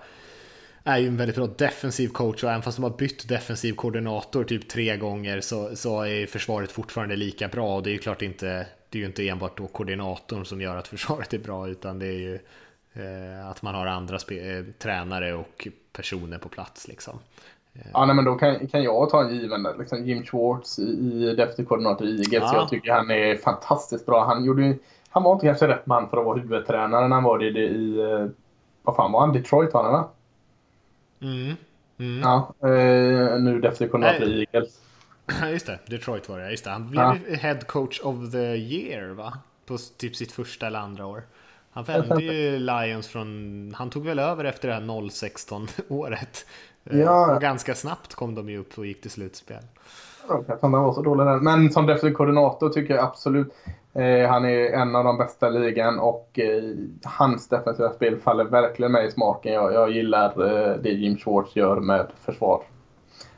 är 0.88 0.98
ju 0.98 1.06
en 1.06 1.16
väldigt 1.16 1.36
bra 1.36 1.46
defensiv 1.46 2.08
coach 2.08 2.44
och 2.44 2.50
även 2.50 2.62
fast 2.62 2.76
de 2.78 2.82
har 2.82 2.90
bytt 2.98 3.28
defensiv 3.28 3.72
koordinator 3.72 4.44
typ 4.44 4.68
tre 4.68 4.96
gånger 4.96 5.40
så, 5.40 5.76
så 5.76 6.02
är 6.02 6.26
försvaret 6.26 6.72
fortfarande 6.72 7.16
lika 7.16 7.48
bra 7.48 7.76
och 7.76 7.82
det 7.82 7.90
är 7.90 7.92
ju 7.92 7.98
klart 7.98 8.22
inte 8.22 8.66
det 8.90 8.98
är 8.98 9.00
ju 9.00 9.06
inte 9.06 9.28
enbart 9.28 9.58
då 9.58 9.66
koordinatorn 9.66 10.44
som 10.44 10.60
gör 10.60 10.76
att 10.76 10.88
försvaret 10.88 11.34
är 11.34 11.38
bra 11.38 11.68
utan 11.68 11.98
det 11.98 12.06
är 12.06 12.18
ju 12.18 12.34
eh, 12.92 13.48
att 13.50 13.62
man 13.62 13.74
har 13.74 13.86
andra 13.86 14.16
eh, 14.16 14.64
tränare 14.78 15.34
och 15.34 15.68
personer 15.92 16.38
på 16.38 16.48
plats 16.48 16.88
liksom. 16.88 17.18
Ja, 17.92 18.06
nej, 18.06 18.16
men 18.16 18.24
då 18.24 18.34
kan, 18.34 18.66
kan 18.66 18.82
jag 18.82 19.10
ta 19.10 19.24
en 19.24 19.34
given. 19.34 19.66
Liksom 19.78 20.06
Jim 20.06 20.24
Schwartz 20.24 20.78
i, 20.78 21.36
i 21.58 21.64
koordinator 21.64 22.06
i 22.06 22.10
Eagles. 22.10 22.32
Ja. 22.32 22.54
Jag 22.54 22.68
tycker 22.68 22.92
han 22.92 23.10
är 23.10 23.36
fantastiskt 23.36 24.06
bra. 24.06 24.24
Han, 24.24 24.44
gjorde, 24.44 24.76
han 25.08 25.22
var 25.22 25.32
inte 25.32 25.46
kanske 25.46 25.68
rätt 25.68 25.86
man 25.86 26.08
för 26.10 26.16
att 26.16 26.24
vara 26.24 26.38
huvudtränare 26.38 27.08
när 27.08 27.14
han 27.14 27.24
var 27.24 27.38
det 27.38 27.44
i, 27.44 27.58
i 27.58 28.00
eh, 28.00 28.26
vad 28.82 28.96
fan 28.96 29.12
var 29.12 29.20
han? 29.20 29.32
Detroit 29.32 29.74
var 29.74 29.82
han 29.82 29.92
va? 29.92 30.08
Mm. 31.20 31.54
Mm. 31.98 32.20
Ja, 32.20 32.54
eh, 32.62 33.40
nu 33.40 33.60
Nej. 34.20 34.22
i 34.22 34.46
Eagles. 34.52 34.80
Just 35.52 35.66
det, 35.66 35.78
Detroit 35.86 36.28
var 36.28 36.38
det. 36.38 36.50
Just 36.50 36.64
det. 36.64 36.70
Han 36.70 36.90
blev 36.90 37.02
Ja. 37.02 37.16
head 37.36 37.58
coach 37.66 38.00
of 38.00 38.32
the 38.32 38.38
year 38.56 39.08
va? 39.08 39.38
På 39.66 39.78
typ 39.98 40.16
sitt 40.16 40.32
första 40.32 40.66
eller 40.66 40.78
andra 40.78 41.06
år. 41.06 41.22
Han 41.70 41.84
vände 41.84 42.22
ju 42.22 42.58
Lions 42.58 43.08
från, 43.08 43.74
han 43.76 43.90
tog 43.90 44.04
väl 44.04 44.18
över 44.18 44.44
efter 44.44 44.68
det 44.68 44.74
här 44.74 45.08
016 45.10 45.66
året. 45.88 46.46
Eh, 46.84 46.98
Ja. 47.00 47.34
Och 47.34 47.40
ganska 47.42 47.74
snabbt 47.74 48.14
kom 48.14 48.34
de 48.34 48.48
ju 48.48 48.58
upp 48.58 48.78
och 48.78 48.86
gick 48.86 49.00
till 49.02 49.10
slutspel. 49.10 49.62
Jag 50.28 50.58
han 50.60 50.72
var 50.72 50.92
så 50.92 51.02
dålig 51.02 51.26
där. 51.26 51.36
Men 51.36 51.70
som 51.72 51.86
defensiv 51.86 52.12
koordinator 52.12 52.68
tycker 52.68 52.94
jag 52.94 53.04
absolut 53.04 53.54
han 54.28 54.44
är 54.44 54.72
en 54.72 54.96
av 54.96 55.04
de 55.04 55.18
bästa 55.18 55.48
i 55.48 55.50
ligan 55.50 55.98
och 55.98 56.38
eh, 56.38 56.62
hans 57.04 57.48
defensiva 57.48 57.90
spel 57.90 58.18
faller 58.18 58.44
verkligen 58.44 58.92
mig 58.92 59.06
i 59.06 59.10
smaken. 59.10 59.52
Jag, 59.52 59.72
jag 59.72 59.90
gillar 59.90 60.28
eh, 60.28 60.76
det 60.76 60.90
Jim 60.90 61.16
Schwartz 61.18 61.56
gör 61.56 61.80
med 61.80 62.06
försvar. 62.24 62.62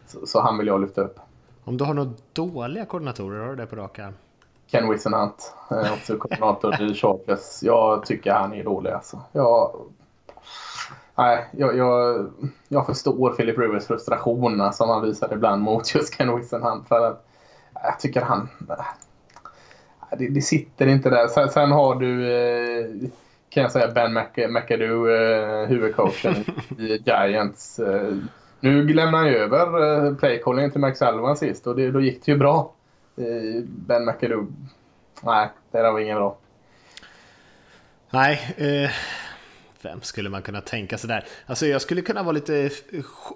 Så, 0.06 0.26
så, 0.26 0.40
han 0.40 0.58
vill 0.58 0.66
jag 0.66 0.80
lyfta 0.80 1.00
upp. 1.00 1.18
Om 1.64 1.76
du 1.76 1.84
har 1.84 1.94
några 1.94 2.10
dåliga 2.32 2.84
koordinatorer, 2.84 3.40
har 3.40 3.48
du 3.48 3.56
det 3.56 3.66
på 3.66 3.76
rak 3.76 3.98
arm? 3.98 4.14
Ken 4.66 4.90
Wissenhunt, 4.90 5.54
eh, 5.70 5.92
också 5.92 6.16
koordinator 6.16 6.82
i 6.82 6.94
Chargers. 6.94 7.62
Jag 7.62 8.06
tycker 8.06 8.32
han 8.32 8.52
är 8.52 8.64
dålig 8.64 8.90
alltså. 8.90 9.20
Jag, 9.32 9.70
nej, 11.14 11.46
jag, 11.52 11.76
jag, 11.76 12.26
jag 12.68 12.86
förstår 12.86 13.32
Philip 13.32 13.58
Rivers 13.58 13.86
frustration 13.86 14.72
som 14.72 14.88
han 14.88 15.02
visar 15.02 15.32
ibland 15.32 15.62
mot 15.62 15.94
just 15.94 16.14
Ken 16.14 16.36
Wissenhunt. 16.36 16.88
För 16.88 17.06
att 17.06 17.26
jag 17.82 18.00
tycker 18.00 18.20
han... 18.20 18.48
Det, 20.18 20.28
det 20.28 20.42
sitter 20.42 20.86
inte 20.86 21.10
där. 21.10 21.28
Sen, 21.28 21.48
sen 21.48 21.70
har 21.72 21.94
du, 21.94 22.32
eh, 22.32 23.10
kan 23.50 23.62
jag 23.62 23.72
säga, 23.72 23.88
Ben 23.88 24.12
McAdoo, 24.52 25.10
eh, 25.10 25.66
huvudcoachen 25.68 26.34
i 26.78 27.02
Giants. 27.06 27.80
Nu 28.60 28.88
lämnar 28.88 29.18
han 29.18 29.28
över 29.28 30.14
playcallingen 30.14 30.70
till 30.70 30.80
Max 30.80 30.98
Sullivan 30.98 31.36
sist 31.36 31.66
och 31.66 31.76
det, 31.76 31.90
då 31.90 32.00
gick 32.00 32.24
det 32.24 32.32
ju 32.32 32.38
bra. 32.38 32.72
Ben 33.64 34.04
McAdoo. 34.04 34.46
Nej, 35.22 35.48
det 35.70 35.78
där 35.78 35.92
var 35.92 36.00
inget 36.00 36.16
bra. 36.16 36.36
Nej, 38.10 38.54
eh, 38.56 38.90
vem 39.82 40.02
skulle 40.02 40.28
man 40.30 40.42
kunna 40.42 40.60
tänka 40.60 40.98
sig 40.98 41.08
där? 41.08 41.24
Alltså 41.46 41.66
jag 41.66 41.82
skulle 41.82 42.02
kunna 42.02 42.22
vara 42.22 42.32
lite 42.32 42.70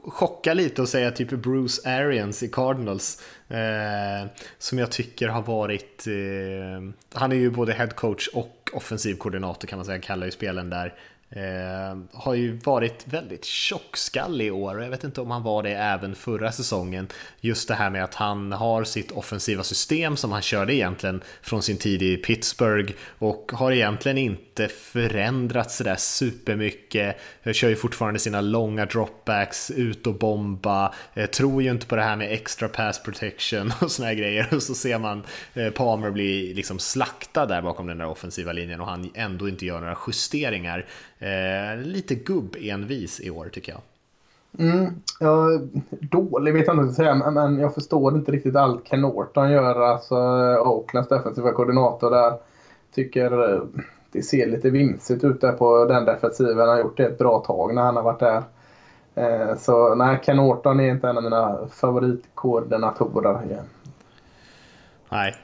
chocka 0.05 0.55
lite 0.55 0.83
och 0.83 0.89
säga 0.89 1.11
typ 1.11 1.31
Bruce 1.31 1.91
Arians 1.91 2.43
i 2.43 2.49
Cardinals. 2.49 3.23
Eh, 3.49 4.29
som 4.59 4.79
jag 4.79 4.91
tycker 4.91 5.29
har 5.29 5.43
varit, 5.43 6.07
eh, 6.07 6.93
han 7.13 7.33
är 7.33 7.37
ju 7.37 7.51
både 7.51 7.73
head 7.73 7.87
coach 7.87 8.29
och 8.29 8.71
offensiv 8.73 9.15
koordinator 9.15 9.69
kan 9.69 9.79
man 9.79 9.87
säga, 9.87 9.99
kallar 9.99 10.27
ju 10.27 10.33
spelen 10.33 10.71
där. 10.71 10.95
Eh, 11.37 11.99
har 12.13 12.35
ju 12.35 12.57
varit 12.57 13.05
väldigt 13.05 13.45
tjockskallig 13.45 14.47
i 14.47 14.51
år 14.51 14.77
och 14.79 14.85
jag 14.85 14.91
vet 14.91 15.05
inte 15.05 15.21
om 15.21 15.31
han 15.31 15.43
var 15.43 15.63
det 15.63 15.71
även 15.71 16.15
förra 16.15 16.53
säsongen. 16.53 17.09
Just 17.41 17.69
det 17.69 17.75
här 17.75 17.91
med 17.91 18.05
att 18.05 18.15
han 18.15 18.53
har 18.53 18.85
sitt 18.85 19.11
offensiva 19.11 19.63
system 19.63 20.17
som 20.17 20.33
han 20.33 20.43
körde 20.43 20.75
egentligen 20.75 21.23
från 21.43 21.63
sin 21.63 21.79
tid 21.79 22.03
i 22.03 22.17
Pittsburgh 22.17 22.93
och 23.19 23.53
har 23.55 23.73
egentligen 23.73 24.19
inte 24.19 24.69
förändrats 24.69 25.77
sådär 25.77 25.97
supermycket. 25.97 27.17
Jag 27.43 27.55
kör 27.55 27.69
ju 27.69 27.77
fortfarande 27.77 28.21
sina 28.21 28.41
långa 28.41 28.87
dropbacks, 28.87 29.71
ut 29.71 30.07
och 30.07 30.15
bomba, 30.15 30.95
eh, 31.15 31.27
tror 31.27 31.63
ju 31.63 31.71
inte 31.71 31.87
på 31.87 31.97
det 31.97 32.03
här 32.03 32.17
med 32.17 32.33
extra 32.33 32.69
pass 32.69 33.03
protection 33.03 33.73
och 33.81 33.91
såna 33.91 34.09
här 34.09 34.15
grejer 34.15 34.49
och 34.55 34.63
så 34.63 34.75
ser 34.75 34.99
man 34.99 35.23
eh, 35.55 35.71
Palmer 35.71 36.11
bli 36.11 36.55
liksom 36.55 36.79
slaktad 36.79 37.47
där 37.47 37.63
bakom 37.63 37.87
den 37.87 37.99
där 37.99 38.07
offensiva 38.07 38.53
linjen 38.53 38.81
och 38.81 38.87
han 38.87 39.11
ändå 39.15 39.49
inte 39.49 39.67
gör 39.67 39.81
några 39.81 39.99
justeringar. 40.07 40.87
Eh, 41.25 41.77
lite 41.77 42.15
gubb-envis 42.15 43.21
i 43.21 43.31
år 43.31 43.49
tycker 43.53 43.73
jag. 43.73 43.81
Mm, 44.59 44.95
ja, 45.21 45.61
dålig 45.91 46.53
vet 46.53 46.67
jag 46.67 46.77
inte 46.77 46.95
säga, 46.95 47.15
men 47.15 47.59
jag 47.59 47.75
förstår 47.75 48.17
inte 48.17 48.33
riktigt 48.33 48.57
allt 48.57 48.85
Ken 48.85 49.01
Norton 49.01 49.51
gör. 49.51 49.81
Alltså 49.81 50.17
Oaklands 50.65 51.09
defensiva 51.09 51.53
koordinator 51.53 52.11
där. 52.11 52.35
Tycker 52.95 53.53
eh, 53.53 53.63
det 54.13 54.23
ser 54.23 54.47
lite 54.47 54.71
vimsigt 54.71 55.25
ut 55.25 55.41
där 55.41 55.53
på 55.53 55.85
den 55.85 56.05
defensiven. 56.05 56.59
Han 56.59 56.69
har 56.69 56.79
gjort 56.79 56.97
det 56.97 57.05
ett 57.07 57.19
bra 57.19 57.39
tag 57.39 57.75
när 57.75 57.83
han 57.83 57.97
har 57.97 58.03
varit 58.03 58.21
där. 58.21 58.43
Eh, 59.15 59.57
så 59.57 59.95
nej, 59.95 60.21
Ken 60.25 60.37
Norton 60.37 60.81
är 60.81 60.89
inte 60.89 61.09
en 61.09 61.17
av 61.17 61.23
mina 61.23 61.69
favoritkoordinatorer. 61.69 63.45
Igen. 63.47 63.65
Nej, 65.09 65.35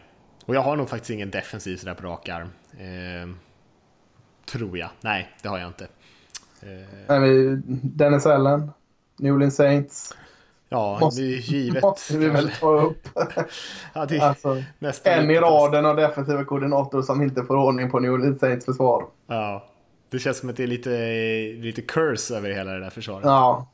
och 0.47 0.55
jag 0.55 0.61
har 0.61 0.77
nog 0.77 0.89
faktiskt 0.89 1.11
ingen 1.11 1.31
defensiv 1.31 1.77
sådär 1.77 1.95
på 1.95 2.07
rak 2.07 2.29
arm. 2.29 2.49
Eh, 2.73 3.50
Tror 4.45 4.79
jag. 4.79 4.89
Nej, 5.01 5.29
det 5.43 5.49
har 5.49 5.59
jag 5.59 5.69
inte. 5.69 5.87
Eh... 6.63 7.59
Dennis 7.83 8.27
Allen, 8.27 8.71
New 9.19 9.35
Orleans 9.35 9.57
Saints. 9.57 10.15
Ja, 10.69 10.99
måste, 11.01 11.23
det 11.23 11.27
är 11.27 11.39
givet. 11.39 11.83
Måste 11.83 12.19
vi 12.19 12.29
väl 12.29 12.51
ta 12.51 12.81
upp. 12.81 13.09
ja, 13.95 14.07
alltså, 14.23 14.63
en 15.05 15.31
i 15.31 15.37
raden 15.37 15.87
av 15.87 15.97
defensiva 15.97 16.45
koordinator 16.45 17.03
som 17.03 17.23
inte 17.23 17.45
får 17.45 17.57
ordning 17.57 17.91
på 17.91 18.01
New 18.01 18.13
Orleans 18.13 18.41
Saints 18.41 18.67
försvar. 18.67 19.05
Ja, 19.27 19.65
det 20.11 20.19
känns 20.19 20.39
som 20.39 20.51
att 20.51 20.57
det 20.57 20.63
är 20.63 20.67
lite, 20.67 20.91
lite 21.63 21.83
curse 21.83 22.37
över 22.37 22.51
hela 22.51 22.73
det 22.73 22.81
där 22.81 22.91
försvaret. 22.91 23.25
Ja, 23.25 23.67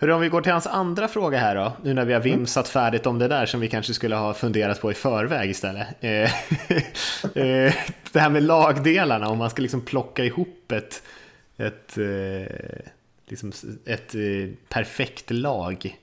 Hur 0.00 0.10
om 0.10 0.20
vi 0.20 0.28
går 0.28 0.40
till 0.40 0.52
hans 0.52 0.66
andra 0.66 1.08
fråga 1.08 1.38
här 1.38 1.54
då, 1.54 1.72
nu 1.82 1.94
när 1.94 2.04
vi 2.04 2.12
har 2.12 2.20
vimsat 2.20 2.68
färdigt 2.68 3.06
om 3.06 3.18
det 3.18 3.28
där 3.28 3.46
som 3.46 3.60
vi 3.60 3.68
kanske 3.68 3.94
skulle 3.94 4.16
ha 4.16 4.34
funderat 4.34 4.80
på 4.80 4.90
i 4.90 4.94
förväg 4.94 5.50
istället. 5.50 5.86
Eh, 6.00 6.10
eh, 7.34 7.74
det 8.12 8.20
här 8.20 8.30
med 8.30 8.42
lagdelarna, 8.42 9.28
om 9.28 9.38
man 9.38 9.50
ska 9.50 9.62
liksom 9.62 9.80
plocka 9.80 10.24
ihop 10.24 10.72
ett, 10.72 11.02
ett, 11.56 11.98
eh, 11.98 12.56
liksom 13.28 13.52
ett 13.86 14.14
perfekt 14.68 15.30
lag. 15.30 15.98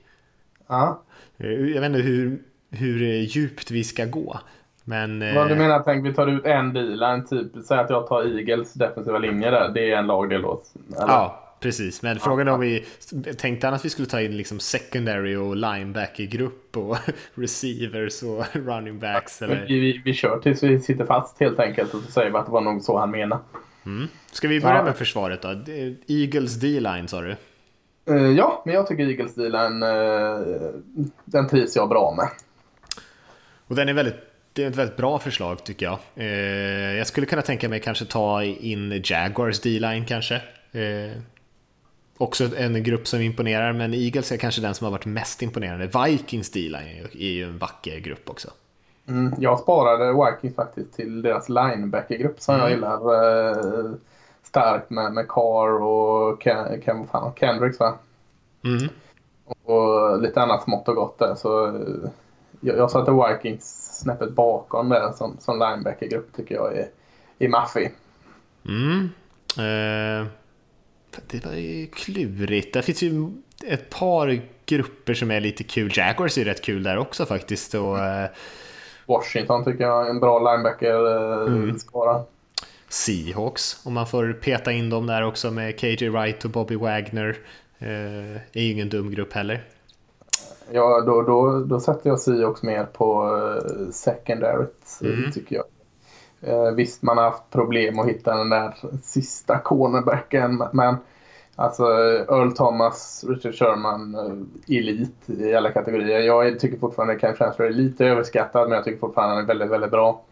Ja. 0.66 1.02
Jag 1.36 1.80
vet 1.80 1.84
inte 1.84 1.98
hur, 1.98 2.38
hur 2.70 3.02
djupt 3.06 3.70
vi 3.70 3.84
ska 3.84 4.04
gå. 4.04 4.40
Men, 4.84 5.34
Vad 5.34 5.48
du 5.48 5.54
menar, 5.54 5.82
tänk 5.84 6.06
vi 6.06 6.14
tar 6.14 6.26
ut 6.26 6.44
en 6.44 6.72
deal, 6.72 7.22
typ, 7.22 7.46
säg 7.64 7.78
att 7.78 7.90
jag 7.90 8.06
tar 8.06 8.38
Eagles 8.38 8.72
defensiva 8.72 9.18
linje 9.18 9.50
där, 9.50 9.68
det 9.68 9.92
är 9.92 9.96
en 9.96 10.06
lagdel 10.06 10.42
då? 10.42 10.62
Eller? 10.96 11.06
Ja, 11.06 11.45
Precis, 11.66 12.02
men 12.02 12.18
frågan 12.18 12.48
är 12.48 12.52
om 12.52 12.60
vi 12.60 12.84
tänkte 13.38 13.68
att 13.68 13.84
vi 13.84 13.90
skulle 13.90 14.08
ta 14.08 14.20
in 14.20 14.36
liksom 14.36 14.60
secondary 14.60 15.36
och 15.36 15.56
linebacker-grupp 15.56 16.76
och 16.76 16.96
receivers 17.34 18.22
och 18.22 18.44
running 18.52 18.98
backs. 18.98 19.42
Eller? 19.42 19.66
Vi, 19.68 19.80
vi, 19.80 20.02
vi 20.04 20.14
kör 20.14 20.38
tills 20.38 20.62
vi 20.62 20.80
sitter 20.80 21.04
fast 21.04 21.40
helt 21.40 21.58
enkelt 21.58 21.94
och 21.94 22.02
så 22.02 22.10
säger 22.12 22.30
vi 22.30 22.36
att 22.36 22.46
det 22.46 22.52
var 22.52 22.60
nog 22.60 22.82
så 22.82 22.98
han 22.98 23.10
menade. 23.10 23.40
Mm. 23.86 24.08
Ska 24.32 24.48
vi 24.48 24.60
börja 24.60 24.76
ja. 24.76 24.84
med 24.84 24.96
försvaret 24.96 25.42
då? 25.42 25.48
Eagles 26.06 26.54
D-line 26.54 27.08
sa 27.08 27.20
du? 27.20 27.36
Uh, 28.10 28.32
ja, 28.32 28.62
men 28.66 28.74
jag 28.74 28.86
tycker 28.86 29.08
Eagles 29.08 29.34
D-line, 29.34 29.82
uh, 29.82 30.70
den 31.24 31.48
trivs 31.48 31.76
jag 31.76 31.88
bra 31.88 32.14
med. 32.16 32.28
Och 33.66 33.76
den 33.76 33.88
är 33.88 33.92
väldigt 33.92 34.16
det 34.52 34.64
är 34.64 34.68
ett 34.68 34.76
väldigt 34.76 34.96
bra 34.96 35.18
förslag 35.18 35.64
tycker 35.64 35.86
jag. 35.86 35.98
Eh, 36.14 36.96
jag 36.96 37.06
skulle 37.06 37.26
kunna 37.26 37.42
tänka 37.42 37.68
mig 37.68 37.80
kanske 37.80 38.04
ta 38.04 38.44
in 38.44 39.02
Jaguars 39.04 39.60
D-line 39.60 40.04
kanske. 40.04 40.34
Eh, 40.72 41.22
också 42.18 42.56
en 42.56 42.82
grupp 42.82 43.06
som 43.06 43.20
imponerar, 43.20 43.72
men 43.72 43.94
Eagles 43.94 44.32
är 44.32 44.36
kanske 44.36 44.60
den 44.60 44.74
som 44.74 44.84
har 44.84 44.92
varit 44.92 45.06
mest 45.06 45.42
imponerande. 45.42 45.86
Vikings 45.86 46.50
D-line 46.50 47.06
är 47.12 47.28
ju 47.28 47.44
en 47.44 47.58
vacker 47.58 47.98
grupp 47.98 48.30
också. 48.30 48.50
Mm, 49.08 49.34
jag 49.38 49.60
sparade 49.60 50.12
Vikings 50.12 50.56
faktiskt 50.56 50.96
till 50.96 51.22
deras 51.22 51.48
linebacker-grupp 51.48 52.40
som 52.40 52.54
mm. 52.54 52.64
jag 52.64 52.74
gillar 52.74 52.98
eh, 53.50 53.90
starkt 54.42 54.90
med, 54.90 55.12
med 55.12 55.28
Carr 55.28 55.82
och 55.82 56.42
Ken, 56.42 56.82
Ken, 56.82 57.06
fan, 57.06 57.32
Kendricks 57.36 57.80
va? 57.80 57.94
Mm. 58.64 58.88
Och 59.64 60.22
lite 60.22 60.42
annat 60.42 60.62
smått 60.62 60.88
och 60.88 60.94
gott 60.94 61.18
där. 61.18 61.34
Så 61.34 61.66
eh, 61.66 62.10
jag, 62.60 62.78
jag 62.78 62.90
satte 62.90 63.12
Vikings 63.12 63.98
snäppet 64.00 64.32
bakom 64.32 64.88
där 64.88 65.12
som, 65.12 65.36
som 65.40 65.58
linebacker-grupp 65.58 66.36
tycker 66.36 66.54
jag 66.54 66.76
är, 66.76 66.88
är 67.38 67.48
maffig. 67.48 67.92
Mm. 68.64 69.10
Eh 69.58 70.26
det 71.26 71.46
var 71.46 71.52
ju 71.52 71.86
klurigt. 71.86 72.74
Det 72.74 72.82
finns 72.82 73.02
ju 73.02 73.30
ett 73.66 73.90
par 73.90 74.40
grupper 74.66 75.14
som 75.14 75.30
är 75.30 75.40
lite 75.40 75.64
kul. 75.64 75.90
Jaguars 75.94 76.38
är 76.38 76.44
rätt 76.44 76.62
kul 76.62 76.82
där 76.82 76.98
också 76.98 77.26
faktiskt. 77.26 77.74
Och, 77.74 77.98
mm. 77.98 78.28
Washington 79.06 79.64
tycker 79.64 79.84
jag 79.84 80.06
är 80.06 80.10
en 80.10 80.20
bra 80.20 80.38
linebacker-skara. 80.38 82.14
Mm. 82.14 82.26
Seahawks, 82.88 83.86
om 83.86 83.94
man 83.94 84.06
får 84.06 84.32
peta 84.32 84.72
in 84.72 84.90
dem 84.90 85.06
där 85.06 85.22
också 85.22 85.50
med 85.50 85.80
KJ 85.80 86.08
Wright 86.08 86.44
och 86.44 86.50
Bobby 86.50 86.76
Wagner. 86.76 87.36
Eh, 87.78 88.36
är 88.36 88.62
ju 88.62 88.72
ingen 88.72 88.88
dum 88.88 89.10
grupp 89.10 89.32
heller. 89.32 89.64
Ja, 90.70 91.00
då, 91.00 91.22
då, 91.22 91.60
då 91.60 91.80
sätter 91.80 92.10
jag 92.10 92.20
Seahawks 92.20 92.62
mer 92.62 92.84
på 92.84 93.26
uh, 93.26 93.90
secondaryt, 93.90 94.98
mm. 95.02 95.32
tycker 95.32 95.56
jag. 95.56 95.64
Eh, 96.46 96.70
visst, 96.70 97.02
man 97.02 97.16
har 97.16 97.24
haft 97.24 97.50
problem 97.50 97.98
att 97.98 98.08
hitta 98.08 98.36
den 98.36 98.50
där 98.50 98.74
sista 99.02 99.58
cornerbacken, 99.58 100.62
men 100.72 100.96
alltså 101.56 101.84
Earl 102.28 102.52
Thomas, 102.52 103.24
Richard 103.28 103.54
Sherman, 103.54 104.14
eh, 104.14 104.76
elit 104.78 105.30
i 105.30 105.54
alla 105.54 105.70
kategorier. 105.70 106.20
Jag 106.20 106.60
tycker 106.60 106.78
fortfarande 106.78 107.18
Ken 107.18 107.36
Transfer 107.36 107.64
är 107.64 107.70
lite 107.70 108.06
överskattad, 108.06 108.68
men 108.68 108.76
jag 108.76 108.84
tycker 108.84 108.98
fortfarande 108.98 109.34
han 109.34 109.44
är 109.44 109.48
väldigt, 109.48 109.70
väldigt 109.70 109.90
bra. 109.90 110.22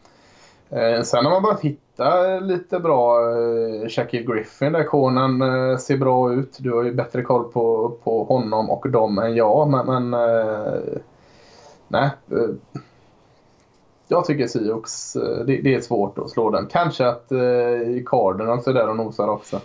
Eh, 0.71 1.03
sen 1.03 1.25
har 1.25 1.33
man 1.33 1.43
börjat 1.43 1.61
hitta 1.61 2.41
lite 2.41 2.81
bra 2.81 3.31
eh, 3.31 3.89
Shaquille 3.89 4.35
Griffin 4.35 4.73
där 4.73 4.85
konen 4.85 5.43
eh, 5.43 5.77
ser 5.77 5.97
bra 5.97 6.33
ut. 6.33 6.57
Du 6.61 6.73
har 6.73 6.83
ju 6.83 6.95
bättre 6.95 7.23
koll 7.23 7.53
på, 7.53 7.97
på 8.05 8.25
honom 8.25 8.71
och 8.71 8.91
dem 8.91 9.19
än 9.19 9.35
jag, 9.35 9.71
men, 9.71 9.87
men 9.87 10.15
eh, 10.15 10.99
nej. 11.89 12.11
Eh, 12.31 12.81
jag 14.15 14.25
tycker 14.25 14.47
Sioux, 14.47 15.17
eh, 15.17 15.45
det, 15.47 15.57
det, 15.57 15.75
är 15.75 15.81
svårt 15.81 16.19
att 16.19 16.31
slå 16.31 16.51
den. 16.51 16.67
Kanske 16.67 17.07
att 17.07 17.33
eh, 17.33 17.39
Cardinals 18.07 18.67
är 18.67 18.73
där 18.73 18.89
och 18.89 18.97
nosar 18.97 19.29
också. 19.29 19.61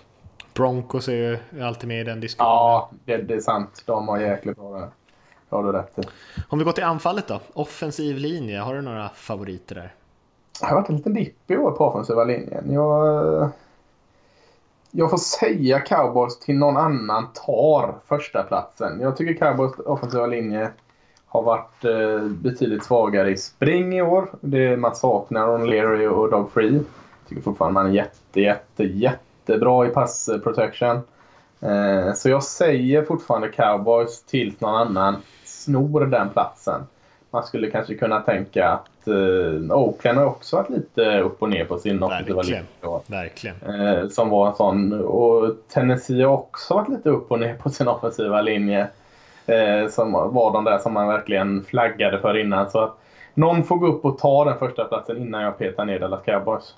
Broncos 0.54 1.08
är 1.08 1.14
ju 1.14 1.64
alltid 1.64 1.88
med 1.88 2.02
i 2.02 2.04
den 2.04 2.20
diskussionen. 2.20 2.54
Ja, 2.54 2.90
det, 3.06 3.18
det 3.18 3.34
är 3.34 3.40
sant. 3.40 3.84
De 3.86 4.08
har 4.08 4.20
jäkligt 4.20 4.58
bra 4.58 4.72
där. 4.72 4.88
Det 5.50 5.56
har 5.56 5.64
du 5.64 5.72
rätt 5.72 6.00
i. 6.00 6.02
Om 6.50 6.60
vi 6.60 6.66
går 6.66 6.72
till 6.72 6.84
anfallet 6.84 7.28
då? 7.28 7.40
Offensiv 7.54 8.18
linje, 8.18 8.60
har 8.60 8.76
du 8.76 8.82
några 8.82 9.10
favoriter 9.10 9.76
där? 9.76 9.94
Det 10.60 10.66
har 10.66 10.76
varit 10.76 10.90
en 10.90 10.96
liten 10.96 11.14
dipp 11.14 11.52
i 11.52 11.58
år 11.58 11.72
på 11.72 11.86
offensiva 11.86 12.24
linjen. 12.24 12.74
Jag, 12.74 13.50
jag 14.92 15.10
får 15.10 15.18
säga 15.18 15.80
cowboys 15.80 16.40
till 16.40 16.58
någon 16.58 16.78
annan 16.78 17.28
tar 17.34 17.96
första 18.06 18.44
platsen. 18.44 19.00
Jag 19.02 19.18
tycker 19.18 19.34
cowboys 19.34 19.80
offensiva 19.80 20.26
linje 20.26 20.70
har 21.30 21.44
varit 21.44 21.86
eh, 21.86 22.24
betydligt 22.24 22.84
svagare 22.84 23.32
i 23.32 23.38
spring 23.38 23.98
i 23.98 24.02
år. 24.02 24.30
Det 24.42 24.78
man 24.78 24.96
saknar 24.96 25.48
Ron 25.48 25.70
Leary 25.70 26.08
och 26.08 26.32
Dog 26.32 26.52
Free. 26.52 26.80
Tycker 27.28 27.42
fortfarande 27.42 27.74
man 27.74 27.86
är 27.86 27.94
jätte, 27.94 28.42
jätte, 28.42 28.84
jättebra 28.84 29.88
i 29.88 29.90
pass 29.90 30.30
protection. 30.44 31.02
Eh, 31.62 32.14
så 32.14 32.30
jag 32.30 32.44
säger 32.44 33.04
fortfarande 33.04 33.48
cowboys 33.48 34.24
tills 34.24 34.62
någon 34.62 34.76
annan 34.76 35.16
snor 35.46 36.06
den 36.06 36.30
platsen. 36.30 36.82
Man 37.32 37.44
skulle 37.44 37.72
kanske 37.72 37.96
kunna 37.96 38.20
tänka 38.20 38.70
att 38.70 39.08
eh, 39.08 39.78
Oakland 39.78 40.18
har 40.18 40.26
också 40.26 40.56
varit 40.56 40.70
lite 40.70 41.20
upp 41.20 41.42
och 41.42 41.50
ner 41.50 41.66
på 41.66 41.80
sin 41.80 42.04
offensiva 42.04 42.42
linje. 42.42 42.64
Verkligen. 43.08 43.56
Eh, 43.62 44.08
som 44.08 44.30
var 44.30 44.48
en 44.48 44.56
sån. 44.56 45.02
Och 45.02 45.56
Tennessee 45.68 46.24
har 46.24 46.34
också 46.34 46.74
varit 46.74 46.90
lite 46.90 47.10
upp 47.10 47.32
och 47.32 47.40
ner 47.40 47.56
på 47.56 47.70
sin 47.70 47.88
offensiva 47.88 48.42
linje. 48.42 48.88
Eh, 49.50 49.88
som 49.88 50.12
var 50.12 50.54
de 50.54 50.64
där 50.64 50.78
som 50.78 50.94
man 50.94 51.08
verkligen 51.08 51.64
flaggade 51.64 52.20
för 52.20 52.38
innan. 52.38 52.70
Så 52.70 52.80
att 52.80 52.98
någon 53.34 53.64
får 53.64 53.76
gå 53.76 53.88
upp 53.88 54.06
och 54.06 54.18
ta 54.18 54.46
den 54.46 54.58
första 54.58 54.86
platsen 54.86 55.18
innan 55.18 55.42
jag 55.42 55.58
petar 55.58 55.86
ner 55.86 56.00
Dallas 56.00 56.24
Cowboys. 56.26 56.76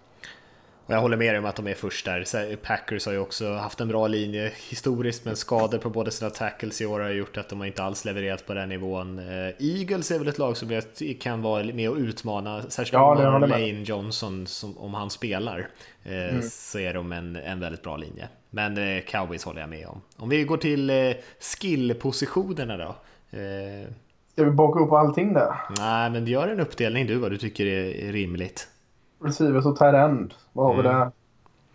Och 0.91 0.95
jag 0.95 1.01
håller 1.01 1.17
med 1.17 1.33
dig 1.33 1.39
om 1.39 1.45
att 1.45 1.55
de 1.55 1.67
är 1.67 1.73
först 1.73 2.05
där. 2.05 2.55
Packers 2.55 3.05
har 3.05 3.13
ju 3.13 3.19
också 3.19 3.53
haft 3.53 3.79
en 3.79 3.87
bra 3.87 4.07
linje 4.07 4.51
historiskt, 4.69 5.25
men 5.25 5.35
skador 5.35 5.77
på 5.77 5.89
båda 5.89 6.11
sina 6.11 6.29
tackles 6.29 6.81
i 6.81 6.85
år 6.85 6.99
har 6.99 7.09
gjort 7.09 7.37
att 7.37 7.49
de 7.49 7.63
inte 7.63 7.83
alls 7.83 8.05
levererat 8.05 8.47
på 8.47 8.53
den 8.53 8.69
nivån. 8.69 9.19
Uh, 9.19 9.53
Eagles 9.59 10.11
är 10.11 10.19
väl 10.19 10.27
ett 10.27 10.37
lag 10.37 10.57
som 10.57 10.81
kan 11.19 11.41
vara 11.41 11.63
med 11.63 11.89
och 11.89 11.95
utmana, 11.95 12.61
särskilt 12.61 12.93
ja, 12.93 13.35
om 13.35 13.41
Lane 13.41 13.83
Johnson, 13.83 14.47
som, 14.47 14.77
om 14.77 14.93
han 14.93 15.09
spelar, 15.09 15.59
uh, 16.05 16.29
mm. 16.29 16.41
så 16.41 16.79
är 16.79 16.93
de 16.93 17.11
en, 17.11 17.35
en 17.35 17.59
väldigt 17.59 17.81
bra 17.81 17.97
linje. 17.97 18.27
Men 18.49 18.77
uh, 18.77 19.01
Cowboys 19.01 19.43
håller 19.43 19.61
jag 19.61 19.69
med 19.69 19.87
om. 19.87 20.01
Om 20.17 20.29
vi 20.29 20.43
går 20.43 20.57
till 20.57 21.15
skillpositionerna 21.39 22.77
då. 22.77 22.95
Ska 24.31 24.43
vi 24.43 24.51
baka 24.51 24.79
upp 24.79 24.91
allting 24.91 25.33
där? 25.33 25.55
Nej, 25.79 26.09
men 26.09 26.27
gör 26.27 26.47
en 26.47 26.59
uppdelning 26.59 27.07
du 27.07 27.15
vad 27.15 27.31
du 27.31 27.37
tycker 27.37 27.65
är 27.65 28.11
rimligt 28.11 28.67
receivers 29.23 29.65
och 29.65 29.77
tight 29.77 29.95
end. 29.95 30.33
Vad 30.53 30.65
har 30.65 30.73
mm. 30.73 30.85
vi 30.85 30.89
där? 30.89 31.11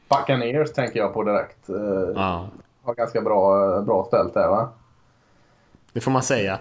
Buccaneers 0.09 0.73
tänker 0.73 1.01
jag 1.01 1.15
på 1.15 1.23
direkt. 1.23 1.69
Eh, 1.69 2.13
ja. 2.15 2.49
Har 2.83 2.95
ganska 2.95 3.21
bra, 3.21 3.81
bra 3.81 4.05
ställt 4.05 4.35
där 4.35 4.49
va? 4.49 4.69
Det 5.93 6.01
får 6.01 6.11
man 6.11 6.23
säga. 6.23 6.59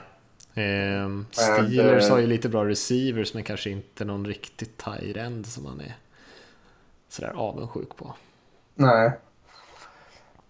Eh, 0.53 1.09
Steelers 1.31 2.09
har 2.09 2.19
ju 2.19 2.27
lite 2.27 2.49
bra 2.49 2.65
receivers 2.65 3.33
men 3.33 3.43
kanske 3.43 3.69
inte 3.69 4.05
någon 4.05 4.25
riktigt 4.25 4.77
tight 4.77 5.17
end 5.17 5.45
som 5.45 5.63
man 5.63 5.79
är 5.79 5.95
sådär 7.09 7.33
avundsjuk 7.35 7.95
på. 7.95 8.13
Nej. 8.75 9.11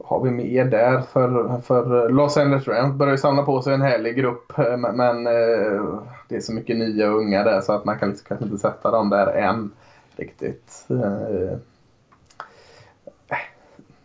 Har 0.04 0.24
vi 0.24 0.32
mer 0.32 0.66
där? 0.66 1.02
För, 1.02 1.62
för 1.62 2.10
Los 2.10 2.38
Angeles 2.38 2.68
Rams 2.68 2.96
börjar 2.96 3.14
ju 3.14 3.18
samla 3.18 3.44
på 3.44 3.62
sig 3.62 3.74
en 3.74 3.82
härlig 3.82 4.16
grupp 4.16 4.60
eh, 4.60 4.78
men, 4.78 4.98
men 4.98 5.28
eh, 5.28 6.02
det 6.28 6.36
är 6.36 6.40
så 6.40 6.54
mycket 6.54 6.78
nya 6.78 7.08
unga 7.08 7.44
där 7.44 7.62
så 7.62 7.74
att 7.74 7.86
man 7.86 8.00
kan 8.00 8.10
liksom 8.10 8.26
kanske 8.28 8.46
inte 8.46 8.58
sätta 8.58 8.92
dem 8.92 9.10
där 9.10 9.28
än 9.28 9.72
riktigt. 10.20 10.86
Eh, 10.90 10.98
eh, 10.98 11.58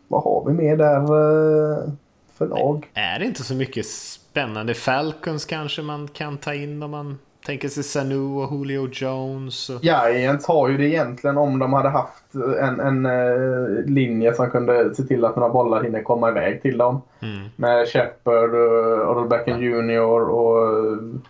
vad 0.08 0.22
har 0.22 0.44
vi 0.46 0.52
mer 0.52 0.76
där 0.76 1.02
eh, 1.02 1.92
för 2.34 2.46
lag? 2.46 2.90
Är 2.94 3.18
det 3.18 3.24
inte 3.24 3.42
så 3.42 3.54
mycket 3.54 3.86
spännande 3.86 4.74
Falcons 4.74 5.44
kanske 5.44 5.82
man 5.82 6.08
kan 6.08 6.38
ta 6.38 6.54
in 6.54 6.82
om 6.82 6.90
man 6.90 7.18
tänker 7.46 7.68
sig 7.68 7.82
Sanu 7.82 8.18
och 8.18 8.52
Julio 8.52 8.88
Jones? 8.92 9.70
Och... 9.70 9.84
Giants 9.84 10.46
har 10.46 10.68
ju 10.68 10.76
det 10.76 10.88
egentligen 10.88 11.38
om 11.38 11.58
de 11.58 11.72
hade 11.72 11.88
haft 11.88 12.34
en, 12.61 12.80
en 12.80 13.06
uh, 13.06 13.84
linje 13.84 14.34
som 14.34 14.50
kunde 14.50 14.94
se 14.94 15.02
till 15.02 15.24
att 15.24 15.36
några 15.36 15.50
bollar 15.50 15.82
hinner 15.82 16.02
komma 16.02 16.28
iväg 16.28 16.62
till 16.62 16.78
dem. 16.78 17.02
Mm. 17.20 17.48
Med 17.56 17.88
Shepard, 17.88 18.54
uh, 18.54 19.11
Odell 19.11 19.28
Beckham 19.28 19.62
Jr 19.62 20.30
och 20.30 20.84
uh, 20.84 21.20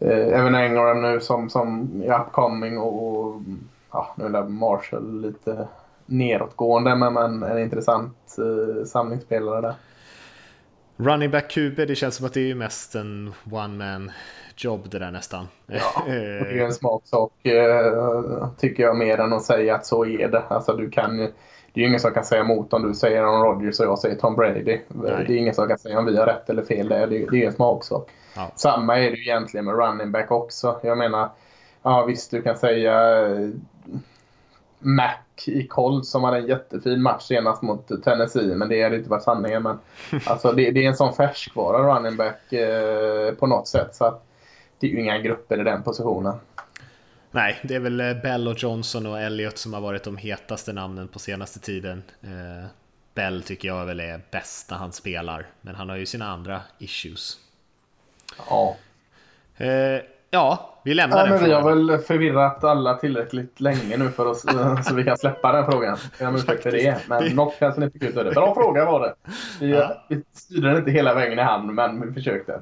Evan 0.00 0.54
Engram 0.54 1.02
nu 1.02 1.20
som, 1.20 1.50
som 1.50 1.90
är 2.04 2.20
upcoming 2.20 2.78
och, 2.78 3.16
och 3.16 3.40
ja, 3.96 4.14
nu 4.16 4.38
är 4.38 4.44
Marshall 4.44 5.20
lite 5.20 5.68
nedåtgående 6.06 6.96
men, 6.96 7.12
men 7.12 7.42
en 7.42 7.58
intressant 7.58 8.36
eh, 8.38 8.84
samlingsspelare 8.84 9.60
där. 9.60 9.74
Running 10.96 11.30
back 11.30 11.50
QB, 11.50 11.76
det 11.76 11.94
känns 11.94 12.14
som 12.14 12.26
att 12.26 12.34
det 12.34 12.50
är 12.50 12.54
mest 12.54 12.94
en 12.94 13.32
one 13.50 13.68
man 13.68 14.10
jobb 14.56 14.90
det 14.90 14.98
där 14.98 15.10
nästan. 15.10 15.48
Ja, 15.66 16.02
det 16.06 16.60
är 16.60 16.64
en 16.64 16.72
smaksak 16.72 17.46
eh, 17.46 18.48
tycker 18.58 18.82
jag 18.82 18.96
mer 18.96 19.18
än 19.18 19.32
att 19.32 19.42
säga 19.42 19.74
att 19.74 19.86
så 19.86 20.06
är 20.06 20.28
det. 20.28 20.42
Alltså 20.48 20.72
du 20.72 20.90
kan 20.90 21.28
det 21.72 21.80
är 21.80 21.82
ju 21.82 21.88
ingen 21.88 22.00
som 22.00 22.12
kan 22.12 22.24
säga 22.24 22.40
emot 22.40 22.72
om 22.72 22.88
du 22.88 22.94
säger 22.94 23.22
Aaron 23.22 23.42
Rodgers 23.42 23.80
och 23.80 23.86
jag 23.86 23.98
säger 23.98 24.16
Tom 24.16 24.36
Brady. 24.36 24.80
Nej. 24.88 25.24
Det 25.26 25.32
är 25.32 25.36
ingen 25.36 25.54
som 25.54 25.68
kan 25.68 25.78
säga 25.78 25.98
om 25.98 26.06
vi 26.06 26.16
har 26.16 26.26
rätt 26.26 26.50
eller 26.50 26.62
fel. 26.62 26.88
Det 26.88 26.96
är, 26.96 27.06
det 27.06 27.42
är 27.42 27.46
en 27.46 27.52
smaksak. 27.52 28.10
Ja. 28.36 28.50
Samma 28.54 28.98
är 28.98 29.10
det 29.10 29.16
ju 29.16 29.22
egentligen 29.22 29.64
med 29.64 29.74
running 29.74 30.12
back 30.12 30.30
också. 30.30 30.80
Jag 30.82 30.98
menar, 30.98 31.28
ja 31.82 32.04
visst 32.04 32.30
du 32.30 32.42
kan 32.42 32.56
säga 32.56 33.26
Mac 34.78 35.14
i 35.46 35.66
Colts 35.66 36.10
som 36.10 36.24
hade 36.24 36.38
en 36.38 36.46
jättefin 36.46 37.02
match 37.02 37.22
senast 37.22 37.62
mot 37.62 38.04
Tennessee, 38.04 38.54
men 38.54 38.68
det 38.68 38.82
hade 38.82 38.96
inte 38.96 39.10
varit 39.10 39.22
sanningen. 39.22 39.62
Men 39.62 39.78
alltså, 40.26 40.52
det, 40.52 40.70
det 40.70 40.84
är 40.84 40.88
en 40.88 40.96
sån 40.96 41.14
färskvara 41.14 41.96
running 41.96 42.16
back 42.16 42.52
eh, 42.52 43.34
på 43.34 43.46
något 43.46 43.68
sätt. 43.68 43.94
Så 43.94 44.04
att 44.04 44.26
det 44.78 44.86
är 44.86 44.90
ju 44.90 45.00
inga 45.00 45.18
grupper 45.18 45.60
i 45.60 45.64
den 45.64 45.82
positionen. 45.82 46.34
Nej, 47.30 47.60
det 47.62 47.74
är 47.74 47.80
väl 47.80 48.00
eh, 48.00 48.14
Bell 48.22 48.48
och 48.48 48.62
Johnson 48.62 49.06
och 49.06 49.20
Elliot 49.20 49.58
som 49.58 49.74
har 49.74 49.80
varit 49.80 50.04
de 50.04 50.16
hetaste 50.16 50.72
namnen 50.72 51.08
på 51.08 51.18
senaste 51.18 51.60
tiden. 51.60 52.02
Eh, 52.22 52.66
Bell 53.14 53.42
tycker 53.42 53.68
jag 53.68 53.86
väl 53.86 54.00
är 54.00 54.20
bäst 54.30 54.70
när 54.70 54.76
han 54.76 54.92
spelar, 54.92 55.46
men 55.60 55.74
han 55.74 55.88
har 55.88 55.96
ju 55.96 56.06
sina 56.06 56.28
andra 56.28 56.60
issues. 56.78 57.38
Ja. 58.48 58.76
Eh, 59.56 60.00
Ja, 60.30 60.75
vi 60.86 60.94
lämnar 60.94 61.16
ja, 61.18 61.22
den 61.22 61.32
men. 61.32 61.44
Vi 61.44 61.52
har 61.52 61.74
väl 61.74 61.98
förvirrat 61.98 62.64
alla 62.64 62.94
tillräckligt 62.94 63.60
länge 63.60 63.96
nu 63.96 64.08
för 64.08 64.26
oss 64.26 64.44
så 64.84 64.94
vi 64.94 65.04
kan 65.04 65.18
släppa 65.18 65.52
den 65.52 65.64
frågan. 65.64 65.96
Jag 66.18 66.32
ber 66.32 66.50
om 66.50 66.56
för 66.62 66.70
det. 66.70 67.08
Men 67.08 67.22
det... 67.22 67.34
något 67.34 67.54
kanske 67.58 67.80
ni 67.80 67.90
fick 67.90 68.02
ut 68.02 68.16
av 68.16 68.24
det. 68.24 68.30
Bra 68.30 68.54
fråga 68.54 68.84
var 68.84 69.00
det. 69.00 69.14
Vi, 69.60 69.70
ja. 69.70 70.04
vi 70.08 70.22
styrde 70.32 70.68
den 70.68 70.76
inte 70.76 70.90
hela 70.90 71.14
vägen 71.14 71.38
i 71.38 71.42
hamn, 71.42 71.74
men 71.74 72.06
vi 72.08 72.14
försökte. 72.14 72.60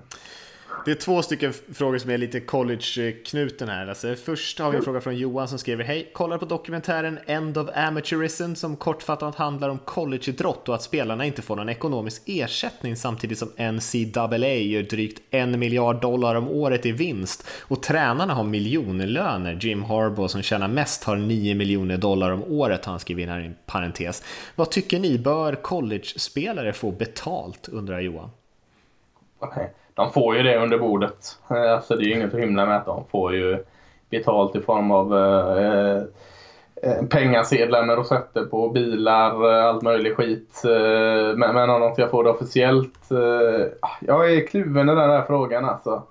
Det 0.84 0.90
är 0.90 0.94
två 0.94 1.22
stycken 1.22 1.52
frågor 1.52 1.98
som 1.98 2.10
är 2.10 2.18
lite 2.18 2.40
college-knuten 2.40 3.68
här. 3.68 3.86
Alltså, 3.86 4.14
först 4.14 4.58
har 4.58 4.70
vi 4.70 4.76
en 4.76 4.82
fråga 4.82 5.00
från 5.00 5.16
Johan 5.16 5.48
som 5.48 5.58
skriver 5.58 5.84
Hej, 5.84 6.10
kollar 6.12 6.38
på 6.38 6.44
dokumentären 6.44 7.18
End 7.26 7.58
of 7.58 7.68
Amateurism 7.74 8.54
som 8.54 8.76
kortfattat 8.76 9.34
handlar 9.34 9.68
om 9.68 9.78
collegeidrott 9.78 10.68
och 10.68 10.74
att 10.74 10.82
spelarna 10.82 11.24
inte 11.24 11.42
får 11.42 11.56
någon 11.56 11.68
ekonomisk 11.68 12.22
ersättning 12.26 12.96
samtidigt 12.96 13.38
som 13.38 13.48
NCAA 13.48 14.48
gör 14.48 14.82
drygt 14.82 15.22
en 15.30 15.58
miljard 15.58 16.00
dollar 16.00 16.34
om 16.34 16.48
året 16.48 16.86
i 16.86 16.92
vinst 16.92 17.46
och 17.60 17.82
tränarna 17.82 18.34
har 18.34 18.44
miljonlöner. 18.44 19.58
Jim 19.60 19.82
Harbaugh 19.82 20.28
som 20.28 20.42
tjänar 20.42 20.68
mest 20.68 21.04
har 21.04 21.16
9 21.16 21.54
miljoner 21.54 21.96
dollar 21.96 22.30
om 22.30 22.42
året 22.42 22.84
har 22.84 22.92
han 22.92 23.00
skrivit 23.00 23.22
in 23.22 23.28
här 23.28 23.40
i 23.40 23.46
en 23.46 23.56
parentes. 23.66 24.22
Vad 24.54 24.70
tycker 24.70 24.98
ni, 24.98 25.18
bör 25.18 25.54
college-spelare 25.54 26.72
få 26.72 26.90
betalt 26.90 27.68
undrar 27.68 28.00
Johan? 28.00 28.30
Okay 29.40 29.66
de 29.94 30.10
får 30.10 30.36
ju 30.36 30.42
det 30.42 30.58
under 30.58 30.78
bordet. 30.78 31.38
Eh, 31.50 31.72
alltså 31.72 31.96
det 31.96 32.02
är 32.02 32.06
ju 32.06 32.14
inget 32.14 32.34
att 32.34 32.40
hymla 32.40 32.66
med 32.66 32.76
att 32.76 32.86
de 32.86 33.04
får 33.10 33.34
ju 33.34 33.64
betalt 34.10 34.56
i 34.56 34.60
form 34.60 34.90
av 34.90 35.18
eh, 35.18 35.96
eh 36.82 37.06
pengasedlar 37.10 37.84
med 37.84 37.96
rosetter 37.96 38.44
på 38.44 38.68
bilar, 38.68 39.52
eh, 39.52 39.64
allt 39.64 39.82
möjligt 39.82 40.16
skit. 40.16 40.62
Men, 41.36 41.54
men 41.54 41.70
om 41.70 41.80
de 41.80 41.94
ska 41.94 42.08
få 42.08 42.22
det 42.22 42.30
officiellt. 42.30 43.10
Jag 44.00 44.32
är 44.32 44.46
kluven 44.46 44.88
i 44.88 44.94
den 44.94 45.10
här 45.10 45.24
frågan 45.26 45.64
alltså. 45.64 46.02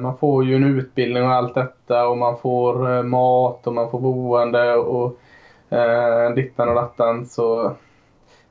Man 0.00 0.16
får 0.18 0.44
ju 0.44 0.56
en 0.56 0.78
utbildning 0.78 1.22
och 1.22 1.30
allt 1.30 1.54
detta 1.54 2.08
och 2.08 2.18
man 2.18 2.38
får 2.38 3.02
mat 3.02 3.66
och 3.66 3.72
man 3.72 3.90
får 3.90 4.00
boende 4.00 4.74
och 4.74 5.18
dittan 6.34 6.68
och 6.68 6.74
dattan. 6.74 7.26
Så... 7.26 7.72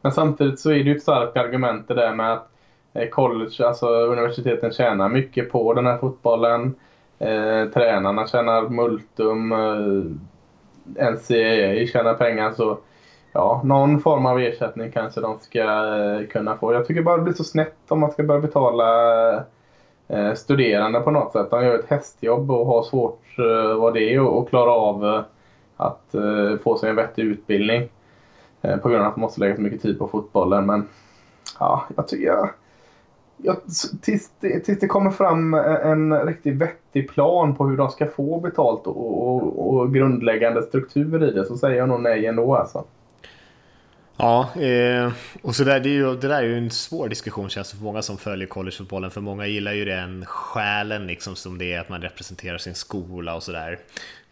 Men 0.02 0.12
samtidigt 0.12 0.60
så 0.60 0.70
är 0.70 0.74
det 0.74 0.80
ju 0.80 0.96
ett 0.96 1.02
starkt 1.02 1.38
argument 1.38 1.88
det 1.88 1.94
där 1.94 2.14
med 2.14 2.34
att 2.34 2.55
Eh, 2.96 3.10
college, 3.10 3.68
alltså 3.68 3.88
universiteten 3.88 4.72
tjänar 4.72 5.10
mycket 5.10 5.52
på 5.52 5.74
den 5.74 5.86
här 5.86 5.98
fotbollen. 5.98 6.76
Eh, 7.20 7.66
tränarna 7.74 8.28
tjänar 8.28 8.70
multum. 8.70 9.52
Eh, 9.52 11.12
NCAA 11.12 11.88
tjänar 11.88 12.14
pengar. 12.14 12.52
Så 12.52 12.78
ja, 13.34 13.62
någon 13.64 14.00
form 14.00 14.26
av 14.26 14.40
ersättning 14.40 14.92
kanske 14.92 15.22
de 15.22 15.40
ska 15.40 15.60
eh, 15.60 16.28
kunna 16.28 16.58
få. 16.58 16.74
Jag 16.74 16.88
tycker 16.88 17.02
bara 17.02 17.18
det 17.18 17.24
blir 17.24 17.34
så 17.34 17.44
snett 17.44 17.76
om 17.88 18.00
man 18.00 18.12
ska 18.12 18.24
börja 18.24 18.42
betala 18.42 19.46
eh, 20.08 20.34
studerande 20.36 21.00
på 21.00 21.12
något 21.12 21.32
sätt. 21.32 21.50
De 21.50 21.66
gör 21.66 21.80
ett 21.80 21.90
hästjobb 21.90 22.52
och 22.52 22.66
har 22.66 22.84
svårt 22.84 23.40
eh, 23.40 23.80
vad 23.80 23.94
det 23.94 24.14
är 24.14 24.20
och 24.20 24.50
klara 24.50 24.72
av 24.72 25.06
eh, 25.06 25.22
att 25.78 26.16
eh, 26.16 26.58
få 26.64 26.78
sig 26.78 26.90
en 26.90 26.96
vettig 26.96 27.24
utbildning. 27.24 27.90
Eh, 28.62 28.78
på 28.78 28.90
grund 28.90 29.02
av 29.02 29.08
att 29.08 29.18
man 29.18 29.22
måste 29.22 29.40
lägga 29.40 29.56
så 29.56 29.62
mycket 29.62 29.82
tid 29.82 30.00
på 30.00 30.08
fotbollen. 30.08 30.66
Men 30.66 30.88
ja, 31.60 31.86
jag 31.96 32.08
tycker 32.08 32.26
Ja, 33.38 33.62
tills, 34.02 34.30
tills 34.40 34.80
det 34.80 34.88
kommer 34.88 35.12
fram 35.12 35.54
eh, 35.54 35.86
en 35.86 36.26
riktigt 36.26 36.56
vettig 36.56 37.10
plan 37.10 37.56
på 37.56 37.68
hur 37.68 37.78
de 37.78 37.90
ska 37.90 38.08
få 38.08 38.40
betalt 38.40 38.88
och, 38.88 39.28
och, 39.28 39.76
och 39.76 39.94
grundläggande 39.94 40.64
struktur 40.64 41.24
i 41.24 41.32
det 41.32 41.46
så 41.46 41.58
säger 41.58 41.78
jag 41.78 41.90
nog 41.90 42.02
nej 42.02 42.26
ändå 42.26 42.56
alltså. 42.56 42.86
Ja, 44.18 44.50
eh, 44.62 45.12
och 45.42 45.56
så 45.56 45.64
där, 45.64 45.80
det, 45.80 45.90
är 45.90 45.94
ju, 45.94 46.16
det 46.16 46.28
där 46.28 46.44
är 46.44 46.48
ju 46.48 46.58
en 46.58 46.72
svår 46.72 47.10
diskussion 47.10 47.50
känns 47.50 47.72
det 47.72 47.78
för 47.78 47.84
många 47.84 48.02
som 48.02 48.18
följer 48.18 48.48
collegefotbollen. 48.48 49.12
För 49.12 49.22
många 49.22 49.48
gillar 49.48 49.74
ju 49.74 49.86
den 49.86 50.26
själen 50.26 51.08
liksom 51.08 51.36
som 51.36 51.58
det 51.58 51.74
är 51.74 51.80
att 51.80 51.90
man 51.90 52.02
representerar 52.02 52.58
sin 52.58 52.76
skola 52.76 53.36
och 53.36 53.44
sådär. 53.44 53.80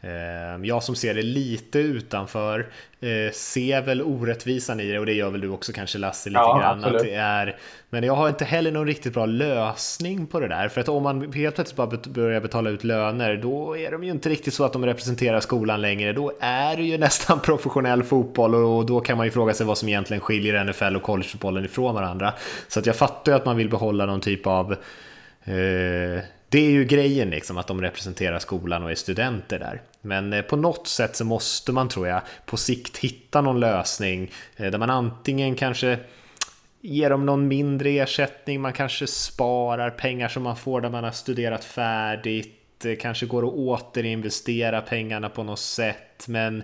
Eh, 0.03 0.65
jag 0.65 0.84
som 0.84 0.95
ser 0.95 1.13
det 1.13 1.21
lite 1.21 1.80
utanför 1.80 2.59
eh, 3.01 3.31
ser 3.34 3.81
väl 3.81 4.01
orättvisan 4.01 4.80
i 4.80 4.91
det 4.91 4.99
och 4.99 5.05
det 5.05 5.13
gör 5.13 5.30
väl 5.30 5.41
du 5.41 5.49
också 5.49 5.73
kanske 5.73 5.97
Lasse 5.97 6.30
lite 6.30 6.39
ja, 6.39 6.59
grann. 6.59 6.84
Att 6.84 7.03
det 7.03 7.13
är, 7.13 7.55
men 7.89 8.03
jag 8.03 8.15
har 8.15 8.30
inte 8.30 8.45
heller 8.45 8.71
någon 8.71 8.88
riktigt 8.88 9.13
bra 9.13 9.25
lösning 9.25 10.27
på 10.27 10.39
det 10.39 10.47
där. 10.47 10.67
För 10.67 10.81
att 10.81 10.89
om 10.89 11.03
man 11.03 11.34
helt 11.34 11.55
plötsligt 11.55 11.77
bara 11.77 11.97
börjar 12.07 12.41
betala 12.41 12.69
ut 12.69 12.84
löner 12.84 13.38
då 13.38 13.77
är 13.77 13.91
de 13.91 14.03
ju 14.03 14.11
inte 14.11 14.30
riktigt 14.30 14.53
så 14.53 14.63
att 14.63 14.73
de 14.73 14.85
representerar 14.85 15.39
skolan 15.39 15.81
längre. 15.81 16.13
Då 16.13 16.31
är 16.39 16.77
det 16.77 16.84
ju 16.84 16.97
nästan 17.07 17.39
professionell 17.39 18.03
fotboll 18.03 18.55
och 18.55 18.85
då 18.85 18.99
kan 18.99 19.17
man 19.17 19.25
ju 19.25 19.31
fråga 19.31 19.53
sig 19.53 19.65
vad 19.65 19.77
som 19.77 19.89
egentligen 19.89 20.21
skiljer 20.21 20.63
NFL 20.63 20.95
och 20.95 21.03
collegefotbollen 21.03 21.65
ifrån 21.65 21.95
varandra. 21.95 22.34
Så 22.67 22.80
att 22.80 22.85
jag 22.85 22.95
fattar 22.95 23.31
ju 23.31 23.35
att 23.35 23.45
man 23.45 23.57
vill 23.57 23.69
behålla 23.69 24.05
någon 24.05 24.21
typ 24.21 24.47
av 24.47 24.71
eh, 25.43 26.23
det 26.49 26.59
är 26.59 26.71
ju 26.71 26.85
grejen 26.85 27.30
liksom 27.30 27.57
att 27.57 27.67
de 27.67 27.81
representerar 27.81 28.39
skolan 28.39 28.84
och 28.84 28.91
är 28.91 28.95
studenter 28.95 29.59
där. 29.59 29.81
Men 30.05 30.34
eh, 30.34 30.41
på 30.41 30.55
något 30.55 30.88
sätt 30.88 31.15
så 31.15 31.25
måste 31.25 31.71
man 31.71 31.89
tror 31.89 32.07
jag 32.07 32.21
på 32.45 32.57
sikt 32.57 32.97
hitta 32.97 33.41
någon 33.41 33.59
lösning 33.59 34.31
eh, 34.55 34.71
där 34.71 34.77
man 34.77 34.89
antingen 34.89 35.55
kanske 35.55 35.99
ger 36.81 37.09
dem 37.09 37.25
någon 37.25 37.47
mindre 37.47 37.89
ersättning, 37.89 38.61
man 38.61 38.73
kanske 38.73 39.07
sparar 39.07 39.89
pengar 39.89 40.27
som 40.27 40.43
man 40.43 40.55
får 40.55 40.81
där 40.81 40.89
man 40.89 41.03
har 41.03 41.11
studerat 41.11 41.63
färdigt, 41.63 42.85
eh, 42.85 42.95
kanske 42.95 43.25
går 43.25 43.47
att 43.47 43.53
återinvestera 43.53 44.81
pengarna 44.81 45.30
på 45.30 45.43
något 45.43 45.59
sätt. 45.59 46.27
Men 46.27 46.63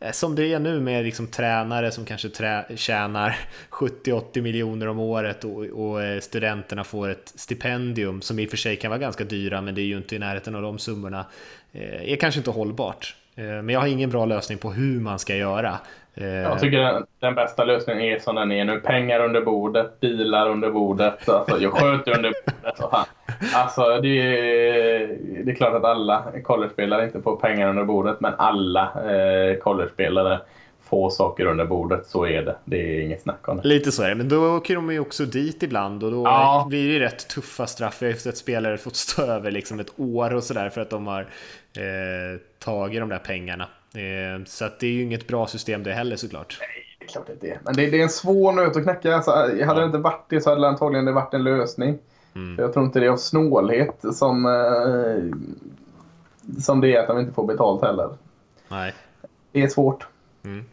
Eh, 0.00 0.10
som 0.10 0.34
det 0.34 0.52
är 0.52 0.58
nu 0.58 0.80
med 0.80 1.04
liksom 1.04 1.26
tränare 1.26 1.90
som 1.90 2.04
kanske 2.04 2.28
trä 2.28 2.64
tjänar 2.76 3.36
70-80 3.70 4.40
miljoner 4.40 4.88
om 4.88 4.98
året 4.98 5.44
och, 5.44 5.64
och, 5.64 6.02
eh, 6.02 6.20
studenterna 6.20 6.84
får 6.84 7.08
ett 7.08 7.32
stipendium 7.34 8.22
som 8.22 8.38
i 8.38 8.46
och 8.46 8.50
för 8.50 8.56
sig 8.56 8.76
kan 8.76 8.90
vara 8.90 9.00
ganska 9.00 9.24
dyra 9.24 9.60
men 9.60 9.74
det 9.74 9.80
är 9.80 9.86
ju 9.86 9.96
inte 9.96 10.16
i 10.16 10.18
närheten 10.18 10.54
av 10.54 10.62
de 10.62 10.78
summorna. 10.78 11.24
Eh, 11.72 12.12
är 12.12 12.16
kanske 12.16 12.40
inte 12.40 12.50
hållbart. 12.50 13.16
Eh, 13.36 13.44
men 13.44 13.68
jag 13.68 13.80
har 13.80 13.86
ingen 13.86 14.10
bra 14.10 14.24
lösning 14.24 14.58
på 14.58 14.72
hur 14.72 15.00
man 15.00 15.18
ska 15.18 15.36
göra. 15.36 15.78
Jag 16.20 16.60
tycker 16.60 16.78
den, 16.78 17.06
den, 17.20 17.34
bästa 17.34 17.64
lösningen 17.64 18.02
är 18.02 18.18
som 18.18 18.34
den 18.34 18.52
är 18.52 18.64
nu. 18.64 18.80
Pengar 18.80 19.24
under 19.24 19.40
bordet, 19.40 20.00
bilar 20.00 20.48
under 20.48 20.70
bordet. 20.70 21.28
Alltså, 21.28 21.58
jag 21.60 21.72
sköter 21.72 22.16
under 22.16 22.32
bordet. 22.46 22.76
Så 22.78 22.90
fan. 22.90 23.06
Alltså 23.54 24.00
det 24.00 24.08
är, 24.08 25.18
det 25.44 25.50
är 25.50 25.54
klart 25.54 25.74
att 25.74 25.84
alla 25.84 26.24
college-spelare 26.44 27.04
inte 27.04 27.22
får 27.22 27.36
pengar 27.36 27.68
under 27.68 27.84
bordet. 27.84 28.20
Men 28.20 28.32
alla 28.38 28.82
eh, 28.82 29.58
college-spelare 29.58 30.40
får 30.88 31.10
saker 31.10 31.46
under 31.46 31.64
bordet. 31.64 32.06
Så 32.06 32.26
är 32.26 32.42
det. 32.42 32.56
Det 32.64 32.76
är 32.76 33.00
inget 33.00 33.22
snack 33.22 33.48
om 33.48 33.56
det. 33.56 33.68
Lite 33.68 33.92
så 33.92 34.02
är 34.02 34.08
det. 34.08 34.14
Men 34.14 34.28
då 34.28 34.56
åker 34.56 34.74
de 34.74 34.92
ju 34.92 35.00
också 35.00 35.24
dit 35.24 35.62
ibland. 35.62 36.04
Och 36.04 36.10
då 36.10 36.24
ja. 36.24 36.66
blir 36.68 36.98
det 36.98 37.06
rätt 37.06 37.28
tuffa 37.28 37.66
straff. 37.66 38.02
Jag 38.02 38.08
har 38.08 38.14
sett 38.14 38.36
spelare 38.36 38.78
fått 38.78 38.96
stå 38.96 39.22
över 39.22 39.50
liksom 39.50 39.80
ett 39.80 39.92
år 39.96 40.34
och 40.34 40.44
sådär. 40.44 40.68
För 40.68 40.80
att 40.80 40.90
de 40.90 41.06
har 41.06 41.20
eh, 41.20 42.40
tagit 42.58 43.00
de 43.00 43.08
där 43.08 43.18
pengarna. 43.18 43.64
Eh, 43.94 44.44
så 44.44 44.64
att 44.64 44.80
det 44.80 44.86
är 44.86 44.90
ju 44.90 45.02
inget 45.02 45.26
bra 45.26 45.46
system 45.46 45.82
det 45.82 45.92
heller 45.92 46.16
såklart. 46.16 46.58
Nej, 46.60 46.68
det 46.98 47.04
är 47.04 47.08
klart 47.08 47.26
det 47.40 47.50
är. 47.50 47.58
Men 47.64 47.74
det, 47.74 47.86
det 47.86 47.98
är 47.98 48.02
en 48.02 48.08
svår 48.08 48.52
nöt 48.52 48.76
att 48.76 48.82
knäcka. 48.82 49.14
Alltså, 49.14 49.30
hade 49.30 49.58
ja. 49.58 49.74
det 49.74 49.84
inte 49.84 49.98
varit 49.98 50.26
det 50.28 50.40
så 50.40 50.50
hade 50.50 50.62
det 50.62 50.68
antagligen 50.68 51.04
det 51.04 51.12
varit 51.12 51.34
en 51.34 51.44
lösning. 51.44 51.98
Mm. 52.38 52.56
Jag 52.58 52.72
tror 52.72 52.84
inte 52.84 53.00
det 53.00 53.06
är 53.06 53.10
av 53.10 53.16
snålhet 53.16 54.04
som, 54.12 54.46
eh, 54.46 55.38
som 56.60 56.80
det 56.80 56.96
är 56.96 57.00
att 57.00 57.08
de 57.08 57.18
inte 57.18 57.32
får 57.32 57.46
betalt 57.46 57.82
heller. 57.82 58.08
Nej. 58.68 58.94
Det 59.52 59.62
är 59.62 59.68
svårt. 59.68 60.06
Mm. 60.44 60.64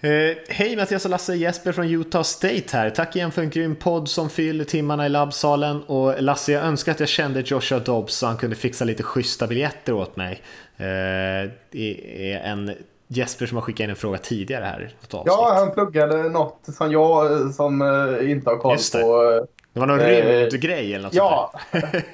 Eh, 0.00 0.36
hej 0.48 0.76
Mattias 0.76 1.04
och 1.04 1.10
Lasse, 1.10 1.34
Jesper 1.34 1.72
från 1.72 1.86
Utah 1.86 2.22
State 2.22 2.64
här. 2.72 2.90
Tack 2.90 3.16
igen 3.16 3.32
för 3.32 3.42
en 3.42 3.50
grym 3.50 3.76
podd 3.76 4.08
som 4.08 4.30
fyller 4.30 4.64
timmarna 4.64 5.06
i 5.06 5.08
labbsalen. 5.08 5.82
Och 5.82 6.22
Lasse, 6.22 6.52
jag 6.52 6.64
önskar 6.64 6.92
att 6.92 7.00
jag 7.00 7.08
kände 7.08 7.40
Joshua 7.40 7.78
Dobbs 7.78 8.14
så 8.14 8.26
han 8.26 8.36
kunde 8.36 8.56
fixa 8.56 8.84
lite 8.84 9.02
schyssta 9.02 9.46
biljetter 9.46 9.92
åt 9.92 10.16
mig. 10.16 10.42
Eh, 10.76 11.50
det 11.70 12.32
är 12.32 12.40
en 12.40 12.74
Jesper 13.08 13.46
som 13.46 13.56
har 13.56 13.62
skickat 13.62 13.84
in 13.84 13.90
en 13.90 13.96
fråga 13.96 14.18
tidigare 14.18 14.64
här. 14.64 14.94
Ja, 15.10 15.52
han 15.54 15.70
pluggade 15.70 16.28
något 16.28 16.60
som 16.62 16.92
jag 16.92 17.40
som 17.54 17.82
eh, 17.82 18.30
inte 18.30 18.50
har 18.50 18.56
koll 18.56 18.76
på 19.02 19.46
det 19.72 19.80
var 19.80 19.86
någon 19.86 20.00
eh, 20.00 20.06
rymdgrej 20.06 20.94
eller 20.94 21.04
något 21.04 21.14
Ja. 21.14 21.52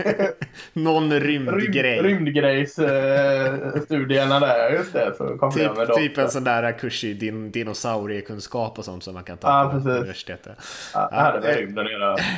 någon 0.72 1.20
rymdgrej. 1.20 2.02
Rym, 2.02 2.04
rymdgrejsstudierna 2.04 4.34
eh, 4.34 4.40
där, 4.40 4.70
just 4.70 4.92
det. 4.92 5.14
Så 5.18 5.38
kom 5.38 5.52
typ, 5.52 5.76
med 5.76 5.94
typ 5.94 6.18
en 6.18 6.30
sån 6.30 6.44
där 6.44 6.78
kurs 6.78 7.04
i 7.04 7.14
din, 7.14 7.50
dinosauriekunskap 7.50 8.78
och 8.78 8.84
sånt 8.84 9.04
som 9.04 9.14
man 9.14 9.24
kan 9.24 9.38
ta 9.38 9.48
ja, 9.48 9.64
på 9.64 9.70
precis. 9.70 9.86
universitetet. 9.86 10.58
Ja, 10.94 11.38
det 11.42 11.46
med 11.48 11.56
rymden. 11.56 11.86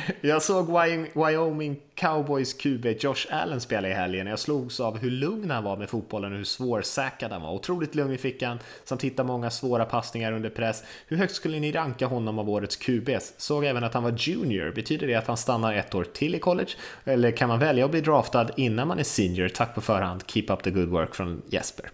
Jag 0.21 0.41
såg 0.41 0.79
Wyoming 1.13 1.79
Cowboys 1.95 2.53
QB 2.53 2.85
Josh 2.99 3.25
Allen 3.29 3.61
spela 3.61 3.89
i 3.89 3.93
helgen. 3.93 4.27
Jag 4.27 4.39
slogs 4.39 4.79
av 4.79 4.97
hur 4.97 5.11
lugn 5.11 5.51
han 5.51 5.63
var 5.63 5.77
med 5.77 5.89
fotbollen 5.89 6.31
och 6.31 6.37
hur 6.37 6.45
svårsäkrad 6.45 7.31
han 7.31 7.41
var. 7.41 7.53
Otroligt 7.53 7.95
lugn 7.95 8.13
i 8.13 8.17
fickan, 8.17 8.59
samt 8.83 9.03
hitta 9.03 9.23
många 9.23 9.49
svåra 9.49 9.85
passningar 9.85 10.31
under 10.31 10.49
press. 10.49 10.83
Hur 11.07 11.17
högt 11.17 11.33
skulle 11.33 11.59
ni 11.59 11.71
ranka 11.71 12.05
honom 12.05 12.39
av 12.39 12.49
årets 12.49 12.75
QBs? 12.75 13.33
Såg 13.37 13.65
även 13.65 13.83
att 13.83 13.93
han 13.93 14.03
var 14.03 14.13
junior. 14.17 14.71
Betyder 14.71 15.06
betyder 15.07 15.13
det 15.13 15.19
att 15.19 15.27
han 15.27 15.37
stannar 15.37 15.73
ett 15.73 15.95
år 15.95 16.03
till 16.03 16.35
i 16.35 16.39
college? 16.39 16.71
Eller 17.05 17.31
kan 17.31 17.49
man 17.49 17.59
välja 17.59 17.85
att 17.85 17.91
bli 17.91 18.01
draftad 18.01 18.47
innan 18.57 18.87
man 18.87 18.99
är 18.99 19.03
senior? 19.03 19.49
Tack 19.49 19.75
på 19.75 19.81
förhand. 19.81 20.23
Keep 20.27 20.45
up 20.49 20.63
the 20.63 20.71
good 20.71 20.89
work 20.89 21.15
från 21.15 21.41
Jesper. 21.49 21.89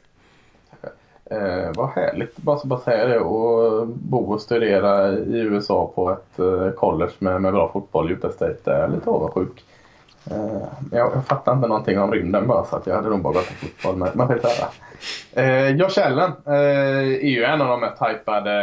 Eh, 1.25 1.71
vad 1.75 1.89
härligt, 1.89 2.37
bara 2.37 2.57
så 2.57 2.67
bara 2.67 2.79
säga 2.79 3.05
det 3.05 3.19
och 3.19 3.87
bo 3.87 4.33
och 4.33 4.41
studera 4.41 5.11
i 5.11 5.39
USA 5.39 5.91
på 5.95 6.11
ett 6.11 6.39
eh, 6.39 6.71
college 6.71 7.11
med, 7.19 7.41
med 7.41 7.53
bra 7.53 7.71
fotboll, 7.73 8.11
Utah 8.11 8.31
State. 8.31 8.59
Jag 8.65 8.79
är 8.79 8.87
lite 8.87 9.09
avundsjuk. 9.09 9.63
Eh, 10.31 10.67
jag, 10.91 11.11
jag 11.15 11.25
fattar 11.25 11.53
inte 11.53 11.67
någonting 11.67 11.99
om 11.99 12.11
rymden 12.11 12.47
bara 12.47 12.65
så 12.65 12.75
att 12.75 12.87
jag 12.87 12.95
hade 12.95 13.09
nog 13.09 13.21
bara 13.21 13.33
gått 13.33 13.47
på 13.47 13.53
fotboll. 13.53 13.95
Men 13.95 14.09
man 14.13 14.27
får 14.27 14.33
höra. 14.33 14.69
Eh, 15.33 15.75
Josh 15.75 16.05
Allen 16.05 16.31
eh, 16.45 17.23
är 17.23 17.29
ju 17.29 17.43
en 17.43 17.61
av 17.61 17.67
de 17.67 17.79
mest 17.79 18.01
hypade 18.01 18.53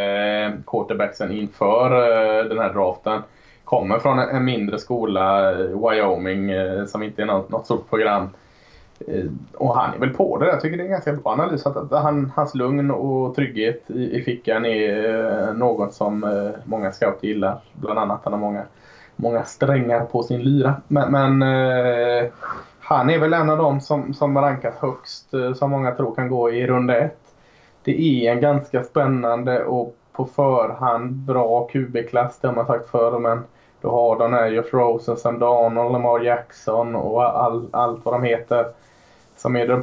eh, 0.45 0.53
quarterbacksen 0.67 1.33
inför 1.33 1.87
eh, 1.87 2.45
den 2.45 2.59
här 2.59 2.73
draften 2.73 3.23
kommer 3.71 3.99
från 3.99 4.19
en 4.19 4.45
mindre 4.45 4.79
skola, 4.79 5.53
Wyoming, 5.55 6.51
eh, 6.51 6.85
som 6.85 7.03
inte 7.03 7.23
är 7.23 7.27
något, 7.27 7.51
något 7.51 7.65
stort 7.65 7.91
program. 7.91 8.29
Eh, 9.07 9.25
och 9.55 9.75
han 9.75 9.95
är 9.95 9.99
väl 9.99 10.15
på 10.15 10.39
det. 10.39 10.47
Jag 10.47 10.61
tycker 10.61 10.77
det 10.77 10.83
är 10.83 10.85
en 10.85 10.91
ganska 10.91 11.13
bra 11.13 11.33
analys. 11.33 11.67
Att 11.67 11.91
han, 11.93 12.33
hans 12.37 12.55
lugn 12.55 12.91
och 12.91 13.35
trygghet 13.35 13.91
i, 13.91 14.17
i 14.19 14.23
fickan 14.23 14.65
är 14.65 15.49
eh, 15.49 15.55
något 15.55 15.95
som 15.95 16.43
många 16.65 16.93
scouter 16.93 17.29
gillar. 17.29 17.61
Bland 17.73 17.99
annat 17.99 18.21
han 18.25 18.33
har 18.33 18.41
många, 18.41 18.63
många 19.17 19.45
strängar 19.45 20.05
på 20.05 20.23
sin 20.23 20.43
lyra. 20.43 20.75
Men, 20.89 21.13
men 21.13 21.43
han 22.81 23.11
är 23.11 23.19
väl 23.19 23.33
en 23.33 23.51
av 23.51 23.59
dem 23.59 23.81
som, 23.81 24.15
som 24.15 24.39
rankas 24.39 24.75
högst, 24.75 25.31
som 25.57 25.71
många 25.71 25.95
tror 25.95 26.15
kan 26.15 26.29
gå 26.29 26.51
i 26.51 26.67
runda 26.67 26.99
ett. 26.99 27.21
Det 27.85 28.01
är 28.01 28.33
en 28.33 28.41
ganska 28.41 28.85
spännande 28.85 29.65
och 29.65 29.97
på 30.13 30.25
förhand 30.25 31.13
bra 31.13 31.69
QB-klass, 31.69 32.39
det 32.41 32.49
har 32.49 32.55
man 32.55 32.67
sagt 32.67 32.91
förr. 32.91 33.19
Men 33.19 33.45
du 33.81 33.89
har 33.89 34.19
den 34.19 34.35
här 34.35 34.47
Josh 34.47 34.69
Rosen, 34.73 35.17
Sam 35.17 35.39
Darnold, 35.39 35.93
Lamar 35.93 36.21
Jackson 36.21 36.95
och 36.97 37.23
all, 37.23 37.69
allt 37.71 38.05
vad 38.05 38.15
de 38.15 38.23
heter. 38.23 38.67
Som 39.37 39.57
är 39.57 39.83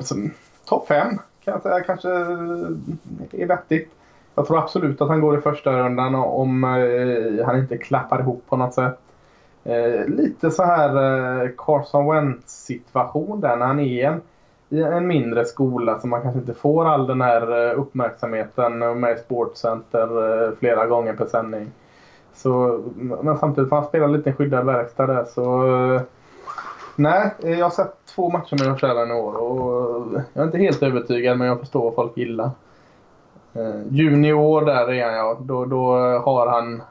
topp 0.66 0.88
fem 0.88 1.20
kan 1.44 1.54
jag 1.54 1.62
säga 1.62 1.84
kanske 1.84 2.10
eh, 2.10 3.42
är 3.42 3.46
vettigt. 3.46 3.92
Jag 4.36 4.48
tror 4.48 4.58
absolut 4.58 5.02
att 5.02 5.08
han 5.08 5.22
går 5.22 5.38
i 5.38 5.42
första 5.42 5.72
rundan 5.72 6.16
om 6.16 6.64
eh, 6.64 7.46
han 7.46 7.60
inte 7.60 7.78
klappar 7.78 8.20
ihop 8.20 8.44
på 8.50 8.58
något 8.58 8.74
sätt. 8.74 9.00
Eh, 9.64 10.06
lite 10.08 10.52
så 10.52 10.64
här 10.64 10.90
eh, 11.44 11.50
Carson 11.58 12.14
Wentz 12.14 12.66
situation 12.66 13.42
där 13.42 13.56
när 13.56 13.66
han 13.66 13.80
är 13.80 14.08
en, 14.08 14.22
i 14.70 14.82
en 14.82 15.08
mindre 15.08 15.46
skola 15.46 16.00
så 16.00 16.08
man 16.08 16.22
kanske 16.22 16.40
inte 16.40 16.54
får 16.54 16.86
all 16.86 17.08
den 17.08 17.22
här 17.22 17.70
eh, 17.70 17.80
uppmärksamheten 17.80 19.00
med 19.00 19.20
Sportcenter 19.20 20.44
eh, 20.48 20.52
flera 20.60 20.88
gånger 20.88 21.14
per 21.14 21.26
sändning. 21.26 21.72
Så, 22.38 22.84
men 22.96 23.38
samtidigt 23.38 23.70
får 23.70 23.76
han 23.76 23.86
spela 23.86 24.08
lite 24.08 24.34
skyddad 24.34 24.66
verkstad 24.66 25.08
där. 25.08 25.26
Så, 25.26 25.68
eh, 25.96 26.02
nej, 26.96 27.32
jag 27.40 27.66
har 27.66 27.70
sett 27.70 27.94
två 28.16 28.30
matcher 28.30 28.56
med 28.60 28.68
Rochelle 28.68 29.10
i 29.10 29.20
år 29.20 29.36
och 29.36 30.14
jag 30.34 30.42
är 30.42 30.46
inte 30.46 30.58
helt 30.58 30.84
övertygad 30.84 31.38
men 31.38 31.48
jag 31.48 31.60
förstår 31.60 31.84
vad 31.84 31.96
folk 31.96 32.18
gillar. 32.18 32.50
Eh, 33.54 33.82
junior 33.90 34.66
där 34.66 34.92
är 34.92 35.06
han 35.06 35.14
ja. 35.14 35.38
Då, 35.42 35.66
då 35.66 35.94
har 36.26 36.48
han 36.48 36.82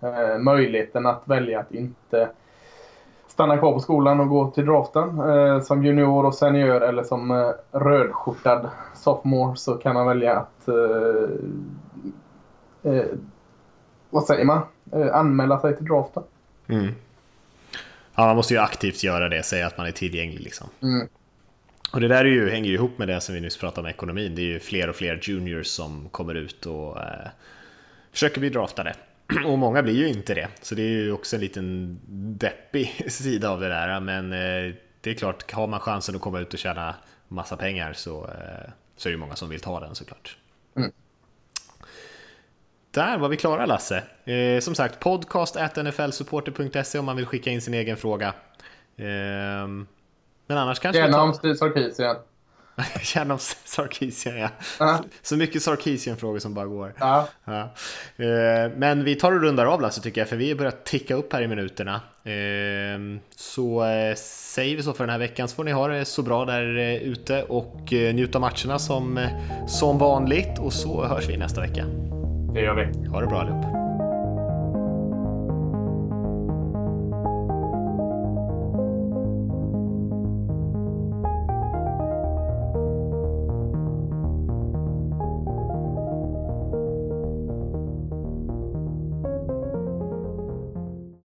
eh, 0.00 0.38
möjligheten 0.38 1.06
att 1.06 1.22
välja 1.24 1.60
att 1.60 1.72
inte 1.72 2.28
stanna 3.28 3.58
kvar 3.58 3.72
på 3.72 3.80
skolan 3.80 4.20
och 4.20 4.28
gå 4.28 4.50
till 4.50 4.66
draften. 4.66 5.20
Eh, 5.20 5.60
som 5.60 5.84
junior 5.84 6.26
och 6.26 6.34
senior 6.34 6.82
eller 6.82 7.02
som 7.02 7.30
eh, 7.30 7.50
rödskjortad 7.72 8.68
sophomore 8.94 9.56
så 9.56 9.74
kan 9.74 9.96
han 9.96 10.06
välja 10.06 10.36
att 10.36 10.68
eh, 10.68 11.30
eh 12.92 13.04
vad 14.10 14.24
säger 14.24 14.44
man? 14.44 14.60
Eh, 14.92 15.14
anmäla 15.14 15.60
sig 15.60 15.76
till 15.76 15.84
draften. 15.84 16.22
Mm. 16.68 16.94
Ja, 18.14 18.26
man 18.26 18.36
måste 18.36 18.54
ju 18.54 18.60
aktivt 18.60 19.02
göra 19.02 19.28
det, 19.28 19.42
säga 19.42 19.66
att 19.66 19.78
man 19.78 19.86
är 19.86 19.92
tillgänglig 19.92 20.40
liksom. 20.40 20.66
Mm. 20.82 21.08
Och 21.92 22.00
det 22.00 22.08
där 22.08 22.24
är 22.24 22.28
ju, 22.28 22.50
hänger 22.50 22.68
ju 22.68 22.74
ihop 22.74 22.98
med 22.98 23.08
det 23.08 23.20
som 23.20 23.34
vi 23.34 23.40
nyss 23.40 23.56
pratade 23.56 23.80
om 23.80 23.90
ekonomin. 23.90 24.34
Det 24.34 24.42
är 24.42 24.46
ju 24.46 24.60
fler 24.60 24.88
och 24.88 24.96
fler 24.96 25.20
juniors 25.22 25.66
som 25.66 26.08
kommer 26.08 26.34
ut 26.34 26.66
och 26.66 26.98
eh, 26.98 27.28
försöker 28.12 28.40
bli 28.40 28.48
draftade. 28.48 28.94
Och 29.46 29.58
många 29.58 29.82
blir 29.82 29.94
ju 29.94 30.08
inte 30.08 30.34
det, 30.34 30.48
så 30.62 30.74
det 30.74 30.82
är 30.82 30.88
ju 30.88 31.12
också 31.12 31.36
en 31.36 31.42
liten 31.42 31.98
deppig 32.38 33.04
sida 33.08 33.50
av 33.50 33.60
det 33.60 33.68
där. 33.68 34.00
Men 34.00 34.32
eh, 34.32 34.74
det 35.00 35.10
är 35.10 35.14
klart, 35.14 35.52
har 35.52 35.66
man 35.66 35.80
chansen 35.80 36.16
att 36.16 36.20
komma 36.20 36.40
ut 36.40 36.52
och 36.52 36.58
tjäna 36.58 36.94
massa 37.28 37.56
pengar 37.56 37.92
så, 37.92 38.24
eh, 38.24 38.70
så 38.96 39.08
är 39.08 39.10
det 39.10 39.14
ju 39.14 39.16
många 39.16 39.36
som 39.36 39.48
vill 39.48 39.60
ta 39.60 39.80
den 39.80 39.94
såklart. 39.94 40.36
Där 42.96 43.18
var 43.18 43.28
vi 43.28 43.36
klara 43.36 43.66
Lasse. 43.66 44.02
Eh, 44.24 44.60
som 44.60 44.74
sagt, 44.74 45.00
podcast 45.00 45.56
nflsupporter.se 45.76 46.98
om 46.98 47.04
man 47.04 47.16
vill 47.16 47.26
skicka 47.26 47.50
in 47.50 47.60
sin 47.60 47.74
egen 47.74 47.96
fråga. 47.96 48.26
Eh, 48.96 49.06
men 50.46 50.58
annars 50.58 50.78
kanske... 50.78 51.00
Gärna 51.00 51.22
om 51.22 51.34
Steve 51.34 51.54
Sarkisian. 51.54 52.16
Gärna 53.14 53.34
om 53.34 53.40
Sarkisian, 53.64 54.38
ja. 54.38 54.48
Ja. 54.78 55.04
Så 55.22 55.36
mycket 55.36 55.62
Sarkisian-frågor 55.62 56.38
som 56.38 56.54
bara 56.54 56.66
går. 56.66 56.94
Ja. 56.98 57.28
Eh, 58.16 58.70
Men 58.76 59.04
vi 59.04 59.14
tar 59.14 59.32
och 59.32 59.40
rundar 59.42 59.66
av 59.66 59.80
Lasse 59.80 60.00
tycker 60.00 60.20
jag, 60.20 60.28
för 60.28 60.36
vi 60.36 60.48
har 60.48 60.56
börjat 60.56 60.84
ticka 60.84 61.14
upp 61.14 61.32
här 61.32 61.42
i 61.42 61.48
minuterna. 61.48 62.00
Eh, 62.24 63.20
Så 63.36 63.84
eh, 63.84 64.14
säger 64.16 64.76
vi 64.76 64.82
så 64.82 64.92
för 64.92 65.04
den 65.04 65.10
här 65.10 65.18
veckan, 65.18 65.48
så 65.48 65.54
får 65.54 65.64
ni 65.64 65.72
ha 65.72 65.88
det 65.88 66.04
så 66.04 66.22
bra 66.22 66.44
där 66.44 66.76
eh, 66.78 66.94
ute 66.96 67.42
och 67.42 67.92
eh, 67.92 68.14
njuta 68.14 68.38
av 68.38 68.40
matcherna 68.40 68.78
som, 68.78 69.28
som 69.68 69.98
vanligt. 69.98 70.58
Och 70.58 70.72
så 70.72 71.04
hörs 71.04 71.28
vi 71.28 71.36
nästa 71.36 71.60
vecka. 71.60 71.84
Det 72.56 72.62
gör 72.62 72.74
vi. 72.74 73.08
Ha 73.08 73.20
det 73.20 73.26
bra 73.26 73.40
allihop. 73.40 73.85